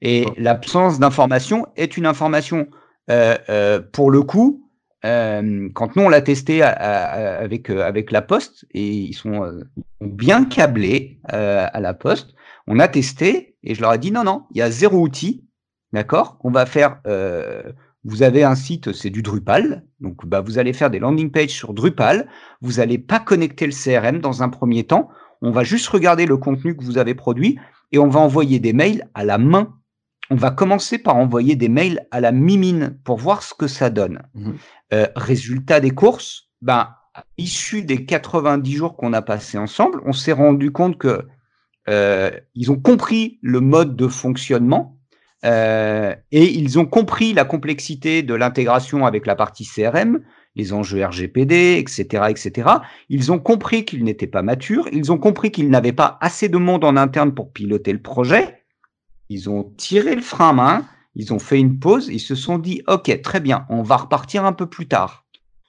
Et 0.02 0.26
l'absence 0.38 1.00
d'information 1.00 1.66
est 1.76 1.98
une 1.98 2.06
information. 2.06 2.68
pour 3.08 4.12
le 4.12 4.22
coup, 4.22 4.70
quand 5.02 5.96
nous 5.96 6.04
on 6.04 6.10
l'a 6.10 6.22
testé 6.22 6.62
avec 6.62 7.70
avec 7.70 8.12
la 8.12 8.22
Poste 8.22 8.66
et 8.72 8.88
ils 8.88 9.14
sont 9.14 9.62
bien 10.02 10.46
câblés 10.46 11.20
à 11.24 11.80
la 11.80 11.94
Poste, 11.94 12.36
on 12.68 12.80
a 12.80 12.88
testé 12.88 13.56
et 13.64 13.76
je 13.76 13.82
leur 13.82 13.94
ai 13.94 13.98
dit 13.98 14.12
non 14.12 14.24
non, 14.24 14.44
il 14.52 14.58
y 14.58 14.62
a 14.62 14.70
zéro 14.70 15.00
outil, 15.00 15.46
d'accord? 15.94 16.38
On 16.44 16.52
va 16.52 16.66
faire. 16.66 17.02
vous 18.04 18.24
avez 18.24 18.44
un 18.44 18.56
site, 18.56 18.92
c'est 18.92 19.10
du 19.10 19.22
Drupal, 19.22 19.86
donc 20.02 20.26
bah 20.26 20.42
vous 20.42 20.60
allez 20.60 20.74
faire 20.74 20.90
des 20.90 21.00
landing 21.00 21.32
pages 21.32 21.50
sur 21.52 21.74
Drupal. 21.74 22.28
Vous 22.62 22.74
n'allez 22.74 22.98
pas 22.98 23.20
connecter 23.20 23.66
le 23.66 23.72
CRM 23.72 24.20
dans 24.20 24.44
un 24.44 24.50
premier 24.50 24.84
temps. 24.84 25.10
On 25.44 25.52
va 25.52 25.64
juste 25.64 25.88
regarder 25.88 26.26
le 26.26 26.38
contenu 26.38 26.76
que 26.76 26.84
vous 26.84 26.98
avez 26.98 27.14
produit 27.14 27.60
et 27.92 28.00
on 28.00 28.08
va 28.08 28.20
envoyer 28.20 28.60
des 28.60 28.74
mails 28.74 29.08
à 29.14 29.24
la 29.24 29.38
main 29.38 29.74
on 30.30 30.36
va 30.36 30.52
commencer 30.52 30.98
par 30.98 31.18
envoyer 31.18 31.56
des 31.56 31.70
mails 31.70 32.08
à 32.12 32.20
la 32.20 32.32
mimine 32.32 32.98
pour 33.04 33.18
voir 33.18 33.44
ce 33.44 33.54
que 33.54 33.68
ça 33.68 33.90
donne. 33.90 34.22
Mhm. 34.34 34.56
Euh, 34.94 35.08
résultat 35.16 35.80
des 35.80 35.92
courses, 35.92 36.50
ben, 36.62 36.90
issu 37.38 37.84
des 37.84 38.06
90 38.06 38.74
jours 38.74 38.96
qu'on 38.96 39.14
a 39.14 39.22
passés 39.22 39.58
ensemble, 39.58 40.02
on 40.06 40.14
s'est 40.14 40.32
rendu 40.32 40.72
compte 40.72 40.98
que 40.98 41.28
euh, 41.90 42.32
ils 42.56 42.72
ont 42.72 42.80
compris 42.80 43.40
le 43.42 43.60
mode 43.60 43.96
de 43.96 44.08
fonctionnement 44.08 44.98
euh, 45.46 46.16
et 46.32 46.46
ils 46.46 46.80
ont 46.80 46.86
compris 46.86 47.34
la 47.34 47.44
complexité 47.44 48.24
de 48.24 48.34
l'intégration 48.34 49.06
avec 49.06 49.28
la 49.28 49.36
partie 49.36 49.68
CRM, 49.68 50.22
les 50.56 50.74
enjeux 50.74 51.04
RGPD, 51.04 51.78
etc., 51.80 52.26
etc. 52.30 52.70
Ils 53.10 53.32
ont 53.32 53.40
compris 53.40 53.86
qu'ils 53.86 54.04
n'étaient 54.04 54.28
pas 54.28 54.44
matures, 54.44 54.88
ils 54.92 55.12
ont 55.12 55.18
compris 55.18 55.52
qu'ils 55.52 55.70
n'avaient 55.70 55.94
pas 55.94 56.18
assez 56.22 56.50
de 56.50 56.58
monde 56.58 56.84
en 56.84 56.96
interne 56.96 57.34
pour 57.34 57.52
piloter 57.52 57.92
le 57.92 58.02
projet 58.02 58.64
ils 59.34 59.50
ont 59.50 59.64
tiré 59.78 60.16
le 60.16 60.22
frein 60.22 60.50
à 60.50 60.54
main, 60.54 60.86
ils 61.16 61.34
ont 61.34 61.40
fait 61.40 61.60
une 61.60 61.80
pause, 61.80 62.08
ils 62.08 62.20
se 62.20 62.36
sont 62.36 62.60
dit 62.60 62.82
OK, 62.88 63.22
très 63.22 63.40
bien, 63.40 63.66
on 63.70 63.82
va 63.82 63.98
repartir 63.98 64.46
un 64.46 64.54
peu 64.54 64.68
plus 64.68 64.88
tard. 64.88 65.26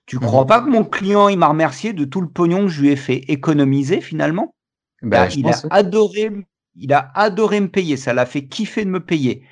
Tu 0.07 0.19
crois 0.19 0.43
mhm. 0.43 0.47
pas 0.47 0.61
que 0.61 0.69
mon 0.69 0.85
client 0.85 1.29
il 1.29 1.39
m'a 1.39 1.49
remercié 1.49 1.93
de 1.93 2.05
tout 2.05 2.21
le 2.21 2.29
pognon 2.29 2.63
que 2.63 2.69
je 2.69 2.83
lui 2.83 2.91
ai 2.91 2.97
fait 2.97 3.25
économiser 3.29 4.01
finalement? 4.01 4.55
Bah, 5.03 5.29
Il 5.29 5.49
a 5.49 5.61
adoré, 5.71 6.31
il 6.77 6.93
a 6.93 7.11
adoré 7.15 7.61
me 7.61 7.69
payer, 7.69 7.97
ça 7.97 8.13
l'a 8.13 8.27
fait 8.27 8.47
kiffer 8.47 8.85
de 8.85 8.91
me 8.91 9.01
payer. 9.01 9.45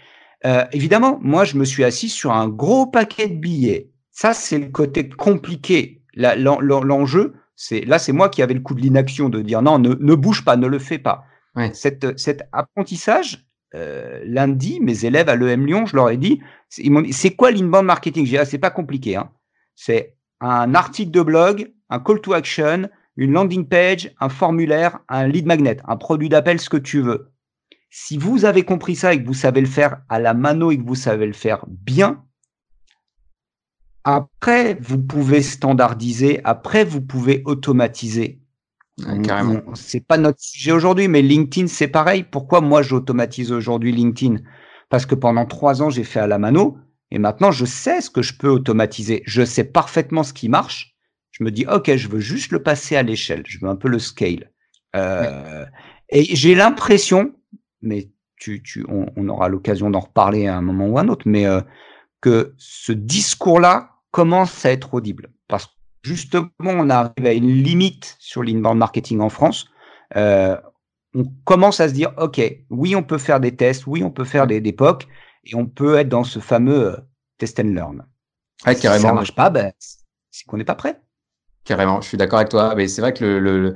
Euh, 0.45 0.65
évidemment, 0.73 1.19
moi 1.23 1.45
je 1.45 1.57
me 1.57 1.65
suis 1.65 1.85
assis 1.85 2.09
sur 2.09 2.33
un 2.33 2.49
gros 2.49 2.87
paquet 2.87 3.29
de 3.29 3.37
billets. 3.37 3.92
Ça 4.13 4.33
c'est 4.35 4.59
le 4.59 4.69
côté 4.69 5.09
compliqué. 5.09 6.03
L'enjeu, 6.15 7.35
c'est 7.57 7.81
là 7.81 7.99
c'est 7.99 8.13
moi 8.13 8.29
qui 8.29 8.43
avais 8.43 8.55
le 8.55 8.61
coup 8.61 8.75
de 8.75 8.81
l'inaction 8.81 9.29
de 9.29 9.43
dire 9.43 9.63
non, 9.63 9.79
ne, 9.79 9.95
ne 9.95 10.15
bouge 10.15 10.45
pas, 10.45 10.57
ne 10.57 10.67
le 10.67 10.79
fais 10.79 10.99
pas. 10.99 11.25
Cette, 11.75 12.19
cet 12.19 12.49
apprentissage, 12.53 13.47
euh, 13.75 14.23
lundi, 14.25 14.81
mes 14.81 15.05
élèves 15.05 15.29
à 15.29 15.37
l'EM 15.37 15.67
Lyon, 15.67 15.87
je 15.87 15.97
leur 15.97 16.11
ai 16.11 16.17
dit, 16.17 16.41
c'est 16.69 17.31
quoi 17.35 17.51
l'inbound 17.51 17.85
marketing? 17.85 18.25
J'ai 18.25 18.33
dit, 18.33 18.39
ah, 18.39 18.45
c'est 18.45 18.59
pas 18.59 18.71
compliqué. 18.71 19.17
Hein. 19.17 19.31
C'est 19.75 20.17
un 20.41 20.75
article 20.75 21.11
de 21.11 21.23
blog, 21.23 21.73
un 21.91 22.01
call 22.01 22.21
to 22.21 22.33
action, 22.33 22.89
une 23.17 23.33
landing 23.33 23.67
page, 23.67 24.15
un 24.21 24.29
formulaire, 24.29 25.01
un 25.09 25.29
lead 25.29 25.47
magnet, 25.47 25.77
un 25.87 25.97
produit 25.97 26.29
d'appel, 26.29 26.59
ce 26.59 26.71
que 26.71 26.79
tu 26.79 27.01
veux. 27.01 27.33
Si 27.91 28.17
vous 28.17 28.47
avez 28.47 28.63
compris 28.63 28.97
ça 28.97 29.13
et 29.13 29.23
que 29.23 29.27
vous 29.27 29.35
savez 29.35 29.61
le 29.61 29.67
faire 29.67 30.01
à 30.09 30.19
la 30.19 30.33
mano 30.33 30.71
et 30.71 30.79
que 30.79 30.87
vous 30.87 30.95
savez 30.95 31.27
le 31.27 31.35
faire 31.35 31.67
bien, 31.69 32.25
après, 34.05 34.79
vous 34.81 35.01
pouvez 35.01 35.43
standardiser, 35.43 36.41
après, 36.45 36.85
vous 36.85 37.01
pouvez 37.01 37.43
automatiser. 37.45 38.41
C'est 39.75 40.07
pas 40.07 40.19
notre 40.19 40.41
sujet 40.41 40.73
aujourd'hui, 40.73 41.09
mais 41.09 41.23
LinkedIn, 41.23 41.67
c'est 41.67 41.89
pareil. 41.89 42.25
Pourquoi 42.25 42.61
moi 42.61 42.83
j'automatise 42.83 43.53
aujourd'hui 43.53 43.93
LinkedIn? 43.93 44.37
Parce 44.91 45.07
que 45.07 45.15
pendant 45.15 45.47
trois 45.47 45.83
ans, 45.83 45.91
j'ai 45.91 46.05
fait 46.05 46.21
à 46.21 46.27
la 46.27 46.39
mano 46.39 46.77
et 47.11 47.19
maintenant 47.19 47.51
je 47.51 47.65
sais 47.65 48.01
ce 48.01 48.11
que 48.11 48.23
je 48.23 48.35
peux 48.37 48.49
automatiser. 48.49 49.23
Je 49.27 49.45
sais 49.45 49.65
parfaitement 49.65 50.23
ce 50.23 50.33
qui 50.33 50.49
marche. 50.49 50.95
Je 51.31 51.45
me 51.45 51.51
dis, 51.51 51.67
OK, 51.67 51.95
je 51.97 52.09
veux 52.09 52.21
juste 52.21 52.53
le 52.53 52.63
passer 52.63 52.97
à 52.97 53.03
l'échelle. 53.03 53.43
Je 53.47 53.59
veux 53.61 53.69
un 53.69 53.77
peu 53.77 53.89
le 53.89 53.99
scale. 53.99 54.51
Euh, 54.95 55.65
et 56.11 56.25
j'ai 56.37 56.55
l'impression, 56.55 57.33
mais 57.81 58.11
tu, 58.37 58.63
tu, 58.63 58.85
on, 58.89 59.29
aura 59.29 59.49
l'occasion 59.49 59.89
d'en 59.89 60.01
reparler 60.01 60.47
à 60.47 60.57
un 60.57 60.61
moment 60.61 60.89
ou 60.89 60.99
à 60.99 61.03
un 61.03 61.09
autre, 61.09 61.27
mais 61.27 61.47
euh, 61.47 61.63
que 62.21 62.55
ce 62.59 62.93
discours-là 62.93 63.92
commence 64.13 64.65
à 64.65 64.71
être 64.71 64.95
audible. 64.95 65.31
Parce 65.49 65.67
que 65.67 65.73
justement, 66.05 66.51
on 66.65 66.89
arrive 66.89 67.27
à 67.27 67.33
une 67.33 67.51
limite 67.51 68.17
sur 68.21 68.45
l'inbound 68.45 68.79
marketing 68.79 69.21
en 69.21 69.29
France. 69.29 69.67
Euh, 70.17 70.57
on 71.15 71.25
commence 71.45 71.81
à 71.81 71.89
se 71.89 71.95
dire, 71.95 72.13
OK, 72.19 72.41
oui, 72.71 72.95
on 72.95 73.03
peut 73.03 73.19
faire 73.19 73.41
des 73.41 73.55
tests, 73.57 73.87
oui, 73.87 74.05
on 74.05 74.11
peut 74.11 74.25
faire 74.25 74.47
des, 74.47 74.61
des 74.61 74.73
POC, 74.73 75.09
et 75.45 75.55
on 75.57 75.67
peut 75.67 75.99
être 75.99 76.09
dans 76.09 76.25
ce 76.25 76.39
fameux 76.39 76.93
euh, 76.93 76.97
test 77.39 77.59
and 77.59 77.75
learn. 77.75 78.07
Ouais, 78.65 78.77
carrément. 78.77 79.01
Si 79.01 79.07
ça 79.07 79.13
marche 79.13 79.35
pas, 79.35 79.51
ben, 79.51 79.73
c'est 80.31 80.47
qu'on 80.47 80.57
n'est 80.57 80.65
pas 80.65 80.77
prêt. 80.77 81.01
Carrément, 81.65 82.01
je 82.01 82.09
suis 82.09 82.17
d'accord 82.17 82.39
avec 82.39 82.51
toi. 82.51 82.75
Mais 82.75 82.89
c'est 82.89 83.01
vrai 83.01 83.13
que 83.13 83.25
le, 83.25 83.39
le, 83.61 83.75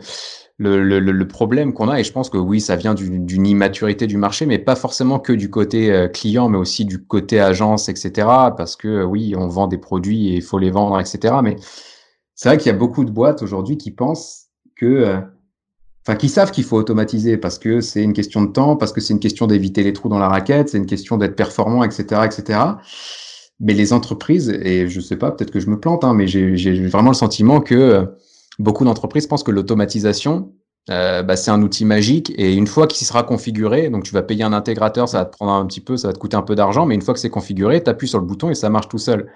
le, 0.58 1.00
le, 1.00 1.28
problème 1.28 1.74
qu'on 1.74 1.88
a, 1.88 2.00
et 2.00 2.04
je 2.04 2.12
pense 2.12 2.30
que 2.30 2.38
oui, 2.38 2.60
ça 2.60 2.76
vient 2.76 2.94
d'une 2.94 3.46
immaturité 3.46 4.06
du 4.06 4.16
marché, 4.16 4.46
mais 4.46 4.58
pas 4.58 4.74
forcément 4.76 5.18
que 5.18 5.32
du 5.32 5.50
côté 5.50 5.92
euh, 5.92 6.08
client, 6.08 6.48
mais 6.48 6.56
aussi 6.56 6.86
du 6.86 7.04
côté 7.04 7.40
agence, 7.40 7.88
etc. 7.90 8.10
Parce 8.56 8.74
que 8.76 9.04
oui, 9.04 9.34
on 9.36 9.48
vend 9.48 9.66
des 9.66 9.78
produits 9.78 10.28
et 10.28 10.36
il 10.36 10.42
faut 10.42 10.58
les 10.58 10.70
vendre, 10.70 10.98
etc. 10.98 11.34
Mais 11.42 11.56
c'est 12.34 12.48
vrai 12.48 12.58
qu'il 12.58 12.72
y 12.72 12.74
a 12.74 12.78
beaucoup 12.78 13.04
de 13.04 13.10
boîtes 13.10 13.42
aujourd'hui 13.42 13.76
qui 13.76 13.90
pensent 13.90 14.46
que, 14.76 14.86
euh, 14.86 15.20
enfin, 16.06 16.16
qui 16.16 16.30
savent 16.30 16.52
qu'il 16.52 16.64
faut 16.64 16.76
automatiser 16.78 17.36
parce 17.36 17.58
que 17.58 17.82
c'est 17.82 18.02
une 18.02 18.14
question 18.14 18.42
de 18.42 18.50
temps, 18.50 18.76
parce 18.76 18.92
que 18.92 19.02
c'est 19.02 19.12
une 19.12 19.20
question 19.20 19.46
d'éviter 19.46 19.82
les 19.82 19.92
trous 19.92 20.08
dans 20.08 20.18
la 20.18 20.28
raquette, 20.28 20.70
c'est 20.70 20.78
une 20.78 20.86
question 20.86 21.18
d'être 21.18 21.36
performant, 21.36 21.84
etc., 21.84 22.22
etc. 22.24 22.60
Mais 23.60 23.74
les 23.74 23.92
entreprises, 23.92 24.50
et 24.50 24.88
je 24.88 25.00
sais 25.00 25.16
pas, 25.16 25.30
peut-être 25.32 25.50
que 25.50 25.60
je 25.60 25.68
me 25.68 25.78
plante, 25.78 26.04
hein, 26.04 26.14
mais 26.14 26.26
j'ai 26.26 26.86
vraiment 26.88 27.10
le 27.10 27.16
sentiment 27.16 27.60
que 27.60 27.74
euh, 27.74 28.04
beaucoup 28.58 28.84
d'entreprises 28.84 29.26
pensent 29.26 29.42
que 29.42 29.50
l'automatisation, 29.50 30.52
euh, 30.88 31.22
bah, 31.22 31.36
c'est 31.36 31.50
un 31.50 31.62
outil 31.62 31.84
magique 31.84 32.32
et 32.36 32.54
une 32.54 32.66
fois 32.66 32.86
qu'il 32.86 33.06
sera 33.06 33.24
configuré, 33.24 33.90
donc 33.90 34.04
tu 34.04 34.12
vas 34.12 34.22
payer 34.22 34.44
un 34.44 34.52
intégrateur, 34.52 35.08
ça 35.08 35.18
va 35.18 35.24
te 35.24 35.32
prendre 35.32 35.52
un 35.52 35.66
petit 35.66 35.80
peu, 35.80 35.96
ça 35.96 36.08
va 36.08 36.14
te 36.14 36.18
coûter 36.18 36.36
un 36.36 36.42
peu 36.42 36.54
d'argent, 36.54 36.86
mais 36.86 36.94
une 36.94 37.02
fois 37.02 37.14
que 37.14 37.20
c'est 37.20 37.30
configuré, 37.30 37.82
tu 37.82 37.90
appuies 37.90 38.08
sur 38.08 38.20
le 38.20 38.26
bouton 38.26 38.50
et 38.50 38.54
ça 38.54 38.70
marche 38.70 38.88
tout 38.88 38.98
seul. 38.98 39.32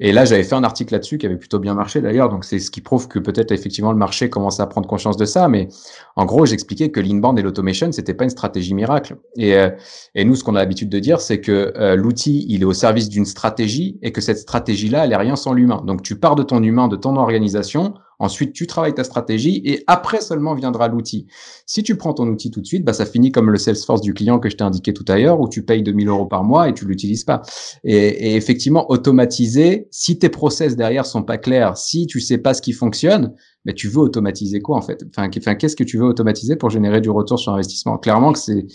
Et 0.00 0.12
là, 0.12 0.24
j'avais 0.24 0.42
fait 0.42 0.54
un 0.54 0.64
article 0.64 0.94
là-dessus 0.94 1.18
qui 1.18 1.26
avait 1.26 1.36
plutôt 1.36 1.58
bien 1.58 1.74
marché 1.74 2.00
d'ailleurs. 2.00 2.28
Donc, 2.28 2.44
c'est 2.44 2.58
ce 2.58 2.70
qui 2.70 2.80
prouve 2.80 3.08
que 3.08 3.18
peut-être 3.18 3.52
effectivement 3.52 3.92
le 3.92 3.98
marché 3.98 4.30
commence 4.30 4.60
à 4.60 4.66
prendre 4.66 4.88
conscience 4.88 5.16
de 5.16 5.24
ça. 5.24 5.48
Mais 5.48 5.68
en 6.16 6.24
gros, 6.24 6.46
j'expliquais 6.46 6.90
que 6.90 7.00
l'inbound 7.00 7.38
et 7.38 7.42
l'automation, 7.42 7.90
c'était 7.92 8.14
pas 8.14 8.24
une 8.24 8.30
stratégie 8.30 8.74
miracle. 8.74 9.16
Et, 9.36 9.54
euh, 9.54 9.70
et 10.14 10.24
nous, 10.24 10.34
ce 10.34 10.44
qu'on 10.44 10.54
a 10.54 10.58
l'habitude 10.58 10.88
de 10.88 10.98
dire, 10.98 11.20
c'est 11.20 11.40
que 11.40 11.72
euh, 11.76 11.96
l'outil, 11.96 12.46
il 12.48 12.62
est 12.62 12.66
au 12.66 12.72
service 12.72 13.08
d'une 13.08 13.26
stratégie 13.26 13.98
et 14.02 14.12
que 14.12 14.20
cette 14.20 14.38
stratégie-là, 14.38 15.04
elle 15.04 15.12
est 15.12 15.16
rien 15.16 15.36
sans 15.36 15.52
l'humain. 15.52 15.82
Donc, 15.86 16.02
tu 16.02 16.18
pars 16.18 16.36
de 16.36 16.42
ton 16.42 16.62
humain, 16.62 16.88
de 16.88 16.96
ton 16.96 17.16
organisation 17.16 17.94
Ensuite, 18.22 18.52
tu 18.52 18.68
travailles 18.68 18.94
ta 18.94 19.02
stratégie 19.02 19.62
et 19.64 19.82
après 19.88 20.20
seulement 20.20 20.54
viendra 20.54 20.86
l'outil. 20.86 21.26
Si 21.66 21.82
tu 21.82 21.96
prends 21.96 22.14
ton 22.14 22.28
outil 22.28 22.52
tout 22.52 22.60
de 22.60 22.66
suite, 22.66 22.84
bah, 22.84 22.92
ça 22.92 23.04
finit 23.04 23.32
comme 23.32 23.50
le 23.50 23.58
Salesforce 23.58 24.00
du 24.00 24.14
client 24.14 24.38
que 24.38 24.48
je 24.48 24.56
t'ai 24.56 24.62
indiqué 24.62 24.94
tout 24.94 25.04
à 25.08 25.18
l'heure 25.18 25.40
où 25.40 25.48
tu 25.48 25.64
payes 25.64 25.82
2000 25.82 26.06
euros 26.06 26.26
par 26.26 26.44
mois 26.44 26.68
et 26.68 26.72
tu 26.72 26.86
l'utilises 26.86 27.24
pas. 27.24 27.42
Et, 27.82 28.36
effectivement, 28.36 28.88
automatiser, 28.92 29.81
si 29.90 30.18
tes 30.18 30.28
process 30.28 30.76
derrière 30.76 31.06
sont 31.06 31.22
pas 31.22 31.38
clairs, 31.38 31.76
si 31.76 32.06
tu 32.06 32.20
sais 32.20 32.38
pas 32.38 32.54
ce 32.54 32.62
qui 32.62 32.72
fonctionne, 32.72 33.34
mais 33.64 33.74
tu 33.74 33.88
veux 33.88 33.98
automatiser 33.98 34.60
quoi 34.60 34.76
en 34.76 34.82
fait? 34.82 35.04
Enfin, 35.08 35.28
qu'est-ce 35.28 35.76
que 35.76 35.84
tu 35.84 35.98
veux 35.98 36.06
automatiser 36.06 36.56
pour 36.56 36.70
générer 36.70 37.00
du 37.00 37.10
retour 37.10 37.38
sur 37.38 37.52
investissement? 37.52 37.98
Clairement 37.98 38.32
que 38.32 38.38
c'est 38.38 38.66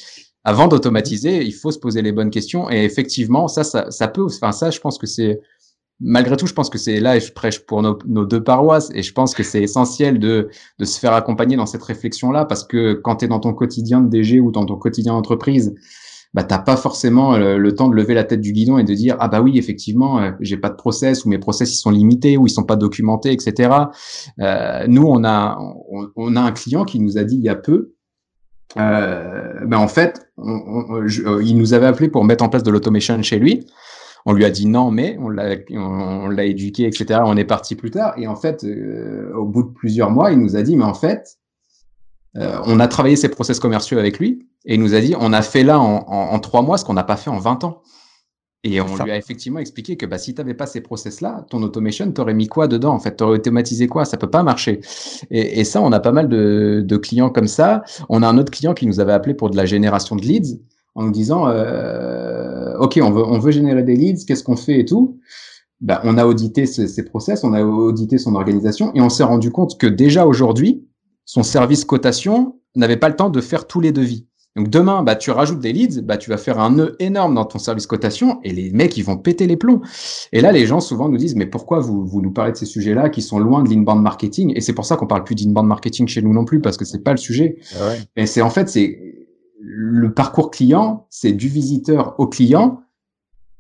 avant 0.44 0.68
d'automatiser, 0.68 1.44
il 1.44 1.54
faut 1.54 1.72
se 1.72 1.80
poser 1.80 2.02
les 2.02 2.12
bonnes 2.12 2.30
questions 2.30 2.70
et 2.72 2.86
effectivement, 2.86 3.48
ça, 3.48 3.64
ça, 3.64 4.08
peut. 4.08 4.26
Enfin, 4.26 4.54
ça, 4.54 4.72
je 4.72 4.80
pense 4.80 4.98
que 4.98 5.06
c'est 5.06 5.42
malgré 6.00 6.38
tout, 6.38 6.46
je 6.46 6.54
pense 6.54 6.70
que 6.70 6.78
c'est 6.78 7.00
là, 7.00 7.18
et 7.18 7.20
je 7.20 7.34
prêche 7.34 7.60
pour 7.66 7.82
nos, 7.82 8.26
deux 8.26 8.44
paroisses, 8.44 8.90
et 8.94 9.02
je 9.02 9.12
pense 9.14 9.34
que 9.34 9.44
c'est 9.44 9.62
essentiel 9.62 10.20
de, 10.20 10.50
de 10.80 10.86
se 10.86 11.00
faire 11.00 11.14
accompagner 11.14 11.58
dans 11.58 11.66
cette 11.66 11.84
réflexion-là, 11.84 12.46
parce 12.46 12.64
que 12.64 12.94
quand 12.94 13.18
tu 13.18 13.26
es 13.26 13.28
dans 13.28 13.40
ton 13.40 13.54
quotidien 13.54 14.02
de 14.02 14.10
DG 14.10 14.40
ou 14.40 14.52
dans 14.52 14.66
ton 14.66 14.76
quotidien 14.76 15.14
d'entreprise, 15.14 15.74
bah, 16.38 16.44
t'as 16.44 16.60
pas 16.60 16.78
forcément 16.78 17.34
euh, 17.34 17.58
le, 17.58 17.74
temps 17.74 17.88
de 17.88 17.96
lever 17.96 18.14
la 18.14 18.24
tête 18.24 18.42
du 18.42 18.52
guidon 18.52 18.78
et 18.78 18.84
de 18.84 18.94
dire 18.94 19.18
ah 19.20 19.28
bah 19.28 19.42
oui 19.42 19.58
effectivement 19.58 20.20
euh, 20.20 20.30
j'ai 20.40 20.56
pas 20.56 20.70
de 20.70 20.76
process 20.76 21.26
ou 21.26 21.30
mes 21.30 21.40
process 21.40 21.74
ils 21.74 21.80
sont 21.80 21.90
limités 21.90 22.38
ou 22.38 22.46
ils 22.46 22.52
sont 22.52 22.64
pas 22.64 22.76
documentés 22.76 23.32
etc. 23.32 23.72
Euh, 24.40 24.86
nous 24.88 25.02
on 25.02 25.24
a 25.24 25.58
on, 26.16 26.36
a 26.36 26.42
un 26.42 26.52
client 26.52 26.86
qui 26.86 27.00
nous 27.00 27.18
a 27.18 27.24
dit 27.24 27.38
il 27.38 27.44
y 27.44 27.50
a 27.50 27.56
peu 27.56 27.96
euh, 28.78 29.66
ben 29.66 29.80
en 29.80 29.88
fait 29.88 30.30
il 30.38 31.58
nous 31.58 31.74
avait 31.74 31.88
appelé 31.88 32.08
pour 32.08 32.24
mettre 32.24 32.44
en 32.44 32.50
place 32.50 32.62
de 32.62 32.70
l'automation 32.70 33.20
chez 33.24 33.40
lui 33.40 33.66
on 34.28 34.34
lui 34.34 34.46
a 34.46 34.52
dit 34.52 34.68
non, 34.68 34.92
mais 34.92 35.18
on 35.22 35.30
l'a, 35.30 35.56
on, 35.72 36.28
l'a 36.28 36.44
éduqué, 36.44 36.86
etc. 36.86 37.22
On 37.24 37.38
est 37.38 37.46
parti 37.46 37.76
plus 37.76 37.92
tard. 37.92 38.14
Et 38.18 38.28
en 38.28 38.36
fait, 38.36 38.66
euh, 38.66 39.32
au 39.34 39.46
bout 39.46 39.64
de 39.64 39.70
plusieurs 39.70 40.12
mois, 40.12 40.34
il 40.34 40.40
nous 40.40 40.58
a 40.58 40.64
dit, 40.64 40.76
mais 40.76 40.84
en 40.84 40.94
fait, 40.94 41.38
euh, 42.38 42.60
on 42.66 42.80
a 42.80 42.88
travaillé 42.88 43.16
ses 43.16 43.30
process 43.30 43.60
commerciaux 43.60 43.98
avec 43.98 44.20
lui 44.20 44.48
et 44.66 44.76
il 44.76 44.82
nous 44.82 44.94
a 44.94 45.02
dit, 45.02 45.16
on 45.20 45.34
a 45.34 45.42
fait 45.42 45.64
là 45.64 45.80
en, 45.80 46.40
trois 46.40 46.62
mois 46.62 46.78
ce 46.78 46.86
qu'on 46.86 46.94
n'a 46.94 47.04
pas 47.04 47.18
fait 47.18 47.30
en 47.30 47.40
20 47.40 47.64
ans. 47.64 47.82
Et 48.64 48.82
on 48.82 48.98
lui 48.98 49.12
a 49.12 49.18
effectivement 49.18 49.60
expliqué 49.60 49.96
que 49.96 50.06
bah, 50.06 50.18
si 50.18 50.34
tu 50.34 50.42
n'avais 50.42 50.56
pas 50.56 50.66
ces 50.66 50.82
process-là, 50.82 51.46
ton 51.50 51.64
automation, 51.64 52.12
tu 52.12 52.20
aurais 52.20 52.34
mis 52.34 52.48
quoi 52.48 52.68
dedans 52.68 52.94
En 52.94 53.00
fait, 53.00 53.16
tu 53.16 53.24
aurais 53.24 53.36
automatisé 53.36 53.88
quoi? 53.88 54.04
Ça 54.04 54.18
peut 54.18 54.30
pas 54.30 54.44
marcher. 54.44 54.82
Et, 55.30 55.64
ça, 55.64 55.80
on 55.82 55.92
a 55.94 56.02
pas 56.02 56.12
mal 56.12 56.28
de, 56.28 56.84
de, 56.86 56.98
clients 56.98 57.30
comme 57.30 57.48
ça. 57.48 57.84
On 58.10 58.24
a 58.24 58.28
un 58.28 58.38
autre 58.38 58.52
client 58.52 58.74
qui 58.74 58.88
nous 58.88 59.00
avait 59.00 59.14
appelé 59.14 59.36
pour 59.36 59.50
de 59.50 59.56
la 59.56 59.66
génération 59.66 60.18
de 60.18 60.24
leads 60.24 60.60
en 60.98 61.04
nous 61.04 61.12
disant, 61.12 61.48
euh, 61.48 62.76
ok, 62.80 63.00
on 63.02 63.12
veut, 63.12 63.24
on 63.24 63.38
veut 63.38 63.52
générer 63.52 63.84
des 63.84 63.96
leads, 63.96 64.26
qu'est-ce 64.26 64.44
qu'on 64.44 64.58
fait 64.58 64.80
et 64.80 64.86
tout? 64.86 65.20
Ben, 65.80 66.00
on 66.04 66.18
a 66.18 66.26
audité 66.26 66.66
ses, 66.66 67.06
process, 67.06 67.44
on 67.44 67.54
a 67.54 67.64
audité 67.64 68.18
son 68.18 68.34
organisation 68.34 68.92
et 68.96 69.02
on 69.02 69.10
s'est 69.10 69.24
rendu 69.24 69.52
compte 69.52 69.78
que 69.80 69.86
déjà 69.86 70.26
aujourd'hui, 70.26 70.88
son 71.28 71.44
service 71.44 71.84
cotation 71.84 72.56
n'avait 72.76 72.98
pas 72.98 73.10
le 73.10 73.16
temps 73.16 73.30
de 73.30 73.42
faire 73.42 73.68
tous 73.68 73.82
les 73.82 73.92
devis. 73.92 74.26
Donc 74.56 74.70
demain, 74.70 75.04
bah, 75.04 75.16
tu 75.16 75.30
rajoutes 75.30 75.60
des 75.60 75.74
leads, 75.74 76.02
bah, 76.02 76.18
tu 76.18 76.32
vas 76.32 76.38
faire 76.38 76.58
un 76.60 76.72
nœud 76.72 76.96
énorme 77.00 77.36
dans 77.36 77.46
ton 77.46 77.60
service 77.60 77.86
cotation 77.86 78.40
et 78.44 78.52
les 78.54 78.72
mecs, 78.72 78.98
ils 78.98 79.04
vont 79.04 79.18
péter 79.18 79.46
les 79.46 79.58
plombs. 79.58 79.82
Et 80.32 80.42
là, 80.42 80.52
les 80.52 80.66
gens 80.66 80.80
souvent 80.80 81.10
nous 81.10 81.18
disent, 81.18 81.36
mais 81.36 81.46
pourquoi 81.46 81.80
vous, 81.80 82.08
vous 82.08 82.22
nous 82.22 82.32
parlez 82.32 82.54
de 82.54 82.58
ces 82.58 82.66
sujets-là 82.66 83.10
qui 83.10 83.22
sont 83.22 83.40
loin 83.40 83.62
de 83.62 83.70
l'inbound 83.70 84.02
marketing? 84.02 84.54
Et 84.56 84.62
c'est 84.62 84.74
pour 84.74 84.86
ça 84.86 84.96
qu'on 84.96 85.06
parle 85.06 85.26
plus 85.26 85.36
d'inbound 85.36 85.68
marketing 85.68 86.08
chez 86.08 86.22
nous 86.22 86.34
non 86.34 86.46
plus, 86.46 86.62
parce 86.62 86.78
que 86.78 86.86
c'est 86.86 87.04
pas 87.04 87.12
le 87.12 87.18
sujet. 87.18 87.58
Ah 87.76 87.88
ouais. 87.90 88.00
Et 88.16 88.26
c'est 88.26 88.42
en 88.42 88.50
fait, 88.50 88.70
c'est 88.70 88.98
le 89.60 90.14
parcours 90.14 90.50
client, 90.50 91.08
c'est 91.10 91.34
du 91.34 91.50
visiteur 91.50 92.16
au 92.20 92.28
client 92.28 92.82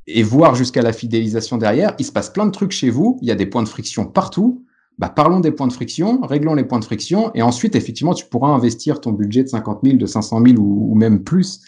et 0.07 0.23
voir 0.23 0.55
jusqu'à 0.55 0.81
la 0.81 0.93
fidélisation 0.93 1.57
derrière. 1.57 1.93
Il 1.99 2.05
se 2.05 2.13
passe 2.13 2.29
plein 2.29 2.45
de 2.45 2.51
trucs 2.51 2.71
chez 2.71 2.89
vous, 2.89 3.19
il 3.21 3.27
y 3.27 3.31
a 3.31 3.35
des 3.35 3.45
points 3.45 3.61
de 3.61 3.67
friction 3.67 4.05
partout 4.05 4.63
bah, 4.97 5.09
parlons 5.09 5.39
des 5.39 5.51
points 5.51 5.67
de 5.67 5.73
friction, 5.73 6.21
réglons 6.21 6.55
les 6.55 6.63
points 6.63 6.79
de 6.79 6.85
friction, 6.85 7.31
et 7.35 7.41
ensuite, 7.41 7.75
effectivement, 7.75 8.13
tu 8.13 8.25
pourras 8.25 8.49
investir 8.49 8.99
ton 8.99 9.11
budget 9.11 9.43
de 9.43 9.47
50 9.49 9.81
000, 9.83 9.97
de 9.97 10.05
500 10.05 10.41
000 10.43 10.57
ou, 10.57 10.95
même 10.95 11.23
plus 11.23 11.61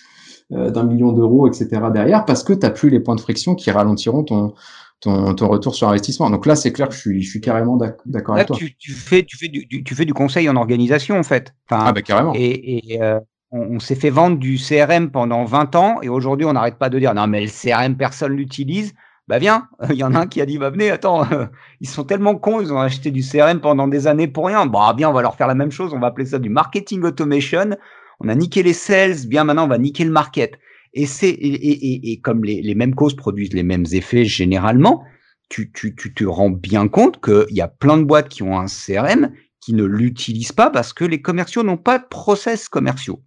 euh, 0.51 0.72
d'un 0.72 0.84
million 0.84 1.11
d'euros, 1.11 1.47
etc. 1.47 1.69
derrière, 1.93 2.26
parce 2.26 2.43
que 2.43 2.53
tu 2.53 2.60
n'as 2.60 2.72
plus 2.72 2.89
les 2.89 2.99
points 2.99 3.15
de 3.15 3.22
friction 3.22 3.53
qui 3.53 3.69
ralentiront 3.69 4.23
ton, 4.23 4.53
ton, 4.99 5.35
ton 5.35 5.47
retour 5.47 5.76
sur 5.76 5.88
investissement. 5.89 6.31
Donc 6.31 6.47
là, 6.47 6.56
c'est 6.56 6.73
clair 6.73 6.89
que 6.89 6.95
je 6.95 6.99
suis, 6.99 7.22
je 7.22 7.30
suis 7.30 7.41
carrément 7.41 7.77
d'accord 8.06 8.35
avec 8.35 8.47
toi. 8.47 8.57
Tu, 8.57 8.76
tu, 8.76 8.93
fais, 8.93 9.23
tu, 9.23 9.38
fais 9.38 9.47
du, 9.47 9.84
tu 9.84 9.93
fais 9.93 10.06
du 10.06 10.14
conseil 10.15 10.49
en 10.49 10.56
organisation, 10.56 11.19
en 11.19 11.23
fait. 11.23 11.53
Enfin, 11.69 11.84
ah, 11.85 11.93
bah 11.93 12.01
carrément. 12.01 12.34
Et, 12.35 12.93
et 12.93 13.03
euh, 13.03 13.19
on, 13.51 13.76
on 13.76 13.80
s'est 13.80 13.93
fait 13.93 14.10
vendre 14.10 14.39
du 14.39 14.57
CRM 14.57 15.11
pendant 15.11 15.45
20 15.45 15.76
ans, 15.76 16.01
et 16.01 16.10
aujourd'hui, 16.10 16.47
on 16.47 16.53
n'arrête 16.53 16.80
pas 16.80 16.89
de 16.89 16.97
dire 16.97 17.14
non, 17.14 17.27
mais 17.27 17.41
le 17.41 17.47
CRM, 17.47 17.95
personne 17.95 18.34
l'utilise 18.34 18.95
bah 19.30 19.38
viens, 19.38 19.69
il 19.91 19.95
y 19.95 20.03
en 20.03 20.15
a 20.15 20.22
un 20.22 20.27
qui 20.27 20.41
a 20.41 20.45
dit 20.45 20.57
bah 20.57 20.72
venez, 20.72 20.89
attends, 20.89 21.26
ils 21.80 21.88
sont 21.88 22.03
tellement 22.03 22.35
cons, 22.35 22.60
ils 22.60 22.73
ont 22.73 22.80
acheté 22.80 23.11
du 23.11 23.22
CRM 23.22 23.61
pendant 23.61 23.88
des 23.88 24.07
années 24.07 24.27
pour 24.27 24.47
rien. 24.47 24.65
Bah 24.65 24.93
bien, 24.97 25.10
on 25.10 25.14
va 25.14 25.22
leur 25.22 25.35
faire 25.35 25.47
la 25.47 25.56
même 25.56 25.72
chose, 25.72 25.93
on 25.93 25.99
va 25.99 26.07
appeler 26.07 26.26
ça 26.26 26.39
du 26.39 26.49
marketing 26.49 27.03
automation. 27.03 27.77
On 28.19 28.27
a 28.27 28.35
niqué 28.35 28.64
les 28.64 28.73
sales, 28.73 29.27
bien 29.27 29.45
maintenant 29.45 29.65
on 29.65 29.69
va 29.69 29.77
niquer 29.77 30.03
le 30.03 30.11
market. 30.11 30.60
Et 30.93 31.06
c'est 31.06 31.30
et, 31.30 31.53
et, 31.53 32.11
et, 32.11 32.19
comme 32.19 32.43
les, 32.43 32.64
les, 32.64 32.73
mêmes 32.73 32.95
causes 32.95 33.15
produisent 33.15 33.53
les 33.53 33.61
mêmes 33.61 33.85
effets 33.91 34.26
généralement, 34.26 35.03
tu, 35.47 35.72
tu, 35.72 35.95
tu 35.95 36.15
te 36.15 36.23
rends 36.26 36.49
bien 36.49 36.88
compte 36.88 37.23
qu'il 37.23 37.56
y 37.56 37.61
a 37.61 37.68
plein 37.68 37.97
de 37.97 38.03
boîtes 38.03 38.30
qui 38.30 38.41
ont 38.41 38.57
un 38.57 38.65
CRM 38.65 39.31
qui 39.61 39.73
ne 39.73 39.84
l'utilisent 39.84 40.51
pas 40.51 40.72
parce 40.72 40.91
que 40.91 41.06
les 41.06 41.22
commerciaux 41.22 41.61
n'ont 41.61 41.77
pas 41.77 41.99
de 41.99 42.06
process 42.10 42.68
commerciaux. 42.68 43.22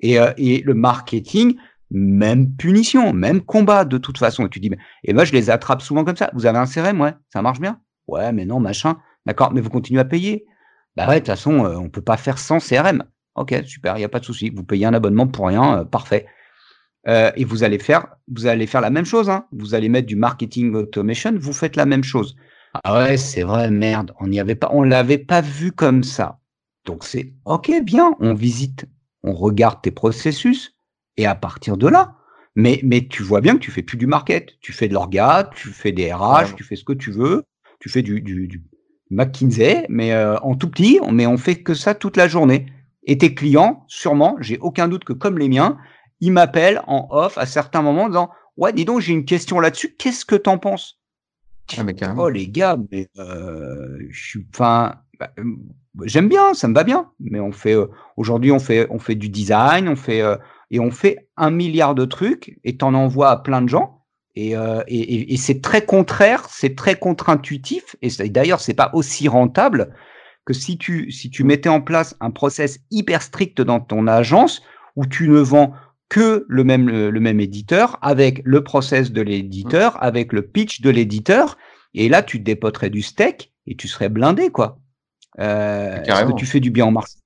Et, 0.00 0.18
euh, 0.18 0.32
et 0.36 0.62
le 0.62 0.74
marketing 0.74 1.56
même 1.90 2.54
punition, 2.56 3.12
même 3.12 3.40
combat 3.40 3.84
de 3.84 3.98
toute 3.98 4.18
façon. 4.18 4.46
Et 4.46 4.50
tu 4.50 4.60
dis, 4.60 4.70
mais, 4.70 4.78
et 5.04 5.12
moi 5.12 5.24
je 5.24 5.32
les 5.32 5.50
attrape 5.50 5.82
souvent 5.82 6.04
comme 6.04 6.16
ça. 6.16 6.30
Vous 6.34 6.46
avez 6.46 6.58
un 6.58 6.66
CRM, 6.66 7.00
ouais, 7.00 7.14
ça 7.32 7.42
marche 7.42 7.60
bien. 7.60 7.80
Ouais, 8.06 8.32
mais 8.32 8.44
non, 8.44 8.60
machin. 8.60 8.98
D'accord, 9.26 9.52
mais 9.52 9.60
vous 9.60 9.70
continuez 9.70 10.00
à 10.00 10.04
payer. 10.04 10.46
Bah 10.96 11.06
ouais, 11.06 11.14
de 11.14 11.18
toute 11.20 11.28
façon, 11.28 11.64
euh, 11.64 11.76
on 11.76 11.90
peut 11.90 12.02
pas 12.02 12.16
faire 12.16 12.38
sans 12.38 12.58
CRM. 12.58 13.04
Ok, 13.34 13.54
super, 13.64 13.96
il 13.96 14.00
n'y 14.00 14.04
a 14.04 14.08
pas 14.08 14.20
de 14.20 14.24
souci. 14.24 14.50
Vous 14.50 14.64
payez 14.64 14.86
un 14.86 14.94
abonnement 14.94 15.26
pour 15.26 15.46
rien, 15.46 15.80
euh, 15.80 15.84
parfait. 15.84 16.26
Euh, 17.06 17.30
et 17.36 17.44
vous 17.44 17.62
allez 17.62 17.78
faire, 17.78 18.06
vous 18.26 18.46
allez 18.46 18.66
faire 18.66 18.80
la 18.80 18.90
même 18.90 19.04
chose. 19.04 19.30
Hein. 19.30 19.46
Vous 19.52 19.74
allez 19.74 19.88
mettre 19.88 20.06
du 20.06 20.16
marketing 20.16 20.74
automation. 20.74 21.32
Vous 21.38 21.52
faites 21.52 21.76
la 21.76 21.86
même 21.86 22.02
chose. 22.02 22.36
Ah 22.84 22.98
ouais, 22.98 23.16
c'est 23.16 23.42
vrai, 23.42 23.70
merde. 23.70 24.12
On 24.20 24.26
n'y 24.26 24.40
avait 24.40 24.54
pas, 24.54 24.70
on 24.72 24.82
l'avait 24.82 25.18
pas 25.18 25.40
vu 25.40 25.72
comme 25.72 26.02
ça. 26.02 26.40
Donc 26.84 27.04
c'est 27.04 27.32
ok, 27.44 27.70
bien. 27.82 28.14
On 28.20 28.34
visite, 28.34 28.86
on 29.22 29.32
regarde 29.32 29.80
tes 29.82 29.90
processus 29.90 30.77
et 31.18 31.26
à 31.26 31.34
partir 31.34 31.76
de 31.76 31.88
là, 31.88 32.14
mais, 32.54 32.80
mais 32.82 33.06
tu 33.06 33.22
vois 33.22 33.40
bien 33.40 33.54
que 33.54 33.60
tu 33.60 33.70
fais 33.70 33.82
plus 33.82 33.98
du 33.98 34.06
market, 34.06 34.54
tu 34.60 34.72
fais 34.72 34.88
de 34.88 34.94
l'orga, 34.94 35.50
tu 35.54 35.68
fais 35.68 35.92
des 35.92 36.12
RH, 36.12 36.54
tu 36.56 36.64
fais 36.64 36.76
ce 36.76 36.84
que 36.84 36.92
tu 36.92 37.10
veux, 37.10 37.44
tu 37.80 37.88
fais 37.90 38.02
du, 38.02 38.20
du, 38.22 38.62
McKinsey, 39.10 39.86
mais 39.88 40.12
euh, 40.12 40.38
en 40.40 40.54
tout 40.54 40.70
petit, 40.70 41.00
mais 41.10 41.26
on 41.26 41.36
fait 41.36 41.62
que 41.62 41.74
ça 41.74 41.94
toute 41.94 42.16
la 42.16 42.28
journée. 42.28 42.66
Et 43.04 43.16
tes 43.16 43.34
clients, 43.34 43.84
sûrement, 43.86 44.36
j'ai 44.40 44.58
aucun 44.58 44.86
doute 44.86 45.04
que 45.04 45.12
comme 45.12 45.38
les 45.38 45.48
miens, 45.48 45.78
ils 46.20 46.32
m'appellent 46.32 46.82
en 46.86 47.08
off 47.10 47.38
à 47.38 47.46
certains 47.46 47.82
moments 47.82 48.04
en 48.04 48.08
disant 48.08 48.30
Ouais, 48.56 48.72
dis 48.72 48.84
donc, 48.84 49.00
j'ai 49.00 49.12
une 49.12 49.24
question 49.24 49.60
là-dessus, 49.60 49.94
qu'est-ce 49.96 50.24
que 50.24 50.34
t'en 50.34 50.58
penses? 50.58 51.00
Ah, 51.76 51.84
Oh 52.16 52.28
les 52.28 52.48
gars, 52.48 52.76
mais 52.90 53.08
euh, 53.18 53.98
je 54.10 54.20
suis. 54.20 54.46
Enfin, 54.52 54.96
bah, 55.18 55.30
euh, 55.38 55.44
j'aime 56.04 56.28
bien, 56.28 56.54
ça 56.54 56.68
me 56.68 56.74
va 56.74 56.84
bien, 56.84 57.10
mais 57.20 57.40
on 57.40 57.52
fait 57.52 57.76
aujourd'hui, 58.16 58.52
on 58.52 58.58
fait, 58.58 58.86
on 58.90 58.98
fait 58.98 59.14
du 59.14 59.28
design, 59.28 59.88
on 59.88 59.96
fait 59.96 60.22
et 60.70 60.80
on 60.80 60.90
fait 60.90 61.28
un 61.36 61.50
milliard 61.50 61.94
de 61.94 62.04
trucs 62.04 62.58
et 62.64 62.76
t'en 62.76 62.94
envoies 62.94 63.30
à 63.30 63.36
plein 63.36 63.62
de 63.62 63.68
gens. 63.68 64.04
Et, 64.34 64.56
euh, 64.56 64.82
et, 64.86 65.32
et 65.32 65.36
c'est 65.36 65.60
très 65.60 65.84
contraire, 65.84 66.46
c'est 66.48 66.76
très 66.76 66.94
contre-intuitif. 66.94 67.96
Et 68.02 68.08
d'ailleurs, 68.28 68.60
c'est 68.60 68.74
pas 68.74 68.90
aussi 68.92 69.26
rentable 69.26 69.94
que 70.44 70.54
si 70.54 70.78
tu, 70.78 71.10
si 71.10 71.28
tu 71.28 71.44
mettais 71.44 71.68
en 71.68 71.80
place 71.80 72.16
un 72.20 72.30
process 72.30 72.78
hyper 72.90 73.22
strict 73.22 73.60
dans 73.60 73.80
ton 73.80 74.06
agence 74.06 74.62
où 74.96 75.06
tu 75.06 75.28
ne 75.28 75.38
vends 75.40 75.72
que 76.08 76.46
le 76.48 76.64
même, 76.64 76.88
le, 76.88 77.20
même 77.20 77.40
éditeur 77.40 77.98
avec 78.00 78.40
le 78.44 78.64
process 78.64 79.12
de 79.12 79.20
l'éditeur, 79.20 80.02
avec 80.02 80.32
le 80.32 80.42
pitch 80.42 80.80
de 80.80 80.90
l'éditeur. 80.90 81.58
Et 81.94 82.08
là, 82.08 82.22
tu 82.22 82.38
te 82.38 82.44
dépoterais 82.44 82.90
du 82.90 83.02
steak 83.02 83.52
et 83.66 83.76
tu 83.76 83.88
serais 83.88 84.08
blindé, 84.08 84.50
quoi. 84.50 84.78
Euh, 85.38 85.98
que 85.98 86.32
tu 86.34 86.46
fais 86.46 86.60
du 86.60 86.70
bien 86.70 86.86
en 86.86 86.90
mars? 86.92 87.18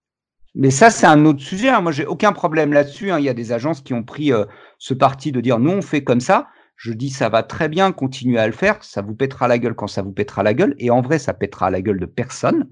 Mais 0.54 0.70
ça, 0.70 0.90
c'est 0.90 1.06
un 1.06 1.24
autre 1.24 1.40
sujet. 1.40 1.68
Hein. 1.68 1.80
Moi, 1.80 1.92
j'ai 1.92 2.06
aucun 2.06 2.32
problème 2.32 2.72
là-dessus. 2.72 3.10
Hein. 3.10 3.18
Il 3.18 3.24
y 3.24 3.28
a 3.28 3.34
des 3.34 3.52
agences 3.52 3.80
qui 3.80 3.94
ont 3.94 4.02
pris 4.02 4.32
euh, 4.32 4.44
ce 4.78 4.94
parti 4.94 5.32
de 5.32 5.40
dire 5.40 5.58
nous, 5.58 5.70
on 5.70 5.82
fait 5.82 6.04
comme 6.04 6.20
ça. 6.20 6.48
Je 6.76 6.92
dis 6.92 7.10
ça 7.10 7.28
va 7.28 7.42
très 7.42 7.68
bien, 7.68 7.92
continuez 7.92 8.38
à 8.38 8.46
le 8.46 8.52
faire. 8.52 8.82
Ça 8.82 9.02
vous 9.02 9.14
pètera 9.14 9.48
la 9.48 9.58
gueule 9.58 9.74
quand 9.74 9.86
ça 9.86 10.02
vous 10.02 10.12
pètera 10.12 10.42
la 10.42 10.52
gueule. 10.52 10.74
Et 10.78 10.90
en 10.90 11.00
vrai, 11.00 11.18
ça 11.18 11.32
pètera 11.32 11.70
la 11.70 11.80
gueule 11.80 12.00
de 12.00 12.06
personne. 12.06 12.68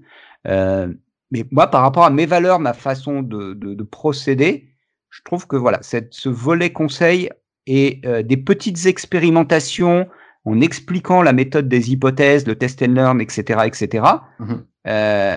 Euh, 0.47 0.93
mais 1.31 1.45
moi, 1.51 1.67
par 1.67 1.81
rapport 1.81 2.03
à 2.03 2.09
mes 2.09 2.25
valeurs, 2.25 2.59
ma 2.59 2.73
façon 2.73 3.21
de, 3.21 3.53
de, 3.53 3.73
de 3.73 3.83
procéder, 3.83 4.69
je 5.09 5.21
trouve 5.23 5.47
que 5.47 5.55
voilà, 5.55 5.79
cette, 5.81 6.13
ce 6.13 6.29
volet 6.29 6.71
conseil 6.71 7.29
et 7.67 8.01
euh, 8.05 8.21
des 8.21 8.37
petites 8.37 8.85
expérimentations 8.85 10.07
en 10.45 10.61
expliquant 10.61 11.21
la 11.21 11.33
méthode 11.33 11.69
des 11.69 11.91
hypothèses, 11.91 12.47
le 12.47 12.55
test 12.55 12.81
and 12.81 12.93
learn, 12.93 13.21
etc., 13.21 13.61
etc. 13.65 14.05
Mmh 14.39 14.53
euh, 14.87 15.35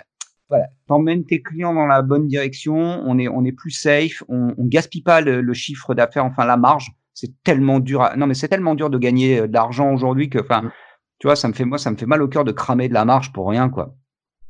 voilà, 0.55 0.69
t'emmènes 0.87 1.25
tes 1.25 1.43
clients 1.43 1.75
dans 1.75 1.87
la 1.87 2.03
bonne 2.03 2.29
direction, 2.29 2.77
on 2.77 3.19
est, 3.19 3.29
on 3.29 3.45
est 3.45 3.53
plus 3.53 3.71
safe, 3.71 4.23
on, 4.29 4.55
on 4.57 4.67
gaspille 4.67 5.03
pas 5.03 5.21
le, 5.21 5.53
chiffre 5.53 5.95
d'affaires, 5.95 6.25
enfin 6.25 6.45
la 6.45 6.57
marge. 6.57 6.93
C'est 7.13 7.43
tellement 7.45 7.81
dur. 7.81 8.09
non, 8.17 8.27
mais 8.27 8.35
c'est 8.35 8.49
tellement 8.49 8.75
dur 8.75 8.91
de 8.91 8.99
gagner 8.99 9.41
euh, 9.41 9.47
de 9.47 9.53
l'argent 9.53 9.93
aujourd'hui 9.93 10.31
que, 10.31 10.41
enfin, 10.41 10.63
mm. 10.63 10.71
tu 11.21 11.27
vois, 11.27 11.37
ça 11.37 11.49
me 11.49 11.53
fait, 11.53 11.65
moi, 11.65 11.79
ça 11.79 11.91
me 11.91 11.97
fait 11.97 12.07
mal 12.07 12.23
au 12.23 12.29
cœur 12.29 12.45
de 12.45 12.53
cramer 12.53 12.89
de 12.89 12.95
la 12.95 13.05
marge 13.05 13.33
pour 13.33 13.49
rien, 13.49 13.69
quoi. 13.69 13.95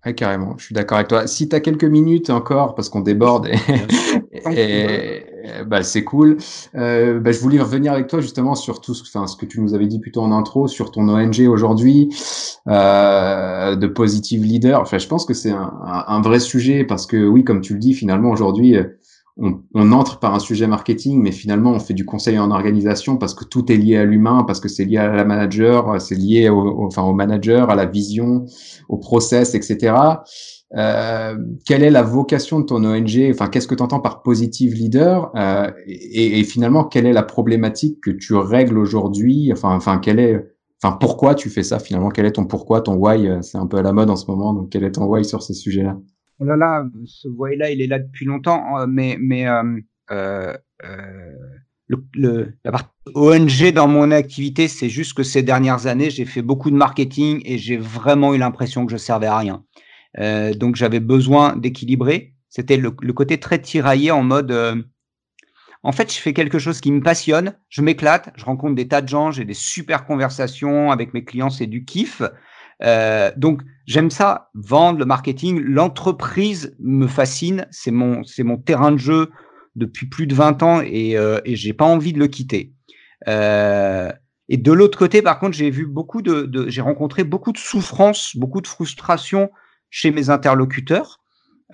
Ouais, 0.04 0.14
carrément, 0.14 0.54
je 0.58 0.66
suis 0.66 0.74
d'accord 0.74 0.98
avec 0.98 1.08
toi. 1.08 1.26
Si 1.26 1.48
tu 1.48 1.56
as 1.56 1.60
quelques 1.60 1.84
minutes 1.84 2.28
encore, 2.28 2.74
parce 2.74 2.90
qu'on 2.90 3.00
déborde, 3.00 3.48
et, 4.54 5.24
bah, 5.66 5.82
c'est 5.82 6.04
cool, 6.04 6.36
euh, 6.74 7.20
bah, 7.20 7.32
je 7.32 7.40
voulais 7.40 7.58
revenir 7.58 7.92
avec 7.92 8.08
toi 8.08 8.20
justement 8.20 8.54
sur 8.54 8.82
tout 8.82 8.92
ce, 8.92 9.02
enfin, 9.02 9.26
ce 9.26 9.36
que 9.36 9.46
tu 9.46 9.60
nous 9.60 9.72
avais 9.74 9.86
dit 9.86 10.00
plutôt 10.00 10.20
en 10.20 10.32
intro, 10.32 10.68
sur 10.68 10.90
ton 10.90 11.08
ONG 11.08 11.48
aujourd'hui, 11.48 12.10
euh, 12.68 13.76
de 13.76 13.86
Positive 13.86 14.42
Leader. 14.44 14.80
Enfin, 14.80 14.98
je 14.98 15.06
pense 15.06 15.24
que 15.24 15.32
c'est 15.32 15.52
un, 15.52 15.72
un, 16.06 16.20
vrai 16.20 16.40
sujet 16.40 16.84
parce 16.84 17.06
que 17.06 17.26
oui, 17.26 17.42
comme 17.44 17.62
tu 17.62 17.72
le 17.72 17.78
dis, 17.78 17.94
finalement 17.94 18.30
aujourd'hui, 18.30 18.76
euh, 18.76 18.84
on, 19.36 19.62
on, 19.74 19.92
entre 19.92 20.20
par 20.20 20.34
un 20.34 20.38
sujet 20.38 20.66
marketing, 20.66 21.20
mais 21.20 21.32
finalement 21.32 21.72
on 21.72 21.80
fait 21.80 21.94
du 21.94 22.04
conseil 22.04 22.38
en 22.38 22.50
organisation 22.50 23.16
parce 23.16 23.34
que 23.34 23.44
tout 23.44 23.70
est 23.72 23.76
lié 23.76 23.96
à 23.96 24.04
l'humain, 24.04 24.44
parce 24.46 24.60
que 24.60 24.68
c'est 24.68 24.84
lié 24.84 24.98
à 24.98 25.08
la 25.08 25.24
manager, 25.24 26.00
c'est 26.00 26.14
lié 26.14 26.48
au, 26.48 26.84
enfin 26.86 27.02
au 27.02 27.14
manager, 27.14 27.70
à 27.70 27.74
la 27.74 27.86
vision, 27.86 28.46
au 28.88 28.96
process, 28.96 29.54
etc. 29.54 29.94
Euh, 30.76 31.36
quelle 31.66 31.82
est 31.82 31.90
la 31.90 32.02
vocation 32.02 32.60
de 32.60 32.64
ton 32.64 32.84
ONG 32.84 33.28
Enfin, 33.30 33.48
qu'est-ce 33.48 33.68
que 33.68 33.74
tu 33.74 33.82
entends 33.82 34.00
par 34.00 34.22
positive 34.22 34.74
leader? 34.74 35.30
Euh, 35.36 35.70
et, 35.86 36.40
et, 36.40 36.44
finalement, 36.44 36.84
quelle 36.84 37.06
est 37.06 37.12
la 37.12 37.22
problématique 37.22 38.00
que 38.02 38.10
tu 38.10 38.34
règles 38.34 38.78
aujourd'hui? 38.78 39.50
Enfin, 39.52 39.74
enfin, 39.74 39.98
quelle 39.98 40.18
est 40.18 40.50
Enfin, 40.82 40.96
pourquoi 41.00 41.34
tu 41.34 41.48
fais 41.48 41.62
ça 41.62 41.78
finalement? 41.78 42.10
Quel 42.10 42.26
est 42.26 42.32
ton 42.32 42.44
pourquoi, 42.44 42.82
ton 42.82 42.96
why? 42.96 43.30
C'est 43.40 43.56
un 43.56 43.66
peu 43.66 43.78
à 43.78 43.82
la 43.82 43.92
mode 43.92 44.10
en 44.10 44.16
ce 44.16 44.30
moment, 44.30 44.52
donc 44.52 44.68
quel 44.70 44.84
est 44.84 44.92
ton 44.92 45.06
why 45.06 45.24
sur 45.24 45.42
ces 45.42 45.54
sujets-là? 45.54 45.96
Oh 46.40 46.44
là 46.44 46.56
là, 46.56 46.84
ce 47.06 47.28
voile-là, 47.28 47.70
il 47.70 47.80
est 47.80 47.86
là 47.86 47.98
depuis 47.98 48.24
longtemps, 48.24 48.78
euh, 48.78 48.86
mais, 48.88 49.16
mais 49.20 49.48
euh, 49.48 49.78
euh, 50.10 50.56
le, 51.86 52.04
le, 52.14 52.54
la 52.64 52.72
partie 52.72 52.88
ONG 53.14 53.72
dans 53.72 53.88
mon 53.88 54.10
activité, 54.10 54.68
c'est 54.68 54.88
juste 54.88 55.14
que 55.14 55.22
ces 55.22 55.42
dernières 55.42 55.86
années, 55.86 56.10
j'ai 56.10 56.24
fait 56.24 56.42
beaucoup 56.42 56.70
de 56.70 56.76
marketing 56.76 57.42
et 57.44 57.58
j'ai 57.58 57.76
vraiment 57.76 58.34
eu 58.34 58.38
l'impression 58.38 58.86
que 58.86 58.92
je 58.92 58.96
servais 58.96 59.26
à 59.26 59.38
rien. 59.38 59.64
Euh, 60.18 60.54
donc 60.54 60.76
j'avais 60.76 61.00
besoin 61.00 61.56
d'équilibrer. 61.56 62.34
C'était 62.48 62.76
le, 62.76 62.90
côté 62.90 63.38
très 63.38 63.60
tiraillé 63.60 64.10
en 64.10 64.22
mode, 64.22 64.52
euh, 64.52 64.80
en 65.82 65.92
fait, 65.92 66.12
je 66.12 66.18
fais 66.18 66.32
quelque 66.32 66.58
chose 66.58 66.80
qui 66.80 66.92
me 66.92 67.02
passionne, 67.02 67.54
je 67.68 67.82
m'éclate, 67.82 68.30
je 68.36 68.44
rencontre 68.44 68.74
des 68.74 68.88
tas 68.88 69.02
de 69.02 69.08
gens, 69.08 69.32
j'ai 69.32 69.44
des 69.44 69.54
super 69.54 70.06
conversations 70.06 70.90
avec 70.90 71.12
mes 71.14 71.24
clients, 71.24 71.50
c'est 71.50 71.66
du 71.66 71.84
kiff. 71.84 72.22
Euh, 72.82 73.30
donc 73.36 73.62
j'aime 73.86 74.10
ça, 74.10 74.50
vendre 74.54 74.98
le 74.98 75.04
marketing, 75.04 75.60
l'entreprise 75.60 76.76
me 76.80 77.06
fascine, 77.06 77.66
c'est 77.70 77.90
mon 77.90 78.24
c'est 78.24 78.42
mon 78.42 78.56
terrain 78.56 78.92
de 78.92 78.98
jeu 78.98 79.30
depuis 79.76 80.06
plus 80.06 80.26
de 80.26 80.34
20 80.34 80.62
ans 80.62 80.80
et, 80.84 81.16
euh, 81.16 81.40
et 81.44 81.56
j'ai 81.56 81.72
pas 81.72 81.84
envie 81.84 82.12
de 82.12 82.18
le 82.18 82.26
quitter. 82.26 82.72
Euh, 83.28 84.10
et 84.48 84.56
de 84.56 84.72
l'autre 84.72 84.98
côté, 84.98 85.22
par 85.22 85.38
contre, 85.38 85.56
j'ai 85.56 85.70
vu 85.70 85.86
beaucoup 85.86 86.22
de, 86.22 86.42
de 86.42 86.68
j'ai 86.68 86.82
rencontré 86.82 87.24
beaucoup 87.24 87.52
de 87.52 87.58
souffrance, 87.58 88.36
beaucoup 88.36 88.60
de 88.60 88.66
frustration 88.66 89.50
chez 89.90 90.10
mes 90.10 90.28
interlocuteurs, 90.28 91.20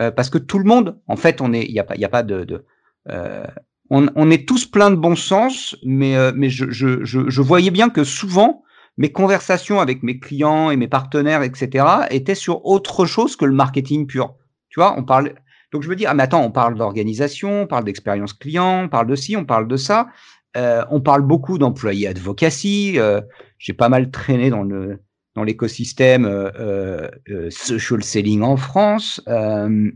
euh, 0.00 0.10
parce 0.10 0.30
que 0.30 0.38
tout 0.38 0.58
le 0.58 0.64
monde, 0.64 1.00
en 1.08 1.16
fait, 1.16 1.40
on 1.40 1.52
est, 1.52 1.64
il 1.64 1.72
y 1.72 1.80
a 1.80 1.84
pas, 1.84 1.96
il 1.96 2.04
a 2.04 2.08
pas 2.08 2.22
de, 2.22 2.44
de 2.44 2.64
euh, 3.08 3.46
on, 3.90 4.08
on, 4.14 4.30
est 4.30 4.46
tous 4.46 4.66
plein 4.66 4.90
de 4.90 4.96
bon 4.96 5.16
sens, 5.16 5.76
mais 5.84 6.16
euh, 6.16 6.30
mais 6.34 6.48
je, 6.48 6.70
je, 6.70 7.04
je, 7.04 7.28
je, 7.28 7.42
voyais 7.42 7.72
bien 7.72 7.90
que 7.90 8.04
souvent 8.04 8.62
mes 8.96 9.12
conversations 9.12 9.80
avec 9.80 10.02
mes 10.02 10.18
clients 10.18 10.70
et 10.70 10.76
mes 10.76 10.88
partenaires, 10.88 11.42
etc., 11.42 11.86
étaient 12.10 12.34
sur 12.34 12.64
autre 12.66 13.06
chose 13.06 13.36
que 13.36 13.44
le 13.44 13.54
marketing 13.54 14.06
pur. 14.06 14.34
Tu 14.68 14.80
vois, 14.80 14.94
on 14.98 15.04
parle. 15.04 15.34
Donc 15.72 15.82
je 15.82 15.88
me 15.88 15.96
dis 15.96 16.06
ah 16.06 16.14
mais 16.14 16.24
attends, 16.24 16.44
on 16.44 16.50
parle 16.50 16.76
d'organisation, 16.76 17.62
on 17.62 17.66
parle 17.66 17.84
d'expérience 17.84 18.32
client, 18.32 18.84
on 18.84 18.88
parle 18.88 19.06
de 19.06 19.14
ci, 19.14 19.36
on 19.36 19.44
parle 19.44 19.68
de 19.68 19.76
ça. 19.76 20.08
Euh, 20.56 20.84
on 20.90 21.00
parle 21.00 21.22
beaucoup 21.22 21.58
d'employés 21.58 22.08
advocacy. 22.08 22.94
Euh, 22.98 23.20
J'ai 23.58 23.72
pas 23.72 23.88
mal 23.88 24.10
traîné 24.10 24.50
dans 24.50 24.64
le 24.64 25.00
dans 25.34 25.44
l'écosystème 25.44 26.24
euh, 26.24 26.50
euh, 26.58 27.10
euh 27.30 27.50
social 27.50 28.02
selling 28.02 28.42
en 28.42 28.56
France. 28.56 29.22
Euh, 29.28 29.90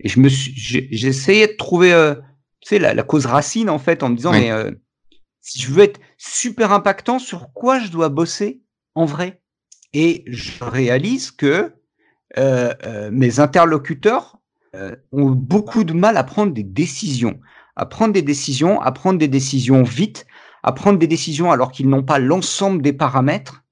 et 0.00 0.08
je 0.08 0.20
me 0.20 0.28
essayé 1.06 1.46
de 1.46 1.56
trouver, 1.56 1.90
tu 2.60 2.68
sais, 2.68 2.78
la, 2.78 2.92
la, 2.92 3.02
cause 3.02 3.24
racine 3.24 3.70
en 3.70 3.78
fait, 3.78 4.02
en 4.02 4.10
me 4.10 4.16
disant 4.16 4.32
mais 4.32 4.50
si 5.46 5.62
je 5.62 5.72
veux 5.72 5.84
être 5.84 6.00
super 6.18 6.72
impactant, 6.72 7.18
sur 7.18 7.52
quoi 7.52 7.78
je 7.78 7.90
dois 7.90 8.08
bosser 8.08 8.62
en 8.94 9.04
vrai 9.04 9.40
Et 9.92 10.24
je 10.26 10.64
réalise 10.64 11.30
que 11.30 11.74
mes 13.10 13.40
interlocuteurs 13.40 14.38
ont 15.12 15.30
beaucoup 15.30 15.84
de 15.84 15.94
mal 15.94 16.16
à 16.16 16.24
prendre 16.24 16.52
des 16.52 16.64
décisions 16.64 17.40
à 17.76 17.84
prendre 17.84 18.14
des 18.14 18.22
décisions, 18.22 18.80
à 18.80 18.90
prendre 18.90 19.18
des 19.18 19.28
décisions 19.28 19.82
vite, 19.82 20.26
à 20.62 20.72
prendre 20.72 20.98
des 20.98 21.06
décisions 21.06 21.52
alors 21.52 21.70
qu'ils 21.70 21.88
n'ont 21.88 22.02
pas 22.02 22.18
l'ensemble 22.18 22.82
des 22.82 22.94
paramètres. 22.94 23.62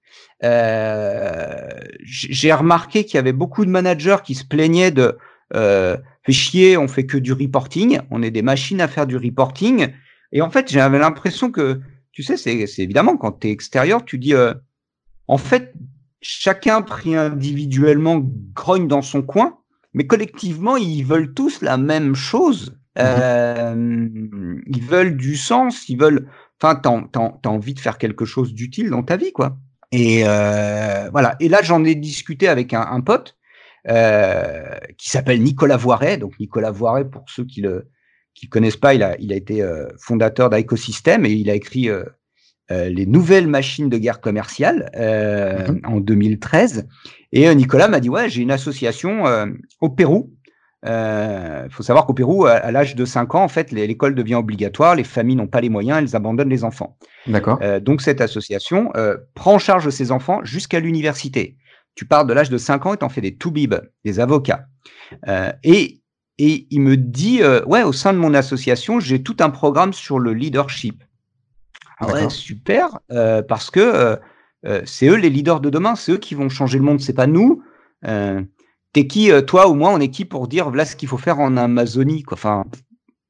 Euh, 0.45 1.69
J'ai 2.03 2.53
remarqué 2.53 3.05
qu'il 3.05 3.15
y 3.15 3.19
avait 3.19 3.33
beaucoup 3.33 3.65
de 3.65 3.71
managers 3.71 4.19
qui 4.23 4.35
se 4.35 4.45
plaignaient 4.45 4.91
de 4.91 5.17
euh, 5.55 5.97
fait 6.23 6.33
chier, 6.33 6.77
on 6.77 6.87
fait 6.87 7.07
que 7.07 7.17
du 7.17 7.33
reporting, 7.33 8.01
on 8.11 8.23
est 8.23 8.31
des 8.31 8.43
machines 8.43 8.81
à 8.81 8.89
faire 8.89 9.07
du 9.07 9.17
reporting. 9.17 9.89
Et 10.35 10.43
en 10.43 10.51
fait, 10.51 10.71
j'avais 10.71 10.99
l'impression 10.99 11.51
que, 11.51 11.81
tu 12.13 12.23
sais, 12.23 12.37
c'est 12.37 12.83
évidemment 12.83 13.17
quand 13.17 13.41
tu 13.41 13.49
es 13.49 13.51
extérieur, 13.51 14.05
tu 14.05 14.19
dis, 14.19 14.35
euh, 14.35 14.53
en 15.29 15.39
fait, 15.39 15.73
chacun 16.21 16.83
pris 16.83 17.17
individuellement 17.17 18.21
grogne 18.53 18.89
dans 18.89 19.01
son 19.01 19.23
coin, 19.23 19.59
mais 19.95 20.07
collectivement, 20.07 20.77
ils 20.77 21.05
veulent 21.05 21.33
tous 21.33 21.63
la 21.63 21.77
même 21.77 22.15
chose. 22.15 22.77
Euh, 22.99 24.09
ils 24.67 24.83
veulent 24.83 25.17
du 25.17 25.37
sens, 25.37 25.89
ils 25.89 25.99
veulent. 25.99 26.29
Enfin, 26.61 26.77
t'as 26.77 27.21
as, 27.21 27.49
envie 27.49 27.75
de 27.75 27.81
faire 27.81 27.99
quelque 27.99 28.25
chose 28.25 28.55
d'utile 28.55 28.91
dans 28.91 29.03
ta 29.03 29.17
vie, 29.17 29.33
quoi. 29.33 29.57
Et 29.93 30.23
euh, 30.25 31.11
voilà. 31.11 31.37
Et 31.39 31.49
là, 31.49 31.61
j'en 31.63 31.85
ai 31.85 31.95
discuté 31.95 32.49
avec 32.49 32.75
un, 32.75 32.83
un 32.83 33.01
pote 33.01 33.37
euh, 33.89 34.79
qui 34.99 35.11
s'appelle 35.11 35.43
Nicolas 35.43 35.77
Voiret. 35.77 36.19
Donc, 36.19 36.39
Nicolas 36.41 36.73
Voiret, 36.73 37.05
pour 37.05 37.25
ceux 37.29 37.45
qui 37.45 37.61
le 37.61 37.89
qui 38.35 38.49
connaissent 38.49 38.77
pas, 38.77 38.95
il 38.95 39.03
a, 39.03 39.17
il 39.19 39.33
a 39.33 39.37
été 39.37 39.63
euh, 39.63 39.87
fondateur 39.99 40.51
d'Ecosystem 40.51 41.25
et 41.25 41.31
il 41.31 41.51
a 41.51 41.55
écrit 41.55 41.89
euh, 41.89 42.05
euh, 42.71 42.89
les 42.89 43.07
nouvelles 43.07 43.47
machines 43.47 43.89
de 43.89 43.99
guerre 43.99 44.21
commerciale 44.21 44.91
euh, 44.97 45.69
mhm. 45.69 45.81
en 45.85 46.01
2013. 46.01 46.89
Et 47.33 47.53
Nicolas 47.55 47.89
m'a 47.89 48.01
dit 48.01 48.09
ouais, 48.09 48.29
j'ai 48.29 48.43
une 48.43 48.53
association 48.53 49.25
au 49.81 49.91
Pérou 49.91 50.33
il 50.85 50.91
euh, 50.91 51.69
faut 51.71 51.83
savoir 51.83 52.05
qu'au 52.05 52.13
Pérou, 52.13 52.45
à, 52.45 52.71
l'âge 52.71 52.95
de 52.95 53.05
5 53.07 53.35
ans, 53.35 53.43
en 53.43 53.49
fait, 53.49 53.73
l'école 53.73 54.15
devient 54.15 54.35
obligatoire, 54.35 54.95
les 54.95 55.05
familles 55.05 55.37
n'ont 55.37 55.47
pas 55.47 55.63
les 55.63 55.71
moyens, 55.71 55.99
elles 55.99 56.15
abandonnent 56.15 56.51
les 56.51 56.63
enfants. 56.63 56.99
D'accord. 57.27 57.59
Euh, 57.63 57.81
donc 57.81 58.03
cette 58.03 58.21
association 58.21 58.91
euh, 58.95 59.17
prend 59.35 59.55
en 59.55 59.59
charge 59.59 59.89
ces 59.89 60.13
enfants 60.13 60.45
jusqu'à 60.45 60.81
l'université. 60.81 61.57
Tu 61.95 62.05
pars 62.05 62.27
de 62.27 62.35
l'âge 62.35 62.51
de 62.51 62.59
5 62.59 62.85
ans 62.85 62.93
et 62.93 62.99
t'en 62.99 63.09
fais 63.09 63.23
des 63.23 63.35
toubibs, 63.35 63.77
des 64.05 64.21
avocats. 64.21 64.67
Euh, 65.27 65.53
et, 65.63 66.03
et 66.39 66.67
il 66.71 66.81
me 66.81 66.97
dit, 66.97 67.43
euh, 67.43 67.65
ouais, 67.65 67.83
au 67.83 67.93
sein 67.93 68.13
de 68.13 68.19
mon 68.19 68.35
association, 68.35 69.01
j'ai 69.01 69.23
tout 69.23 69.37
un 69.41 69.51
programme 69.51 69.93
sur 69.93 70.19
le 70.19 70.33
leadership. 70.35 71.03
Ah 71.99 72.07
ouais, 72.09 72.29
super, 72.31 72.99
euh, 73.11 73.43
parce 73.43 73.71
que 73.71 74.19
c'est 74.85 75.07
eux 75.09 75.17
les 75.17 75.31
leaders 75.31 75.61
de 75.61 75.71
demain, 75.71 75.95
c'est 75.95 76.13
eux 76.13 76.19
qui 76.19 76.35
vont 76.35 76.49
changer 76.49 76.79
le 76.79 76.85
monde, 76.85 77.01
c'est 77.01 77.13
pas 77.13 77.27
nous. 77.27 77.63
Euh, 78.07 78.43
T'es 78.95 79.09
qui, 79.09 79.33
euh, 79.33 79.43
toi 79.43 79.69
ou 79.69 79.75
moi, 79.75 79.91
on 79.91 79.99
est 79.99 80.09
qui 80.09 80.25
pour 80.25 80.47
dire 80.47 80.69
voilà 80.69 80.85
ce 80.85 80.95
qu'il 80.95 81.09
faut 81.09 81.19
faire 81.19 81.41
en 81.41 81.57
Amazonie 81.57 82.23
quoi. 82.23 82.37
Enfin, 82.39 82.65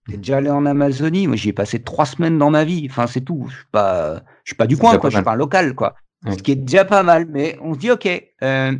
t'es 0.06 0.18
déjà 0.18 0.36
allé 0.36 0.50
en 0.50 0.66
Amazonie? 0.66 1.26
Moi, 1.26 1.36
j'y 1.36 1.48
ai 1.48 1.52
passé 1.54 1.82
trois 1.82 2.04
semaines 2.04 2.36
dans 2.36 2.50
ma 2.50 2.64
vie. 2.64 2.86
Enfin, 2.90 3.06
c'est 3.06 3.22
tout. 3.22 3.46
Je 3.48 3.56
suis 3.56 3.66
pas, 3.72 4.22
je 4.44 4.50
suis 4.50 4.56
pas 4.56 4.66
du 4.66 4.76
coin, 4.76 4.98
quoi. 4.98 5.08
Je 5.08 5.16
suis 5.16 5.24
pas 5.24 5.32
un 5.32 5.36
local, 5.36 5.74
quoi. 5.74 5.94
Ce 6.30 6.36
qui 6.36 6.52
est 6.52 6.56
déjà 6.56 6.84
pas 6.84 7.02
mal. 7.02 7.26
Mais 7.30 7.56
on 7.62 7.72
se 7.72 7.78
dit 7.78 7.90
ok. 7.90 8.06
Euh, 8.42 8.76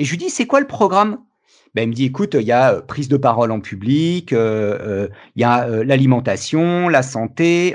et 0.00 0.04
je 0.04 0.10
lui 0.10 0.18
dis 0.18 0.28
c'est 0.28 0.46
quoi 0.46 0.58
le 0.58 0.66
programme? 0.66 1.18
Ben, 1.76 1.82
il 1.82 1.88
me 1.88 1.94
dit 1.94 2.06
écoute, 2.06 2.34
il 2.34 2.46
y 2.46 2.52
a 2.52 2.74
euh, 2.74 2.80
prise 2.80 3.08
de 3.08 3.16
parole 3.16 3.52
en 3.52 3.60
public, 3.60 4.32
il 4.32 5.08
y 5.36 5.44
a 5.44 5.68
l'alimentation, 5.84 6.88
la 6.88 7.02
santé, 7.02 7.74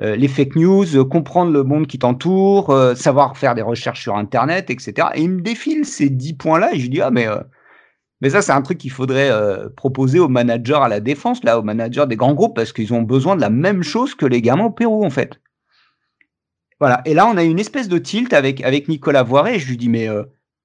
euh, 0.00 0.14
les 0.14 0.28
fake 0.28 0.54
news, 0.54 0.96
euh, 0.96 1.04
comprendre 1.04 1.50
le 1.50 1.64
monde 1.64 1.88
qui 1.88 1.98
t'entoure, 1.98 2.70
euh, 2.70 2.94
savoir 2.94 3.36
faire 3.36 3.56
des 3.56 3.62
recherches 3.62 4.02
sur 4.02 4.16
Internet, 4.16 4.70
etc. 4.70 5.08
Et 5.14 5.22
il 5.22 5.30
me 5.30 5.40
défile 5.40 5.84
ces 5.84 6.08
dix 6.08 6.34
points-là 6.34 6.72
et 6.72 6.78
je 6.78 6.88
dis 6.88 7.00
ah 7.00 7.10
mais 7.10 7.26
mais 8.20 8.30
ça 8.30 8.42
c'est 8.42 8.52
un 8.52 8.62
truc 8.62 8.78
qu'il 8.78 8.90
faudrait 8.90 9.30
proposer 9.76 10.18
aux 10.20 10.28
managers 10.28 10.78
à 10.82 10.88
la 10.88 11.00
défense 11.00 11.42
là, 11.44 11.58
aux 11.58 11.62
managers 11.62 12.06
des 12.08 12.16
grands 12.16 12.34
groupes 12.34 12.54
parce 12.54 12.72
qu'ils 12.72 12.94
ont 12.94 13.02
besoin 13.02 13.36
de 13.36 13.40
la 13.40 13.50
même 13.50 13.82
chose 13.82 14.14
que 14.14 14.26
les 14.26 14.42
gamins 14.42 14.66
au 14.66 14.70
Pérou 14.70 15.04
en 15.04 15.10
fait. 15.10 15.40
Voilà. 16.80 17.02
Et 17.04 17.14
là 17.14 17.26
on 17.26 17.36
a 17.36 17.42
une 17.42 17.58
espèce 17.58 17.88
de 17.88 17.98
tilt 17.98 18.32
avec 18.32 18.62
avec 18.62 18.88
Nicolas 18.88 19.24
Voiré. 19.24 19.58
Je 19.58 19.68
lui 19.68 19.76
dis 19.76 19.88
mais 19.88 20.08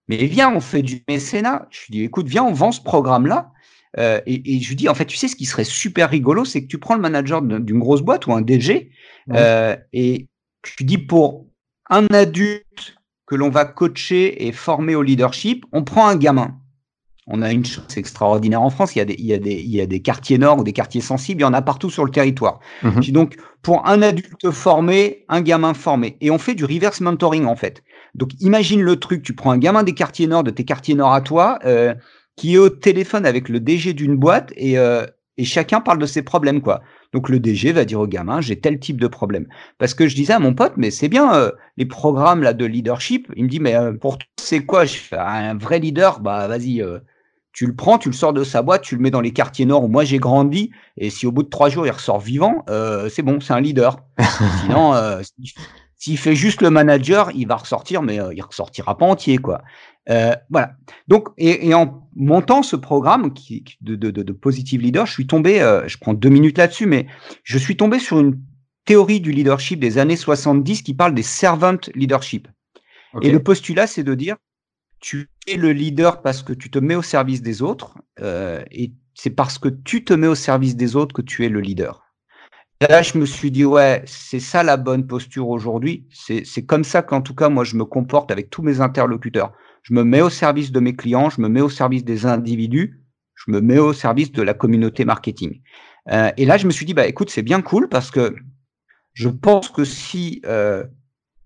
mais 0.08 0.26
viens 0.26 0.54
on 0.54 0.60
fait 0.60 0.82
du 0.82 1.04
mécénat. 1.08 1.68
Je 1.70 1.82
lui 1.82 1.92
dis 1.92 2.04
écoute 2.04 2.28
viens 2.28 2.44
on 2.44 2.54
vend 2.54 2.72
ce 2.72 2.82
programme 2.82 3.28
là. 3.28 3.52
Euh, 4.00 4.20
et, 4.26 4.56
et, 4.56 4.60
je 4.60 4.70
lui 4.70 4.76
dis, 4.76 4.90
en 4.90 4.96
fait, 4.96 5.06
tu 5.06 5.18
sais, 5.18 5.28
ce 5.28 5.36
qui 5.36 5.46
serait 5.46 5.64
super 5.64 6.10
rigolo, 6.10 6.46
c'est 6.46 6.64
que 6.64 6.68
tu 6.68 6.80
prends 6.80 6.96
le 6.96 7.02
manager 7.02 7.42
d'une 7.42 7.80
grosse 7.80 8.02
boîte 8.02 8.26
ou 8.28 8.34
un 8.34 8.42
DG, 8.42 8.90
euh, 9.32 9.76
et 9.94 10.28
tu 10.64 10.84
dis 10.84 10.98
pour 10.98 11.46
un 11.90 12.08
adulte 12.08 12.96
que 13.28 13.36
l'on 13.36 13.50
va 13.50 13.66
coacher 13.66 14.48
et 14.48 14.52
former 14.52 14.96
au 14.96 15.04
leadership, 15.04 15.66
on 15.72 15.84
prend 15.84 16.08
un 16.08 16.16
gamin. 16.16 16.60
On 17.28 17.42
a 17.42 17.52
une 17.52 17.66
chance 17.66 17.98
extraordinaire 17.98 18.62
en 18.62 18.70
France. 18.70 18.96
Il 18.96 19.00
y 19.00 19.02
a 19.02 19.06
des, 19.06 19.16
il 19.18 19.26
y 19.26 19.34
a 19.34 19.38
des, 19.38 19.54
il 19.54 19.74
y 19.74 19.82
a 19.82 19.86
des 19.86 20.02
quartiers 20.02 20.38
nord 20.38 20.60
ou 20.60 20.64
des 20.64 20.74
quartiers 20.74 21.02
sensibles. 21.02 21.42
Il 21.42 21.44
y 21.44 21.48
en 21.48 21.54
a 21.54 21.62
partout 21.62 21.90
sur 21.90 22.06
le 22.06 22.12
territoire. 22.12 22.60
Mhm. 22.84 23.02
Donc, 23.12 23.38
pour 23.62 23.88
un 23.88 24.02
adulte 24.02 24.52
formé, 24.52 25.26
un 25.30 25.42
gamin 25.42 25.74
formé. 25.74 26.18
Et 26.22 26.32
on 26.32 26.38
fait 26.38 26.56
du 26.56 26.66
reverse 26.66 27.02
mentoring, 27.02 27.46
en 27.46 27.56
fait. 27.56 27.84
Donc, 28.14 28.32
imagine 28.42 28.82
le 28.82 28.98
truc. 28.98 29.24
Tu 29.24 29.34
prends 29.34 29.52
un 29.52 29.58
gamin 29.58 29.84
des 29.84 29.94
quartiers 29.94 30.28
nord, 30.28 30.44
de 30.44 30.52
tes 30.52 30.66
quartiers 30.66 30.96
nord 30.96 31.14
à 31.14 31.22
toi, 31.22 31.60
euh, 31.66 31.94
qui 32.36 32.56
est 32.56 32.58
au 32.58 32.70
téléphone 32.70 33.26
avec 33.26 33.48
le 33.50 33.60
DG 33.60 33.94
d'une 33.94 34.16
boîte 34.16 34.52
et, 34.58 34.78
euh, 34.78 35.06
et 35.38 35.46
chacun 35.46 35.82
parle 35.82 36.00
de 36.00 36.06
ses 36.06 36.22
problèmes, 36.22 36.62
quoi. 36.62 36.82
Donc 37.12 37.30
le 37.30 37.40
DG 37.40 37.72
va 37.72 37.86
dire 37.86 38.00
au 38.00 38.08
gamin, 38.08 38.42
j'ai 38.42 38.60
tel 38.60 38.80
type 38.80 39.00
de 39.00 39.08
problème. 39.08 39.48
Parce 39.78 39.94
que 39.94 40.08
je 40.08 40.16
disais 40.16 40.34
à 40.34 40.40
mon 40.40 40.54
pote, 40.54 40.74
mais 40.78 40.92
c'est 40.92 41.08
bien 41.10 41.34
euh, 41.36 41.52
les 41.78 41.86
programmes 41.86 42.42
là 42.42 42.54
de 42.54 42.66
leadership. 42.66 43.32
Il 43.36 43.46
me 43.46 43.50
dit, 43.50 43.60
mais 43.60 43.76
euh, 43.76 43.94
pour 43.94 44.18
c'est 44.40 44.66
quoi? 44.66 44.86
Je 44.86 44.96
fais 44.96 45.18
un 45.18 45.56
vrai 45.58 45.80
leader, 45.80 46.20
bah 46.20 46.48
vas-y, 46.48 46.82
euh, 46.82 47.00
tu 47.54 47.66
le 47.68 47.76
prends, 47.76 47.98
tu 47.98 48.10
le 48.10 48.16
sors 48.16 48.34
de 48.34 48.44
sa 48.44 48.62
boîte, 48.62 48.82
tu 48.82 48.96
le 48.96 49.02
mets 49.02 49.12
dans 49.12 49.22
les 49.22 49.32
quartiers 49.32 49.66
nord 49.66 49.84
où 49.84 49.88
moi 49.88 50.04
j'ai 50.04 50.18
grandi, 50.18 50.72
et 50.98 51.10
si 51.10 51.26
au 51.26 51.32
bout 51.32 51.44
de 51.44 51.50
trois 51.50 51.70
jours 51.70 51.86
il 51.86 51.92
ressort 51.92 52.20
vivant, 52.20 52.66
c'est 53.10 53.22
bon, 53.22 53.40
c'est 53.40 53.54
un 53.54 53.62
leader. 53.62 53.98
Sinon, 54.62 54.94
s'il 55.96 56.18
fait 56.18 56.36
juste 56.36 56.62
le 56.62 56.70
manager, 56.70 57.32
il 57.34 57.48
va 57.48 57.56
ressortir, 57.56 58.02
mais 58.02 58.20
il 58.36 58.42
ressortira 58.42 58.98
pas 58.98 59.06
entier, 59.06 59.38
quoi. 59.38 59.62
Euh, 60.10 60.36
voilà. 60.50 60.76
Donc, 61.08 61.30
et, 61.38 61.68
et, 61.68 61.74
en 61.74 62.08
montant 62.16 62.64
ce 62.64 62.76
programme 62.76 63.34
qui, 63.34 63.64
de, 63.82 63.96
de, 63.96 64.12
de, 64.12 64.34
Positive 64.34 64.82
Leader, 64.82 65.06
je 65.06 65.14
suis 65.14 65.28
tombé, 65.28 65.62
euh, 65.62 65.88
je 65.88 65.98
prends 65.98 66.14
deux 66.14 66.30
minutes 66.30 66.58
là-dessus, 66.58 66.86
mais 66.86 67.08
je 67.44 67.58
suis 67.58 67.78
tombé 67.78 68.00
sur 68.00 68.20
une 68.20 68.40
théorie 68.86 69.22
du 69.22 69.32
leadership 69.32 69.80
des 69.80 69.98
années 69.98 70.18
70 70.18 70.82
qui 70.82 70.94
parle 70.94 71.14
des 71.14 71.24
servant 71.24 71.78
leadership. 71.96 72.48
Et 73.22 73.32
le 73.32 73.42
postulat, 73.42 73.86
c'est 73.86 74.04
de 74.04 74.16
dire, 74.16 74.38
tu 75.00 75.30
es 75.48 75.58
le 75.58 75.72
leader 75.72 76.22
parce 76.22 76.44
que 76.44 76.54
tu 76.54 76.70
te 76.70 76.80
mets 76.80 76.96
au 76.96 77.02
service 77.02 77.42
des 77.42 77.62
autres, 77.62 77.98
euh, 78.22 78.64
et 78.72 78.94
c'est 79.14 79.30
parce 79.30 79.58
que 79.58 79.70
tu 79.70 80.04
te 80.04 80.14
mets 80.14 80.28
au 80.28 80.36
service 80.36 80.76
des 80.76 80.96
autres 80.96 81.14
que 81.14 81.22
tu 81.22 81.46
es 81.46 81.50
le 81.50 81.60
leader. 81.60 82.04
Là, 82.82 83.02
je 83.02 83.18
me 83.18 83.26
suis 83.26 83.52
dit, 83.52 83.64
ouais, 83.64 84.04
c'est 84.06 84.42
ça 84.42 84.62
la 84.62 84.76
bonne 84.76 85.08
posture 85.08 85.48
aujourd'hui. 85.48 86.06
C'est 86.12 86.66
comme 86.66 86.84
ça 86.84 87.02
qu'en 87.02 87.22
tout 87.22 87.34
cas, 87.34 87.48
moi, 87.48 87.64
je 87.64 87.78
me 87.78 87.86
comporte 87.86 88.30
avec 88.30 88.50
tous 88.50 88.62
mes 88.62 88.82
interlocuteurs 88.82 89.54
je 89.84 89.94
me 89.94 90.04
mets 90.04 90.22
au 90.22 90.30
service 90.30 90.72
de 90.72 90.80
mes 90.80 90.96
clients, 90.96 91.30
je 91.30 91.42
me 91.42 91.50
mets 91.50 91.62
au 91.62 91.70
service 91.70 92.04
des 92.04 92.26
individus, 92.26 93.02
je 93.36 93.52
me 93.52 93.62
mets 93.62 93.80
au 93.80 93.94
service 93.94 94.32
de 94.32 94.42
la 94.42 94.54
communauté 94.54 95.06
marketing. 95.06 95.62
Euh, 96.10 96.32
et 96.38 96.46
là, 96.46 96.58
je 96.58 96.66
me 96.66 96.72
suis 96.72 96.86
dit, 96.86 96.94
bah 96.94 97.06
écoute, 97.06 97.30
c'est 97.30 97.44
bien 97.44 97.62
cool 97.62 97.90
parce 97.90 98.10
que 98.10 98.36
je 99.14 99.30
pense 99.30 99.70
que 99.70 99.84
si 99.84 100.42
euh, 100.46 100.86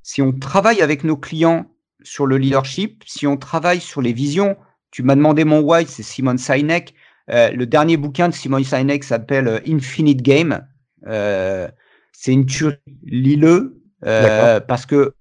si 0.04 0.22
on 0.22 0.32
travaille 0.32 0.82
avec 0.82 1.04
nos 1.04 1.18
clients 1.18 1.70
sur 2.08 2.26
le 2.26 2.38
leadership, 2.38 3.04
si 3.06 3.28
on 3.28 3.38
travaille 3.38 3.82
sur 3.82 4.02
les 4.02 4.14
visions, 4.14 4.56
tu 4.92 5.04
m'as 5.04 5.16
demandé 5.16 5.44
mon 5.44 5.60
why, 5.60 5.86
c'est 5.88 6.04
Simon 6.04 6.38
Sinek. 6.38 6.94
Euh, 7.30 7.52
le 7.52 7.66
dernier 7.66 7.98
bouquin 7.98 8.30
de 8.30 8.34
Simon 8.34 8.64
Sinek 8.64 9.04
s'appelle 9.04 9.62
Infinite 9.68 10.22
Game. 10.22 10.66
c'est 11.06 12.34
une 12.34 12.46
tuerie. 12.46 12.78
Lis-le 13.04 13.78
euh, 14.06 14.60
parce 14.60 14.86
que 14.86 15.14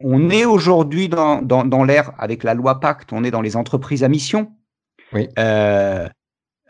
on 0.00 0.30
est 0.30 0.44
aujourd'hui 0.44 1.08
dans, 1.08 1.42
dans, 1.42 1.64
dans 1.64 1.84
l'ère 1.84 2.12
avec 2.18 2.44
la 2.44 2.54
loi 2.54 2.80
Pacte, 2.80 3.12
on 3.12 3.24
est 3.24 3.30
dans 3.30 3.40
les 3.40 3.56
entreprises 3.56 4.04
à 4.04 4.08
mission. 4.08 4.52
Oui. 5.12 5.28
Euh, 5.38 6.08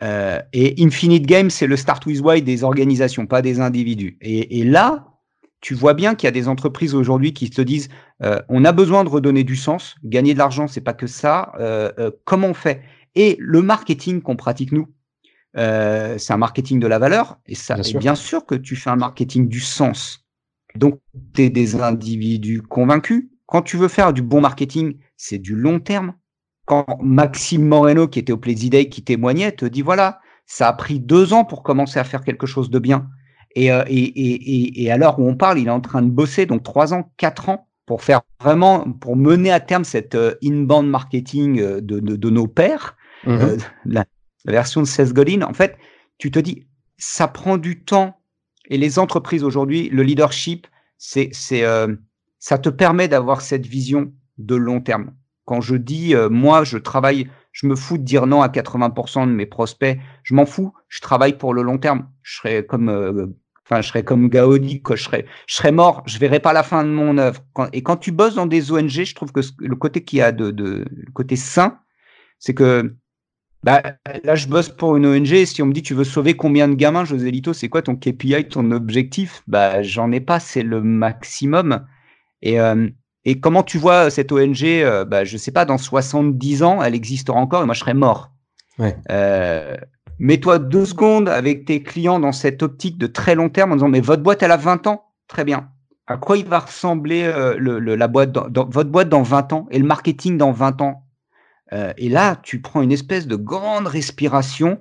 euh, 0.01 0.39
et 0.53 0.75
Infinite 0.79 1.25
Games, 1.25 1.49
c'est 1.49 1.67
le 1.67 1.77
start 1.77 2.05
with 2.05 2.21
why 2.21 2.41
des 2.41 2.63
organisations, 2.63 3.27
pas 3.27 3.41
des 3.41 3.59
individus. 3.59 4.17
Et, 4.21 4.59
et 4.59 4.63
là, 4.63 5.08
tu 5.61 5.73
vois 5.73 5.93
bien 5.93 6.15
qu'il 6.15 6.27
y 6.27 6.29
a 6.29 6.31
des 6.31 6.47
entreprises 6.47 6.95
aujourd'hui 6.95 7.33
qui 7.33 7.47
se 7.47 7.61
disent 7.61 7.89
euh, 8.23 8.41
on 8.49 8.63
a 8.65 8.71
besoin 8.71 9.03
de 9.03 9.09
redonner 9.09 9.43
du 9.43 9.55
sens, 9.55 9.95
gagner 10.03 10.33
de 10.33 10.39
l'argent, 10.39 10.67
c'est 10.67 10.81
pas 10.81 10.93
que 10.93 11.07
ça. 11.07 11.51
Euh, 11.59 11.91
euh, 11.99 12.11
comment 12.25 12.47
on 12.47 12.53
fait? 12.53 12.81
Et 13.15 13.35
le 13.39 13.61
marketing 13.61 14.21
qu'on 14.21 14.35
pratique 14.35 14.71
nous, 14.71 14.87
euh, 15.57 16.17
c'est 16.17 16.33
un 16.33 16.37
marketing 16.37 16.79
de 16.79 16.87
la 16.87 16.99
valeur. 16.99 17.37
Et 17.47 17.55
ça, 17.55 17.75
Bien 17.75 17.83
et 17.83 17.87
sûr. 17.87 17.99
bien 17.99 18.15
sûr 18.15 18.45
que 18.45 18.55
tu 18.55 18.75
fais 18.75 18.89
un 18.89 18.95
marketing 18.95 19.47
du 19.47 19.59
sens. 19.59 20.25
Donc, 20.75 20.99
tu 21.33 21.43
es 21.43 21.49
des 21.49 21.75
individus 21.81 22.61
convaincus. 22.61 23.29
Quand 23.47 23.63
tu 23.63 23.77
veux 23.77 23.87
faire 23.87 24.13
du 24.13 24.21
bon 24.21 24.41
marketing, 24.41 24.97
c'est 25.17 25.39
du 25.39 25.55
long 25.55 25.79
terme. 25.79 26.13
Quand 26.65 26.85
Maxime 27.01 27.65
Moreno, 27.67 28.07
qui 28.07 28.19
était 28.19 28.31
au 28.31 28.37
Play 28.37 28.53
Day, 28.53 28.89
qui 28.89 29.03
témoignait, 29.03 29.51
te 29.51 29.65
dit 29.65 29.81
voilà, 29.81 30.19
ça 30.45 30.67
a 30.67 30.73
pris 30.73 30.99
deux 30.99 31.33
ans 31.33 31.43
pour 31.45 31.63
commencer 31.63 31.99
à 31.99 32.03
faire 32.03 32.23
quelque 32.23 32.45
chose 32.45 32.69
de 32.69 32.77
bien. 32.77 33.09
Et, 33.55 33.71
euh, 33.71 33.83
et, 33.87 33.97
et, 33.97 34.33
et, 34.33 34.83
et 34.83 34.91
à 34.91 34.97
l'heure 34.97 35.19
où 35.19 35.27
on 35.27 35.35
parle, 35.35 35.59
il 35.59 35.67
est 35.67 35.71
en 35.71 35.81
train 35.81 36.01
de 36.01 36.09
bosser, 36.09 36.45
donc 36.45 36.63
trois 36.63 36.93
ans, 36.93 37.11
quatre 37.17 37.49
ans, 37.49 37.67
pour 37.85 38.03
faire 38.03 38.21
vraiment, 38.41 38.91
pour 38.91 39.15
mener 39.15 39.51
à 39.51 39.59
terme 39.59 39.83
cette 39.83 40.15
euh, 40.15 40.35
inbound 40.43 40.87
marketing 40.87 41.59
euh, 41.59 41.81
de, 41.81 41.99
de, 41.99 42.15
de 42.15 42.29
nos 42.29 42.47
pères, 42.47 42.95
Mhm. 43.25 43.41
euh, 43.41 43.57
la, 43.85 44.05
la 44.45 44.51
version 44.53 44.81
de 44.81 44.85
Seth 44.87 45.11
Godin. 45.11 45.41
En 45.41 45.53
fait, 45.53 45.77
tu 46.19 46.31
te 46.31 46.39
dis, 46.39 46.67
ça 46.97 47.27
prend 47.27 47.57
du 47.57 47.83
temps. 47.83 48.15
Et 48.69 48.77
les 48.77 48.99
entreprises 48.99 49.43
aujourd'hui, 49.43 49.89
le 49.89 50.03
leadership, 50.03 50.67
c'est, 50.97 51.29
c'est, 51.33 51.63
euh, 51.65 51.95
ça 52.37 52.57
te 52.59 52.69
permet 52.69 53.07
d'avoir 53.07 53.41
cette 53.41 53.65
vision 53.65 54.13
de 54.37 54.55
long 54.55 54.79
terme. 54.79 55.11
Quand 55.45 55.59
je 55.59 55.75
dis, 55.75 56.15
euh, 56.15 56.29
moi, 56.29 56.63
je 56.63 56.77
travaille, 56.77 57.27
je 57.51 57.67
me 57.67 57.75
fous 57.75 57.97
de 57.97 58.03
dire 58.03 58.27
non 58.27 58.41
à 58.41 58.47
80% 58.47 59.27
de 59.27 59.31
mes 59.31 59.45
prospects, 59.45 59.99
je 60.23 60.33
m'en 60.33 60.45
fous, 60.45 60.73
je 60.87 61.01
travaille 61.01 61.37
pour 61.37 61.53
le 61.53 61.61
long 61.61 61.77
terme. 61.77 62.07
Je 62.21 62.37
serais 62.37 62.65
comme, 62.65 62.89
euh, 62.89 63.27
enfin, 63.65 63.81
je 63.81 63.87
serais 63.87 64.03
comme 64.03 64.29
Gaudi. 64.29 64.81
Je 64.89 64.95
serais, 64.95 65.25
je 65.47 65.55
serais 65.55 65.71
mort, 65.71 66.03
je 66.05 66.17
verrai 66.19 66.39
pas 66.39 66.53
la 66.53 66.63
fin 66.63 66.83
de 66.83 66.89
mon 66.89 67.17
œuvre. 67.17 67.41
Et 67.73 67.83
quand 67.83 67.97
tu 67.97 68.11
bosses 68.11 68.35
dans 68.35 68.45
des 68.45 68.71
ONG, 68.71 68.89
je 68.89 69.15
trouve 69.15 69.31
que 69.31 69.41
le 69.59 69.75
côté 69.75 70.03
qui 70.03 70.21
a 70.21 70.31
de, 70.31 70.51
de, 70.51 70.85
le 70.89 71.11
côté 71.13 71.35
sain, 71.35 71.79
c'est 72.39 72.53
que, 72.53 72.95
bah, 73.63 73.81
là, 74.23 74.35
je 74.35 74.47
bosse 74.47 74.69
pour 74.69 74.95
une 74.95 75.05
ONG. 75.05 75.45
Si 75.45 75.61
on 75.61 75.65
me 75.65 75.73
dit 75.73 75.83
tu 75.83 75.93
veux 75.93 76.05
sauver 76.05 76.35
combien 76.35 76.67
de 76.67 76.75
gamins, 76.75 77.03
José 77.03 77.29
Lito, 77.31 77.53
c'est 77.53 77.67
quoi 77.67 77.81
ton 77.81 77.95
KPI, 77.95 78.47
ton 78.47 78.71
objectif? 78.71 79.43
Bah, 79.47 79.83
j'en 79.83 80.11
ai 80.11 80.21
pas, 80.21 80.39
c'est 80.39 80.63
le 80.63 80.81
maximum. 80.81 81.85
Et, 82.41 82.59
euh, 82.59 82.87
et 83.25 83.39
comment 83.39 83.63
tu 83.63 83.77
vois 83.77 84.09
cette 84.09 84.31
ONG 84.31 84.63
euh, 84.63 85.05
bah, 85.05 85.23
Je 85.23 85.37
sais 85.37 85.51
pas, 85.51 85.65
dans 85.65 85.77
70 85.77 86.63
ans, 86.63 86.81
elle 86.81 86.95
existera 86.95 87.37
encore 87.37 87.61
et 87.63 87.65
moi, 87.65 87.73
je 87.75 87.79
serai 87.81 87.93
mort. 87.93 88.31
Ouais. 88.77 88.95
Euh, 89.11 89.75
Mets-toi 90.19 90.59
deux 90.59 90.85
secondes 90.85 91.29
avec 91.29 91.63
tes 91.65 91.81
clients 91.81 92.19
dans 92.19 92.33
cette 92.33 92.61
optique 92.61 92.97
de 92.97 93.07
très 93.07 93.35
long 93.35 93.49
terme 93.49 93.71
en 93.71 93.75
disant 93.75 93.87
mais 93.87 94.01
votre 94.01 94.21
boîte, 94.23 94.43
elle 94.43 94.51
a 94.51 94.57
20 94.57 94.85
ans 94.87 95.05
Très 95.27 95.43
bien. 95.45 95.69
À 96.07 96.17
quoi 96.17 96.37
il 96.37 96.45
va 96.45 96.59
ressembler 96.59 97.23
euh, 97.23 97.55
le, 97.57 97.79
le- 97.79 97.95
la 97.95 98.07
boîte 98.07 98.31
dans, 98.31 98.49
dans- 98.49 98.67
votre 98.67 98.89
boîte 98.89 99.09
dans 99.09 99.21
20 99.21 99.53
ans 99.53 99.67
et 99.71 99.79
le 99.79 99.85
marketing 99.85 100.37
dans 100.37 100.51
20 100.51 100.81
ans? 100.81 101.03
Euh, 101.71 101.93
Et 101.97 102.09
là, 102.09 102.35
tu 102.41 102.61
prends 102.61 102.81
une 102.81 102.91
espèce 102.91 103.27
de 103.27 103.35
grande 103.35 103.85
respiration 103.87 104.79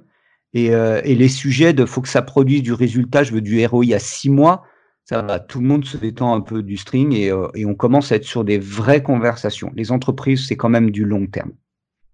et, 0.55 0.74
euh, 0.74 1.01
et 1.05 1.15
les 1.15 1.28
sujets 1.28 1.73
de 1.74 1.85
faut 1.85 2.01
que 2.01 2.09
ça 2.09 2.23
produise 2.23 2.62
du 2.62 2.73
résultat, 2.73 3.23
je 3.24 3.32
veux 3.32 3.43
du 3.43 3.65
ROI 3.66 3.94
à 3.94 3.98
6 3.98 4.31
mois, 4.31 4.62
ça 5.09 5.22
va, 5.22 5.39
tout 5.40 5.60
le 5.60 5.66
monde 5.66 5.86
se 5.86 5.97
détend 5.97 6.35
un 6.35 6.43
peu 6.43 6.62
du 6.62 6.76
string 6.76 7.14
et, 7.14 7.30
euh, 7.30 7.48
et 7.55 7.64
on 7.64 7.74
commence 7.74 8.12
à 8.12 8.16
être 8.16 8.26
sur 8.26 8.44
des 8.44 8.59
vraies 8.59 9.02
conversations. 9.02 9.72
Les 9.74 9.90
entreprises, 9.90 10.47
c'est 10.47 10.56
quand 10.56 10.68
même 10.68 10.90
du 10.90 11.05
long 11.05 11.26
terme. 11.26 11.52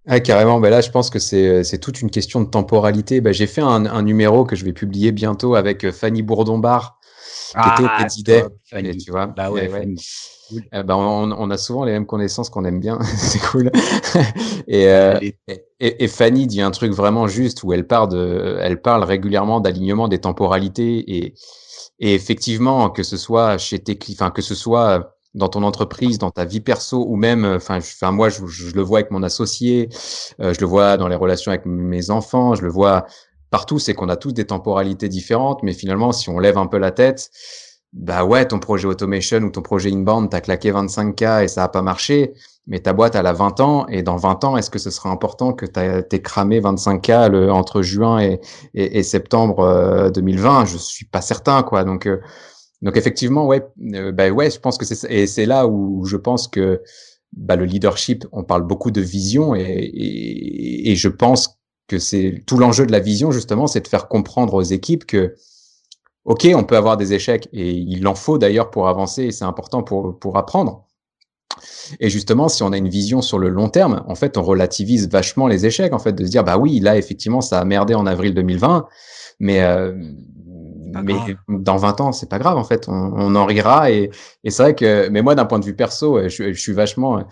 Ah, 0.07 0.21
carrément. 0.21 0.61
Ben 0.61 0.71
là, 0.71 0.81
je 0.81 0.91
pense 0.91 1.11
que 1.11 1.19
c'est 1.19 1.79
toute 1.81 2.03
une 2.03 2.11
question 2.11 2.41
de 2.41 2.49
temporalité. 2.49 3.21
Ben, 3.21 3.33
j'ai 3.33 3.49
fait 3.49 3.63
un, 3.63 3.87
un 3.87 4.03
numéro 4.03 4.45
que 4.45 4.55
je 4.55 4.65
vais 4.65 4.73
publier 4.73 5.11
bientôt 5.11 5.57
avec 5.57 5.85
euh, 5.85 5.91
Fanny 5.91 6.23
Bourdon-Bar, 6.23 7.01
qui 7.53 7.59
était 7.59 7.83
au 7.83 8.05
Petit 8.05 8.25
Fanny. 8.71 8.89
Et 8.91 8.97
tu 8.97 9.11
vois. 9.11 9.27
Bah 9.27 9.51
ouais, 9.51 9.65
et 9.65 9.69
ouais. 9.69 9.81
Fanny. 9.81 10.07
Cool. 10.51 10.63
Eh 10.73 10.83
ben, 10.83 10.95
on, 10.95 11.33
on 11.33 11.51
a 11.51 11.57
souvent 11.57 11.85
les 11.85 11.93
mêmes 11.93 12.07
connaissances 12.07 12.49
qu'on 12.51 12.65
aime 12.65 12.79
bien. 12.79 13.01
c'est 13.17 13.41
cool. 13.41 13.73
et, 14.69 14.89
euh, 14.89 15.19
et, 15.81 16.07
Fanny 16.07 16.47
dit 16.47 16.61
un 16.61 16.71
truc 16.71 16.93
vraiment 16.93 17.27
juste 17.27 17.65
où 17.65 17.73
elle 17.73 17.87
de, 17.87 18.59
elle 18.61 18.81
parle 18.81 19.03
régulièrement 19.03 19.61
d'alignement 19.61 20.07
des 20.07 20.19
temporalités 20.19 21.17
et, 21.17 21.35
et 21.99 22.15
effectivement 22.15 22.91
que 22.91 23.03
ce 23.03 23.17
soit 23.17 23.59
chez 23.59 23.79
tes 23.79 23.97
clients, 23.97 24.31
que 24.31 24.43
ce 24.43 24.55
soit 24.55 25.17
dans 25.35 25.49
ton 25.49 25.63
entreprise, 25.65 26.19
dans 26.19 26.31
ta 26.31 26.45
vie 26.45 26.61
perso 26.61 27.05
ou 27.09 27.17
même, 27.17 27.45
euh, 27.45 27.57
enfin, 27.57 27.81
moi 28.13 28.29
je, 28.29 28.47
je 28.47 28.75
le 28.75 28.83
vois 28.83 29.01
avec 29.01 29.11
mon 29.11 29.23
associé, 29.23 29.89
euh, 30.41 30.55
je 30.55 30.61
le 30.61 30.67
vois 30.67 30.97
dans 30.97 31.09
les 31.09 31.17
relations 31.17 31.51
avec 31.51 31.67
mes 31.67 32.11
enfants, 32.11 32.55
je 32.55 32.63
le 32.63 32.71
vois 32.71 33.07
partout, 33.51 33.79
c'est 33.79 33.95
qu'on 33.95 34.09
a 34.09 34.17
tous 34.17 34.33
des 34.33 34.47
temporalités 34.47 35.09
différentes, 35.09 35.63
mais 35.63 35.73
finalement 35.73 36.13
si 36.13 36.29
on 36.29 36.39
lève 36.39 36.59
un 36.59 36.67
peu 36.67 36.79
la 36.79 36.93
tête, 36.93 37.31
bah 37.93 38.25
ouais, 38.25 38.47
ton 38.47 38.59
projet 38.59 38.87
automation 38.87 39.39
ou 39.39 39.51
ton 39.51 39.63
projet 39.63 39.93
inbound, 39.93 40.31
t'as 40.31 40.41
claqué 40.41 40.73
25K 40.73 41.45
et 41.45 41.49
ça 41.49 41.65
a 41.65 41.69
pas 41.69 41.83
marché, 41.83 42.35
mais 42.67 42.81
ta 42.81 42.93
boîte, 42.95 43.15
elle 43.15 43.27
a 43.27 43.33
20 43.33 43.61
ans, 43.61 43.87
et 43.89 44.03
dans 44.03 44.17
20 44.17 44.43
ans, 44.45 44.57
est-ce 44.57 44.71
que 44.71 44.79
ce 44.79 44.91
sera 44.91 45.11
important 45.11 45.53
que 45.53 45.67
t'as- 45.67 46.03
t'aies 46.03 46.23
cramé 46.23 46.61
25K 46.61 47.29
le- 47.29 47.53
entre 47.53 47.83
juin 47.83 48.21
et, 48.75 49.03
septembre 49.03 49.61
euh, 49.61 50.11
2020? 50.11 50.65
Je 50.65 50.77
suis 50.79 51.05
pas 51.07 51.21
certain, 51.21 51.63
quoi. 51.63 51.85
Donc, 51.85 52.07
euh, 52.07 52.21
donc 52.83 52.97
effectivement, 52.97 53.47
ouais, 53.47 53.65
euh, 53.95 54.13
bah 54.13 54.31
ouais, 54.31 54.51
je 54.51 54.61
pense 54.61 54.79
que 54.79 54.85
c'est. 54.85 55.11
Et 55.13 55.27
c'est 55.27 55.47
là 55.47 55.67
où 55.67 56.05
je 56.07 56.17
pense 56.17 56.49
que 56.49 56.83
bah, 57.33 57.57
le 57.57 57.65
leadership, 57.65 58.27
on 58.33 58.45
parle 58.45 58.63
beaucoup 58.67 58.91
de 58.91 59.01
vision, 59.01 59.55
et, 59.55 59.63
et, 59.63 60.91
et 60.93 60.97
je 60.97 61.09
pense 61.09 61.59
que 61.89 61.99
c'est 61.99 62.43
tout 62.47 62.59
l'enjeu 62.59 62.87
de 62.87 62.93
la 62.93 63.01
vision, 63.01 63.31
justement, 63.31 63.67
c'est 63.67 63.81
de 63.83 63.89
faire 63.89 64.09
comprendre 64.09 64.55
aux 64.55 64.63
équipes 64.63 65.07
que 65.07 65.35
Ok, 66.25 66.47
on 66.55 66.65
peut 66.65 66.77
avoir 66.77 66.97
des 66.99 67.13
échecs 67.15 67.49
et 67.53 67.71
il 67.73 68.07
en 68.07 68.15
faut 68.15 68.39
d'ailleurs 68.39 68.71
pour 68.71 68.89
avancer 68.89 69.25
et 69.25 69.33
c'est 69.33 69.45
important 69.45 69.83
pour, 69.83 70.19
pour 70.19 70.37
apprendre. 70.39 70.87
Et 72.01 72.11
justement, 72.11 72.49
si 72.49 72.63
on 72.63 72.73
a 72.73 72.77
une 72.77 72.89
vision 72.89 73.23
sur 73.23 73.39
le 73.39 73.49
long 73.49 73.69
terme, 73.69 74.05
en 74.09 74.15
fait, 74.15 74.37
on 74.37 74.43
relativise 74.43 75.09
vachement 75.09 75.47
les 75.47 75.67
échecs, 75.67 75.93
en 75.93 75.99
fait, 75.99 76.13
de 76.13 76.25
se 76.25 76.31
dire, 76.31 76.45
bah 76.45 76.59
oui, 76.59 76.81
là, 76.81 76.97
effectivement, 76.97 77.41
ça 77.41 77.61
a 77.61 77.65
merdé 77.65 77.95
en 77.95 78.07
avril 78.07 78.35
2020, 78.35 78.87
mais, 79.41 79.63
euh, 79.63 79.93
mais 81.03 81.15
dans 81.49 81.77
20 81.77 82.01
ans, 82.01 82.13
c'est 82.13 82.29
pas 82.29 82.39
grave, 82.39 82.57
en 82.57 82.65
fait, 82.65 82.89
on, 82.89 82.93
on 82.93 83.35
en 83.35 83.45
rira. 83.47 83.91
Et, 83.91 84.11
et 84.45 84.51
c'est 84.51 84.63
vrai 84.63 84.75
que, 84.75 85.09
mais 85.09 85.23
moi, 85.23 85.35
d'un 85.35 85.45
point 85.45 85.59
de 85.59 85.65
vue 85.65 85.75
perso, 85.75 86.29
je, 86.29 86.53
je 86.53 86.61
suis 86.61 86.73
vachement, 86.73 87.25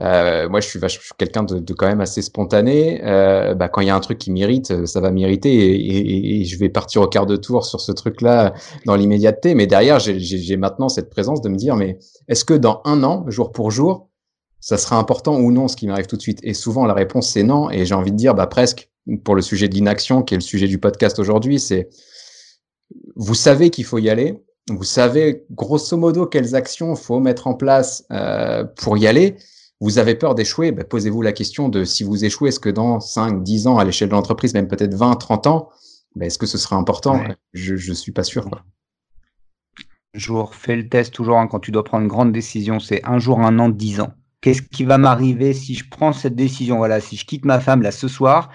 euh, 0.00 0.48
moi, 0.48 0.60
je 0.60 0.68
suis, 0.68 0.78
vach- 0.78 0.98
je 0.98 1.04
suis 1.04 1.12
quelqu'un 1.18 1.42
de, 1.42 1.58
de 1.58 1.72
quand 1.74 1.86
même 1.86 2.00
assez 2.00 2.22
spontané. 2.22 3.00
Euh, 3.04 3.54
bah, 3.54 3.68
quand 3.68 3.80
il 3.80 3.86
y 3.86 3.90
a 3.90 3.94
un 3.96 4.00
truc 4.00 4.18
qui 4.18 4.30
m'irrite, 4.30 4.70
euh, 4.70 4.86
ça 4.86 5.00
va 5.00 5.10
m'irriter 5.10 5.52
et, 5.54 5.74
et- 5.74 6.40
et 6.40 6.44
je 6.44 6.58
vais 6.58 6.68
partir 6.68 7.02
au 7.02 7.08
quart 7.08 7.26
de 7.26 7.36
tour 7.36 7.64
sur 7.64 7.80
ce 7.80 7.92
truc-là 7.92 8.54
dans 8.84 8.96
l'immédiateté. 8.96 9.54
Mais 9.54 9.66
derrière, 9.66 9.98
j'ai 10.00 10.56
maintenant 10.56 10.88
cette 10.88 11.10
présence 11.10 11.40
de 11.42 11.48
me 11.48 11.56
dire, 11.56 11.76
mais 11.76 11.98
est-ce 12.28 12.44
que 12.44 12.54
dans 12.54 12.80
un 12.84 13.02
an, 13.04 13.24
jour 13.28 13.52
pour 13.52 13.70
jour, 13.70 14.08
ça 14.60 14.78
sera 14.78 14.96
important 14.98 15.38
ou 15.38 15.52
non 15.52 15.68
ce 15.68 15.76
qui 15.76 15.86
m'arrive 15.86 16.06
tout 16.06 16.16
de 16.16 16.22
suite? 16.22 16.40
Et 16.42 16.54
souvent, 16.54 16.86
la 16.86 16.94
réponse, 16.94 17.30
c'est 17.30 17.42
non. 17.44 17.70
Et 17.70 17.84
j'ai 17.86 17.94
envie 17.94 18.10
de 18.10 18.16
dire, 18.16 18.34
bah, 18.34 18.46
presque, 18.46 18.90
pour 19.24 19.34
le 19.36 19.42
sujet 19.42 19.68
de 19.68 19.74
l'inaction, 19.74 20.22
qui 20.22 20.34
est 20.34 20.38
le 20.38 20.42
sujet 20.42 20.66
du 20.66 20.78
podcast 20.78 21.18
aujourd'hui, 21.18 21.60
c'est 21.60 21.88
vous 23.16 23.34
savez 23.34 23.70
qu'il 23.70 23.84
faut 23.84 23.98
y 23.98 24.08
aller, 24.10 24.38
vous 24.68 24.84
savez 24.84 25.44
grosso 25.50 25.96
modo 25.96 26.26
quelles 26.26 26.54
actions 26.54 26.94
faut 26.96 27.20
mettre 27.20 27.46
en 27.46 27.54
place 27.54 28.04
euh, 28.12 28.64
pour 28.64 28.98
y 28.98 29.06
aller. 29.06 29.36
Vous 29.80 29.98
avez 29.98 30.14
peur 30.14 30.34
d'échouer, 30.34 30.72
bah, 30.72 30.84
posez-vous 30.84 31.20
la 31.22 31.32
question 31.32 31.68
de 31.68 31.84
si 31.84 32.02
vous 32.02 32.24
échouez, 32.24 32.48
est-ce 32.48 32.60
que 32.60 32.70
dans 32.70 32.98
5, 32.98 33.42
10 33.42 33.66
ans 33.66 33.78
à 33.78 33.84
l'échelle 33.84 34.08
de 34.08 34.14
l'entreprise, 34.14 34.54
même 34.54 34.68
peut-être 34.68 34.94
20, 34.94 35.16
30 35.16 35.46
ans, 35.46 35.68
bah, 36.14 36.26
est-ce 36.26 36.38
que 36.38 36.46
ce 36.46 36.56
sera 36.58 36.76
important? 36.76 37.18
Ouais. 37.18 37.36
Je 37.52 37.76
je 37.76 37.92
suis 37.92 38.12
pas 38.12 38.24
sûr. 38.24 38.48
Quoi. 38.48 38.62
Je 40.14 40.32
vous 40.32 40.42
refais 40.42 40.76
le 40.76 40.88
test 40.88 41.12
toujours 41.12 41.38
hein, 41.38 41.46
quand 41.46 41.60
tu 41.60 41.70
dois 41.72 41.84
prendre 41.84 42.02
une 42.02 42.08
grande 42.08 42.32
décision, 42.32 42.80
c'est 42.80 43.04
un 43.04 43.18
jour, 43.18 43.40
un 43.40 43.58
an, 43.58 43.68
dix 43.68 44.00
ans. 44.00 44.14
Qu'est-ce 44.40 44.62
qui 44.62 44.84
va 44.84 44.96
m'arriver 44.96 45.52
si 45.52 45.74
je 45.74 45.84
prends 45.90 46.12
cette 46.12 46.34
décision? 46.34 46.78
Voilà, 46.78 47.00
si 47.00 47.16
je 47.16 47.26
quitte 47.26 47.44
ma 47.44 47.60
femme 47.60 47.82
là 47.82 47.92
ce 47.92 48.08
soir, 48.08 48.50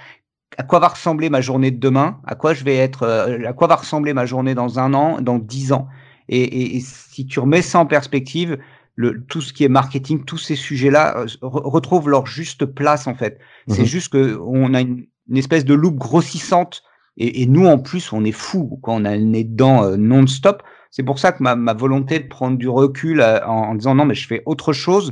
à 0.57 0.63
quoi 0.63 0.79
va 0.79 0.89
ressembler 0.89 1.29
ma 1.29 1.41
journée 1.41 1.71
de 1.71 1.79
demain 1.79 2.19
À 2.25 2.35
quoi 2.35 2.53
je 2.53 2.63
vais 2.63 2.75
être 2.75 3.03
euh, 3.03 3.47
À 3.47 3.53
quoi 3.53 3.67
va 3.67 3.75
ressembler 3.75 4.13
ma 4.13 4.25
journée 4.25 4.53
dans 4.55 4.79
un 4.79 4.93
an, 4.93 5.21
dans 5.21 5.39
dix 5.39 5.71
ans 5.71 5.87
et, 6.29 6.41
et- 6.41 6.77
et 6.77 6.79
si 6.81 7.25
tu 7.25 7.39
remets 7.39 7.61
ça 7.61 7.79
en 7.79 7.85
perspective, 7.85 8.57
le, 8.95 9.23
tout 9.25 9.41
ce 9.41 9.53
qui 9.53 9.63
est 9.63 9.69
marketing, 9.69 10.23
tous 10.23 10.37
ces 10.37 10.55
sujets-là 10.55 11.17
euh, 11.17 11.25
re- 11.41 11.69
retrouvent 11.69 12.09
leur 12.09 12.25
juste 12.27 12.65
place 12.65 13.07
en 13.07 13.15
fait. 13.15 13.39
C'est 13.67 13.81
Mhm. 13.81 13.87
juste 13.87 14.09
que 14.13 14.37
on 14.45 14.73
a 14.73 14.81
une, 14.81 15.05
une 15.29 15.37
espèce 15.37 15.65
de 15.65 15.73
loupe 15.73 15.97
grossissante 15.97 16.83
et, 17.17 17.41
et 17.41 17.45
nous 17.47 17.65
en 17.67 17.79
plus 17.79 18.11
on 18.13 18.23
est 18.23 18.31
fou 18.31 18.79
quand 18.83 18.93
on 19.01 19.05
a 19.05 19.15
le 19.15 19.23
nez 19.23 19.43
dedans 19.43 19.83
euh, 19.83 19.95
non-stop. 19.97 20.63
C'est 20.89 21.03
pour 21.03 21.19
ça 21.19 21.31
que 21.31 21.41
ma, 21.41 21.55
ma 21.55 21.73
volonté 21.73 22.19
de 22.19 22.27
prendre 22.27 22.57
du 22.57 22.67
recul 22.69 23.21
euh, 23.21 23.45
en, 23.45 23.69
en 23.69 23.75
disant 23.75 23.95
non 23.95 24.05
mais 24.05 24.15
je 24.15 24.27
fais 24.27 24.43
autre 24.45 24.73
chose 24.73 25.11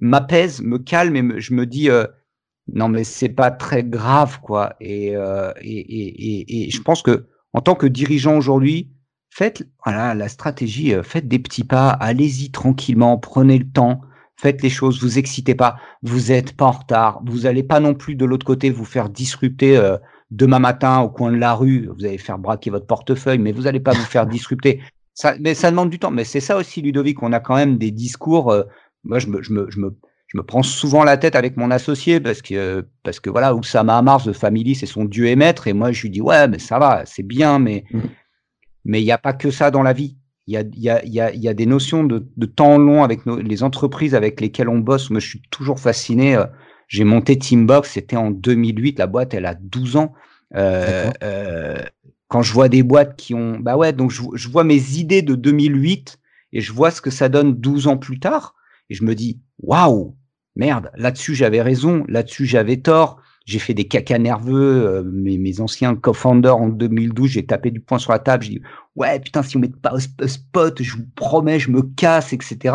m'apaise, 0.00 0.60
me 0.62 0.78
calme 0.78 1.16
et 1.16 1.22
me- 1.22 1.40
je 1.40 1.54
me 1.54 1.66
dis 1.66 1.90
euh, 1.90 2.06
non 2.72 2.88
mais 2.88 3.04
c'est 3.04 3.28
pas 3.28 3.50
très 3.50 3.84
grave 3.84 4.40
quoi. 4.40 4.74
Et, 4.80 5.16
euh, 5.16 5.52
et, 5.60 5.78
et, 5.80 6.66
et, 6.66 6.70
je 6.70 6.82
pense 6.82 7.02
que 7.02 7.26
en 7.52 7.60
tant 7.60 7.74
que 7.74 7.86
dirigeant 7.86 8.36
aujourd'hui, 8.36 8.90
faites 9.30 9.66
voilà 9.84 10.14
la 10.14 10.28
stratégie, 10.28 10.94
euh, 10.94 11.02
faites 11.02 11.28
des 11.28 11.38
petits 11.38 11.64
pas, 11.64 11.90
allez-y 11.90 12.50
tranquillement, 12.50 13.18
prenez 13.18 13.58
le 13.58 13.70
temps, 13.70 14.00
faites 14.36 14.62
les 14.62 14.70
choses, 14.70 15.02
vous 15.02 15.18
excitez 15.18 15.54
pas, 15.54 15.76
vous 16.02 16.28
n'êtes 16.28 16.56
pas 16.56 16.66
en 16.66 16.72
retard, 16.72 17.22
vous 17.26 17.40
n'allez 17.40 17.62
pas 17.62 17.80
non 17.80 17.94
plus 17.94 18.14
de 18.14 18.24
l'autre 18.24 18.46
côté 18.46 18.70
vous 18.70 18.84
faire 18.84 19.08
disrupter 19.10 19.76
euh, 19.76 19.96
demain 20.30 20.58
matin 20.58 21.00
au 21.00 21.08
coin 21.08 21.32
de 21.32 21.36
la 21.36 21.54
rue, 21.54 21.88
vous 21.96 22.04
allez 22.04 22.18
faire 22.18 22.38
braquer 22.38 22.70
votre 22.70 22.86
portefeuille, 22.86 23.38
mais 23.38 23.52
vous 23.52 23.62
n'allez 23.62 23.80
pas 23.80 23.92
vous 23.92 24.04
faire 24.04 24.26
disrupter. 24.26 24.80
Ça, 25.14 25.34
mais 25.40 25.54
ça 25.54 25.70
demande 25.70 25.90
du 25.90 25.98
temps. 25.98 26.10
Mais 26.10 26.24
c'est 26.24 26.40
ça 26.40 26.56
aussi, 26.56 26.80
Ludovic, 26.82 27.22
on 27.22 27.32
a 27.32 27.40
quand 27.40 27.56
même 27.56 27.78
des 27.78 27.90
discours. 27.90 28.50
Euh, 28.52 28.62
moi, 29.04 29.18
je 29.18 29.26
me, 29.26 29.42
je 29.42 29.52
me, 29.52 29.70
je 29.70 29.78
me 29.78 29.94
je 30.32 30.38
me 30.38 30.44
prends 30.44 30.62
souvent 30.62 31.02
la 31.02 31.16
tête 31.16 31.34
avec 31.34 31.56
mon 31.56 31.72
associé 31.72 32.20
parce 32.20 32.40
que 32.40 32.86
parce 33.02 33.18
que 33.18 33.30
voilà 33.30 33.52
Oussama 33.52 34.00
Mars 34.00 34.26
de 34.26 34.32
Family 34.32 34.76
c'est 34.76 34.86
son 34.86 35.04
dieu 35.04 35.26
et 35.26 35.34
maître. 35.34 35.66
Et 35.66 35.72
moi 35.72 35.90
je 35.90 36.02
lui 36.02 36.10
dis 36.10 36.20
ouais 36.20 36.46
mais 36.46 36.60
ça 36.60 36.78
va 36.78 37.02
c'est 37.04 37.24
bien 37.24 37.58
mais 37.58 37.84
mmh. 37.90 37.98
mais 38.84 39.02
il 39.02 39.04
n'y 39.04 39.12
a 39.12 39.18
pas 39.18 39.32
que 39.32 39.50
ça 39.50 39.72
dans 39.72 39.82
la 39.82 39.92
vie. 39.92 40.16
Il 40.46 40.54
y 40.54 40.56
a, 40.56 40.62
y, 40.72 40.88
a, 40.88 41.04
y, 41.04 41.20
a, 41.20 41.34
y 41.34 41.48
a 41.48 41.54
des 41.54 41.66
notions 41.66 42.02
de, 42.04 42.26
de 42.36 42.46
temps 42.46 42.78
long 42.78 43.04
avec 43.04 43.26
nos, 43.26 43.38
les 43.40 43.62
entreprises 43.62 44.14
avec 44.14 44.40
lesquelles 44.40 44.68
on 44.68 44.78
bosse. 44.78 45.10
Moi 45.10 45.18
je 45.18 45.26
suis 45.26 45.42
toujours 45.50 45.80
fasciné 45.80 46.36
euh, 46.36 46.46
j'ai 46.86 47.04
monté 47.04 47.36
Teambox 47.36 47.90
c'était 47.90 48.16
en 48.16 48.30
2008 48.30 49.00
la 49.00 49.08
boîte 49.08 49.34
elle 49.34 49.46
a 49.46 49.54
12 49.54 49.96
ans. 49.96 50.12
Euh, 50.54 51.10
euh, 51.24 51.82
quand 52.28 52.42
je 52.42 52.52
vois 52.52 52.68
des 52.68 52.84
boîtes 52.84 53.16
qui 53.16 53.34
ont 53.34 53.58
bah 53.58 53.76
ouais 53.76 53.92
donc 53.92 54.12
je, 54.12 54.22
je 54.34 54.48
vois 54.48 54.62
mes 54.62 54.92
idées 54.92 55.22
de 55.22 55.34
2008 55.34 56.20
et 56.52 56.60
je 56.60 56.72
vois 56.72 56.92
ce 56.92 57.00
que 57.00 57.10
ça 57.10 57.28
donne 57.28 57.54
12 57.54 57.88
ans 57.88 57.96
plus 57.96 58.20
tard 58.20 58.54
et 58.90 58.94
je 58.94 59.04
me 59.04 59.16
dis 59.16 59.40
waouh 59.60 60.16
merde, 60.56 60.90
là-dessus 60.96 61.34
j'avais 61.34 61.62
raison, 61.62 62.04
là-dessus 62.08 62.46
j'avais 62.46 62.78
tort. 62.78 63.20
J'ai 63.46 63.58
fait 63.58 63.74
des 63.74 63.88
cacas 63.88 64.18
nerveux. 64.18 64.86
Euh, 64.86 65.02
mes, 65.02 65.38
mes, 65.38 65.60
anciens 65.60 65.96
co-founders 65.96 66.56
en 66.56 66.68
2012, 66.68 67.30
j'ai 67.30 67.46
tapé 67.46 67.70
du 67.70 67.80
poing 67.80 67.98
sur 67.98 68.12
la 68.12 68.18
table. 68.18 68.44
J'ai 68.44 68.50
dit 68.50 68.62
ouais 68.96 69.18
putain 69.18 69.42
si 69.42 69.56
on 69.56 69.60
met 69.60 69.68
pas 69.68 69.94
un 69.94 70.28
spot, 70.28 70.82
je 70.82 70.96
vous 70.96 71.06
promets, 71.16 71.58
je 71.58 71.70
me 71.70 71.82
casse, 71.82 72.32
etc. 72.32 72.74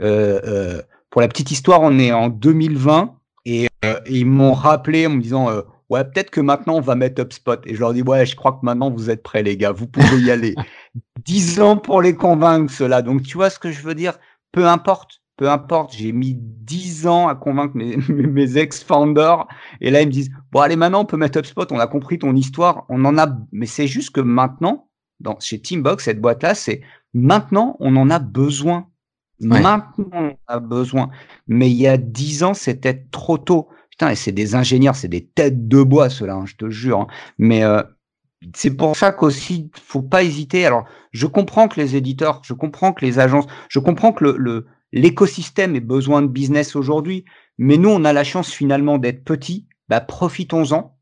Euh, 0.00 0.40
euh, 0.44 0.82
pour 1.10 1.20
la 1.20 1.28
petite 1.28 1.50
histoire, 1.50 1.80
on 1.82 1.98
est 1.98 2.12
en 2.12 2.28
2020 2.28 3.16
et, 3.44 3.64
et 3.64 3.68
ils 4.08 4.26
m'ont 4.26 4.52
rappelé 4.52 5.06
en 5.06 5.10
me 5.10 5.22
disant 5.22 5.50
ouais 5.90 6.04
peut-être 6.04 6.30
que 6.30 6.40
maintenant 6.40 6.76
on 6.76 6.80
va 6.80 6.94
mettre 6.94 7.20
HubSpot 7.22 7.60
et 7.66 7.74
je 7.74 7.80
leur 7.80 7.92
dis 7.92 8.02
ouais 8.02 8.24
je 8.24 8.36
crois 8.36 8.52
que 8.52 8.64
maintenant 8.64 8.90
vous 8.90 9.10
êtes 9.10 9.22
prêts 9.22 9.42
les 9.42 9.56
gars, 9.56 9.72
vous 9.72 9.86
pouvez 9.86 10.20
y 10.20 10.30
aller. 10.30 10.54
Dix 11.24 11.60
ans 11.60 11.76
pour 11.76 12.02
les 12.02 12.14
convaincre 12.14 12.72
cela. 12.72 13.02
Donc 13.02 13.22
tu 13.22 13.36
vois 13.36 13.50
ce 13.50 13.58
que 13.58 13.72
je 13.72 13.82
veux 13.82 13.94
dire? 13.94 14.18
Peu 14.52 14.66
importe 14.66 15.21
peu 15.36 15.50
importe, 15.50 15.94
j'ai 15.94 16.12
mis 16.12 16.34
10 16.36 17.06
ans 17.06 17.28
à 17.28 17.34
convaincre 17.34 17.74
mes, 17.76 17.96
mes 18.08 18.58
ex-founders. 18.58 19.46
Et 19.80 19.90
là, 19.90 20.02
ils 20.02 20.06
me 20.06 20.12
disent, 20.12 20.30
bon, 20.50 20.60
allez, 20.60 20.76
maintenant, 20.76 21.02
on 21.02 21.06
peut 21.06 21.16
mettre 21.16 21.38
HubSpot, 21.38 21.66
on 21.70 21.78
a 21.78 21.86
compris 21.86 22.18
ton 22.18 22.34
histoire, 22.34 22.84
on 22.88 23.04
en 23.04 23.18
a, 23.18 23.28
mais 23.52 23.66
c'est 23.66 23.86
juste 23.86 24.10
que 24.10 24.20
maintenant, 24.20 24.88
dans, 25.20 25.38
chez 25.40 25.60
Teambox, 25.60 26.04
cette 26.04 26.20
boîte-là, 26.20 26.54
c'est 26.54 26.82
maintenant, 27.14 27.76
on 27.80 27.96
en 27.96 28.10
a 28.10 28.18
besoin. 28.18 28.88
Maintenant, 29.40 30.12
on 30.12 30.36
a 30.46 30.60
besoin. 30.60 31.10
Mais 31.48 31.68
il 31.68 31.76
y 31.76 31.88
a 31.88 31.96
10 31.96 32.44
ans, 32.44 32.54
c'était 32.54 33.06
trop 33.10 33.38
tôt. 33.38 33.68
Putain, 33.90 34.10
et 34.10 34.14
c'est 34.14 34.32
des 34.32 34.54
ingénieurs, 34.54 34.94
c'est 34.94 35.08
des 35.08 35.26
têtes 35.26 35.66
de 35.66 35.82
bois, 35.82 36.08
ceux-là, 36.08 36.34
hein, 36.34 36.46
je 36.46 36.54
te 36.54 36.70
jure. 36.70 37.00
Hein. 37.00 37.06
Mais, 37.38 37.64
euh, 37.64 37.82
c'est 38.54 38.76
pour 38.76 38.96
ça 38.96 39.12
qu'aussi, 39.12 39.70
faut 39.74 40.02
pas 40.02 40.22
hésiter. 40.22 40.66
Alors, 40.66 40.84
je 41.12 41.26
comprends 41.26 41.68
que 41.68 41.80
les 41.80 41.96
éditeurs, 41.96 42.40
je 42.44 42.54
comprends 42.54 42.92
que 42.92 43.04
les 43.04 43.18
agences, 43.18 43.46
je 43.68 43.78
comprends 43.78 44.12
que 44.12 44.24
le, 44.24 44.36
le, 44.36 44.66
l'écosystème 44.92 45.76
ait 45.76 45.80
besoin 45.80 46.22
de 46.22 46.26
business 46.26 46.76
aujourd'hui, 46.76 47.24
mais 47.58 47.76
nous, 47.76 47.88
on 47.88 48.04
a 48.04 48.12
la 48.12 48.24
chance 48.24 48.50
finalement 48.50 48.98
d'être 48.98 49.24
petits, 49.24 49.66
bah, 49.88 50.00
profitons-en. 50.00 50.96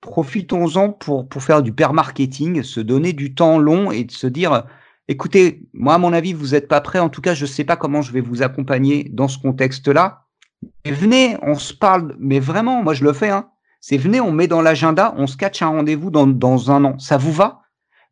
Profitons-en 0.00 0.90
pour, 0.90 1.28
pour 1.28 1.42
faire 1.42 1.62
du 1.62 1.72
pair 1.72 1.92
marketing, 1.92 2.62
se 2.62 2.80
donner 2.80 3.12
du 3.12 3.34
temps 3.34 3.58
long 3.58 3.92
et 3.92 4.04
de 4.04 4.10
se 4.10 4.26
dire, 4.26 4.64
écoutez, 5.06 5.68
moi, 5.72 5.94
à 5.94 5.98
mon 5.98 6.12
avis, 6.12 6.32
vous 6.32 6.48
n'êtes 6.48 6.66
pas 6.66 6.80
prêt. 6.80 6.98
En 6.98 7.08
tout 7.08 7.20
cas, 7.20 7.34
je 7.34 7.44
ne 7.44 7.50
sais 7.50 7.64
pas 7.64 7.76
comment 7.76 8.02
je 8.02 8.12
vais 8.12 8.20
vous 8.20 8.42
accompagner 8.42 9.08
dans 9.12 9.28
ce 9.28 9.38
contexte-là. 9.38 10.26
Et 10.84 10.92
venez, 10.92 11.36
on 11.42 11.54
se 11.54 11.72
parle, 11.74 12.16
mais 12.18 12.40
vraiment, 12.40 12.82
moi, 12.82 12.94
je 12.94 13.04
le 13.04 13.12
fais, 13.12 13.30
hein. 13.30 13.48
C'est 13.80 13.96
venez, 13.96 14.20
on 14.20 14.30
met 14.30 14.46
dans 14.46 14.62
l'agenda, 14.62 15.12
on 15.16 15.26
se 15.26 15.36
catch 15.36 15.60
un 15.60 15.68
rendez-vous 15.68 16.12
dans, 16.12 16.28
dans 16.28 16.70
un 16.70 16.84
an. 16.84 16.98
Ça 17.00 17.16
vous 17.16 17.32
va? 17.32 17.62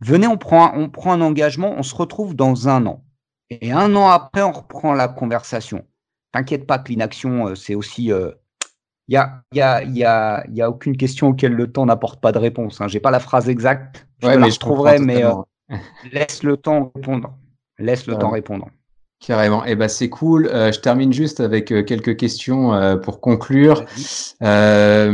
Venez, 0.01 0.27
on 0.27 0.37
prend, 0.37 0.73
on 0.75 0.91
prend 0.91 1.13
un 1.13 1.21
engagement, 1.21 1.75
on 1.77 1.85
se 1.85 1.95
retrouve 1.95 2.35
dans 2.35 2.69
un 2.69 2.87
an. 2.87 3.05
Et 3.51 3.73
un 3.73 3.95
an 3.97 4.09
après, 4.09 4.43
on 4.43 4.53
reprend 4.53 4.95
la 4.95 5.09
conversation. 5.09 5.85
T'inquiète 6.33 6.67
pas 6.67 6.79
que 6.79 6.91
l'inaction, 6.91 7.49
euh, 7.49 7.55
c'est 7.55 7.75
aussi. 7.75 8.05
Il 8.05 8.13
euh, 8.13 8.31
y, 9.09 9.17
a, 9.17 9.43
y, 9.53 9.61
a, 9.61 9.83
y, 9.83 10.05
a, 10.05 10.45
y 10.49 10.63
a 10.63 10.71
aucune 10.71 10.97
question 10.97 11.29
auquel 11.29 11.53
le 11.53 11.71
temps 11.71 11.87
n'apporte 11.87 12.21
pas 12.21 12.31
de 12.31 12.39
réponse. 12.39 12.81
Hein. 12.81 12.87
J'ai 12.87 13.01
pas 13.01 13.11
la 13.11 13.19
phrase 13.19 13.49
exacte. 13.49 14.07
Je 14.23 14.29
mais 14.29 14.37
la 14.37 14.49
je 14.49 14.59
trouverai, 14.59 14.99
mais 15.01 15.25
euh, 15.25 15.35
laisse 16.13 16.43
le 16.43 16.57
temps 16.57 16.93
répondre. 16.95 17.35
Laisse 17.79 18.07
le 18.07 18.17
temps 18.17 18.31
répondre. 18.31 18.69
Carrément. 19.23 19.63
Eh 19.67 19.77
ben 19.77 19.87
c'est 19.87 20.09
cool. 20.09 20.47
Euh, 20.47 20.73
je 20.73 20.81
termine 20.81 21.13
juste 21.13 21.41
avec 21.41 21.73
euh, 21.73 21.83
quelques 21.83 22.17
questions 22.17 22.73
euh, 22.73 22.97
pour 22.97 23.21
conclure. 23.21 23.85
Euh, 24.43 25.11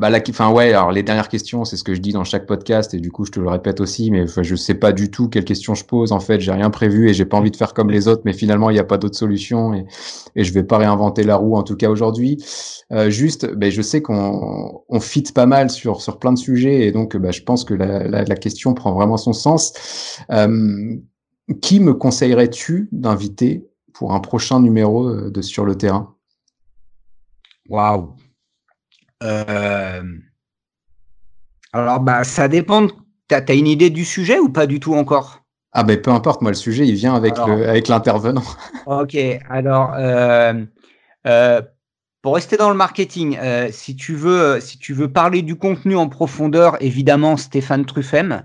bah 0.00 0.08
enfin 0.28 0.50
ouais. 0.50 0.72
Alors 0.72 0.90
les 0.90 1.04
dernières 1.04 1.28
questions, 1.28 1.64
c'est 1.64 1.76
ce 1.76 1.84
que 1.84 1.94
je 1.94 2.00
dis 2.00 2.10
dans 2.12 2.24
chaque 2.24 2.46
podcast 2.46 2.92
et 2.92 2.98
du 2.98 3.12
coup 3.12 3.24
je 3.24 3.30
te 3.30 3.38
le 3.38 3.48
répète 3.48 3.80
aussi. 3.80 4.10
Mais 4.10 4.24
je 4.26 4.56
sais 4.56 4.74
pas 4.74 4.90
du 4.90 5.08
tout 5.08 5.28
quelles 5.28 5.44
questions 5.44 5.76
je 5.76 5.84
pose. 5.84 6.10
En 6.10 6.18
fait, 6.18 6.40
j'ai 6.40 6.50
rien 6.50 6.68
prévu 6.68 7.08
et 7.08 7.14
j'ai 7.14 7.24
pas 7.26 7.36
envie 7.36 7.52
de 7.52 7.56
faire 7.56 7.74
comme 7.74 7.90
les 7.90 8.08
autres. 8.08 8.22
Mais 8.24 8.32
finalement, 8.32 8.70
il 8.70 8.74
n'y 8.74 8.80
a 8.80 8.84
pas 8.84 8.98
d'autre 8.98 9.16
solution 9.16 9.72
et, 9.72 9.86
et 10.34 10.42
je 10.42 10.52
vais 10.52 10.64
pas 10.64 10.78
réinventer 10.78 11.22
la 11.22 11.36
roue 11.36 11.54
en 11.54 11.62
tout 11.62 11.76
cas 11.76 11.90
aujourd'hui. 11.90 12.44
juste, 13.06 13.54
ben 13.54 13.70
je 13.70 13.82
sais 13.82 14.02
qu'on 14.02 14.82
on 14.88 14.98
fit 14.98 15.22
pas 15.32 15.46
mal 15.46 15.70
sur 15.70 16.00
sur 16.02 16.18
plein 16.18 16.32
de 16.32 16.38
sujets 16.38 16.86
et 16.88 16.90
donc 16.90 17.16
bah, 17.16 17.30
je 17.30 17.42
pense 17.42 17.64
que 17.64 17.74
la, 17.74 18.02
la, 18.08 18.24
la 18.24 18.34
question 18.36 18.74
prend 18.74 18.92
vraiment 18.94 19.16
son 19.16 19.32
sens. 19.32 19.72
Qui 21.54 21.80
me 21.80 21.94
conseillerais-tu 21.94 22.88
d'inviter 22.92 23.66
pour 23.92 24.14
un 24.14 24.20
prochain 24.20 24.60
numéro 24.60 25.08
euh, 25.08 25.30
de 25.30 25.42
Sur 25.42 25.64
le 25.64 25.74
terrain? 25.76 26.14
Waouh 27.68 28.14
euh, 29.22 30.02
Alors, 31.72 32.00
bah, 32.00 32.24
ça 32.24 32.48
dépend. 32.48 32.86
Tu 33.28 33.34
as, 33.34 33.54
une 33.54 33.66
idée 33.66 33.90
du 33.90 34.04
sujet 34.04 34.38
ou 34.38 34.48
pas 34.48 34.66
du 34.66 34.80
tout 34.80 34.94
encore? 34.94 35.42
Ah, 35.72 35.84
ben 35.84 36.00
peu 36.00 36.10
importe, 36.10 36.42
moi, 36.42 36.50
le 36.50 36.56
sujet, 36.56 36.86
il 36.86 36.94
vient 36.94 37.14
avec 37.14 37.88
l'intervenant. 37.88 38.42
Ok, 38.86 39.16
alors. 39.48 39.94
Euh, 39.94 41.62
pour 42.22 42.34
rester 42.34 42.56
dans 42.56 42.70
le 42.70 42.76
marketing, 42.76 43.38
si 43.70 43.94
tu 43.94 44.14
veux, 44.14 44.60
si 44.60 44.78
tu 44.78 44.92
veux 44.92 45.12
parler 45.12 45.42
du 45.42 45.56
contenu 45.56 45.96
en 45.96 46.08
profondeur, 46.08 46.76
évidemment 46.82 47.36
Stéphane 47.36 47.86
Truffem, 47.86 48.42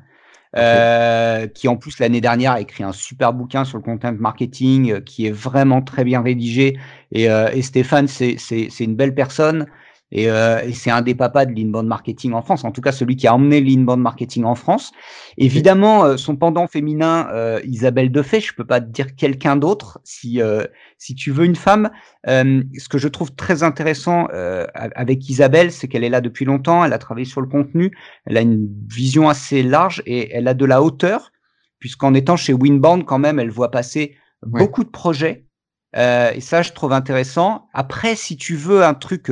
euh, 0.58 1.48
qui 1.48 1.68
en 1.68 1.76
plus 1.76 2.00
l'année 2.00 2.22
dernière 2.22 2.54
a 2.54 2.62
écrit 2.62 2.84
un 2.84 2.94
super 2.94 3.34
bouquin 3.34 3.66
sur 3.66 3.78
le 3.78 3.84
content 3.84 4.14
marketing 4.14 4.92
euh, 4.92 5.02
qui 5.02 5.28
est 5.28 5.32
vraiment 5.32 5.82
très 5.82 6.04
bien 6.04 6.22
rédigé. 6.22 6.80
Et, 7.12 7.30
euh, 7.30 7.50
et 7.54 7.62
Stéphane, 7.62 8.08
c'est 8.08 8.80
une 8.80 8.96
belle 8.96 9.14
personne. 9.14 9.66
Et, 10.12 10.30
euh, 10.30 10.62
et 10.62 10.74
c'est 10.74 10.92
un 10.92 11.02
des 11.02 11.16
papas 11.16 11.46
de 11.46 11.54
l'inbound 11.54 11.88
marketing 11.88 12.34
en 12.34 12.42
France, 12.44 12.64
en 12.64 12.72
tout 12.72 12.82
cas 12.82 12.92
celui 12.92 13.16
qui 13.16 13.28
a 13.28 13.34
emmené 13.34 13.60
l'inbound 13.60 14.02
marketing 14.02 14.44
en 14.44 14.54
France. 14.54 14.92
Évidemment, 15.38 16.06
euh, 16.06 16.18
son 16.18 16.36
pendant 16.36 16.68
féminin, 16.68 17.28
euh, 17.34 17.60
Isabelle 17.66 18.12
Defay, 18.12 18.40
je 18.40 18.54
peux 18.54 18.66
pas 18.66 18.82
te 18.82 18.86
dire 18.86 19.16
quelqu'un 19.16 19.56
d'autre. 19.56 20.00
Si 20.04 20.42
euh, 20.42 20.66
si 21.00 21.16
tu 21.16 21.32
veux 21.32 21.46
une 21.46 21.56
femme, 21.56 21.90
euh, 22.28 22.64
ce 22.78 22.88
que 22.88 23.00
je 23.00 23.08
trouve 23.08 23.34
très 23.34 23.64
intéressant 23.64 24.28
avec 24.74 25.28
Isabelle, 25.30 25.72
c'est 25.72 25.88
qu'elle 25.88 26.04
est 26.04 26.10
là 26.10 26.22
depuis 26.22 26.46
longtemps, 26.46 26.86
elle 26.86 26.94
a 26.94 26.98
travaillé 26.98 27.26
sur 27.26 27.42
le 27.42 27.48
contenu, 27.48 27.92
elle 28.26 28.38
a 28.38 28.42
une 28.42 28.70
vision 28.88 29.28
assez 29.28 29.64
large 29.64 30.04
et 30.06 30.34
elle 30.34 30.48
a 30.48 30.54
de 30.54 30.66
la 30.66 30.82
hauteur, 30.82 31.32
puisqu'en 31.80 32.14
étant 32.14 32.38
chez 32.38 32.54
Winbound 32.54 33.06
quand 33.06 33.20
même, 33.20 33.40
elle 33.40 33.50
voit 33.50 33.72
passer 33.72 34.16
beaucoup 34.46 34.84
de 34.84 34.90
projets. 34.90 35.46
et 35.94 36.42
ça, 36.42 36.62
je 36.62 36.72
trouve 36.72 36.94
intéressant. 36.94 37.68
Après, 37.74 38.16
si 38.16 38.38
tu 38.38 38.56
veux 38.56 38.84
un 38.84 38.94
truc 38.94 39.32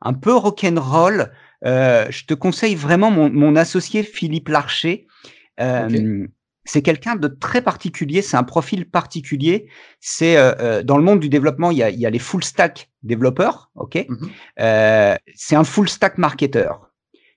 un 0.00 0.14
peu 0.14 0.34
rock'n'roll, 0.34 1.32
euh, 1.66 2.06
je 2.10 2.24
te 2.24 2.34
conseille 2.34 2.74
vraiment 2.74 3.10
mon, 3.10 3.30
mon 3.30 3.56
associé 3.56 4.02
Philippe 4.02 4.48
Larcher. 4.48 5.06
Euh, 5.60 6.26
C'est 6.64 6.82
quelqu'un 6.82 7.16
de 7.16 7.26
très 7.26 7.62
particulier, 7.62 8.22
c'est 8.22 8.36
un 8.36 8.44
profil 8.44 8.88
particulier. 8.88 9.66
C'est 9.98 10.36
euh, 10.36 10.52
euh, 10.60 10.82
dans 10.82 10.98
le 10.98 11.02
monde 11.02 11.18
du 11.18 11.28
développement, 11.28 11.70
il 11.70 11.78
y 11.78 11.82
a, 11.82 11.90
il 11.90 11.98
y 11.98 12.06
a 12.06 12.10
les 12.10 12.18
full 12.18 12.44
stack 12.44 12.90
développeurs, 13.02 13.70
ok? 13.74 14.06
Mhm. 14.08 14.30
euh, 14.60 15.16
c'est 15.34 15.56
un 15.56 15.64
full 15.64 15.88
stack 15.88 16.18
marketeur. 16.18 16.90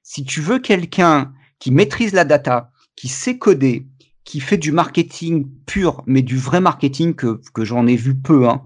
Si 0.03 0.23
tu 0.23 0.41
veux 0.41 0.59
quelqu'un 0.59 1.33
qui 1.59 1.71
maîtrise 1.71 2.13
la 2.13 2.25
data, 2.25 2.71
qui 2.95 3.07
sait 3.07 3.37
coder, 3.37 3.87
qui 4.25 4.39
fait 4.39 4.57
du 4.57 4.71
marketing 4.71 5.47
pur, 5.65 6.03
mais 6.05 6.21
du 6.21 6.37
vrai 6.37 6.59
marketing 6.59 7.15
que, 7.15 7.41
que 7.53 7.65
j'en 7.65 7.87
ai 7.87 7.95
vu 7.95 8.15
peu, 8.15 8.47
hein, 8.47 8.63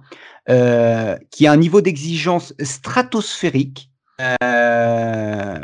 euh, 0.50 1.18
qui 1.32 1.48
a 1.48 1.52
un 1.52 1.58
niveau 1.58 1.82
d'exigence 1.82 2.54
stratosphérique. 2.62 3.92
Euh, 4.22 5.60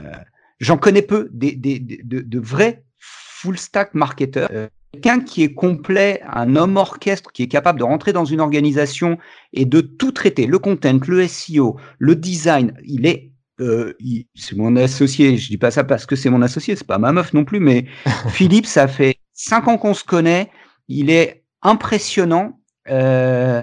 J'en 0.59 0.77
connais 0.77 1.01
peu, 1.01 1.29
des, 1.31 1.53
des, 1.53 1.79
de, 1.79 2.21
de, 2.21 2.39
vrais 2.39 2.83
full 2.97 3.57
stack 3.57 3.93
marketeurs. 3.93 4.49
Euh, 4.53 4.67
quelqu'un 4.93 5.19
qui 5.19 5.43
est 5.43 5.53
complet, 5.53 6.21
un 6.31 6.55
homme 6.55 6.77
orchestre 6.77 7.31
qui 7.31 7.43
est 7.43 7.47
capable 7.47 7.79
de 7.79 7.83
rentrer 7.83 8.13
dans 8.13 8.25
une 8.25 8.39
organisation 8.39 9.17
et 9.51 9.65
de 9.65 9.81
tout 9.81 10.11
traiter, 10.11 10.45
le 10.45 10.59
content, 10.59 10.99
le 11.07 11.27
SEO, 11.27 11.77
le 11.97 12.15
design, 12.15 12.73
il 12.85 13.05
est 13.05 13.33
euh, 13.59 13.93
c'est 14.35 14.55
mon 14.55 14.75
associé. 14.75 15.37
Je 15.37 15.47
dis 15.47 15.57
pas 15.57 15.71
ça 15.71 15.83
parce 15.83 16.05
que 16.05 16.15
c'est 16.15 16.29
mon 16.29 16.41
associé, 16.41 16.75
c'est 16.75 16.87
pas 16.87 16.97
ma 16.97 17.11
meuf 17.11 17.33
non 17.33 17.45
plus, 17.45 17.59
mais 17.59 17.85
Philippe, 18.29 18.65
ça 18.65 18.87
fait 18.87 19.17
cinq 19.33 19.67
ans 19.67 19.77
qu'on 19.77 19.93
se 19.93 20.03
connaît, 20.03 20.49
il 20.87 21.09
est 21.09 21.43
impressionnant. 21.61 22.59
Euh, 22.89 23.61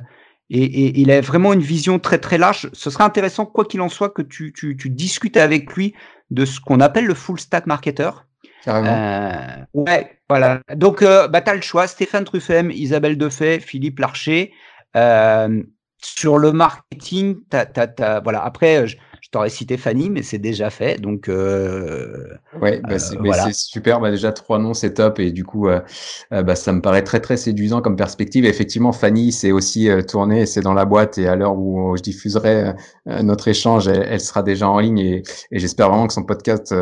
et, 0.51 1.01
il 1.01 1.11
a 1.11 1.21
vraiment 1.21 1.53
une 1.53 1.61
vision 1.61 1.99
très 1.99 2.19
très 2.19 2.37
large. 2.37 2.69
Ce 2.73 2.91
serait 2.91 3.05
intéressant, 3.05 3.47
quoi 3.47 3.65
qu'il 3.65 3.81
en 3.81 3.89
soit, 3.89 4.11
que 4.11 4.23
tu, 4.23 4.53
tu, 4.53 4.77
tu, 4.77 4.91
discutes 4.91 5.37
avec 5.37 5.73
lui 5.75 5.95
de 6.31 6.45
ce 6.45 6.61
qu'on 6.61 6.81
appelle 6.81 7.07
le 7.07 7.15
full 7.15 7.39
stack 7.39 7.67
marketer. 7.67 8.11
Carrément. 8.65 8.91
Euh, 8.91 9.65
ouais, 9.75 10.19
voilà. 10.29 10.61
Donc, 10.75 11.03
euh, 11.03 11.29
bah, 11.29 11.41
tu 11.41 11.51
as 11.51 11.55
le 11.55 11.63
choix. 11.63 11.87
Stéphane 11.87 12.25
Truffem, 12.25 12.71
Isabelle 12.71 13.17
Defay, 13.17 13.61
Philippe 13.61 14.01
Larcher. 14.01 14.53
Euh, 14.97 15.63
sur 16.03 16.39
le 16.39 16.51
marketing, 16.53 17.37
t'as, 17.49 17.67
t'as, 17.67 17.87
t'as, 17.87 18.21
voilà. 18.21 18.43
Après, 18.43 18.89
je, 18.89 18.97
je 18.97 19.10
t'aurais 19.31 19.49
cité 19.49 19.77
Fanny, 19.77 20.11
mais 20.11 20.23
c'est 20.23 20.39
déjà 20.39 20.71
fait. 20.71 21.01
Donc, 21.01 21.29
euh, 21.29 22.27
ouais, 22.61 22.81
bah, 22.83 22.99
c'est, 22.99 23.17
c'est 23.45 23.55
super. 23.55 24.01
Bah, 24.01 24.11
déjà, 24.11 24.33
trois 24.33 24.59
noms, 24.59 24.75
c'est 24.75 24.95
top. 24.95 25.21
Et 25.21 25.31
du 25.31 25.45
coup, 25.45 25.69
euh, 25.69 25.81
euh, 26.33 26.43
bah, 26.43 26.57
ça 26.57 26.73
me 26.73 26.81
paraît 26.81 27.05
très, 27.05 27.21
très 27.21 27.37
séduisant 27.37 27.81
comme 27.81 27.97
perspective. 27.97 28.45
effectivement, 28.45 28.93
Fanny, 28.93 29.31
c'est 29.31 29.53
aussi 29.53 29.89
euh, 29.89 30.03
tourné, 30.03 30.47
c'est 30.47 30.63
dans 30.63 30.75
la 30.75 30.85
boîte. 30.85 31.19
Et 31.19 31.29
à 31.29 31.37
l'heure 31.37 31.57
où 31.57 31.97
je 31.97 32.03
diffuserai 32.03 32.73
notre 33.07 33.49
échange, 33.49 33.89
elle, 33.89 34.21
sera 34.21 34.43
déjà 34.43 34.69
en 34.69 34.81
ligne. 34.81 34.99
Et, 34.99 35.23
et 35.53 35.59
j'espère 35.59 35.89
vraiment 35.89 36.07
que 36.07 36.13
son 36.13 36.25
podcast 36.25 36.75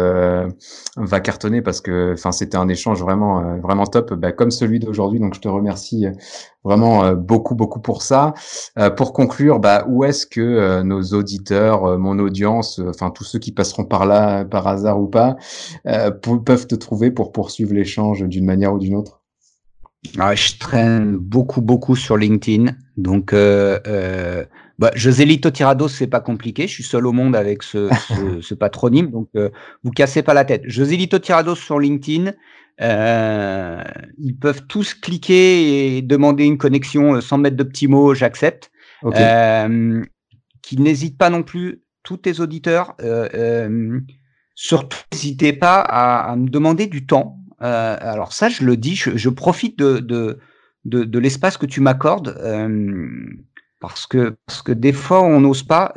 va 0.97 1.21
cartonner 1.21 1.63
parce 1.63 1.81
que, 1.81 2.15
enfin, 2.15 2.33
c'était 2.33 2.57
un 2.57 2.69
échange 2.69 3.01
vraiment, 3.01 3.59
vraiment 3.59 3.87
top, 3.87 4.15
bah, 4.15 4.33
comme 4.33 4.51
celui 4.51 4.79
d'aujourd'hui. 4.81 5.21
Donc, 5.21 5.35
je 5.35 5.41
te 5.41 5.49
remercie 5.49 6.07
vraiment 6.69 7.13
beaucoup, 7.15 7.55
beaucoup 7.55 7.81
pour 7.81 8.03
ça. 8.03 8.35
pour 8.97 9.13
conclure, 9.13 9.59
bah, 9.59 9.85
où 9.89 10.05
est-ce 10.05 10.27
que 10.27 10.83
nos 10.83 11.03
auditeurs, 11.03 11.99
mon 11.99 12.19
audience, 12.19 12.79
euh, 12.79 12.91
enfin 12.91 13.11
tous 13.11 13.25
ceux 13.25 13.39
qui 13.39 13.53
passeront 13.53 13.85
par 13.85 14.07
là 14.07 14.45
par 14.45 14.67
hasard 14.67 15.01
ou 15.01 15.07
pas, 15.07 15.37
euh, 15.87 16.11
peuvent 16.11 16.67
te 16.67 16.75
trouver 16.75 17.11
pour 17.11 17.33
poursuivre 17.33 17.75
l'échange 17.75 18.23
d'une 18.25 18.45
manière 18.45 18.75
ou 18.75 18.79
d'une 18.79 18.95
autre? 18.95 19.23
Ah, 20.19 20.35
Je 20.35 20.57
traîne 20.59 21.17
beaucoup, 21.17 21.61
beaucoup 21.61 21.97
sur 21.97 22.17
LinkedIn. 22.17 22.73
Donc, 22.97 23.33
euh, 23.33 24.45
bah, 24.79 24.93
José 24.95 25.25
Lito 25.25 25.51
Tirado, 25.51 25.89
c'est 25.89 26.07
pas 26.07 26.21
compliqué. 26.21 26.69
Je 26.69 26.73
suis 26.73 26.85
seul 26.85 27.07
au 27.07 27.13
monde 27.13 27.35
avec 27.35 27.63
ce, 27.63 27.89
ce, 28.41 28.55
patronyme. 28.55 29.11
Donc, 29.11 29.29
vous 29.83 29.91
cassez 29.91 30.23
pas 30.23 30.35
la 30.35 30.45
tête. 30.45 30.63
José 30.67 30.97
Lito 30.97 31.19
Tirado 31.19 31.55
sur 31.57 31.81
LinkedIn. 31.81 32.33
Ils 32.81 34.37
peuvent 34.41 34.67
tous 34.69 34.95
cliquer 34.95 35.97
et 35.97 36.03
demander 36.03 36.45
une 36.45 36.59
connexion 36.59 37.21
sans 37.21 37.39
mettre 37.39 37.57
de 37.57 37.65
petits 37.65 37.89
mots, 37.89 38.15
j'accepte. 38.15 38.71
Euh, 39.05 40.05
qui 40.63 40.77
n'hésitent 40.77 41.17
pas 41.17 41.31
non 41.31 41.43
plus 41.43 41.83
tous 42.03 42.19
tes 42.19 42.41
auditeurs, 42.41 42.95
euh, 43.01 43.29
euh, 43.35 44.01
surtout 44.55 44.99
n'hésitez 45.13 45.53
pas 45.53 45.81
à, 45.81 46.37
me 46.37 46.49
demander 46.49 46.87
du 46.87 47.07
temps. 47.07 47.39
Euh, 47.63 47.97
alors 48.01 48.33
ça, 48.33 48.49
je 48.49 48.65
le 48.65 48.77
dis, 48.77 48.95
je, 48.95 49.29
profite 49.29 49.79
de, 49.79 49.99
de, 50.01 50.39
de, 50.85 51.19
l'espace 51.19 51.57
que 51.57 51.67
tu 51.67 51.81
m'accordes 51.81 52.35
parce 53.81 54.07
que 54.07 54.37
parce 54.47 54.63
que 54.63 54.73
des 54.73 54.93
fois 54.93 55.23
on 55.23 55.41
n'ose 55.41 55.63
pas. 55.63 55.93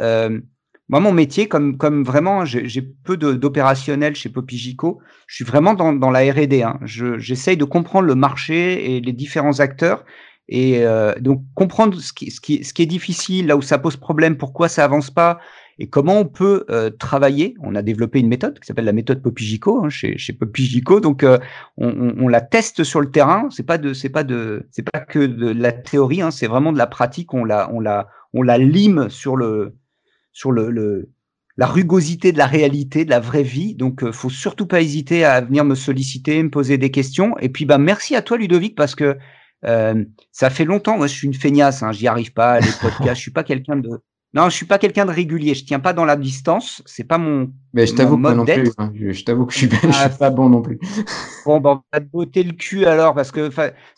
Moi, 0.92 1.00
mon 1.00 1.12
métier, 1.12 1.48
comme 1.48 1.78
comme 1.78 2.04
vraiment, 2.04 2.46
j'ai 2.46 2.82
peu 2.82 3.18
d'opérationnel 3.18 4.16
chez 4.16 4.30
Popigico. 4.30 5.00
Je 5.26 5.36
suis 5.36 5.46
vraiment 5.46 5.74
dans, 5.74 5.94
dans 5.94 6.12
la 6.12 6.20
R&D. 6.32 6.62
Hein. 6.62 6.80
J'essaye 6.84 7.58
de 7.58 7.66
comprendre 7.66 8.08
le 8.08 8.16
marché 8.16 8.96
et 8.96 9.02
les 9.02 9.14
différents 9.14 9.60
acteurs. 9.60 10.06
Et 10.50 10.84
donc 11.22 11.44
comprendre 11.56 11.98
ce 11.98 12.12
qui, 12.12 12.30
ce, 12.30 12.42
qui, 12.42 12.64
ce 12.66 12.74
qui 12.74 12.82
est 12.82 12.88
difficile, 12.88 13.48
là 13.48 13.56
où 13.56 13.62
ça 13.62 13.78
pose 13.78 13.96
problème, 13.96 14.36
pourquoi 14.36 14.68
ça 14.68 14.84
avance 14.84 15.10
pas, 15.10 15.40
et 15.82 15.90
comment 15.90 16.20
on 16.20 16.26
peut 16.26 16.64
euh, 16.70 16.92
travailler. 16.92 17.56
On 17.60 17.74
a 17.74 17.82
développé 17.82 18.20
une 18.20 18.28
méthode 18.28 18.60
qui 18.60 18.68
s'appelle 18.68 18.86
la 18.86 18.92
méthode 18.94 19.24
Popigico 19.24 19.84
hein, 19.84 19.90
chez, 19.90 20.16
chez 20.16 20.32
Popigico. 20.32 21.00
Donc, 21.00 21.24
euh, 21.24 21.40
on, 21.76 22.14
on, 22.20 22.28
la 22.28 22.40
teste 22.40 22.84
sur 22.84 23.02
le 23.02 23.10
terrain. 23.10 23.48
C'est 23.50 23.66
pas 23.66 23.80
de, 23.80 23.94
c'est 23.94 24.10
pas 24.10 24.24
de, 24.24 24.68
c'est 24.70 24.88
pas 24.88 25.00
que 25.00 25.18
de 25.18 25.50
la 25.50 25.72
théorie. 25.72 26.22
Hein, 26.22 26.30
c'est 26.30 26.46
vraiment 26.46 26.72
de 26.72 26.78
la 26.78 26.86
pratique. 26.86 27.34
On 27.34 27.44
la, 27.44 27.72
on 27.74 27.80
la, 27.80 28.10
on 28.34 28.44
la 28.44 28.60
lime 28.60 29.10
sur 29.10 29.36
le, 29.36 29.76
sur 30.32 30.52
le, 30.52 30.70
le 30.72 31.10
la 31.58 31.68
rugosité 31.68 32.32
de 32.32 32.38
la 32.38 32.48
réalité, 32.48 33.06
de 33.06 33.10
la 33.10 33.20
vraie 33.20 33.44
vie. 33.44 33.76
Donc, 33.76 34.04
euh, 34.04 34.12
faut 34.12 34.30
surtout 34.30 34.66
pas 34.66 34.82
hésiter 34.82 35.26
à 35.26 35.42
venir 35.42 35.66
me 35.66 35.76
solliciter, 35.76 36.42
me 36.42 36.50
poser 36.50 36.78
des 36.78 36.92
questions. 36.92 37.38
Et 37.40 37.50
puis, 37.50 37.66
bah, 37.66 37.78
merci 37.78 38.16
à 38.16 38.22
toi, 38.22 38.38
Ludovic, 38.38 38.76
parce 38.76 38.96
que 38.96 39.18
euh, 39.66 40.04
ça 40.32 40.50
fait 40.50 40.66
longtemps. 40.66 40.98
Moi, 40.98 41.08
je 41.08 41.14
suis 41.14 41.28
une 41.28 41.34
feignasse. 41.34 41.84
Hein, 41.84 41.92
J'y 41.92 42.08
arrive 42.08 42.34
pas. 42.34 42.60
Les 42.60 42.72
podcasts. 42.82 43.16
je 43.16 43.22
suis 43.22 43.32
pas 43.32 43.44
quelqu'un 43.44 43.76
de 43.76 43.90
non, 44.34 44.46
je 44.46 44.56
suis 44.56 44.66
pas 44.66 44.78
quelqu'un 44.78 45.06
de 45.06 45.12
régulier. 45.12 45.54
Je 45.54 45.66
tiens 45.66 45.82
pas 45.82 45.92
dans 45.92 46.06
la 46.06 46.16
distance. 46.16 46.82
C'est 46.86 47.04
pas 47.04 47.18
mon. 47.18 47.52
Mais 47.74 47.86
je 47.86 47.94
t'avoue 47.94 48.18
pas 48.18 48.34
non 48.34 48.46
plus. 48.46 48.72
Hein. 48.78 48.94
Je, 48.96 49.24
t'avoue 49.26 49.46
que 49.46 49.52
je 49.52 49.58
suis, 49.58 49.70
je 49.70 49.92
suis 49.92 50.18
pas 50.18 50.30
bon 50.30 50.48
non 50.48 50.62
plus. 50.62 50.80
bon, 51.46 51.60
ben, 51.60 51.72
on 51.72 51.84
va 51.92 52.00
te 52.00 52.06
botter 52.06 52.44
le 52.44 52.54
cul 52.54 52.86
alors 52.86 53.14
parce 53.14 53.32
que 53.32 53.50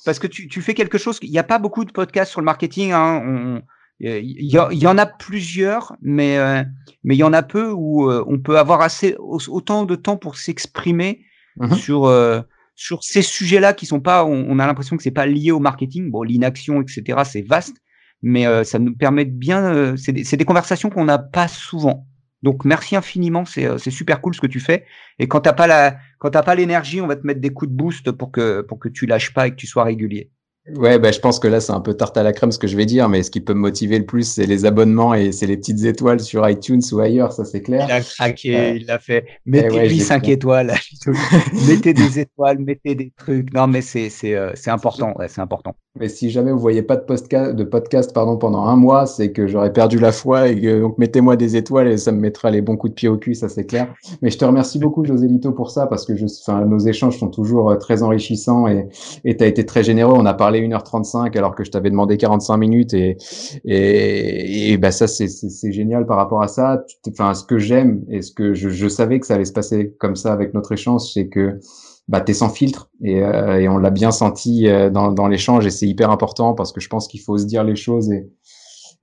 parce 0.03 0.17
que 0.17 0.25
tu, 0.25 0.47
tu 0.47 0.61
fais 0.61 0.73
quelque 0.73 0.97
chose. 0.97 1.19
Il 1.21 1.29
n'y 1.29 1.37
a 1.37 1.43
pas 1.43 1.59
beaucoup 1.59 1.85
de 1.85 1.91
podcasts 1.91 2.31
sur 2.31 2.41
le 2.41 2.45
marketing. 2.45 2.93
Hein. 2.93 3.61
Il 3.99 4.51
y, 4.51 4.87
en 4.87 4.97
a 4.97 5.05
plusieurs, 5.05 5.95
mais 6.01 6.37
euh, 6.37 6.63
mais 7.03 7.15
il 7.15 7.19
y 7.19 7.23
en 7.23 7.33
a 7.33 7.43
peu 7.43 7.71
où 7.71 8.09
euh, 8.09 8.23
on 8.27 8.39
peut 8.39 8.57
avoir 8.57 8.81
assez 8.81 9.15
autant 9.19 9.85
de 9.85 9.95
temps 9.95 10.17
pour 10.17 10.37
s'exprimer 10.37 11.21
mm-hmm. 11.57 11.75
sur 11.75 12.05
euh, 12.05 12.41
sur 12.75 13.03
ces 13.03 13.21
sujets-là 13.21 13.73
qui 13.73 13.85
sont 13.85 14.01
pas. 14.01 14.25
On, 14.25 14.45
on 14.49 14.59
a 14.59 14.67
l'impression 14.67 14.97
que 14.97 15.03
c'est 15.03 15.11
pas 15.11 15.25
lié 15.25 15.51
au 15.51 15.59
marketing. 15.59 16.11
Bon, 16.11 16.23
l'inaction, 16.23 16.81
etc. 16.81 17.21
C'est 17.23 17.43
vaste 17.43 17.77
mais 18.23 18.47
euh, 18.47 18.63
ça 18.63 18.79
nous 18.79 18.95
permet 18.95 19.25
de 19.25 19.31
bien. 19.31 19.63
Euh, 19.65 19.95
c'est 19.97 20.13
des, 20.13 20.23
des, 20.23 20.45
conversations 20.45 20.89
qu'on 20.89 21.05
n'a 21.05 21.19
pas 21.19 21.47
souvent. 21.47 22.07
Donc 22.41 22.65
merci 22.65 22.95
infiniment, 22.95 23.45
c'est 23.45 23.65
euh, 23.65 23.77
super 23.77 24.19
cool 24.21 24.33
ce 24.33 24.41
que 24.41 24.47
tu 24.47 24.59
fais. 24.59 24.85
Et 25.19 25.27
quand 25.27 25.41
t'as 25.41 25.53
pas 25.53 25.67
la, 25.67 25.97
quand 26.19 26.31
t'as 26.31 26.41
pas 26.41 26.55
l'énergie, 26.55 26.99
on 26.99 27.07
va 27.07 27.15
te 27.15 27.27
mettre 27.27 27.41
des 27.41 27.51
coups 27.51 27.69
de 27.69 27.75
boost 27.75 28.11
pour 28.11 28.31
que 28.31 28.61
pour 28.61 28.79
que 28.79 28.89
tu 28.89 29.05
lâches 29.05 29.33
pas 29.33 29.47
et 29.47 29.51
que 29.51 29.55
tu 29.55 29.67
sois 29.67 29.83
régulier. 29.83 30.31
Ouais, 30.69 30.97
bah, 30.97 31.11
je 31.11 31.19
pense 31.19 31.39
que 31.39 31.47
là, 31.49 31.59
c'est 31.59 31.73
un 31.73 31.81
peu 31.81 31.93
tarte 31.93 32.15
à 32.15 32.23
la 32.23 32.31
crème 32.31 32.53
ce 32.53 32.57
que 32.57 32.67
je 32.67 32.77
vais 32.77 32.85
dire, 32.85 33.09
mais 33.09 33.21
ce 33.21 33.29
qui 33.29 33.41
peut 33.41 33.53
me 33.53 33.59
motiver 33.59 33.99
le 33.99 34.05
plus, 34.05 34.23
c'est 34.23 34.45
les 34.45 34.63
abonnements 34.63 35.13
et 35.13 35.33
c'est 35.33 35.45
les 35.45 35.57
petites 35.57 35.83
étoiles 35.83 36.21
sur 36.21 36.47
iTunes 36.47 36.81
ou 36.93 36.99
ailleurs, 36.99 37.33
ça 37.33 37.43
c'est 37.43 37.61
clair. 37.61 37.85
Il 37.89 37.91
a 37.91 37.99
craqué, 37.99 38.75
il 38.77 38.85
l'a 38.85 38.97
fait. 38.97 39.25
Mettez-lui 39.45 39.99
5 39.99 40.29
étoiles, 40.29 40.73
mettez 41.67 41.93
des 41.93 42.19
étoiles, 42.19 42.59
mettez 42.59 42.95
des 42.95 43.11
trucs. 43.17 43.53
Non, 43.53 43.67
mais 43.67 43.81
c'est 43.81 44.09
euh, 44.35 44.53
important, 44.67 45.13
ouais, 45.17 45.27
c'est 45.27 45.41
important. 45.41 45.75
Mais 45.99 46.09
si 46.09 46.31
jamais 46.31 46.51
vous 46.51 46.59
voyez 46.59 46.81
pas 46.81 46.95
de 46.95 47.03
podcast, 47.03 47.53
de 47.55 47.63
podcast 47.63 48.13
pardon, 48.13 48.37
pendant 48.37 48.65
un 48.65 48.75
mois, 48.75 49.05
c'est 49.05 49.31
que 49.31 49.45
j'aurais 49.45 49.71
perdu 49.73 49.99
la 49.99 50.11
foi 50.11 50.47
et 50.47 50.59
que, 50.59 50.79
donc 50.79 50.97
mettez-moi 50.97 51.35
des 51.35 51.55
étoiles 51.55 51.87
et 51.87 51.97
ça 51.97 52.11
me 52.11 52.19
mettra 52.19 52.49
les 52.49 52.61
bons 52.61 52.77
coups 52.77 52.91
de 52.91 52.95
pied 52.95 53.09
au 53.09 53.17
cul, 53.17 53.35
ça 53.35 53.47
c'est 53.47 53.65
clair. 53.65 53.93
Mais 54.21 54.31
je 54.31 54.37
te 54.37 54.45
remercie 54.45 54.79
beaucoup, 54.79 55.05
José 55.05 55.27
Lito, 55.27 55.51
pour 55.51 55.69
ça 55.69 55.85
parce 55.85 56.05
que 56.05 56.15
je, 56.15 56.25
nos 56.65 56.79
échanges 56.79 57.19
sont 57.19 57.27
toujours 57.29 57.69
euh, 57.69 57.75
très 57.75 58.01
enrichissants 58.01 58.65
et 58.67 58.87
tu 59.23 59.43
as 59.43 59.45
été 59.45 59.65
très 59.65 59.83
généreux. 59.83 60.13
On 60.15 60.25
a 60.25 60.33
parlé 60.33 60.52
1h35 60.59 61.37
alors 61.37 61.55
que 61.55 61.63
je 61.63 61.71
t'avais 61.71 61.89
demandé 61.89 62.17
45 62.17 62.57
minutes 62.57 62.93
et, 62.93 63.17
et, 63.65 64.77
bah 64.77 64.91
ça 64.91 65.07
c'est, 65.07 65.27
c'est, 65.27 65.71
génial 65.71 66.05
par 66.05 66.17
rapport 66.17 66.41
à 66.41 66.47
ça. 66.47 66.83
Enfin, 67.07 67.33
ce 67.33 67.43
que 67.43 67.57
j'aime 67.57 68.03
et 68.09 68.21
ce 68.21 68.31
que 68.31 68.53
je, 68.53 68.69
je 68.69 68.87
savais 68.87 69.19
que 69.19 69.25
ça 69.25 69.35
allait 69.35 69.45
se 69.45 69.53
passer 69.53 69.95
comme 69.99 70.15
ça 70.15 70.33
avec 70.33 70.53
notre 70.53 70.71
échange, 70.71 71.01
c'est 71.13 71.27
que 71.27 71.59
bah, 72.07 72.21
t'es 72.21 72.33
sans 72.33 72.49
filtre 72.49 72.89
et, 73.01 73.23
euh, 73.23 73.59
et 73.59 73.69
on 73.69 73.77
l'a 73.77 73.89
bien 73.89 74.11
senti 74.11 74.67
euh, 74.67 74.89
dans, 74.89 75.11
dans 75.11 75.27
l'échange 75.27 75.65
et 75.65 75.69
c'est 75.69 75.87
hyper 75.87 76.11
important 76.11 76.53
parce 76.53 76.71
que 76.73 76.81
je 76.81 76.89
pense 76.89 77.07
qu'il 77.07 77.21
faut 77.21 77.37
se 77.37 77.45
dire 77.45 77.63
les 77.63 77.75
choses 77.75 78.11
et, 78.11 78.29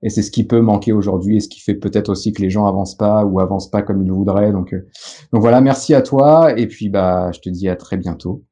et 0.03 0.09
c'est 0.09 0.21
ce 0.21 0.31
qui 0.31 0.45
peut 0.45 0.61
manquer 0.61 0.93
aujourd'hui 0.93 1.37
et 1.37 1.39
ce 1.39 1.47
qui 1.47 1.59
fait 1.59 1.75
peut-être 1.75 2.09
aussi 2.09 2.33
que 2.33 2.41
les 2.41 2.49
gens 2.49 2.65
avancent 2.65 2.95
pas 2.95 3.23
ou 3.25 3.39
avancent 3.39 3.69
pas 3.69 3.81
comme 3.81 4.03
ils 4.03 4.11
voudraient. 4.11 4.51
Donc, 4.51 4.73
euh, 4.73 4.87
donc 5.31 5.41
voilà, 5.41 5.61
merci 5.61 5.93
à 5.93 6.01
toi 6.01 6.57
et 6.57 6.67
puis 6.67 6.89
bah 6.89 7.31
je 7.31 7.39
te 7.39 7.49
dis 7.49 7.69
à 7.69 7.75
très 7.75 7.97
bientôt. 7.97 8.43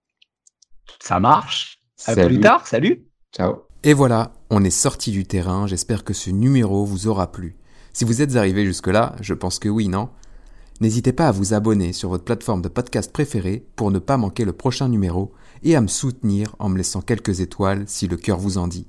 Ça 0.99 1.19
marche. 1.19 1.78
À 2.05 2.15
plus 2.15 2.39
tard. 2.39 2.67
Salut. 2.67 3.05
Ciao. 3.33 3.63
Et 3.83 3.93
voilà, 3.93 4.33
on 4.49 4.63
est 4.63 4.69
sorti 4.69 5.11
du 5.11 5.25
terrain. 5.25 5.67
J'espère 5.67 6.03
que 6.03 6.13
ce 6.13 6.29
numéro 6.29 6.85
vous 6.85 7.07
aura 7.07 7.31
plu. 7.31 7.55
Si 7.93 8.05
vous 8.05 8.21
êtes 8.21 8.35
arrivé 8.35 8.65
jusque-là, 8.65 9.15
je 9.21 9.33
pense 9.33 9.59
que 9.59 9.69
oui, 9.69 9.87
non? 9.87 10.09
N'hésitez 10.81 11.11
pas 11.11 11.27
à 11.27 11.31
vous 11.31 11.53
abonner 11.53 11.91
sur 11.91 12.09
votre 12.09 12.23
plateforme 12.23 12.61
de 12.61 12.69
podcast 12.69 13.11
préférée 13.11 13.65
pour 13.75 13.91
ne 13.91 13.99
pas 13.99 14.17
manquer 14.17 14.45
le 14.45 14.53
prochain 14.53 14.87
numéro 14.87 15.33
et 15.63 15.75
à 15.75 15.81
me 15.81 15.87
soutenir 15.87 16.55
en 16.59 16.69
me 16.69 16.77
laissant 16.77 17.01
quelques 17.01 17.41
étoiles 17.41 17.83
si 17.87 18.07
le 18.07 18.15
cœur 18.15 18.37
vous 18.37 18.57
en 18.57 18.67
dit. 18.67 18.87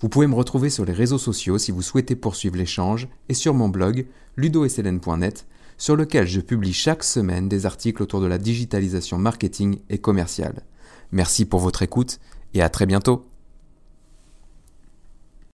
Vous 0.00 0.08
pouvez 0.08 0.26
me 0.26 0.34
retrouver 0.34 0.70
sur 0.70 0.84
les 0.84 0.92
réseaux 0.92 1.18
sociaux 1.18 1.58
si 1.58 1.72
vous 1.72 1.82
souhaitez 1.82 2.16
poursuivre 2.16 2.56
l'échange 2.56 3.08
et 3.28 3.34
sur 3.34 3.52
mon 3.54 3.68
blog 3.68 4.06
ludosln.net 4.36 5.46
sur 5.78 5.96
lequel 5.96 6.26
je 6.26 6.40
publie 6.40 6.72
chaque 6.72 7.04
semaine 7.04 7.48
des 7.48 7.66
articles 7.66 8.02
autour 8.02 8.20
de 8.20 8.26
la 8.26 8.38
digitalisation 8.38 9.18
marketing 9.18 9.78
et 9.90 9.98
commerciale. 9.98 10.62
Merci 11.12 11.44
pour 11.44 11.60
votre 11.60 11.82
écoute 11.82 12.18
et 12.56 12.62
à 12.62 12.68
très 12.68 12.86
bientôt. 12.86 13.26